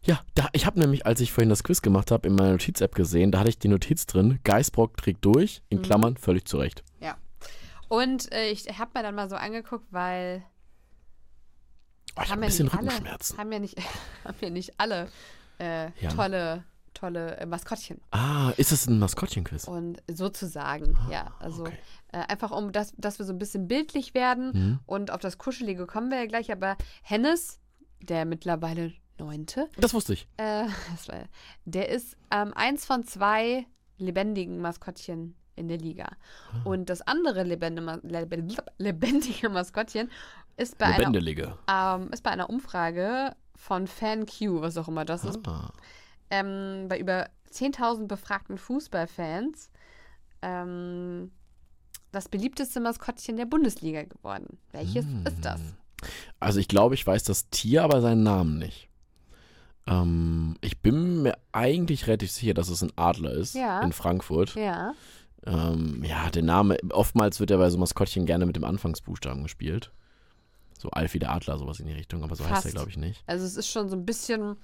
Ja, 0.03 0.19
da, 0.33 0.49
ich 0.53 0.65
habe 0.65 0.79
nämlich, 0.79 1.05
als 1.05 1.19
ich 1.21 1.31
vorhin 1.31 1.49
das 1.49 1.63
Quiz 1.63 1.81
gemacht 1.81 2.09
habe, 2.11 2.27
in 2.27 2.33
meiner 2.35 2.51
Notiz-App 2.51 2.95
gesehen, 2.95 3.31
da 3.31 3.39
hatte 3.39 3.49
ich 3.49 3.59
die 3.59 3.67
Notiz 3.67 4.07
drin, 4.07 4.39
Geisbrock 4.43 4.97
trägt 4.97 5.23
durch, 5.25 5.61
in 5.69 5.77
Mhm. 5.79 5.81
Klammern, 5.83 6.17
völlig 6.17 6.45
zurecht. 6.47 6.83
Und 7.89 8.31
äh, 8.31 8.49
ich 8.51 8.79
habe 8.79 8.91
mir 8.95 9.03
dann 9.03 9.15
mal 9.15 9.29
so 9.29 9.35
angeguckt, 9.35 9.85
weil 9.91 10.45
Oh, 12.15 12.21
ich 12.23 12.29
habe 12.31 12.39
ein 12.39 12.43
ja 12.43 12.47
bisschen 12.47 12.69
alle, 12.69 12.83
Rückenschmerzen. 12.83 13.37
haben 13.37 13.51
ja 13.51 13.59
nicht, 13.59 13.77
haben 14.23 14.37
ja 14.39 14.49
nicht 14.49 14.73
alle 14.79 15.09
äh, 15.59 15.91
Ja. 15.99 16.09
tolle, 16.15 16.63
tolle 16.93 17.35
äh, 17.35 17.45
Maskottchen. 17.45 17.99
Ah, 18.11 18.51
ist 18.55 18.71
das 18.71 18.87
ein 18.87 18.97
Maskottchenquiz? 18.97 19.65
Und 19.67 20.01
sozusagen, 20.09 20.95
Ah, 21.05 21.11
ja. 21.11 21.35
Also 21.39 21.63
okay. 21.63 21.77
äh, 22.13 22.19
einfach 22.29 22.51
um, 22.51 22.71
das, 22.71 22.93
dass 22.95 23.19
wir 23.19 23.25
so 23.25 23.33
ein 23.33 23.39
bisschen 23.39 23.67
bildlich 23.67 24.13
werden 24.13 24.51
Mhm. 24.53 24.79
und 24.85 25.11
auf 25.11 25.19
das 25.19 25.37
Kuschelige 25.37 25.85
kommen 25.85 26.09
wir 26.11 26.19
ja 26.19 26.27
gleich. 26.27 26.49
Aber 26.49 26.77
Hennes, 27.01 27.59
der 28.01 28.23
mittlerweile 28.23 28.93
neunte, 29.25 29.69
Das 29.77 29.93
wusste 29.93 30.13
ich. 30.13 30.27
äh, 30.37 30.65
das 30.91 31.07
war, 31.07 31.25
der 31.65 31.89
ist 31.89 32.17
ähm, 32.31 32.53
eins 32.53 32.85
von 32.85 33.03
zwei 33.05 33.65
lebendigen 33.97 34.59
Maskottchen 34.61 35.35
in 35.55 35.67
der 35.67 35.77
Liga. 35.77 36.05
Ah. 36.53 36.61
Und 36.63 36.89
das 36.89 37.01
andere 37.01 37.43
lebende, 37.43 38.01
lebendige 38.77 39.49
Maskottchen 39.49 40.09
ist 40.57 40.77
bei, 40.77 40.85
einer, 40.87 41.13
ähm, 41.69 42.09
ist 42.11 42.23
bei 42.23 42.31
einer 42.31 42.49
Umfrage 42.49 43.35
von 43.55 43.85
FanQ, 43.87 44.61
was 44.61 44.77
auch 44.77 44.87
immer 44.87 45.05
das 45.05 45.23
ist, 45.23 45.39
Ah. 45.47 45.71
ähm, 46.29 46.87
bei 46.89 46.97
über 46.99 47.29
10.000 47.51 48.07
befragten 48.07 48.57
Fußballfans 48.57 49.69
ähm, 50.41 51.31
das 52.11 52.27
beliebteste 52.27 52.79
Maskottchen 52.79 53.37
der 53.37 53.45
Bundesliga 53.45 54.03
geworden. 54.03 54.57
Welches 54.71 55.05
Hm. 55.05 55.25
ist 55.27 55.45
das? 55.45 55.61
Also 56.39 56.59
ich 56.59 56.67
glaube, 56.67 56.95
ich 56.95 57.05
weiß 57.05 57.23
das 57.23 57.49
Tier, 57.49 57.83
aber 57.83 58.01
seinen 58.01 58.23
Namen 58.23 58.57
nicht. 58.57 58.89
Ähm, 59.87 60.55
ich 60.61 60.79
bin 60.79 61.23
mir 61.23 61.37
eigentlich 61.51 62.07
relativ 62.07 62.31
sicher, 62.31 62.53
dass 62.53 62.69
es 62.69 62.81
ein 62.83 62.91
Adler 62.95 63.31
ist 63.31 63.55
Ja. 63.55 63.81
in 63.81 63.91
Frankfurt. 63.93 64.55
Ja. 64.55 64.93
Ähm, 65.45 66.03
ja, 66.03 66.29
der 66.29 66.43
Name, 66.43 66.77
oftmals 66.91 67.39
wird 67.39 67.49
ja 67.49 67.57
bei 67.57 67.69
so 67.69 67.77
Maskottchen 67.77 68.25
gerne 68.25 68.45
mit 68.45 68.55
dem 68.55 68.63
Anfangsbuchstaben 68.63 69.41
gespielt. 69.43 69.91
So 70.77 70.89
Alfie 70.91 71.19
der 71.19 71.31
Adler, 71.31 71.57
sowas 71.57 71.79
in 71.79 71.87
die 71.87 71.93
Richtung, 71.93 72.23
aber 72.23 72.35
so 72.35 72.43
heißt 72.43 72.51
er, 72.53 72.61
Fast. 72.61 72.75
glaube 72.75 72.89
ich, 72.89 72.97
nicht. 72.97 73.23
Also 73.27 73.45
es 73.45 73.55
ist 73.55 73.67
schon 73.69 73.89
so 73.89 73.95
ein 73.95 74.05
bisschen 74.05 74.55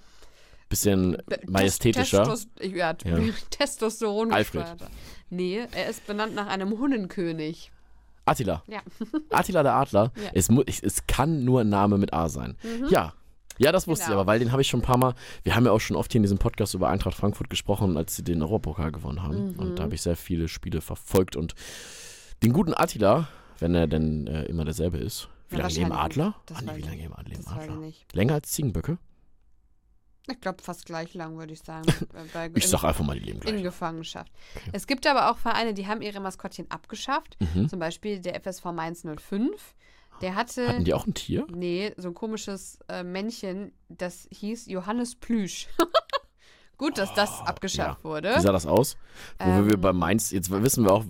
Bisschen 0.70 1.18
majestätischer. 1.48 2.24
Testos 2.26 2.48
ja, 2.62 2.94
Ja. 3.06 3.18
Testosteron 3.50 4.34
Alfred. 4.34 4.66
Nee, 5.30 5.66
er 5.72 5.90
ist 5.90 6.06
benannt 6.06 6.36
nach 6.36 6.48
einem 6.48 6.78
Hunnenkönig. 6.78 7.72
Attila. 8.26 8.62
Ja. 8.68 8.82
Attila 9.30 9.64
der 9.64 9.76
Adler. 9.76 10.12
Ja. 10.22 10.32
Es, 10.34 10.50
es 10.82 11.08
kann 11.08 11.46
nur 11.46 11.62
ein 11.62 11.70
Name 11.70 11.98
mit 11.98 12.14
A 12.14 12.28
sein. 12.28 12.58
Ja. 12.90 13.14
Ja, 13.60 13.72
das 13.72 13.88
wusste 13.88 14.04
ich 14.04 14.08
Genau. 14.10 14.20
aber, 14.22 14.28
weil 14.32 14.40
den 14.40 14.52
habe 14.52 14.62
ich 14.62 14.68
schon 14.68 14.80
ein 14.82 14.84
paar 14.84 14.98
Mal. 14.98 15.16
Wir 15.44 15.56
haben 15.56 15.66
ja 15.66 15.72
auch 15.72 15.80
schon 15.80 15.96
oft 15.98 16.12
hier 16.12 16.20
in 16.20 16.24
diesem 16.24 16.38
Podcast 16.38 16.74
über 16.74 16.90
Eintracht 16.90 17.16
Frankfurt 17.16 17.50
gesprochen, 17.50 17.98
als 17.98 18.16
sie 18.16 18.24
den 18.24 18.42
Europapokal 18.42 18.92
gewonnen 18.92 19.24
haben. 19.24 19.54
Mhm. 19.54 19.60
Und 19.60 19.76
da 19.80 19.84
habe 19.84 19.96
ich 19.96 20.02
sehr 20.02 20.16
viele 20.16 20.48
Spiele 20.48 20.82
verfolgt. 20.82 21.36
Und 21.36 21.56
den 22.44 22.54
guten 22.54 22.74
Attila, 22.76 23.28
wenn 23.60 23.74
er 23.76 23.88
denn 23.88 24.28
äh, 24.28 24.44
immer 24.46 24.64
derselbe 24.66 24.98
ist. 24.98 25.28
Wie 25.50 25.56
Ja, 25.56 25.62
lange 25.64 25.74
leben. 25.76 25.92
Adler? 25.94 26.36
Das 26.46 26.58
Ah, 26.58 26.62
nee, 26.66 26.76
wie 26.76 26.80
ich 26.80 26.86
lange 26.86 26.98
leben 26.98 27.14
ich 27.42 27.48
Adler? 27.48 27.76
nicht. 27.78 28.14
Länger 28.14 28.34
als 28.36 28.52
Ziegenböcke? 28.52 28.98
Ich 30.30 30.42
glaube 30.42 30.62
fast 30.62 30.86
gleich 30.86 31.14
lang, 31.14 31.38
würde 31.38 31.54
ich 31.54 31.62
sagen. 31.62 31.88
äh, 32.14 32.24
bei, 32.34 32.52
Ich 32.54 32.66
in, 32.66 32.70
sag 32.70 32.84
einfach 32.84 33.06
mal, 33.06 33.18
die 33.18 33.26
leben 33.26 33.40
in 33.44 33.48
gleich. 33.54 33.64
Gefangenschaft. 33.64 34.30
Es 34.74 34.86
gibt 34.86 35.08
aber 35.08 35.32
auch 35.32 35.38
Vereine, 35.38 35.74
die 35.74 35.88
haben 35.88 36.02
ihre 36.02 36.20
Maskottchen 36.20 36.70
abgeschafft. 36.70 37.38
Mhm. 37.56 37.70
Zum 37.70 37.80
Beispiel 37.80 38.20
der 38.20 38.36
FSV 38.42 38.66
Mainz 38.74 39.04
05. 39.04 39.74
Der 40.22 40.36
hatte. 40.36 40.68
Hatten 40.68 40.84
die 40.84 40.94
auch 40.94 41.06
ein 41.06 41.14
Tier? 41.14 41.46
Nee, 41.54 41.94
so 41.98 42.08
ein 42.10 42.14
komisches 42.14 42.80
äh, 42.90 43.04
Männchen, 43.04 43.72
das 43.90 44.28
hieß 44.32 44.68
Johannes 44.68 45.16
Plüsch. 45.16 45.68
Gut, 46.78 46.98
dass 46.98 47.14
das 47.16 47.42
abgeschafft 47.42 48.02
Wie 48.02 48.10
wurde. 48.10 48.40
sah 48.40 48.52
das 48.52 48.68
aus? 48.68 48.98
Wo 49.40 49.66
wir 49.66 49.74
Ähm. 49.74 49.82
bei 49.82 49.94
Mainz, 49.94 50.32
jetzt 50.32 50.52
wissen 50.52 50.84
wir 50.86 50.92
auch. 50.92 51.06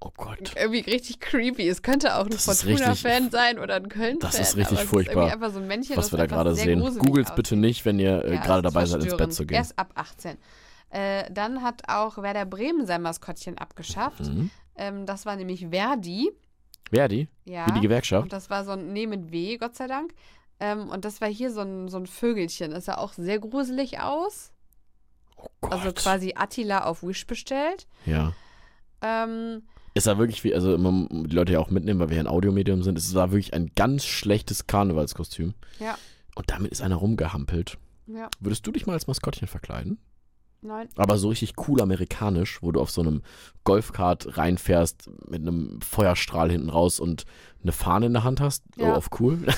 Oh 0.00 0.12
Gott. 0.16 0.52
Irgendwie 0.56 0.80
richtig 0.80 1.18
creepy. 1.20 1.68
Es 1.68 1.82
könnte 1.82 2.16
auch 2.16 2.26
ein 2.26 2.32
Fortuna-Fan 2.32 3.30
sein 3.30 3.58
oder 3.58 3.74
ein 3.74 3.88
Köln-Fan. 3.88 4.18
Das 4.20 4.38
ist 4.38 4.56
richtig 4.56 4.80
furchtbar, 4.84 5.34
Ist 5.42 5.54
so 5.54 5.60
Männchen, 5.60 5.96
Was 5.96 6.12
wir 6.12 6.18
da 6.18 6.26
gerade 6.26 6.54
sehen. 6.54 6.80
Googles 6.98 7.34
bitte 7.34 7.56
nicht, 7.56 7.84
wenn 7.84 7.98
ihr 7.98 8.24
äh, 8.24 8.34
Ja, 8.34 8.40
gerade 8.42 8.62
dabei 8.62 8.86
seid, 8.86 9.02
ins 9.02 9.16
Bett 9.16 9.32
zu 9.32 9.46
gehen. 9.46 9.56
Erst 9.56 9.76
ab 9.78 9.90
18. 9.94 10.36
Äh, 10.90 11.30
dann 11.32 11.62
hat 11.62 11.82
auch 11.88 12.18
Werder 12.18 12.44
Bremen 12.44 12.86
sein 12.86 13.02
Maskottchen 13.02 13.58
abgeschafft. 13.58 14.20
Mhm. 14.20 14.50
Ähm, 14.76 15.06
das 15.06 15.26
war 15.26 15.34
nämlich 15.34 15.66
Verdi. 15.70 16.30
Verdi? 16.90 17.28
Ja. 17.44 17.66
Wie 17.66 17.72
die 17.72 17.80
Gewerkschaft? 17.80 18.24
Und 18.24 18.32
das 18.32 18.50
war 18.50 18.64
so 18.64 18.72
ein, 18.72 18.92
nee, 18.92 19.06
mit 19.06 19.32
W, 19.32 19.56
Gott 19.58 19.74
sei 19.76 19.86
Dank. 19.86 20.12
Ähm, 20.60 20.88
und 20.88 21.04
das 21.04 21.20
war 21.20 21.28
hier 21.28 21.50
so 21.52 21.60
ein, 21.60 21.88
so 21.88 21.98
ein 21.98 22.06
Vögelchen. 22.06 22.70
Das 22.70 22.86
sah 22.86 22.94
auch 22.96 23.12
sehr 23.12 23.38
gruselig 23.38 24.00
aus. 24.00 24.52
Oh 25.36 25.48
Gott. 25.60 25.72
Also 25.72 25.92
quasi 25.92 26.32
Attila 26.36 26.84
auf 26.84 27.02
Wish 27.02 27.26
bestellt. 27.26 27.86
Ja. 28.06 28.32
Ähm, 29.02 29.62
Es 29.94 30.06
war 30.06 30.16
wirklich 30.18 30.44
wie, 30.44 30.54
also 30.54 30.74
immer 30.74 31.06
die 31.10 31.34
Leute 31.34 31.52
ja 31.52 31.58
auch 31.58 31.68
mitnehmen, 31.70 32.00
weil 32.00 32.08
wir 32.08 32.16
ja 32.16 32.22
ein 32.22 32.26
Audiomedium 32.28 32.82
sind. 32.82 32.96
Es 32.96 33.14
war 33.14 33.32
wirklich 33.32 33.52
ein 33.52 33.70
ganz 33.74 34.04
schlechtes 34.06 34.66
Karnevalskostüm. 34.66 35.52
Ja. 35.78 35.98
Und 36.34 36.50
damit 36.50 36.72
ist 36.72 36.80
einer 36.82 36.96
rumgehampelt. 36.96 37.76
ja, 38.06 38.28
Würdest 38.40 38.66
du 38.66 38.72
dich 38.72 38.86
mal 38.86 38.94
als 38.94 39.06
Maskottchen 39.06 39.48
verkleiden? 39.48 39.98
Nein. 40.62 40.88
Aber 40.96 41.18
so 41.18 41.28
richtig 41.28 41.54
cool 41.68 41.80
amerikanisch, 41.80 42.62
wo 42.62 42.72
du 42.72 42.80
auf 42.80 42.90
so 42.90 43.00
einem 43.00 43.22
Golfkart 43.64 44.36
reinfährst 44.38 45.10
mit 45.28 45.42
einem 45.42 45.80
Feuerstrahl 45.80 46.50
hinten 46.50 46.70
raus 46.70 47.00
und 47.00 47.24
eine 47.62 47.72
Fahne 47.72 48.06
in 48.06 48.12
der 48.12 48.24
Hand 48.24 48.40
hast. 48.40 48.62
Ja. 48.76 48.92
Oh, 48.92 48.96
auf 48.96 49.08
cool. 49.20 49.44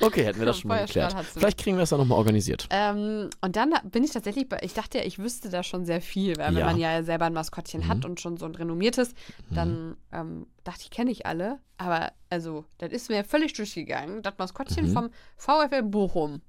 okay, 0.00 0.24
hätten 0.24 0.38
wir 0.38 0.46
das 0.46 0.58
schon 0.58 0.68
mal 0.68 0.84
geklärt. 0.84 1.14
Vielleicht 1.32 1.58
kriegen 1.58 1.76
wir 1.76 1.84
es 1.84 1.90
dann 1.90 1.98
nochmal 2.00 2.18
organisiert. 2.18 2.66
Ähm, 2.70 3.30
und 3.40 3.56
dann 3.56 3.72
bin 3.84 4.04
ich 4.04 4.10
tatsächlich, 4.10 4.48
bei, 4.48 4.58
ich 4.62 4.74
dachte 4.74 4.98
ja, 4.98 5.04
ich 5.04 5.18
wüsste 5.18 5.48
da 5.48 5.62
schon 5.62 5.84
sehr 5.84 6.00
viel, 6.00 6.36
weil 6.36 6.48
wenn 6.48 6.58
Ja. 6.60 6.66
man 6.66 6.78
ja 6.78 7.02
selber 7.02 7.26
ein 7.26 7.32
Maskottchen 7.32 7.80
Mhm. 7.82 7.88
hat 7.88 8.04
und 8.04 8.20
schon 8.20 8.36
so 8.36 8.44
ein 8.46 8.54
renommiertes, 8.54 9.14
Mhm. 9.50 9.54
dann 9.54 9.96
ähm, 10.12 10.46
dachte 10.64 10.80
ich, 10.82 10.90
kenne 10.90 11.10
ich 11.10 11.26
alle. 11.26 11.60
Aber 11.78 12.12
also, 12.30 12.64
das 12.78 12.92
ist 12.92 13.08
mir 13.10 13.24
völlig 13.24 13.52
durchgegangen. 13.54 14.22
Das 14.22 14.34
Maskottchen 14.38 14.88
Mhm. 14.88 14.92
vom 14.92 15.10
VfL 15.36 15.82
Bochum. 15.82 16.42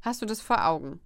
Hast 0.00 0.22
du 0.22 0.26
das 0.26 0.40
vor 0.40 0.66
Augen? 0.66 1.00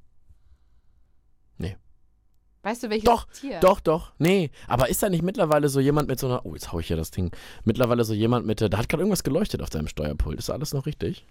Weißt 2.68 2.82
du, 2.82 2.90
welches 2.90 3.04
Doch, 3.04 3.26
Tier? 3.32 3.60
Doch, 3.60 3.80
doch. 3.80 4.12
Nee, 4.18 4.50
aber 4.66 4.90
ist 4.90 5.02
da 5.02 5.08
nicht 5.08 5.22
mittlerweile 5.22 5.70
so 5.70 5.80
jemand 5.80 6.06
mit 6.06 6.18
so 6.20 6.26
einer. 6.26 6.44
Oh, 6.44 6.52
jetzt 6.52 6.70
hau 6.70 6.80
ich 6.80 6.86
hier 6.88 6.98
das 6.98 7.10
Ding. 7.10 7.30
Mittlerweile 7.64 8.04
so 8.04 8.12
jemand 8.12 8.44
mit. 8.44 8.60
der- 8.60 8.68
Da 8.68 8.76
hat 8.76 8.90
gerade 8.90 9.00
irgendwas 9.04 9.22
geleuchtet 9.24 9.62
auf 9.62 9.70
deinem 9.70 9.88
Steuerpult. 9.88 10.38
Ist 10.38 10.50
alles 10.50 10.74
noch 10.74 10.84
richtig? 10.84 11.24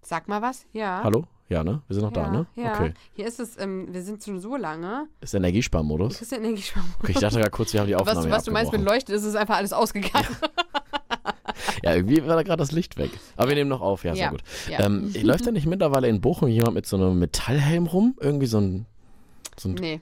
Sag 0.00 0.28
mal 0.28 0.40
was. 0.40 0.64
Ja. 0.72 1.02
Hallo? 1.04 1.26
Ja, 1.50 1.62
ne? 1.62 1.82
Wir 1.88 1.94
sind 1.94 2.04
noch 2.04 2.16
ja, 2.16 2.22
da, 2.24 2.30
ne? 2.30 2.46
Ja. 2.56 2.72
Okay. 2.72 2.94
Hier 3.12 3.26
ist 3.26 3.38
es, 3.38 3.58
ähm, 3.58 3.92
wir 3.92 4.00
sind 4.02 4.24
schon 4.24 4.40
so 4.40 4.56
lange. 4.56 5.08
Ist 5.20 5.34
der 5.34 5.40
Energiesparmodus? 5.40 6.14
Das 6.14 6.22
ist 6.22 6.32
Energiesparmodus. 6.32 6.96
Okay, 7.02 7.12
ich 7.12 7.18
dachte 7.18 7.36
gerade 7.36 7.50
kurz, 7.50 7.74
wir 7.74 7.80
haben 7.80 7.86
die 7.88 7.94
Aufnahme 7.96 8.20
Was, 8.24 8.30
was 8.30 8.44
du 8.44 8.50
meinst 8.52 8.72
mit. 8.72 8.80
Leuchten, 8.80 9.14
ist 9.14 9.24
es 9.24 9.34
einfach 9.34 9.56
alles 9.56 9.74
ausgegangen. 9.74 10.26
Ja, 11.84 11.94
irgendwie 11.94 12.24
war 12.26 12.36
da 12.36 12.42
gerade 12.42 12.58
das 12.60 12.72
Licht 12.72 12.96
weg. 12.96 13.10
Aber 13.36 13.48
wir 13.48 13.56
nehmen 13.56 13.68
noch 13.68 13.80
auf, 13.82 14.04
ja, 14.04 14.14
sehr 14.14 14.24
Ja, 14.24 14.30
gut. 14.30 14.42
ja. 14.70 14.80
Ähm, 14.86 15.12
läuft 15.22 15.46
da 15.46 15.50
nicht 15.50 15.66
mittlerweile 15.66 16.08
in 16.08 16.20
Bochum 16.20 16.48
jemand 16.48 16.74
mit 16.74 16.86
so 16.86 16.96
einem 16.96 17.18
Metallhelm 17.18 17.86
rum? 17.86 18.16
Irgendwie 18.20 18.46
so 18.46 18.58
ein. 18.58 18.86
So 19.58 19.68
ein 19.68 19.74
nee, 19.74 20.00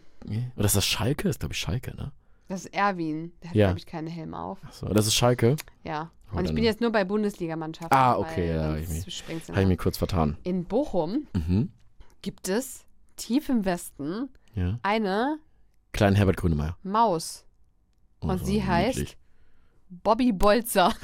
Oder 0.56 0.64
ist 0.66 0.76
das 0.76 0.86
Schalke? 0.86 1.24
Das 1.24 1.36
ist, 1.36 1.40
glaube 1.40 1.54
ich, 1.54 1.58
Schalke, 1.60 1.96
ne? 1.96 2.12
das 2.48 2.64
ist 2.64 2.74
Erwin. 2.74 3.32
Der 3.42 3.50
hat, 3.50 3.56
Ja. 3.56 3.66
glaube 3.68 3.78
ich, 3.78 3.86
keine 3.86 4.10
Helme 4.10 4.38
auf. 4.38 4.58
Achso, 4.64 4.88
das 4.88 5.06
ist 5.06 5.14
Schalke. 5.14 5.56
Ja. 5.84 6.10
Oh, 6.32 6.38
Und 6.38 6.44
ich 6.46 6.54
bin 6.54 6.62
jetzt 6.64 6.80
nur 6.80 6.90
bei 6.92 7.04
Bundesligamannschaften. 7.04 7.96
Ah, 7.96 8.16
okay, 8.16 8.48
ja, 8.54 8.76
ich 8.76 8.88
mich- 8.88 9.24
Habe 9.48 9.62
ich 9.62 9.66
mich 9.68 9.78
kurz 9.78 9.98
vertan. 9.98 10.36
In 10.44 10.64
Bochum 10.64 11.26
Mhm. 11.34 11.70
gibt 12.22 12.48
es 12.48 12.84
tief 13.16 13.48
im 13.48 13.64
Westen 13.64 14.28
Ja. 14.54 14.78
eine 14.82 15.38
Kleinen 15.92 16.14
Herbert 16.16 16.36
Grönemeyer. 16.36 16.76
Maus. 16.84 17.44
Oh, 18.20 18.28
Und 18.28 18.38
so 18.38 18.44
sie 18.44 18.62
heißt 18.64 18.98
niedlich. 18.98 19.16
Bobby 19.88 20.32
Bolzer. 20.32 20.92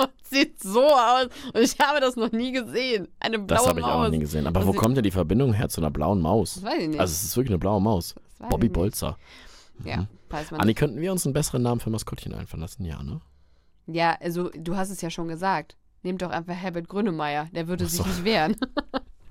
Und 0.00 0.10
Sieht 0.30 0.62
so 0.62 0.84
aus. 0.86 1.26
Und 1.52 1.60
ich 1.60 1.78
habe 1.80 2.00
das 2.00 2.14
noch 2.16 2.30
nie 2.30 2.52
gesehen. 2.52 3.08
Eine 3.18 3.38
blaue 3.38 3.58
Das 3.58 3.66
habe 3.68 3.80
ich 3.80 3.86
auch 3.86 3.94
Maus. 3.96 4.04
noch 4.04 4.10
nie 4.12 4.20
gesehen. 4.20 4.46
Aber 4.46 4.60
Und 4.60 4.66
wo 4.68 4.72
kommt 4.72 4.96
denn 4.96 5.02
die 5.02 5.10
Verbindung 5.10 5.52
her 5.52 5.68
zu 5.68 5.80
einer 5.80 5.90
blauen 5.90 6.20
Maus? 6.20 6.54
Das 6.54 6.64
weiß 6.64 6.82
ich 6.82 6.88
nicht. 6.88 7.00
Also 7.00 7.10
es 7.12 7.24
ist 7.24 7.36
wirklich 7.36 7.50
eine 7.50 7.58
blaue 7.58 7.80
Maus. 7.80 8.14
Bobby. 8.48 8.68
Bolzer. 8.68 9.18
Ja, 9.84 10.06
weiß 10.28 10.50
man 10.52 10.60
Anni, 10.60 10.70
nicht. 10.70 10.78
könnten 10.78 11.00
wir 11.00 11.10
uns 11.10 11.26
einen 11.26 11.32
besseren 11.32 11.62
Namen 11.62 11.80
für 11.80 11.90
Maskottchen 11.90 12.32
einfallen 12.34 12.60
lassen? 12.60 12.84
Ja, 12.84 13.02
ne? 13.02 13.20
Ja, 13.86 14.16
also 14.20 14.50
du 14.50 14.76
hast 14.76 14.90
es 14.90 15.00
ja 15.00 15.10
schon 15.10 15.28
gesagt. 15.28 15.76
Nehmt 16.02 16.22
doch 16.22 16.30
einfach 16.30 16.54
Herbert 16.54 16.88
Grönemeyer. 16.88 17.48
Der 17.52 17.66
würde 17.66 17.86
so. 17.86 17.96
sich 18.02 18.06
nicht 18.06 18.24
wehren. 18.24 18.56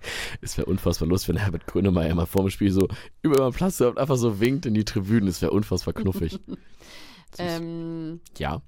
Es 0.42 0.58
wäre 0.58 0.66
unfassbar 0.66 1.08
lustig, 1.08 1.30
wenn 1.30 1.38
Herbert 1.38 1.68
Grönemeyer 1.68 2.16
mal 2.16 2.26
vor 2.26 2.44
dem 2.44 2.50
Spiel 2.50 2.72
so 2.72 2.88
über 3.22 3.38
den 3.50 3.54
Platz 3.54 3.82
und 3.82 3.98
einfach 3.98 4.16
so 4.16 4.40
winkt 4.40 4.66
in 4.66 4.74
die 4.74 4.86
Tribünen. 4.86 5.26
Das 5.28 5.42
wäre 5.42 5.52
unfassbar 5.52 5.94
knuffig. 5.94 6.40
Ähm, 7.38 8.22
ja. 8.38 8.62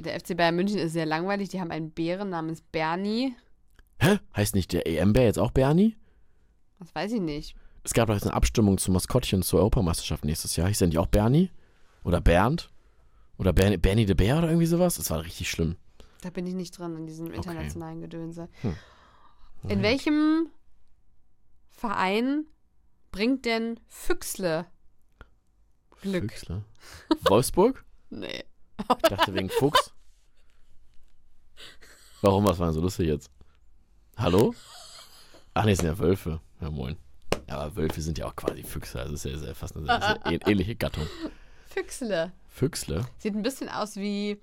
Der 0.00 0.18
FC 0.18 0.36
Bayern 0.36 0.56
München 0.56 0.78
ist 0.78 0.92
sehr 0.92 1.06
langweilig. 1.06 1.48
Die 1.50 1.60
haben 1.60 1.70
einen 1.70 1.90
Bären 1.90 2.30
namens 2.30 2.62
Bernie. 2.72 3.34
Hä? 4.00 4.18
Heißt 4.34 4.54
nicht 4.54 4.72
der 4.72 4.86
EM-Bär 4.86 5.24
jetzt 5.24 5.38
auch 5.38 5.50
Bernie? 5.50 5.96
Das 6.78 6.94
weiß 6.94 7.12
ich 7.12 7.20
nicht. 7.20 7.54
Es 7.84 7.92
gab 7.92 8.08
doch 8.08 8.14
jetzt 8.14 8.24
eine 8.24 8.34
Abstimmung 8.34 8.78
zum 8.78 8.94
Maskottchen 8.94 9.42
zur 9.42 9.60
Europameisterschaft 9.60 10.24
nächstes 10.24 10.56
Jahr. 10.56 10.68
Hieß 10.68 10.78
der 10.78 10.88
nicht 10.88 10.98
auch 10.98 11.06
Bernie? 11.06 11.50
Oder 12.04 12.20
Bernd? 12.20 12.70
Oder 13.38 13.52
Bernie, 13.52 13.78
Bernie 13.78 14.06
de 14.06 14.14
Bär 14.14 14.38
oder 14.38 14.48
irgendwie 14.48 14.66
sowas? 14.66 14.96
Das 14.96 15.10
war 15.10 15.24
richtig 15.24 15.50
schlimm. 15.50 15.76
Da 16.22 16.30
bin 16.30 16.46
ich 16.46 16.54
nicht 16.54 16.78
drin 16.78 16.96
in 16.96 17.06
diesem 17.06 17.30
internationalen 17.32 18.00
Gedönse. 18.00 18.48
Hm. 18.60 18.76
In 19.68 19.82
welchem 19.82 20.48
Verein 21.68 22.46
bringt 23.12 23.44
denn 23.44 23.80
Füchsle 23.88 24.66
Glück? 26.02 26.32
Füchsle. 26.32 26.64
Wolfsburg? 27.22 27.84
Nee. 28.12 28.42
Ich 29.02 29.08
dachte 29.08 29.34
wegen 29.34 29.50
Fuchs. 29.50 29.92
Warum? 32.22 32.44
Was 32.44 32.58
war 32.58 32.66
denn 32.66 32.74
so 32.74 32.80
lustig 32.80 33.08
jetzt? 33.08 33.30
Hallo? 34.16 34.54
Ach 35.54 35.64
nee, 35.64 35.72
es 35.72 35.78
sind 35.78 35.86
ja 35.88 35.98
Wölfe. 35.98 36.40
Ja, 36.60 36.70
moin. 36.70 36.96
Ja, 37.48 37.58
aber 37.58 37.76
Wölfe 37.76 38.00
sind 38.02 38.18
ja 38.18 38.26
auch 38.26 38.36
quasi 38.36 38.62
Füchse. 38.62 39.00
Also 39.00 39.14
ist 39.14 39.24
ja, 39.24 39.32
ist 39.32 39.44
ja 39.44 39.54
fast 39.54 39.76
eine 39.76 39.86
sehr, 39.86 40.00
sehr 40.00 40.22
ähn- 40.26 40.48
ähnliche 40.48 40.76
Gattung. 40.76 41.06
Füchsle. 41.66 42.32
Füchsle? 42.48 43.06
Sieht 43.18 43.34
ein 43.34 43.42
bisschen 43.42 43.68
aus 43.68 43.96
wie, 43.96 44.40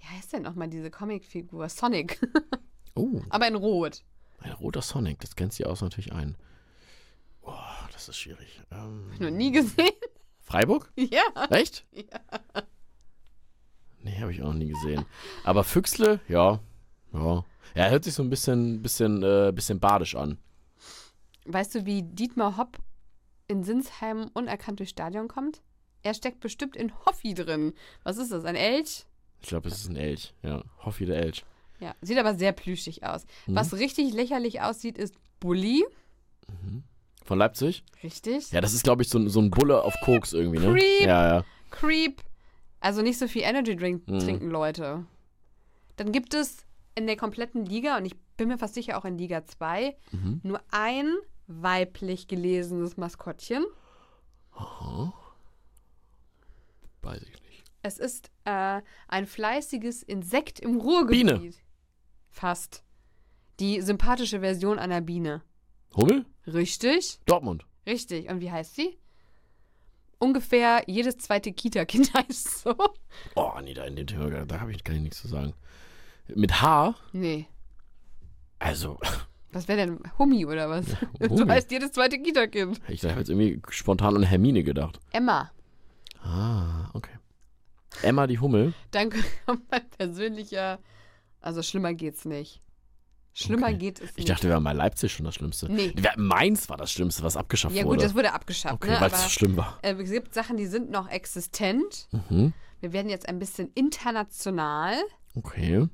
wie 0.00 0.06
heißt 0.16 0.32
denn 0.32 0.42
nochmal 0.42 0.68
diese 0.68 0.90
Comicfigur? 0.90 1.68
Sonic. 1.68 2.20
Oh, 2.94 3.20
Aber 3.30 3.46
in 3.46 3.54
Rot. 3.54 4.02
ein 4.40 4.52
roter 4.52 4.82
Sonic. 4.82 5.20
Das 5.20 5.36
kennt 5.36 5.52
sie 5.52 5.64
aus 5.66 5.82
natürlich 5.82 6.12
ein. 6.12 6.36
Oh, 7.42 7.52
das 7.92 8.08
ist 8.08 8.16
schwierig. 8.16 8.60
Ähm, 8.72 9.10
Noch 9.20 9.30
nie 9.30 9.52
gesehen? 9.52 9.92
Freiburg? 10.40 10.90
ja. 10.96 11.22
Echt? 11.50 11.84
Nee, 14.02 14.20
habe 14.20 14.32
ich 14.32 14.40
auch 14.42 14.46
noch 14.46 14.54
nie 14.54 14.68
gesehen. 14.68 15.04
Aber 15.44 15.64
Füchsle, 15.64 16.20
ja. 16.28 16.60
Ja. 17.12 17.44
Ja, 17.74 17.88
hört 17.88 18.04
sich 18.04 18.14
so 18.14 18.22
ein 18.22 18.30
bisschen, 18.30 18.82
bisschen, 18.82 19.22
äh, 19.22 19.52
bisschen 19.54 19.80
badisch 19.80 20.14
an. 20.14 20.38
Weißt 21.46 21.74
du, 21.74 21.86
wie 21.86 22.02
Dietmar 22.02 22.56
Hopp 22.56 22.78
in 23.46 23.64
Sinsheim 23.64 24.30
unerkannt 24.34 24.78
durchs 24.80 24.90
Stadion 24.92 25.28
kommt? 25.28 25.62
Er 26.02 26.14
steckt 26.14 26.40
bestimmt 26.40 26.76
in 26.76 26.92
Hoffi 27.06 27.34
drin. 27.34 27.72
Was 28.04 28.18
ist 28.18 28.30
das? 28.32 28.44
Ein 28.44 28.56
Elch? 28.56 29.04
Ich 29.40 29.48
glaube, 29.48 29.68
es 29.68 29.78
ist 29.78 29.88
ein 29.90 29.96
Elch. 29.96 30.34
Ja, 30.42 30.62
Hoffi 30.84 31.06
der 31.06 31.16
Elch. 31.16 31.44
Ja, 31.80 31.94
sieht 32.02 32.18
aber 32.18 32.34
sehr 32.34 32.52
plüschig 32.52 33.04
aus. 33.04 33.24
Mhm. 33.46 33.54
Was 33.56 33.72
richtig 33.74 34.12
lächerlich 34.12 34.60
aussieht, 34.60 34.98
ist 34.98 35.14
Bully. 35.40 35.84
Von 37.24 37.38
Leipzig? 37.38 37.84
Richtig. 38.02 38.50
Ja, 38.52 38.60
das 38.60 38.72
ist, 38.72 38.84
glaube 38.84 39.02
ich, 39.02 39.08
so, 39.10 39.18
ein- 39.18 39.28
so 39.28 39.40
ein 39.40 39.50
Bulle 39.50 39.82
auf 39.82 39.94
Koks 40.02 40.32
irgendwie, 40.32 40.58
ne? 40.58 40.72
Creep. 40.72 41.06
Ja, 41.06 41.28
ja. 41.36 41.44
Creep. 41.70 42.22
Also 42.80 43.02
nicht 43.02 43.18
so 43.18 43.26
viel 43.28 43.42
Energy 43.42 43.74
Drink 43.76 44.06
Mhm. 44.08 44.18
trinken, 44.20 44.50
Leute. 44.50 45.04
Dann 45.96 46.12
gibt 46.12 46.34
es 46.34 46.58
in 46.94 47.06
der 47.06 47.16
kompletten 47.16 47.64
Liga, 47.64 47.96
und 47.96 48.04
ich 48.04 48.16
bin 48.36 48.48
mir 48.48 48.58
fast 48.58 48.74
sicher 48.74 48.98
auch 48.98 49.04
in 49.04 49.18
Liga 49.18 49.44
2, 49.44 49.96
Mhm. 50.12 50.40
nur 50.44 50.60
ein 50.70 51.12
weiblich 51.46 52.28
gelesenes 52.28 52.96
Maskottchen. 52.96 53.64
Aha. 54.52 55.12
Weiß 57.02 57.22
ich 57.22 57.42
nicht. 57.42 57.64
Es 57.82 57.98
ist 57.98 58.30
äh, 58.44 58.82
ein 59.08 59.26
fleißiges 59.26 60.02
Insekt 60.02 60.60
im 60.60 60.80
Ruhrgebiet. 60.80 61.26
Biene. 61.26 61.52
Fast. 62.30 62.82
Die 63.60 63.80
sympathische 63.80 64.40
Version 64.40 64.78
einer 64.78 65.00
Biene. 65.00 65.42
Hummel? 65.96 66.26
Richtig? 66.46 67.18
Dortmund. 67.26 67.66
Richtig. 67.86 68.28
Und 68.28 68.40
wie 68.40 68.50
heißt 68.50 68.74
sie? 68.74 68.98
Ungefähr 70.18 70.82
jedes 70.86 71.18
zweite 71.18 71.52
Kita-Kind 71.52 72.12
heißt 72.14 72.62
so. 72.62 72.74
Oh, 73.34 73.52
nee, 73.62 73.74
da 73.74 73.84
in 73.84 73.96
dem 73.96 74.06
Thema, 74.06 74.30
da 74.44 74.60
habe 74.60 74.72
ich, 74.72 74.78
ich 74.86 75.00
nichts 75.00 75.20
zu 75.22 75.28
sagen. 75.28 75.54
Mit 76.34 76.60
H? 76.60 76.94
Nee. 77.12 77.46
Also, 78.58 78.98
Was 79.52 79.66
wäre 79.66 79.78
denn 79.78 80.00
Hummi 80.18 80.44
oder 80.44 80.68
was? 80.68 80.86
So 80.86 80.96
Hummi. 81.30 81.48
heißt 81.50 81.70
jedes 81.70 81.92
zweite 81.92 82.18
Kita-Kind. 82.18 82.80
ich 82.88 83.02
habe 83.04 83.18
jetzt 83.18 83.30
irgendwie 83.30 83.60
spontan 83.70 84.16
an 84.16 84.22
Hermine 84.22 84.62
gedacht. 84.62 85.00
Emma. 85.10 85.50
Ah, 86.22 86.90
okay. 86.92 87.12
Emma 88.02 88.26
die 88.26 88.38
Hummel. 88.38 88.74
Kommt 89.46 89.70
mein 89.70 89.88
persönlicher. 89.96 90.78
Also 91.40 91.62
schlimmer 91.62 91.94
geht's 91.94 92.24
nicht. 92.24 92.60
Schlimmer 93.40 93.68
Okay. 93.68 93.76
geht 93.78 94.00
es 94.00 94.10
Ich 94.10 94.16
nicht. 94.16 94.28
dachte, 94.30 94.48
wir 94.48 94.54
haben 94.56 94.64
mal 94.64 94.74
Leipzig 94.76 95.12
schon 95.12 95.24
das 95.24 95.36
Schlimmste. 95.36 95.70
Nee. 95.70 95.94
Mainz 96.16 96.68
war 96.68 96.76
das 96.76 96.90
Schlimmste, 96.90 97.22
was 97.22 97.36
abgeschafft 97.36 97.76
ja 97.76 97.84
gut, 97.84 97.92
wurde. 97.92 98.02
das 98.02 98.14
wurde 98.16 98.32
abgeschafft. 98.32 98.74
okay, 98.74 98.90
ne? 98.90 99.00
weil 99.00 99.12
es 99.12 99.22
so 99.22 99.28
schlimm 99.28 99.56
war. 99.56 99.78
äh, 99.82 99.92
es 99.94 100.10
gibt 100.10 100.34
Sachen, 100.34 100.56
die 100.56 100.66
sind 100.66 100.90
noch 100.90 101.08
existent. 101.08 102.08
Mhm. 102.28 102.52
Wir 102.80 102.92
werden 102.92 103.08
jetzt 103.08 103.28
ein 103.28 103.38
bisschen 103.38 103.70
international. 103.74 104.94
Okay. 105.36 105.86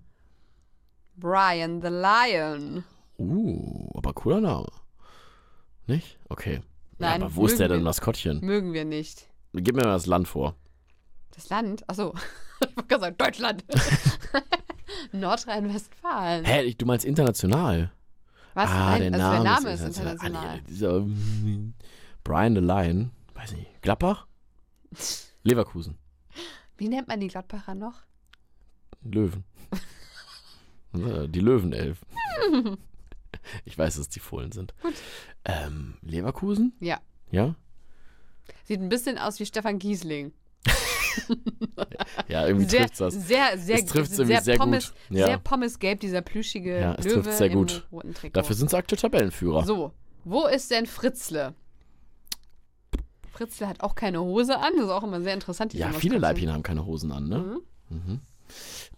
Brian 1.16 1.82
the 1.82 1.88
Lion. 1.88 2.82
Uh, 3.18 3.90
aber 3.95 4.14
cooler 4.14 4.40
Name. 4.40 4.68
Nicht? 5.86 6.18
Okay. 6.30 6.62
Nein, 6.99 7.20
ja, 7.20 7.26
aber 7.26 7.36
wo 7.36 7.47
ist 7.47 7.59
der 7.61 7.68
denn 7.68 7.80
wir- 7.80 7.84
Maskottchen? 7.84 8.40
Mögen 8.40 8.72
wir 8.72 8.84
nicht. 8.86 9.28
Gib 9.53 9.76
mir 9.76 9.82
mal 9.82 9.92
das 9.92 10.07
Land 10.07 10.28
vor. 10.28 10.57
Das 11.34 11.51
Land? 11.51 11.86
Achso. 11.90 12.14
ich 12.61 12.74
wollte 12.76 12.88
gerade 12.88 13.01
sagen, 13.03 13.16
Deutschland. 13.18 13.64
Nordrhein-Westfalen. 15.12 16.45
Hä, 16.45 16.72
du 16.74 16.87
meinst 16.87 17.05
international? 17.05 17.91
Was? 18.55 18.70
ah, 18.70 18.99
Nein, 18.99 19.12
der 19.12 19.20
also 19.26 19.43
Name, 19.43 19.45
der 19.45 19.53
Name 19.53 19.70
ist 19.72 19.82
Ah, 19.82 19.87
international. 19.87 20.57
nee, 20.57 20.62
dieser, 20.68 21.01
Brian 22.24 22.55
the 22.55 22.61
Lion. 22.61 23.11
Weiß 23.35 23.53
nicht. 23.53 23.82
Gladbach? 23.82 24.26
Leverkusen. 25.43 25.99
Wie 26.76 26.89
nennt 26.89 27.09
man 27.09 27.20
die 27.20 27.28
Gladbacher 27.28 27.74
noch? 27.74 28.03
Löwen. 29.03 29.45
Die 30.93 31.41
Löwenelf. 31.41 31.99
ich 33.64 33.76
weiß, 33.76 33.97
dass 33.97 34.09
die 34.09 34.20
Fohlen 34.20 34.53
sind. 34.53 34.72
Gut. 34.80 34.95
Ähm, 35.45 35.97
Leverkusen? 36.03 36.72
Ja. 36.80 37.01
Ja? 37.30 37.57
Sieht 38.64 38.80
ein 38.80 38.89
bisschen 38.89 39.18
aus 39.18 39.41
wie 39.41 39.47
Stefan 39.47 39.78
Giesling. 39.78 40.32
Ja, 42.29 42.47
irgendwie 42.47 42.67
Sehr, 42.67 42.81
trifft's 42.83 42.99
das. 42.99 43.15
sehr, 43.15 43.59
sehr, 43.59 43.77
Es 43.79 43.85
trifft's 43.87 44.19
irgendwie 44.19 44.41
sehr 44.43 44.57
Pommes, 44.57 44.93
gut. 45.09 45.17
Ja. 45.19 45.27
Sehr 45.27 45.39
pommesgelb, 45.39 46.01
dieser 46.01 46.23
plüschige 46.23 46.81
Ja, 46.81 46.95
es 46.95 47.05
Löwe 47.05 47.23
trifft's 47.23 47.39
sehr 47.39 47.47
im 47.49 47.53
gut. 47.55 47.87
roten 47.93 48.15
Trikot. 48.15 48.33
Dafür 48.41 48.57
sind 48.57 48.71
sie 48.71 48.77
aktuell 48.77 48.99
Tabellenführer. 49.01 49.65
So, 49.65 49.93
wo 50.25 50.47
ist 50.47 50.71
denn 50.71 50.87
Fritzle? 50.87 51.55
Fritzle 53.33 53.69
hat 53.69 53.81
auch 53.83 53.95
keine 53.95 54.21
Hose 54.21 54.59
an, 54.59 54.73
das 54.77 54.87
ist 54.87 54.91
auch 54.91 55.03
immer 55.03 55.21
sehr 55.21 55.35
interessant. 55.35 55.75
ja, 55.75 55.93
viele. 55.93 56.19
Leibchen 56.19 56.53
haben 56.53 56.62
keine 56.62 56.87
Hosen 56.87 57.11
an, 57.12 57.29
ne? 57.29 57.59
Mhm. 57.91 58.21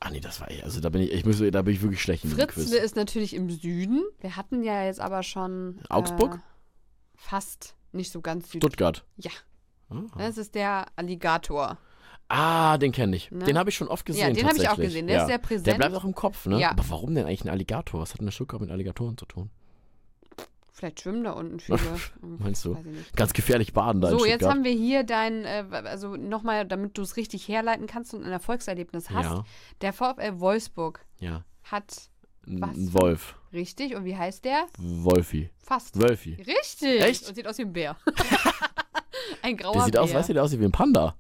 Ah, 0.01 0.11
nee, 0.11 0.21
das 0.21 0.41
war 0.41 0.51
eh, 0.51 0.63
also 0.63 0.81
da 0.81 0.91
bin 0.91 1.03
ich, 1.03 1.13
ich 1.13 1.25
muss, 1.25 1.39
da 1.39 1.63
bin 1.63 1.73
ich 1.75 1.81
wirklich 1.81 2.03
schlecht 2.03 2.25
in 2.25 2.31
Fritzle 2.31 2.77
ist 2.79 2.97
natürlich 2.97 3.33
im 3.35 3.49
Süden. 3.49 4.05
Wir 4.21 4.37
hatten 4.37 4.63
ja 4.63 4.85
jetzt 4.85 5.01
aber 5.01 5.23
schon. 5.23 5.79
Augsburg? 5.89 6.35
Äh, 6.35 6.39
fast 7.17 7.75
nicht 7.93 8.13
so 8.13 8.21
ganz 8.21 8.51
Süd. 8.51 8.61
Stuttgart. 8.63 9.05
Ja, 9.17 9.31
Ah, 9.89 10.03
das 10.19 10.37
ist 10.37 10.55
der 10.57 10.87
Alligator. 10.97 11.79
Ah 12.29 12.79
den 12.79 12.93
kenne 12.93 13.17
ich. 13.17 13.31
Ne? 13.31 13.45
Den 13.45 13.59
habe 13.59 13.71
ich 13.71 13.77
schon 13.77 13.89
oft 13.89 14.05
gesehen. 14.07 14.29
Ja, 14.29 14.35
den 14.35 14.47
habe 14.49 14.57
ich 14.59 14.69
auch 14.69 14.77
gesehen. 14.77 15.07
Der 15.07 15.17
ja. 15.17 15.23
ist 15.23 15.29
sehr 15.29 15.39
präsent. 15.39 15.67
Der 15.67 15.75
bleibt 15.75 15.95
auch 15.95 16.05
im 16.05 16.15
Kopf, 16.15 16.47
ne? 16.47 16.61
Ja. 16.61 16.71
Aber 16.71 16.85
warum 16.89 17.15
denn 17.15 17.27
eigentlich 17.27 17.45
ein 17.45 17.51
Alligator? 17.51 18.01
Was 18.01 18.13
hat 18.15 18.21
denn 18.21 18.31
Stuttgart 18.31 18.61
mit 18.61 18.71
Alligatoren 18.71 19.17
zu 19.17 19.27
tun? 19.27 19.51
Vielleicht 20.73 21.01
schwimmen 21.01 21.25
da 21.25 21.33
unten 21.33 21.59
viele. 21.61 21.79
Meinst 22.21 22.65
du? 22.65 22.77
Ganz 23.15 23.33
gefährlich 23.33 23.73
baden 23.73 24.03
da 24.03 24.11
in 24.11 24.19
So, 24.19 24.25
jetzt 24.27 24.35
Stuttgart. 24.37 24.51
haben 24.53 24.65
wir 24.65 24.73
hier 24.73 25.05
dein, 25.05 25.45
äh, 25.45 25.65
also 25.85 26.17
nochmal, 26.17 26.67
damit 26.67 26.99
du 26.99 27.03
es 27.03 27.17
richtig 27.17 27.49
herleiten 27.49 27.87
kannst 27.87 28.13
und 28.13 28.25
ein 28.25 28.33
Erfolgserlebnis 28.33 29.09
hast. 29.11 29.25
Ja, 29.25 29.45
Der 29.81 29.93
VfL 29.95 30.39
Wolfsburg 30.39 31.01
ja. 31.19 31.45
hat 31.65 32.11
Was? 32.47 32.77
ein 32.77 32.93
Wolf. 32.93 33.37
richtig, 33.55 33.95
und 33.95 34.05
wie 34.05 34.17
heißt 34.17 34.45
der? 34.45 34.67
Wolfi. 34.79 35.49
Fast. 35.57 35.99
Wölfi. 35.99 36.35
Richtig. 36.35 37.01
Echt? 37.01 37.27
Und 37.27 37.35
sieht 37.37 37.49
aus 37.49 37.57
wie 37.57 37.63
ein 37.63 37.73
Bär. 37.73 37.97
ein 39.43 39.57
grauer 39.57 39.73
Der 39.73 39.83
sieht 39.85 39.93
Bär. 39.95 40.03
aus, 40.03 40.13
weißt 40.13 40.29
du, 40.29 40.35
der 40.35 40.45
aussieht 40.45 40.61
wie 40.61 40.65
ein 40.67 40.73
Panda. 40.73 41.17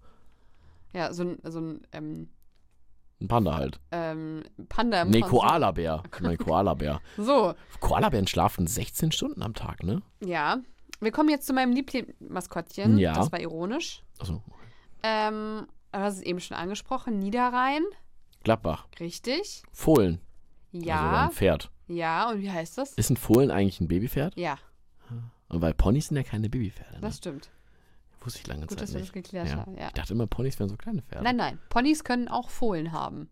Ja, 0.96 1.12
so 1.12 1.24
ein, 1.24 1.38
so 1.44 1.60
ein 1.60 1.86
ähm, 1.92 2.28
Ein 3.20 3.28
Panda 3.28 3.54
halt. 3.54 3.78
ähm, 3.92 4.42
Panda 4.68 5.02
im 5.02 5.10
Nee, 5.10 5.20
Französ- 5.20 5.30
Koalabär. 5.30 6.02
Nein, 6.20 6.38
Koalabär. 6.38 7.00
So, 7.16 7.54
Koalabären 7.80 8.26
schlafen 8.26 8.66
16 8.66 9.12
Stunden 9.12 9.42
am 9.42 9.54
Tag, 9.54 9.82
ne? 9.82 10.02
ja. 10.24 10.58
Wir 10.98 11.12
kommen 11.12 11.28
jetzt 11.28 11.46
zu 11.46 11.52
meinem 11.52 11.72
Lieblingsmaskottchen. 11.72 12.96
Ja. 12.96 13.12
Das 13.12 13.30
war 13.30 13.38
ironisch. 13.38 14.02
Also, 14.18 14.42
Ähm, 15.02 15.66
aber 15.92 16.04
das 16.04 16.14
ist 16.16 16.22
eben 16.22 16.40
schon 16.40 16.56
angesprochen. 16.56 17.18
Niederrhein. 17.18 17.82
Gladbach. 18.44 18.86
Richtig. 18.98 19.62
Fohlen. 19.72 20.20
Also 20.72 20.86
Ja. 20.86 21.24
ein 21.26 21.32
Pferd. 21.32 21.70
ja, 21.88 22.30
und 22.30 22.40
wie 22.40 22.50
heißt 22.50 22.78
das? 22.78 22.94
Ist 22.94 23.10
ein 23.10 23.18
Fohlen 23.18 23.50
eigentlich 23.50 23.78
ein 23.82 23.88
Babypferd? 23.88 24.36
Ja, 24.38 24.56
Und 25.50 25.60
weil 25.60 25.74
Ponys 25.74 26.08
sind 26.08 26.16
ja 26.16 26.22
keine 26.22 26.48
Babypferde, 26.48 26.94
ne? 26.94 27.00
das 27.02 27.18
stimmt. 27.18 27.50
Wusste 28.26 28.40
ich 28.40 28.46
lange 28.46 28.62
Gut, 28.66 28.70
Zeit 28.72 28.82
dass 28.82 28.92
wir 28.92 29.00
das 29.00 29.12
geklärt 29.12 29.48
ja. 29.48 29.56
haben. 29.56 29.76
Ja. 29.78 29.86
Ich 29.86 29.92
dachte 29.94 30.12
immer, 30.12 30.26
Ponys 30.26 30.58
wären 30.58 30.68
so 30.68 30.76
kleine 30.76 31.00
Pferde. 31.02 31.24
Nein, 31.24 31.36
nein. 31.36 31.58
Ponys 31.70 32.04
können 32.04 32.28
auch 32.28 32.50
Fohlen 32.50 32.92
haben. 32.92 33.30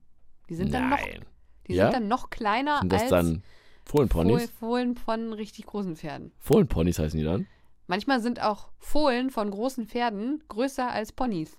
Die 0.48 0.54
sind 0.54 0.72
dann 0.72 0.88
noch, 0.90 0.98
Nein. 0.98 1.24
die 1.66 1.74
Ja? 1.74 1.84
sind 1.86 1.94
dann 1.94 2.08
noch 2.08 2.30
kleiner 2.30 2.78
Sind 2.80 2.92
das 2.92 3.02
als 3.02 3.10
dann 3.10 3.42
Fohlenponys? 3.84 4.42
Fohl- 4.42 4.48
Fohlen 4.58 4.96
von 4.96 5.32
richtig 5.32 5.66
großen 5.66 5.96
Pferden. 5.96 6.32
Fohlenponys 6.38 6.98
heißen 6.98 7.18
die 7.18 7.24
dann? 7.24 7.46
Manchmal 7.86 8.20
sind 8.22 8.40
auch 8.40 8.70
Fohlen 8.78 9.30
von 9.30 9.50
großen 9.50 9.86
Pferden 9.88 10.42
größer 10.48 10.90
als 10.90 11.12
Ponys. 11.12 11.58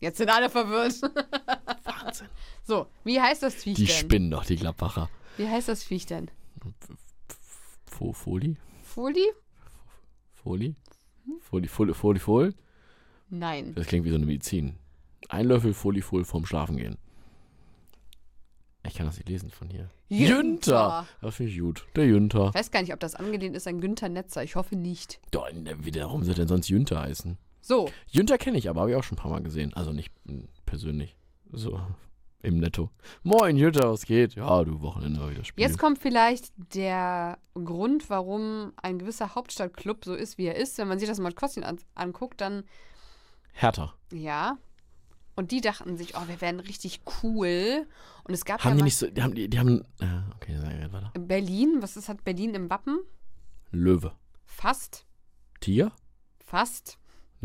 Jetzt 0.00 0.18
sind 0.18 0.30
alle 0.30 0.48
verwirrt. 0.50 1.00
Wahnsinn. 1.84 2.28
So, 2.62 2.86
wie 3.04 3.20
heißt 3.20 3.42
das 3.42 3.54
Viech 3.54 3.76
Die 3.76 3.84
denn? 3.86 3.94
spinnen 3.96 4.30
doch, 4.30 4.44
die 4.44 4.56
Gladbacher. 4.56 5.08
Wie 5.36 5.48
heißt 5.48 5.68
das 5.68 5.82
Viech 5.82 6.06
denn? 6.06 6.30
Fo 7.86 8.12
Foli? 8.12 8.56
Foli? 8.82 9.24
Foli? 10.34 10.74
Hm? 11.26 11.40
Foli, 11.40 11.68
Foli, 11.68 11.94
Foli, 11.94 12.18
Fol? 12.18 12.54
Nein. 13.30 13.74
Das 13.74 13.86
klingt 13.86 14.04
wie 14.04 14.10
so 14.10 14.16
eine 14.16 14.26
Medizin. 14.26 14.76
Ein 15.28 15.46
Löffel 15.46 15.72
Folifol 15.74 16.24
vorm 16.24 16.44
Schlafen 16.46 16.76
gehen. 16.76 16.96
Ich 18.86 18.94
kann 18.94 19.06
das 19.06 19.16
nicht 19.16 19.28
lesen 19.28 19.50
von 19.50 19.70
hier. 19.70 19.88
Jünter. 20.10 21.06
Das 21.22 21.36
finde 21.36 21.52
ich 21.52 21.58
gut. 21.58 21.86
Der 21.96 22.06
Jünter. 22.06 22.48
Ich 22.48 22.54
weiß 22.54 22.70
gar 22.70 22.82
nicht, 22.82 22.92
ob 22.92 23.00
das 23.00 23.14
angelehnt 23.14 23.56
ist 23.56 23.66
an 23.66 23.80
Günther 23.80 24.10
Netzer. 24.10 24.44
Ich 24.44 24.56
hoffe 24.56 24.76
nicht. 24.76 25.20
Doch, 25.30 25.50
ne, 25.52 25.74
wie- 25.82 25.94
warum 25.94 26.22
soll 26.22 26.34
denn 26.34 26.48
sonst 26.48 26.68
Jünter 26.68 27.00
heißen? 27.00 27.38
So, 27.62 27.90
Jünter 28.08 28.36
kenne 28.36 28.58
ich 28.58 28.68
aber, 28.68 28.82
habe 28.82 28.90
ich 28.90 28.96
auch 28.96 29.02
schon 29.02 29.16
ein 29.16 29.22
paar 29.22 29.30
Mal 29.30 29.42
gesehen. 29.42 29.72
Also 29.72 29.92
nicht 29.92 30.12
persönlich. 30.66 31.16
So 31.50 31.80
im 32.44 32.58
Netto. 32.58 32.90
Moin 33.22 33.56
Jünter, 33.56 33.90
was 33.90 34.04
geht? 34.04 34.34
Ja, 34.34 34.62
du 34.64 34.80
Wochenende 34.80 35.20
mal 35.20 35.30
wieder 35.30 35.44
spielen. 35.44 35.68
jetzt 35.68 35.78
kommt 35.78 35.98
vielleicht 35.98 36.52
der 36.74 37.38
Grund, 37.54 38.10
warum 38.10 38.72
ein 38.76 38.98
gewisser 38.98 39.34
Hauptstadtclub 39.34 40.04
so 40.04 40.14
ist, 40.14 40.38
wie 40.38 40.46
er 40.46 40.56
ist. 40.56 40.78
Wenn 40.78 40.88
man 40.88 40.98
sich 40.98 41.08
das 41.08 41.18
Maskottchen 41.18 41.64
an 41.64 41.78
anguckt, 41.94 42.40
dann 42.40 42.64
Hertha. 43.52 43.94
ja. 44.12 44.58
Und 45.36 45.50
die 45.50 45.60
dachten 45.60 45.96
sich, 45.96 46.16
oh, 46.16 46.28
wir 46.28 46.40
werden 46.40 46.60
richtig 46.60 47.00
cool. 47.24 47.88
Und 48.22 48.34
es 48.34 48.44
gab 48.44 48.62
Haben 48.62 48.74
ja 48.74 48.76
die 48.76 48.82
nicht 48.84 48.96
so, 48.96 49.10
die 49.10 49.20
haben, 49.20 49.34
die, 49.34 49.48
die 49.48 49.58
haben, 49.58 49.80
äh, 49.98 50.06
okay, 50.36 50.56
weiter. 50.92 51.10
in 51.16 51.26
Berlin, 51.26 51.78
was 51.80 51.96
ist, 51.96 52.08
hat 52.08 52.22
Berlin 52.22 52.54
im 52.54 52.70
Wappen? 52.70 53.00
Löwe. 53.72 54.12
Fast, 54.46 55.04
Tiger? 55.58 55.90
fast. 56.38 56.98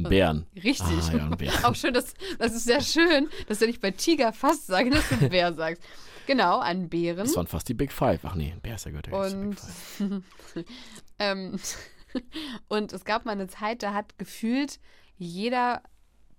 Ein 0.06 0.10
Bären. 0.10 0.46
Richtig. 0.56 0.82
Ah, 0.82 1.16
ja, 1.18 1.26
ein 1.26 1.38
Bär. 1.38 1.52
Auch 1.64 1.76
schön, 1.76 1.94
das, 1.94 2.14
das 2.38 2.54
ist 2.56 2.66
sehr 2.66 2.82
schön, 2.82 3.28
dass 3.48 3.60
du 3.60 3.66
nicht 3.68 3.82
bei 3.82 3.92
Tiger 3.92 4.34
fast 4.34 4.68
sagst, 4.68 4.94
dass 4.94 5.10
du 5.10 5.16
einen 5.16 5.30
Bär 5.30 5.54
sagst. 5.54 5.84
Genau, 6.28 6.60
einen 6.60 6.90
Bären. 6.90 7.18
Das 7.26 7.36
waren 7.36 7.48
fast 7.48 7.68
die 7.70 7.74
Big 7.74 7.92
Five. 7.92 8.20
Ach 8.24 8.36
nee, 8.36 8.52
ein 8.52 8.62
Bär 8.62 8.76
ist 8.76 8.86
ja 8.86 8.92
gehört 8.92 9.08
ja 9.08 9.14
Und, 9.14 9.58
ähm, 11.20 11.60
und 12.68 12.94
es 12.94 13.04
gab 13.06 13.26
mal 13.26 13.32
eine 13.32 13.48
Zeit, 13.48 13.84
da 13.84 13.94
hat 13.94 14.18
gefühlt 14.18 14.80
jeder 15.18 15.82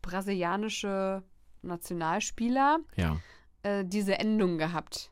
brasilianische 0.03 1.23
Nationalspieler 1.63 2.79
Ja. 2.97 3.17
äh, 3.63 3.85
diese 3.85 4.19
Endung 4.19 4.59
gehabt. 4.59 5.11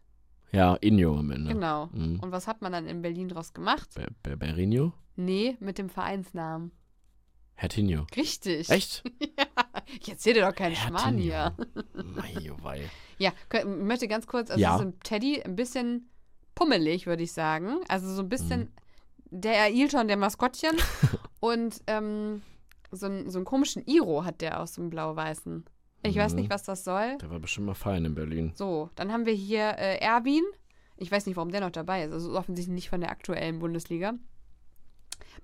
Ja, 0.53 0.77
Inyo 0.77 1.19
am 1.19 1.31
Ende. 1.31 1.53
Genau. 1.53 1.87
Mhm. 1.93 2.21
Und 2.21 2.33
was 2.33 2.47
hat 2.47 2.63
man 2.63 2.73
dann 2.73 2.87
in 2.87 3.03
Berlin 3.03 3.29
draus 3.29 3.53
gemacht? 3.53 3.89
Be 3.95 4.07
Be 4.23 4.37
Berinho? 4.37 4.93
Nee, 5.17 5.57
mit 5.61 5.77
dem 5.79 5.91
Vereinsnamen. 5.91 6.71
Hertinho. 7.59 8.07
Richtig. 8.17 8.71
Echt? 8.71 9.03
Ich 10.01 10.09
erzähl 10.11 10.35
dir 10.35 10.43
doch 10.43 10.55
keinen 10.55 10.77
Schmarrn 10.77 11.17
hier. 11.17 11.55
Mei, 11.95 12.51
wei. 12.63 12.83
Ja, 13.19 13.33
ich 13.53 13.65
möchte 13.65 14.07
ganz 14.07 14.27
kurz, 14.27 14.51
also 14.51 14.61
Ja. 14.61 14.75
es 14.77 14.81
ist 14.83 14.87
ein 14.87 15.01
Teddy, 15.01 15.43
ein 15.43 15.57
bisschen 15.57 16.09
pummelig, 16.55 17.07
würde 17.07 17.23
ich 17.23 17.33
sagen. 17.33 17.79
Also 17.89 18.09
so 18.13 18.21
ein 18.23 18.29
bisschen 18.29 18.61
Mhm. 19.31 19.41
der 19.43 19.63
Ailton 19.63 20.07
der 20.07 20.19
Maskottchen 20.19 20.77
und 21.41 21.81
ähm, 21.87 22.43
so, 22.93 23.07
ein, 23.07 23.31
so 23.31 23.39
einen 23.39 23.47
komischen 23.47 23.83
Iro 23.87 24.25
hat 24.25 24.41
der 24.43 24.61
aus 24.61 24.75
dem 24.75 24.91
Blau-Weißen. 24.91 25.65
Ich 26.03 26.17
weiß 26.17 26.33
Mhm. 26.35 26.41
nicht, 26.41 26.51
was 26.51 26.63
das 26.65 26.85
soll. 26.85 27.17
Der 27.19 27.31
war 27.31 27.41
bestimmt 27.41 27.67
mal 27.67 27.75
fein 27.75 28.05
in 28.05 28.15
Berlin. 28.15 28.53
So, 28.55 28.91
dann 28.95 29.11
haben 29.11 29.25
wir 29.27 29.33
hier 29.35 29.71
äh, 29.79 29.99
Erwin. 29.99 30.45
Ich 30.99 31.11
weiß 31.11 31.25
nicht, 31.27 31.37
warum 31.37 31.51
der 31.51 31.63
noch 31.63 31.71
dabei 31.73 32.05
ist. 32.05 32.13
Also 32.13 32.39
offensichtlich 32.39 32.75
nicht 32.75 32.91
von 32.91 33.01
der 33.01 33.11
aktuellen 33.11 33.59
Bundesliga. 33.59 34.13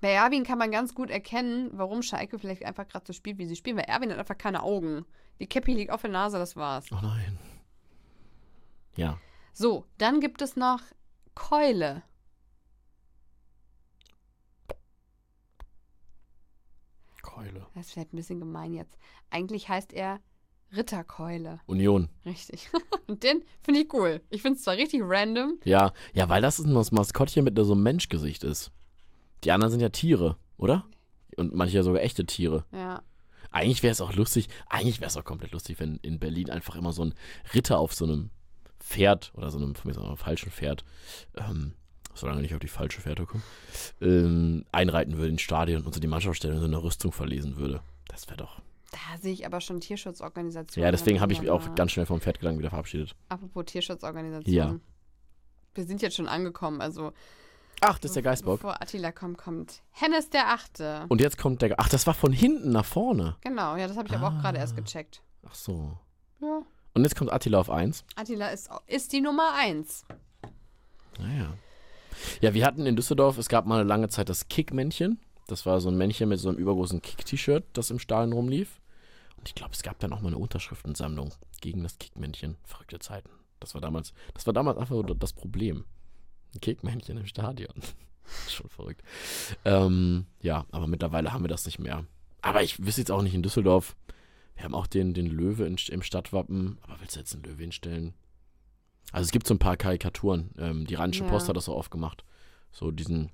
Bei 0.01 0.11
Erwin 0.11 0.45
kann 0.45 0.59
man 0.59 0.71
ganz 0.71 0.95
gut 0.95 1.11
erkennen, 1.11 1.71
warum 1.73 2.03
Schalke 2.03 2.39
vielleicht 2.39 2.65
einfach 2.65 2.87
gerade 2.89 3.07
so 3.07 3.13
spielt, 3.13 3.39
wie 3.39 3.47
sie 3.47 3.57
spielen, 3.57 3.77
weil 3.77 3.85
Erwin 3.85 4.11
hat 4.11 4.19
einfach 4.19 4.39
keine 4.39 4.63
Augen. 4.63 5.05
Die 5.41 5.47
Käppi 5.47 5.75
liegt 5.75 5.91
auf 5.91 6.03
der 6.03 6.11
Nase, 6.11 6.39
das 6.39 6.57
war's. 6.57 6.87
Oh 6.93 6.99
nein. 7.03 7.39
Ja. 8.97 9.19
So, 9.53 9.87
dann 9.99 10.21
gibt 10.21 10.43
es 10.43 10.57
noch 10.57 10.81
Keule. 11.35 12.03
Keule. 17.23 17.67
Das 17.75 17.87
ist 17.87 17.93
vielleicht 17.93 18.13
ein 18.13 18.17
bisschen 18.17 18.39
gemein 18.39 18.75
jetzt. 18.75 18.99
Eigentlich 19.31 19.69
heißt 19.69 19.93
er 19.93 20.21
Ritterkeule. 20.77 21.61
Union. 21.67 22.09
Richtig. 22.25 22.69
Und 23.07 23.23
den 23.23 23.45
finde 23.61 23.81
ich 23.81 23.93
cool. 23.93 24.23
Ich 24.31 24.43
finde 24.43 24.57
es 24.57 24.65
zwar 24.65 24.77
richtig 24.77 25.03
random. 25.05 25.59
Ja, 25.65 25.93
ja, 26.13 26.29
weil 26.29 26.43
das 26.43 26.59
ein 26.59 26.73
Maskottchen 26.73 27.45
mit 27.45 27.57
so 27.59 27.73
einem 27.73 27.83
Menschgesicht 27.83 28.45
ist. 28.45 28.73
Die 29.45 29.53
anderen 29.53 29.71
sind 29.71 29.81
ja 29.81 29.91
Tiere, 29.91 30.37
oder? 30.57 30.85
Und 31.37 31.55
manche 31.55 31.77
ja 31.77 31.83
sogar 31.83 32.03
echte 32.03 32.25
Tiere. 32.27 32.65
Ja. 32.73 33.03
Eigentlich 33.51 33.83
wäre 33.83 33.93
es 33.93 34.01
auch 34.01 34.15
lustig, 34.15 34.49
eigentlich 34.69 35.01
wäre 35.01 35.09
es 35.09 35.17
auch 35.17 35.25
komplett 35.25 35.53
lustig, 35.53 35.79
wenn 35.79 35.99
in 36.03 36.19
Berlin 36.19 36.51
einfach 36.51 36.77
immer 36.77 36.93
so 36.93 37.05
ein 37.05 37.15
Ritter 37.55 37.79
auf 37.79 37.95
so 37.95 38.05
einem 38.05 38.31
Pferd 38.81 39.33
oder 39.35 39.51
so 39.51 39.59
einem, 39.59 39.75
von 39.75 39.89
mir 39.89 39.95
so 39.95 40.03
einem 40.03 40.17
falschen 40.17 40.51
Pferd, 40.51 40.85
ähm, 41.37 41.73
solange 42.15 42.43
nicht 42.43 42.55
auf 42.55 42.61
die 42.61 42.69
falsche 42.69 43.01
Pferde 43.01 43.27
kommen, 43.27 43.43
ähm, 44.01 44.65
einreiten 44.73 45.17
würde 45.17 45.31
ins 45.31 45.43
Stadion 45.43 45.85
und 45.85 45.95
so 45.95 46.01
die 46.01 46.07
Mannschaft 46.07 46.37
stellen 46.37 46.55
und 46.55 46.61
so 46.61 46.67
eine 46.67 46.83
Rüstung 46.83 47.13
verlesen 47.13 47.57
würde. 47.57 47.81
Das 48.09 48.27
wäre 48.29 48.39
doch. 48.39 48.61
Da 48.91 49.19
sehe 49.21 49.33
ich 49.33 49.47
aber 49.47 49.61
schon 49.61 49.81
Tierschutzorganisationen. 49.81 50.85
Ja, 50.85 50.91
deswegen 50.93 51.21
habe 51.21 51.33
ich 51.33 51.41
mich 51.41 51.51
auch 51.51 51.75
ganz 51.75 51.93
schnell 51.93 52.07
vom 52.07 52.21
Pferdgedanken 52.21 52.61
wieder 52.61 52.71
verabschiedet. 52.71 53.17
Apropos 53.29 53.65
Tierschutzorganisationen. 53.67 54.75
Ja. 54.75 54.81
Wir 55.75 55.85
sind 55.85 56.03
jetzt 56.03 56.15
schon 56.17 56.29
angekommen, 56.29 56.81
also 56.81 57.13
Ach, 57.81 57.99
das 57.99 58.11
ist 58.11 58.15
der 58.17 58.23
Geißbock. 58.23 58.61
bevor 58.61 58.81
Attila 58.81 59.13
kommt, 59.13 59.39
kommt 59.39 59.83
Hennes 59.91 60.31
der 60.31 60.49
Achte. 60.53 61.05
Und 61.09 61.21
jetzt 61.21 61.37
kommt 61.39 61.61
der. 61.63 61.75
Ach, 61.79 61.89
das 61.89 62.07
war 62.07 62.15
von 62.15 62.33
hinten 62.33 62.71
nach 62.73 62.85
vorne. 62.85 63.37
Genau, 63.43 63.77
ja, 63.77 63.87
das 63.89 63.97
habe 63.97 64.09
ich 64.09 64.15
aber 64.15 64.29
auch 64.29 64.41
gerade 64.41 64.59
Ah. 64.59 64.63
erst 64.63 64.77
gecheckt. 64.77 65.23
Ach 65.47 65.55
so. 65.55 65.97
Ja. 66.41 66.63
Und 66.95 67.03
jetzt 67.03 67.17
kommt 67.17 67.33
Attila 67.33 67.59
auf 67.59 67.71
1. 67.71 68.05
Attila 68.17 68.49
ist, 68.49 68.71
ist 68.87 69.13
die 69.13 69.21
Nummer 69.21 69.53
eins. 69.55 70.05
Naja. 71.19 71.53
Ja, 72.41 72.55
wir 72.55 72.65
hatten 72.65 72.87
in 72.87 72.97
Düsseldorf, 72.97 73.39
es 73.39 73.49
gab 73.49 73.67
mal 73.67 73.81
eine 73.81 73.89
lange 73.89 74.09
Zeit 74.09 74.29
das 74.29 74.49
Kick-Männchen. 74.49 75.19
Das 75.47 75.67
war 75.67 75.81
so 75.81 75.89
ein 75.91 75.97
Männchen 75.97 76.29
mit 76.29 76.39
so 76.41 76.49
einem 76.49 76.59
übergroßen 76.59 77.03
Kick-T-Shirt, 77.03 77.65
das 77.75 77.91
im 77.91 77.99
Stadion 77.99 78.33
rumlief. 78.33 78.81
Und 79.37 79.49
ich 79.49 79.55
glaube, 79.55 79.73
es 79.75 79.83
gab 79.83 79.99
dann 79.99 80.13
auch 80.13 80.21
mal 80.21 80.29
eine 80.29 80.39
Unterschriftensammlung 80.39 81.35
gegen 81.61 81.83
das 81.83 81.99
Kick-Männchen. 81.99 82.57
Verrückte 82.65 82.99
Zeiten. 83.01 83.29
Das 83.61 83.75
war 83.75 83.81
damals, 83.81 84.13
das 84.33 84.47
war 84.47 84.55
damals 84.55 84.79
einfach 84.79 85.03
das 85.19 85.33
Problem. 85.33 85.85
Ein 86.55 86.61
Kick-Männchen 86.61 87.17
im 87.17 87.27
Stadion. 87.27 87.75
Schon 88.49 88.69
verrückt. 88.71 89.03
Ähm, 89.65 90.27
ja, 90.41 90.67
aber 90.71 90.87
mittlerweile 90.87 91.33
haben 91.33 91.45
wir 91.45 91.49
das 91.49 91.67
nicht 91.67 91.79
mehr. 91.79 92.05
Aber 92.43 92.63
ich 92.63 92.85
wüsste 92.85 93.01
jetzt 93.03 93.11
auch 93.11 93.23
nicht 93.23 93.35
in 93.35 93.43
Düsseldorf. 93.43 93.97
Wir 94.57 94.65
haben 94.65 94.75
auch 94.75 94.87
den, 94.87 95.15
den 95.15 95.27
Löwe 95.27 95.67
in, 95.67 95.77
im 95.89 96.03
Stadtwappen. 96.03 96.79
Aber 96.83 97.01
willst 97.01 97.17
du 97.17 97.21
jetzt 97.21 97.35
einen 97.35 97.43
Löwe 97.43 97.63
hinstellen? 97.63 98.15
Also 99.13 99.27
es 99.27 99.33
gibt 99.33 99.47
so 99.47 99.55
ein 99.55 99.59
paar 99.59 99.77
Karikaturen. 99.77 100.51
Ähm, 100.59 100.87
die 100.87 100.95
Rheinische 100.95 101.25
Ja. 101.25 101.31
Post 101.31 101.49
hat 101.49 101.57
das 101.57 101.69
auch 101.69 101.77
oft 101.77 101.91
gemacht. 101.91 102.25
So 102.73 102.91
diesen, 102.91 103.31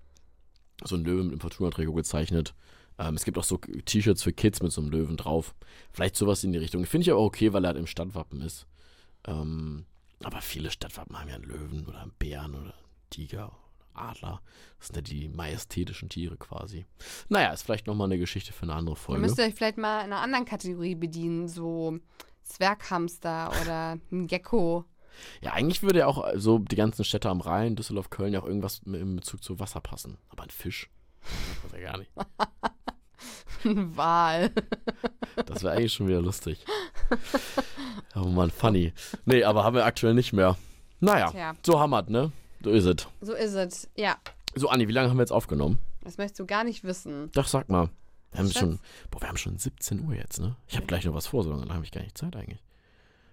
so 0.83 0.97
einen 0.97 1.05
Löwen 1.05 1.25
mit 1.27 1.33
einem 1.33 1.41
Fortuna-Trikot 1.41 1.93
gezeichnet. 1.95 2.55
Ähm, 2.99 3.15
es 3.15 3.25
gibt 3.25 3.39
auch 3.39 3.45
so 3.45 3.57
T-Shirts 3.59 4.23
für 4.23 4.33
Kids 4.33 4.63
mit 4.63 4.73
so 4.73 4.81
einem 4.81 4.91
Löwen 4.91 5.17
drauf. 5.17 5.55
Vielleicht 5.93 6.17
sowas 6.17 6.45
in 6.45 6.53
die 6.53 6.59
Richtung. 6.59 6.85
Finde 6.85 7.03
ich 7.03 7.11
aber 7.11 7.21
okay, 7.21 7.53
weil 7.53 7.65
er 7.65 7.69
halt 7.69 7.79
im 7.79 7.87
Stadtwappen 7.87 8.41
ist. 8.43 8.67
Ähm, 9.27 9.87
aber 10.23 10.41
viele 10.43 10.71
Stadtwappen 10.71 11.19
haben 11.19 11.29
ja 11.29 11.37
einen 11.37 11.45
Löwen 11.45 11.87
oder 11.87 12.01
einen 12.03 12.13
Bären 12.19 12.55
oder 12.55 12.75
Tiger 13.11 13.53
Adler. 13.95 14.41
Das 14.79 14.89
sind 14.89 14.97
ja 14.97 15.03
die 15.03 15.29
majestätischen 15.29 16.09
Tiere 16.09 16.37
quasi. 16.37 16.87
Naja, 17.29 17.53
ist 17.53 17.63
vielleicht 17.63 17.87
nochmal 17.87 18.07
eine 18.07 18.19
Geschichte 18.19 18.53
für 18.53 18.63
eine 18.63 18.75
andere 18.75 18.95
Ihr 18.95 18.99
Folge. 18.99 19.21
müsst 19.21 19.39
euch 19.41 19.55
vielleicht 19.55 19.79
mal 19.79 19.99
in 20.05 20.13
einer 20.13 20.21
anderen 20.23 20.45
Kategorie 20.45 20.95
bedienen, 20.95 21.49
so 21.49 21.99
Zwerghamster 22.45 23.53
oder 23.63 23.99
ein 24.11 24.27
Gecko. 24.27 24.85
Ja, 25.43 25.53
eigentlich 25.53 25.83
würde 25.83 26.01
ja 26.01 26.07
auch 26.07 26.25
so 26.37 26.59
die 26.59 26.77
ganzen 26.77 27.05
Städte 27.05 27.29
am 27.29 27.41
Rhein, 27.41 27.77
Düsseldorf, 27.77 28.11
Köln 28.11 28.33
ja 28.33 28.41
auch 28.41 28.47
irgendwas 28.47 28.81
in 28.87 29.17
Bezug 29.17 29.43
zu 29.43 29.59
Wasser 29.59 29.81
passen. 29.81 30.17
Aber 30.29 30.45
ein 30.45 30.51
Fisch? 30.51 30.89
Das 31.63 31.73
ja 31.79 31.91
gar 31.91 31.99
nicht. 31.99 32.11
Ein 33.65 33.95
Wal. 33.95 34.51
Das 35.45 35.63
wäre 35.63 35.75
eigentlich 35.75 35.93
schon 35.93 36.09
wieder 36.09 36.23
lustig. 36.23 36.65
Oh 38.15 38.21
Mann, 38.21 38.51
funny. 38.51 38.95
Nee, 39.27 39.45
aber 39.45 39.65
haben 39.65 39.77
wir 39.77 39.85
aktuell 39.85 40.15
nicht 40.15 40.33
mehr. 40.33 40.57
Naja, 41.01 41.31
Tja, 41.31 41.55
so 41.65 41.79
hammert, 41.79 42.09
ne? 42.09 42.33
So 42.63 42.71
ist 42.71 42.85
es. 42.85 43.07
so 43.21 43.35
ist 43.35 43.55
es. 43.55 43.89
Ja, 43.97 44.19
So, 44.55 44.69
Anni, 44.69 44.87
wie 44.89 44.93
lange 44.93 45.09
haben 45.11 45.17
wir 45.17 45.23
jetzt 45.23 45.33
aufgenommen? 45.33 45.79
das 46.03 46.19
möchtest 46.19 46.41
du 46.41 46.47
gar 46.47 46.65
nicht 46.65 46.83
wissen. 46.85 47.31
Doch, 47.33 47.47
sag 47.47 47.69
mal. 47.69 47.91
Wir 48.33 48.39
haben 48.41 48.47
Schatz. 48.47 48.59
schon, 48.61 48.79
boah, 49.11 49.21
wir 49.21 49.29
haben 49.29 49.37
schon 49.37 49.59
17 49.59 50.05
Uhr 50.07 50.15
jetzt, 50.15 50.41
ne? 50.41 50.57
Ich 50.69 50.77
habe 50.77 50.87
gleich 50.87 51.05
noch 51.05 51.15
was 51.15 51.27
vor, 51.27 51.43
so 51.43 51.51
lange 51.51 51.73
habe 51.73 51.85
ich 51.85 51.91
gar 51.93 52.01
nicht 52.03 52.17
Zeit 52.17 52.37
eigentlich. 52.37 52.63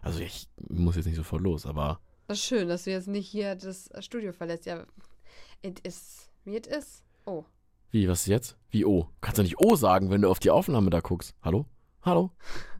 Also 0.02 0.20
ich 0.20 0.48
muss 0.70 0.96
jetzt 0.96 1.06
nicht 1.06 1.16
sofort 1.16 1.42
los, 1.42 1.66
aber 1.66 2.00
Das 2.28 2.38
ist 2.40 2.46
schön, 2.46 2.68
dass 2.68 2.84
du 2.86 2.92
jetzt 2.92 3.08
nicht 3.08 3.28
hier 3.28 3.56
das 3.56 3.90
Studio 4.00 4.32
verlässt. 4.34 4.66
Ja, 4.66 4.86
it 5.62 5.80
is, 5.82 6.30
wie 6.46 6.56
it 6.56 6.68
is. 6.68 7.04
Oh, 7.26 7.46
wie, 7.92 8.08
was 8.10 8.22
ist 8.22 8.28
jetzt? 8.28 8.58
Wie 8.70 8.86
O? 8.86 9.04
Du 9.04 9.10
kannst 9.22 9.38
doch 9.40 9.44
nicht 9.44 9.60
O 9.60 9.76
sagen, 9.76 10.10
wenn 10.10 10.22
du 10.22 10.30
auf 10.30 10.40
die 10.40 10.50
Aufnahme 10.52 10.90
da 10.90 11.00
guckst. 11.00 11.36
Hallo? 11.42 11.66
Hallo? 12.02 12.32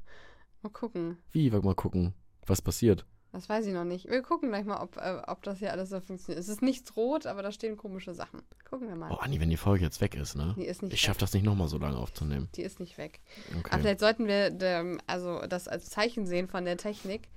mal 0.62 0.70
gucken. 0.70 1.18
Wie? 1.32 1.50
Mal 1.50 1.76
gucken, 1.76 2.14
was 2.46 2.62
passiert? 2.62 3.06
Das 3.38 3.48
weiß 3.50 3.68
ich 3.68 3.74
noch 3.74 3.84
nicht. 3.84 4.10
Wir 4.10 4.24
gucken 4.24 4.50
gleich 4.50 4.66
mal, 4.66 4.82
ob, 4.82 4.98
äh, 4.98 5.22
ob 5.28 5.44
das 5.44 5.60
hier 5.60 5.72
alles 5.72 5.90
so 5.92 6.00
funktioniert. 6.00 6.40
Es 6.40 6.50
ist 6.50 6.64
nichts 6.64 6.96
rot, 6.98 7.28
aber 7.28 7.44
da 7.44 7.52
stehen 7.52 7.78
komische 7.78 8.16
Sachen. 8.16 8.42
Gucken 8.68 8.88
wir 8.88 8.96
mal. 8.96 9.12
Oh, 9.12 9.18
Anni, 9.18 9.40
wenn 9.40 9.52
die 9.52 9.58
Folge 9.58 9.84
jetzt 9.86 10.02
weg 10.02 10.16
ist, 10.16 10.36
ne? 10.36 10.56
Die 10.58 10.66
ist 10.66 10.82
nicht 10.82 10.92
Ich 10.94 11.02
schaffe 11.02 11.20
das 11.20 11.34
nicht 11.34 11.44
nochmal 11.44 11.68
so 11.68 11.78
lange 11.78 11.98
aufzunehmen. 11.98 12.50
Die 12.56 12.64
ist 12.64 12.80
nicht 12.80 12.98
weg. 12.98 13.20
Aber 13.52 13.60
Okay. 13.60 13.78
vielleicht 13.80 14.00
sollten 14.00 14.26
wir 14.26 14.58
ähm, 14.60 15.00
also 15.06 15.42
das 15.48 15.68
als 15.68 15.86
Zeichen 15.92 16.26
sehen 16.26 16.48
von 16.48 16.66
der 16.66 16.78
Technik. 16.78 17.30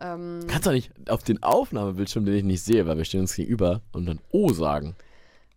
Ähm, 0.00 0.40
Kannst 0.48 0.66
doch 0.66 0.72
nicht 0.72 0.90
auf 1.10 1.22
den 1.22 1.42
Aufnahmebildschirm, 1.42 2.24
den 2.24 2.34
ich 2.34 2.44
nicht 2.44 2.62
sehe, 2.64 2.86
weil 2.86 2.96
wir 2.96 3.04
stehen 3.04 3.20
uns 3.20 3.34
gegenüber 3.36 3.82
und 3.92 4.06
dann 4.06 4.20
O 4.30 4.54
sagen. 4.54 4.96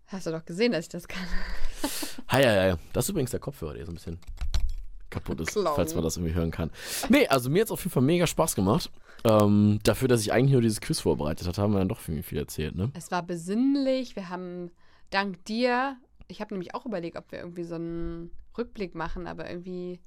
hast 0.07 0.27
du 0.27 0.31
doch 0.31 0.43
gesehen, 0.43 0.73
dass 0.73 0.83
ich 0.83 0.89
das 0.89 1.07
kann. 1.07 1.25
Hi, 2.27 2.43
hi, 2.43 2.71
hi. 2.71 2.75
Das 2.91 3.05
ist 3.05 3.09
übrigens 3.11 3.31
der 3.31 3.39
Kopfhörer, 3.39 3.75
der 3.75 3.85
so 3.85 3.93
ein 3.93 3.95
bisschen 3.95 4.19
kaputt 5.09 5.41
ist, 5.41 5.51
Clown. 5.51 5.75
falls 5.75 5.93
man 5.95 6.03
das 6.03 6.17
irgendwie 6.17 6.35
hören 6.35 6.51
kann. 6.51 6.71
Nee, 7.09 7.27
also 7.27 7.49
mir 7.49 7.61
hat 7.61 7.67
es 7.67 7.71
auf 7.71 7.81
jeden 7.81 7.91
Fall 7.91 8.03
mega 8.03 8.27
Spaß 8.27 8.55
gemacht. 8.55 8.91
Ähm, 9.23 9.79
dafür, 9.83 10.07
dass 10.07 10.21
ich 10.21 10.31
eigentlich 10.31 10.51
nur 10.51 10.61
dieses 10.61 10.81
Quiz 10.81 10.99
vorbereitet 10.99 11.47
hatte, 11.47 11.61
haben 11.61 11.73
wir 11.73 11.79
dann 11.79 11.89
doch 11.89 11.99
irgendwie 12.07 12.23
viel 12.23 12.37
erzählt, 12.37 12.75
ne? 12.75 12.91
Es 12.93 13.11
war 13.11 13.23
besinnlich. 13.23 14.15
Wir 14.15 14.29
haben 14.29 14.71
dank 15.09 15.43
dir, 15.45 15.97
ich 16.27 16.41
habe 16.41 16.53
nämlich 16.53 16.73
auch 16.75 16.85
überlegt, 16.85 17.17
ob 17.17 17.31
wir 17.31 17.39
irgendwie 17.39 17.63
so 17.63 17.75
einen 17.75 18.31
Rückblick 18.57 18.95
machen, 18.95 19.27
aber 19.27 19.49
irgendwie, 19.49 19.99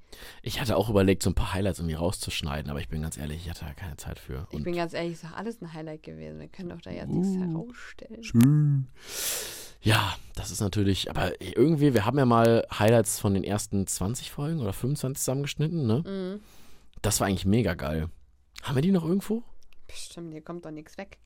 Ich 0.42 0.60
hatte 0.60 0.76
auch 0.76 0.88
überlegt, 0.88 1.22
so 1.22 1.30
ein 1.30 1.34
paar 1.34 1.52
Highlights 1.52 1.78
irgendwie 1.80 1.94
rauszuschneiden, 1.96 2.70
aber 2.70 2.80
ich 2.80 2.88
bin 2.88 3.02
ganz 3.02 3.16
ehrlich, 3.18 3.44
ich 3.44 3.50
hatte 3.50 3.64
da 3.66 3.72
keine 3.74 3.96
Zeit 3.96 4.18
für. 4.18 4.46
ich 4.50 4.56
Und 4.56 4.64
bin 4.64 4.74
ganz 4.74 4.94
ehrlich, 4.94 5.12
ist 5.14 5.24
doch 5.24 5.32
alles 5.36 5.60
ein 5.60 5.72
Highlight 5.72 6.02
gewesen. 6.02 6.40
Wir 6.40 6.48
können 6.48 6.70
doch 6.70 6.80
da 6.80 6.90
jetzt 6.90 7.10
Uh. 7.10 7.20
nichts 7.20 7.36
herausstellen. 7.36 8.22
schön. 8.24 8.88
Ja, 9.80 10.16
das 10.34 10.50
ist 10.50 10.60
natürlich, 10.60 11.08
aber 11.10 11.40
irgendwie, 11.40 11.94
wir 11.94 12.04
haben 12.04 12.18
ja 12.18 12.24
mal 12.26 12.66
Highlights 12.76 13.20
von 13.20 13.32
den 13.34 13.44
ersten 13.44 13.86
20 13.86 14.30
Folgen 14.30 14.60
oder 14.60 14.72
25 14.72 15.18
zusammengeschnitten, 15.20 15.86
ne? 15.86 16.02
Mhm. 16.04 16.40
Das 17.00 17.20
war 17.20 17.28
eigentlich 17.28 17.46
mega 17.46 17.74
geil. 17.74 18.08
Haben 18.62 18.74
wir 18.74 18.82
die 18.82 18.90
noch 18.90 19.04
irgendwo? 19.04 19.44
Bestimmt, 19.86 20.32
hier 20.32 20.42
kommt 20.42 20.64
doch 20.64 20.72
nichts 20.72 20.98
weg. 20.98 21.18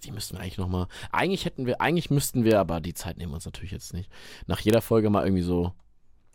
Die 0.00 0.10
müssten 0.12 0.36
wir 0.36 0.40
eigentlich 0.40 0.58
noch 0.58 0.68
mal. 0.68 0.86
Eigentlich 1.10 1.44
hätten 1.44 1.66
wir, 1.66 1.80
eigentlich 1.80 2.10
müssten 2.10 2.44
wir, 2.44 2.60
aber 2.60 2.80
die 2.80 2.94
Zeit 2.94 3.18
nehmen 3.18 3.32
wir 3.32 3.36
uns 3.36 3.44
natürlich 3.44 3.70
jetzt 3.72 3.92
nicht. 3.94 4.10
Nach 4.46 4.60
jeder 4.60 4.80
Folge 4.82 5.10
mal 5.10 5.24
irgendwie 5.24 5.42
so 5.42 5.66
ein 5.66 5.72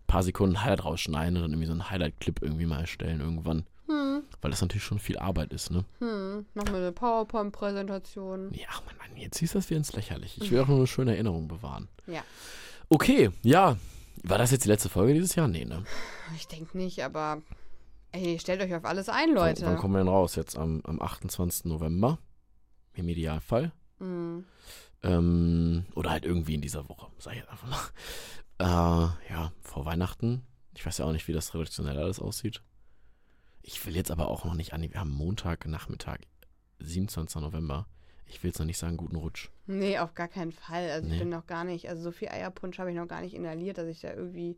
paar 0.08 0.24
Sekunden 0.24 0.64
Highlight 0.64 0.86
rausschneiden 0.86 1.36
und 1.38 1.42
dann 1.44 1.52
irgendwie 1.52 1.68
so 1.68 1.74
einen 1.74 1.90
Highlight-Clip 1.90 2.42
irgendwie 2.42 2.66
mal 2.66 2.80
erstellen 2.82 3.20
irgendwann. 3.22 3.66
Hm, 3.88 4.24
Weil 4.42 4.52
das 4.52 4.62
natürlich 4.62 4.84
schon 4.84 5.00
viel 5.00 5.18
Arbeit 5.18 5.54
ist, 5.54 5.72
ne? 5.72 5.86
hm. 6.00 6.46
Machen 6.54 6.70
wir 6.72 6.78
eine 6.78 6.92
PowerPoint-Präsentation. 6.92 8.52
Ja, 8.54 8.68
Mann, 8.86 8.98
Mann, 8.98 9.18
jetzt 9.18 9.42
du 9.42 9.46
das 9.46 9.70
wieder 9.70 9.78
ins 9.78 9.94
Lächerliche. 9.94 10.44
Ich 10.44 10.52
will 10.52 10.60
auch 10.60 10.68
nur 10.68 10.78
eine 10.78 10.88
schöne 10.88 11.14
Erinnerung 11.14 11.48
bewahren. 11.48 11.88
Ja. 12.06 12.22
Okay, 12.90 13.32
ja. 13.44 13.78
War 14.24 14.38
das 14.38 14.52
jetzt 14.52 14.66
die 14.66 14.70
letzte 14.70 14.90
Folge 14.90 15.14
dieses 15.14 15.36
Jahr? 15.36 15.48
Nee, 15.48 15.64
ne? 15.66 15.84
Ich 16.36 16.48
denke 16.48 16.78
nicht, 16.78 17.04
aber 17.04 17.42
ey, 18.12 18.40
stellt 18.40 18.62
euch 18.62 18.74
auf 18.76 18.84
alles 18.84 19.10
ein, 19.10 19.30
Wann, 19.30 19.36
Leute. 19.36 19.66
wann 19.66 19.78
kommen 19.78 19.94
wir 19.94 20.00
denn 20.00 20.08
raus? 20.08 20.36
Jetzt 20.36 20.58
am, 20.58 20.82
am 20.84 21.02
28. 21.02 21.66
November. 21.66 22.18
Im 22.98 23.08
Idealfall. 23.10 23.72
Hm. 24.00 24.44
Ähm, 25.04 25.86
oder 25.96 26.10
halt 26.12 26.26
irgendwie 26.26 26.56
in 26.56 26.62
dieser 26.62 26.90
Woche, 26.90 27.08
sag 27.20 27.34
ich 27.34 27.40
jetzt 27.40 27.50
einfach 27.50 27.68
mal. 27.70 27.80
Äh, 28.60 28.66
ja, 29.32 29.52
vor 29.62 29.86
Weihnachten. 29.86 30.42
Ich 30.76 30.84
weiß 30.84 30.98
ja 30.98 31.06
auch 31.06 31.12
nicht, 31.12 31.28
wie 31.28 31.34
das 31.34 31.54
redaktionell 31.54 31.96
alles 32.00 32.20
aussieht. 32.20 32.64
Ich 33.62 33.86
will 33.86 33.96
jetzt 33.96 34.10
aber 34.10 34.30
auch 34.30 34.46
noch 34.46 34.56
nicht 34.56 34.74
an. 34.74 34.82
Wir 34.82 35.00
haben 35.00 35.12
Montag, 35.12 35.68
Nachmittag, 35.68 36.22
27. 36.80 37.40
November. 37.40 37.86
Ich 38.26 38.42
will 38.42 38.50
jetzt 38.50 38.58
noch 38.58 38.66
nicht 38.66 38.80
sagen, 38.80 38.98
guten 38.98 39.16
Rutsch. 39.16 39.50
Nee, 39.68 40.00
auf 40.00 40.16
gar 40.16 40.28
keinen 40.28 40.52
Fall. 40.52 40.90
Also 40.90 41.08
Nee. 41.08 41.14
ich 41.14 41.20
bin 41.20 41.30
noch 41.30 41.46
gar 41.46 41.66
nicht, 41.66 41.88
also 41.88 42.02
so 42.02 42.12
viel 42.12 42.30
Eierpunsch 42.30 42.80
habe 42.80 42.90
ich 42.90 42.96
noch 42.96 43.08
gar 43.08 43.22
nicht 43.22 43.36
inhaliert, 43.36 43.78
dass 43.78 43.88
ich 43.88 44.00
da 44.02 44.12
irgendwie 44.12 44.58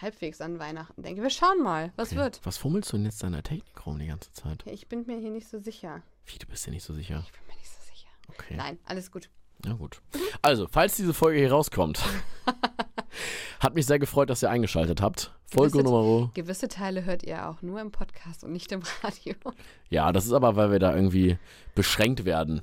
halbwegs 0.00 0.40
an 0.40 0.60
Weihnachten 0.60 1.02
denke. 1.02 1.20
Wir 1.20 1.30
schauen 1.30 1.60
mal, 1.64 1.92
was 1.96 2.10
Okay. 2.12 2.18
wird. 2.20 2.40
Was 2.44 2.58
fummelst 2.58 2.92
du 2.92 2.96
denn 2.98 3.06
jetzt 3.06 3.24
deiner 3.24 3.42
Technik 3.42 3.86
rum 3.86 3.98
die 3.98 4.06
ganze 4.06 4.30
Zeit? 4.30 4.62
Ich 4.66 4.86
bin 4.86 5.04
mir 5.06 5.18
hier 5.18 5.30
nicht 5.32 5.48
so 5.48 5.58
sicher. 5.58 6.02
Wie, 6.26 6.38
du 6.38 6.46
bist 6.46 6.64
dir 6.64 6.70
nicht 6.70 6.84
so 6.84 6.94
sicher? 6.94 7.24
Ich 7.26 7.32
bin 7.32 7.40
mir 7.48 7.56
nicht 7.56 7.70
so 7.70 7.80
sicher. 7.90 8.08
Okay. 8.28 8.54
Nein, 8.56 8.78
alles 8.84 9.10
gut. 9.10 9.28
Na 9.64 9.72
gut. 9.72 10.00
Also, 10.42 10.66
falls 10.70 10.96
diese 10.96 11.14
Folge 11.14 11.38
hier 11.38 11.50
rauskommt, 11.50 12.00
hat 13.60 13.74
mich 13.74 13.86
sehr 13.86 13.98
gefreut, 13.98 14.28
dass 14.30 14.42
ihr 14.42 14.50
eingeschaltet 14.50 15.00
habt. 15.00 15.32
Folge 15.46 15.78
Gewisse- 15.78 15.84
Nummer. 15.84 16.30
Gewisse 16.34 16.68
Teile 16.68 17.04
hört 17.04 17.22
ihr 17.22 17.48
auch 17.48 17.62
nur 17.62 17.80
im 17.80 17.90
Podcast 17.90 18.44
und 18.44 18.52
nicht 18.52 18.70
im 18.72 18.82
Radio. 19.02 19.34
Ja, 19.88 20.12
das 20.12 20.26
ist 20.26 20.32
aber, 20.32 20.56
weil 20.56 20.72
wir 20.72 20.78
da 20.80 20.94
irgendwie 20.94 21.38
beschränkt 21.74 22.24
werden 22.24 22.62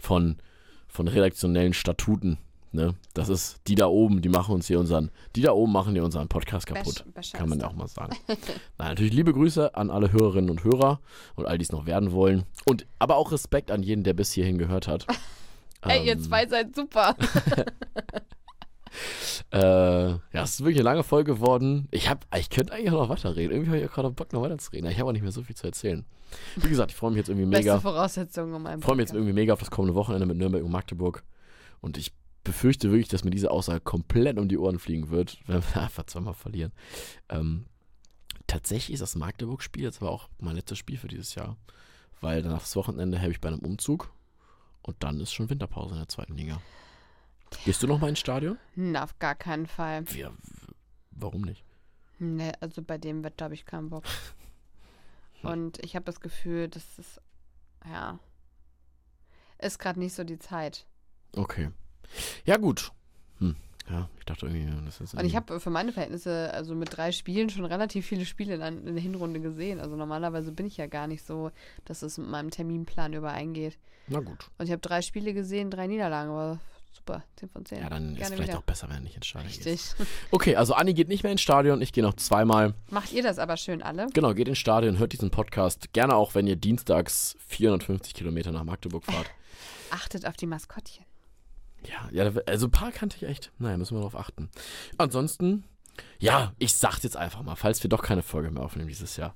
von, 0.00 0.38
von 0.88 1.06
redaktionellen 1.08 1.74
Statuten. 1.74 2.38
Ne? 2.74 2.94
Das 3.14 3.28
ist 3.28 3.60
die 3.68 3.76
da 3.76 3.86
oben, 3.86 4.20
die 4.20 4.28
machen 4.28 4.54
uns 4.54 4.66
hier 4.66 4.80
unseren, 4.80 5.10
die 5.36 5.42
da 5.42 5.52
oben 5.52 5.72
machen 5.72 5.92
hier 5.94 6.04
unseren 6.04 6.26
Podcast 6.28 6.66
kaputt. 6.66 7.04
Besch- 7.14 7.32
Kann 7.32 7.48
man 7.48 7.60
ja 7.60 7.68
auch 7.68 7.72
mal 7.74 7.86
sagen. 7.86 8.16
Nein, 8.28 8.88
natürlich 8.88 9.12
liebe 9.12 9.32
Grüße 9.32 9.74
an 9.76 9.90
alle 9.90 10.10
Hörerinnen 10.12 10.50
und 10.50 10.64
Hörer 10.64 11.00
und 11.36 11.46
all 11.46 11.56
die 11.56 11.62
es 11.64 11.70
noch 11.72 11.86
werden 11.86 12.10
wollen. 12.12 12.44
Und 12.64 12.84
aber 12.98 13.16
auch 13.16 13.30
Respekt 13.32 13.70
an 13.70 13.82
jeden, 13.84 14.02
der 14.02 14.12
bis 14.14 14.32
hierhin 14.32 14.58
gehört 14.58 14.88
hat. 14.88 15.06
Ey, 15.82 16.04
ihr 16.06 16.12
Ähm, 16.14 16.22
zwei 16.22 16.46
seid 16.48 16.74
super. 16.74 17.14
Äh, 19.50 19.58
ja, 19.60 20.20
es 20.32 20.54
ist 20.54 20.60
wirklich 20.60 20.76
eine 20.76 20.84
lange 20.84 21.02
Folge 21.02 21.34
geworden. 21.34 21.88
Ich 21.90 22.08
hab, 22.08 22.26
ich 22.36 22.48
könnte 22.50 22.72
eigentlich 22.72 22.90
auch 22.90 23.02
noch 23.02 23.08
weiterreden. 23.08 23.50
Irgendwie 23.52 23.70
habe 23.70 23.78
ich 23.80 23.88
auch 23.88 23.92
gerade 23.94 24.10
Bock, 24.10 24.32
noch 24.32 24.42
weiterzureden. 24.42 24.88
Ich 24.90 24.98
habe 24.98 25.08
auch 25.08 25.12
nicht 25.12 25.22
mehr 25.22 25.32
so 25.32 25.42
viel 25.42 25.56
zu 25.56 25.66
erzählen. 25.66 26.04
Wie 26.56 26.68
gesagt, 26.68 26.92
ich 26.92 26.96
freue 26.96 27.10
mich 27.10 27.18
jetzt 27.18 27.28
irgendwie 27.28 27.46
Beste 27.46 27.64
mega. 27.64 27.80
Voraussetzung, 27.80 28.54
um 28.54 28.66
einen 28.66 28.78
Ich 28.80 28.84
freue 28.84 28.96
mich 28.96 29.04
jetzt 29.06 29.14
irgendwie 29.14 29.32
mega 29.32 29.52
auf 29.52 29.58
das 29.60 29.70
kommende 29.70 29.94
Wochenende 29.94 30.26
mit 30.26 30.36
Nürnberg 30.36 30.64
und 30.64 30.70
Magdeburg. 30.70 31.24
Und 31.80 31.98
ich 31.98 32.12
befürchte 32.44 32.90
wirklich, 32.90 33.08
dass 33.08 33.24
mir 33.24 33.30
diese 33.30 33.50
Aussage 33.50 33.80
komplett 33.80 34.38
um 34.38 34.48
die 34.48 34.58
Ohren 34.58 34.78
fliegen 34.78 35.10
wird, 35.10 35.38
wenn 35.46 35.62
wir 35.62 35.82
einfach 35.82 36.04
zweimal 36.04 36.34
verlieren. 36.34 36.72
Ähm, 37.28 37.66
tatsächlich 38.46 38.94
ist 38.94 39.00
das 39.00 39.16
Magdeburg-Spiel 39.16 39.82
jetzt 39.82 40.00
aber 40.00 40.10
auch 40.10 40.28
mein 40.38 40.56
letztes 40.56 40.78
Spiel 40.78 40.98
für 40.98 41.08
dieses 41.08 41.34
Jahr. 41.34 41.56
Weil 42.20 42.42
danach 42.42 42.60
das 42.60 42.76
Wochenende 42.76 43.20
habe 43.20 43.32
ich 43.32 43.40
bei 43.40 43.48
einem 43.48 43.58
Umzug 43.58 44.12
und 44.82 45.02
dann 45.02 45.20
ist 45.20 45.32
schon 45.32 45.50
Winterpause 45.50 45.94
in 45.94 46.00
der 46.00 46.08
zweiten 46.08 46.36
Liga. 46.36 46.60
Gehst 47.64 47.82
du 47.82 47.86
noch 47.86 48.00
mal 48.00 48.08
ins 48.08 48.20
Stadion? 48.20 48.58
Na, 48.74 49.04
auf 49.04 49.18
gar 49.18 49.34
keinen 49.34 49.66
Fall. 49.66 50.04
Wir, 50.10 50.32
warum 51.10 51.42
nicht? 51.42 51.64
Nee, 52.18 52.52
also 52.60 52.82
bei 52.82 52.98
dem 52.98 53.24
Wetter 53.24 53.46
habe 53.46 53.54
ich 53.54 53.66
keinen 53.66 53.90
Bock. 53.90 54.04
Und 55.42 55.82
ich 55.84 55.94
habe 55.94 56.04
das 56.06 56.20
Gefühl, 56.20 56.68
das 56.68 56.98
ist, 56.98 57.20
ja, 57.84 58.18
ist 59.58 59.78
gerade 59.78 59.98
nicht 59.98 60.14
so 60.14 60.24
die 60.24 60.38
Zeit. 60.38 60.86
Okay. 61.32 61.70
Ja, 62.44 62.56
gut. 62.56 62.92
Hm. 63.38 63.56
Ja, 63.90 64.08
ich 64.18 64.24
dachte 64.24 64.46
irgendwie, 64.46 64.66
das 64.86 65.00
ist. 65.00 65.14
Und 65.14 65.24
ich 65.24 65.36
habe 65.36 65.60
für 65.60 65.70
meine 65.70 65.92
Verhältnisse, 65.92 66.52
also 66.54 66.74
mit 66.74 66.96
drei 66.96 67.12
Spielen, 67.12 67.50
schon 67.50 67.64
relativ 67.64 68.06
viele 68.06 68.24
Spiele 68.24 68.54
in, 68.54 68.94
der 68.94 69.02
Hinrunde 69.02 69.40
gesehen. 69.40 69.80
Also 69.80 69.96
normalerweise 69.96 70.52
bin 70.52 70.66
ich 70.66 70.76
ja 70.76 70.86
gar 70.86 71.06
nicht 71.06 71.24
so, 71.26 71.50
dass 71.84 72.02
es 72.02 72.16
mit 72.16 72.28
meinem 72.28 72.50
Terminplan 72.50 73.12
übereingeht. 73.12 73.76
Na 74.06 74.20
gut. 74.20 74.50
Und 74.58 74.66
ich 74.66 74.72
habe 74.72 74.80
drei 74.80 75.02
Spiele 75.02 75.34
gesehen, 75.34 75.70
drei 75.70 75.86
Niederlagen, 75.86 76.30
aber 76.30 76.60
super, 76.92 77.22
10 77.36 77.48
von 77.50 77.64
10. 77.66 77.80
Ja, 77.80 77.90
dann 77.90 78.12
ist 78.12 78.18
Gerne 78.18 78.36
vielleicht 78.36 78.48
wieder. 78.50 78.58
auch 78.58 78.64
besser, 78.64 78.88
wenn 78.88 78.96
er 78.96 79.00
nicht 79.02 79.16
ins 79.16 79.26
Stadion 79.26 79.52
geht. 79.52 79.66
Richtig. 79.66 79.94
Okay, 80.30 80.56
also 80.56 80.74
Anni 80.74 80.94
geht 80.94 81.08
nicht 81.08 81.22
mehr 81.22 81.32
ins 81.32 81.42
Stadion, 81.42 81.80
ich 81.82 81.92
gehe 81.92 82.02
noch 82.02 82.14
zweimal. 82.14 82.74
Macht 82.90 83.12
ihr 83.12 83.22
das 83.22 83.38
aber 83.38 83.56
schön 83.56 83.82
alle? 83.82 84.06
Genau, 84.14 84.32
geht 84.34 84.48
ins 84.48 84.58
Stadion, 84.58 84.98
hört 84.98 85.12
diesen 85.12 85.30
Podcast. 85.30 85.92
Gerne 85.92 86.14
auch, 86.16 86.34
wenn 86.34 86.46
ihr 86.46 86.56
dienstags 86.56 87.36
450 87.48 88.14
Kilometer 88.14 88.52
nach 88.52 88.64
Magdeburg 88.64 89.04
fahrt. 89.04 89.30
Achtet 89.90 90.26
auf 90.26 90.36
die 90.36 90.46
Maskottchen. 90.46 91.04
Ja, 91.88 92.08
ja, 92.24 92.32
also 92.46 92.66
ein 92.66 92.70
paar 92.70 92.92
kannte 92.92 93.16
ich 93.16 93.24
echt. 93.24 93.52
Naja, 93.58 93.76
müssen 93.76 93.94
wir 93.96 94.00
darauf 94.00 94.16
achten. 94.16 94.48
Ansonsten, 94.98 95.64
ja, 96.18 96.52
ich 96.58 96.74
sag's 96.74 97.02
jetzt 97.02 97.16
einfach 97.16 97.42
mal, 97.42 97.56
falls 97.56 97.82
wir 97.82 97.90
doch 97.90 98.02
keine 98.02 98.22
Folge 98.22 98.50
mehr 98.50 98.62
aufnehmen 98.62 98.88
dieses 98.88 99.16
Jahr. 99.16 99.34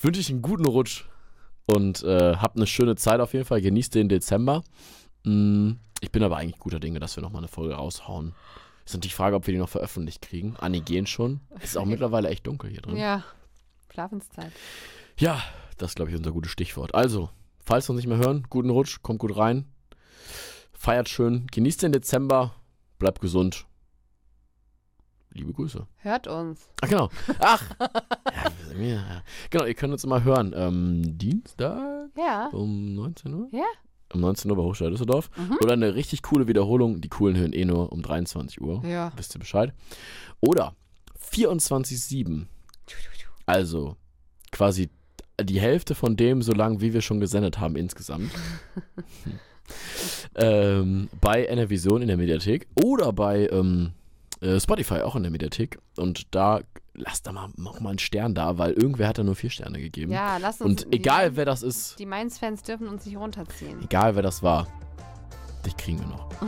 Wünsche 0.00 0.20
ich 0.20 0.30
einen 0.30 0.42
guten 0.42 0.66
Rutsch 0.66 1.04
und 1.66 2.02
äh, 2.02 2.36
habt 2.36 2.56
eine 2.56 2.66
schöne 2.66 2.96
Zeit 2.96 3.20
auf 3.20 3.34
jeden 3.34 3.44
Fall. 3.44 3.60
Genießt 3.60 3.94
den 3.94 4.08
Dezember. 4.08 4.64
Mm, 5.24 5.72
ich 6.00 6.10
bin 6.10 6.24
aber 6.24 6.38
eigentlich 6.38 6.58
guter 6.58 6.80
Dinge, 6.80 6.98
dass 6.98 7.16
wir 7.16 7.22
nochmal 7.22 7.40
eine 7.40 7.48
Folge 7.48 7.74
raushauen. 7.74 8.34
Ist 8.84 8.94
natürlich 8.94 9.12
die 9.12 9.16
Frage, 9.16 9.36
ob 9.36 9.46
wir 9.46 9.54
die 9.54 9.60
noch 9.60 9.68
veröffentlicht 9.68 10.22
kriegen. 10.22 10.56
Anni 10.56 10.80
gehen 10.80 11.06
schon. 11.06 11.40
Es 11.60 11.70
ist 11.70 11.76
auch 11.78 11.84
mittlerweile 11.86 12.28
echt 12.28 12.46
dunkel 12.46 12.70
hier 12.70 12.82
drin. 12.82 12.96
Ja. 12.96 13.22
Schlafenszeit. 13.92 14.52
Ja, 15.18 15.42
das 15.78 15.90
ist, 15.90 15.94
glaube 15.96 16.10
ich, 16.10 16.16
unser 16.16 16.32
gutes 16.32 16.50
Stichwort. 16.50 16.94
Also, 16.94 17.30
falls 17.64 17.88
wir 17.88 17.92
uns 17.92 17.98
nicht 17.98 18.08
mehr 18.08 18.18
hören, 18.18 18.46
guten 18.50 18.70
Rutsch, 18.70 19.02
kommt 19.02 19.20
gut 19.20 19.36
rein. 19.36 19.66
Feiert 20.82 21.08
schön, 21.08 21.46
genießt 21.52 21.84
den 21.84 21.92
Dezember, 21.92 22.56
bleibt 22.98 23.20
gesund. 23.20 23.66
Liebe 25.30 25.52
Grüße. 25.52 25.86
Hört 25.98 26.26
uns. 26.26 26.68
Ach, 26.80 26.88
genau. 26.88 27.08
Ach. 27.38 27.62
ja. 28.80 29.22
Genau, 29.50 29.64
ihr 29.64 29.74
könnt 29.74 29.92
uns 29.92 30.02
immer 30.02 30.24
hören. 30.24 30.52
Ähm, 30.56 31.16
Dienstag 31.18 32.08
Ja. 32.18 32.48
um 32.48 32.96
19 32.96 33.32
Uhr? 33.32 33.48
Ja. 33.52 33.62
Um 34.12 34.22
19 34.22 34.50
Uhr 34.50 34.56
bei 34.56 34.64
Hochschule 34.64 34.90
Düsseldorf. 34.90 35.30
Mhm. 35.36 35.56
Oder 35.62 35.74
eine 35.74 35.94
richtig 35.94 36.20
coole 36.22 36.48
Wiederholung. 36.48 37.00
Die 37.00 37.08
coolen 37.08 37.36
hören 37.36 37.52
eh 37.52 37.64
nur 37.64 37.92
um 37.92 38.02
23 38.02 38.60
Uhr. 38.60 38.84
Ja. 38.84 39.12
Wisst 39.14 39.36
ihr 39.36 39.38
Bescheid? 39.38 39.72
Oder 40.40 40.74
24-7. 41.30 42.46
Also 43.46 43.94
quasi 44.50 44.90
die 45.40 45.60
Hälfte 45.60 45.94
von 45.94 46.16
dem, 46.16 46.42
so 46.42 46.50
lang 46.50 46.80
wie 46.80 46.92
wir 46.92 47.02
schon 47.02 47.20
gesendet 47.20 47.60
haben 47.60 47.76
insgesamt. 47.76 48.32
ähm, 50.34 51.08
bei 51.20 51.44
NRVision 51.44 52.02
in 52.02 52.08
der 52.08 52.16
Mediathek 52.16 52.66
oder 52.82 53.12
bei 53.12 53.48
ähm, 53.50 53.92
äh, 54.40 54.58
Spotify 54.60 55.00
auch 55.02 55.16
in 55.16 55.22
der 55.22 55.32
Mediathek. 55.32 55.78
Und 55.96 56.34
da 56.34 56.60
lasst 56.94 57.26
da 57.26 57.32
mal 57.32 57.48
noch 57.56 57.80
mal 57.80 57.90
einen 57.90 57.98
Stern 57.98 58.34
da, 58.34 58.58
weil 58.58 58.72
irgendwer 58.72 59.08
hat 59.08 59.18
da 59.18 59.22
nur 59.24 59.34
vier 59.34 59.50
Sterne 59.50 59.78
gegeben. 59.80 60.12
Ja, 60.12 60.36
lass 60.38 60.60
uns. 60.60 60.84
Und 60.84 60.94
egal 60.94 61.36
wer 61.36 61.44
das 61.44 61.62
ist, 61.62 61.98
Die 61.98 62.06
Mainz-Fans 62.06 62.62
dürfen 62.62 62.88
uns 62.88 63.06
nicht 63.06 63.16
runterziehen. 63.16 63.82
egal 63.82 64.14
wer 64.14 64.22
das 64.22 64.42
war, 64.42 64.66
dich 65.64 65.76
kriegen 65.76 65.98
wir 66.00 66.06
noch. 66.06 66.28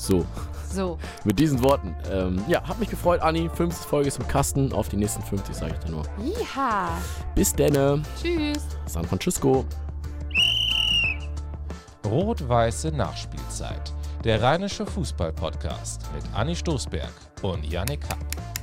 So. 0.00 0.24
So. 0.72 0.96
Mit 1.24 1.40
diesen 1.40 1.60
Worten. 1.60 1.92
Ähm, 2.08 2.40
ja, 2.46 2.62
hat 2.68 2.78
mich 2.78 2.88
gefreut, 2.88 3.20
Anni. 3.20 3.50
50 3.52 3.84
Folge 3.84 4.06
ist 4.06 4.20
im 4.20 4.28
Kasten. 4.28 4.72
Auf 4.72 4.88
die 4.88 4.96
nächsten 4.96 5.22
50 5.22 5.52
sage 5.56 5.72
ich 5.74 5.78
dir 5.84 5.90
nur. 5.90 6.04
Jiha. 6.24 6.90
Bis 7.34 7.52
denne. 7.52 8.00
Tschüss. 8.22 8.64
San 8.86 9.04
Francisco. 9.04 9.64
Rot-Weiße 12.10 12.90
Nachspielzeit. 12.90 13.92
Der 14.24 14.40
rheinische 14.40 14.86
Fußball-Podcast 14.86 16.02
mit 16.14 16.24
Anni 16.34 16.56
Stoßberg 16.56 17.12
und 17.42 17.70
Yannick 17.70 18.00
Happ. 18.08 18.57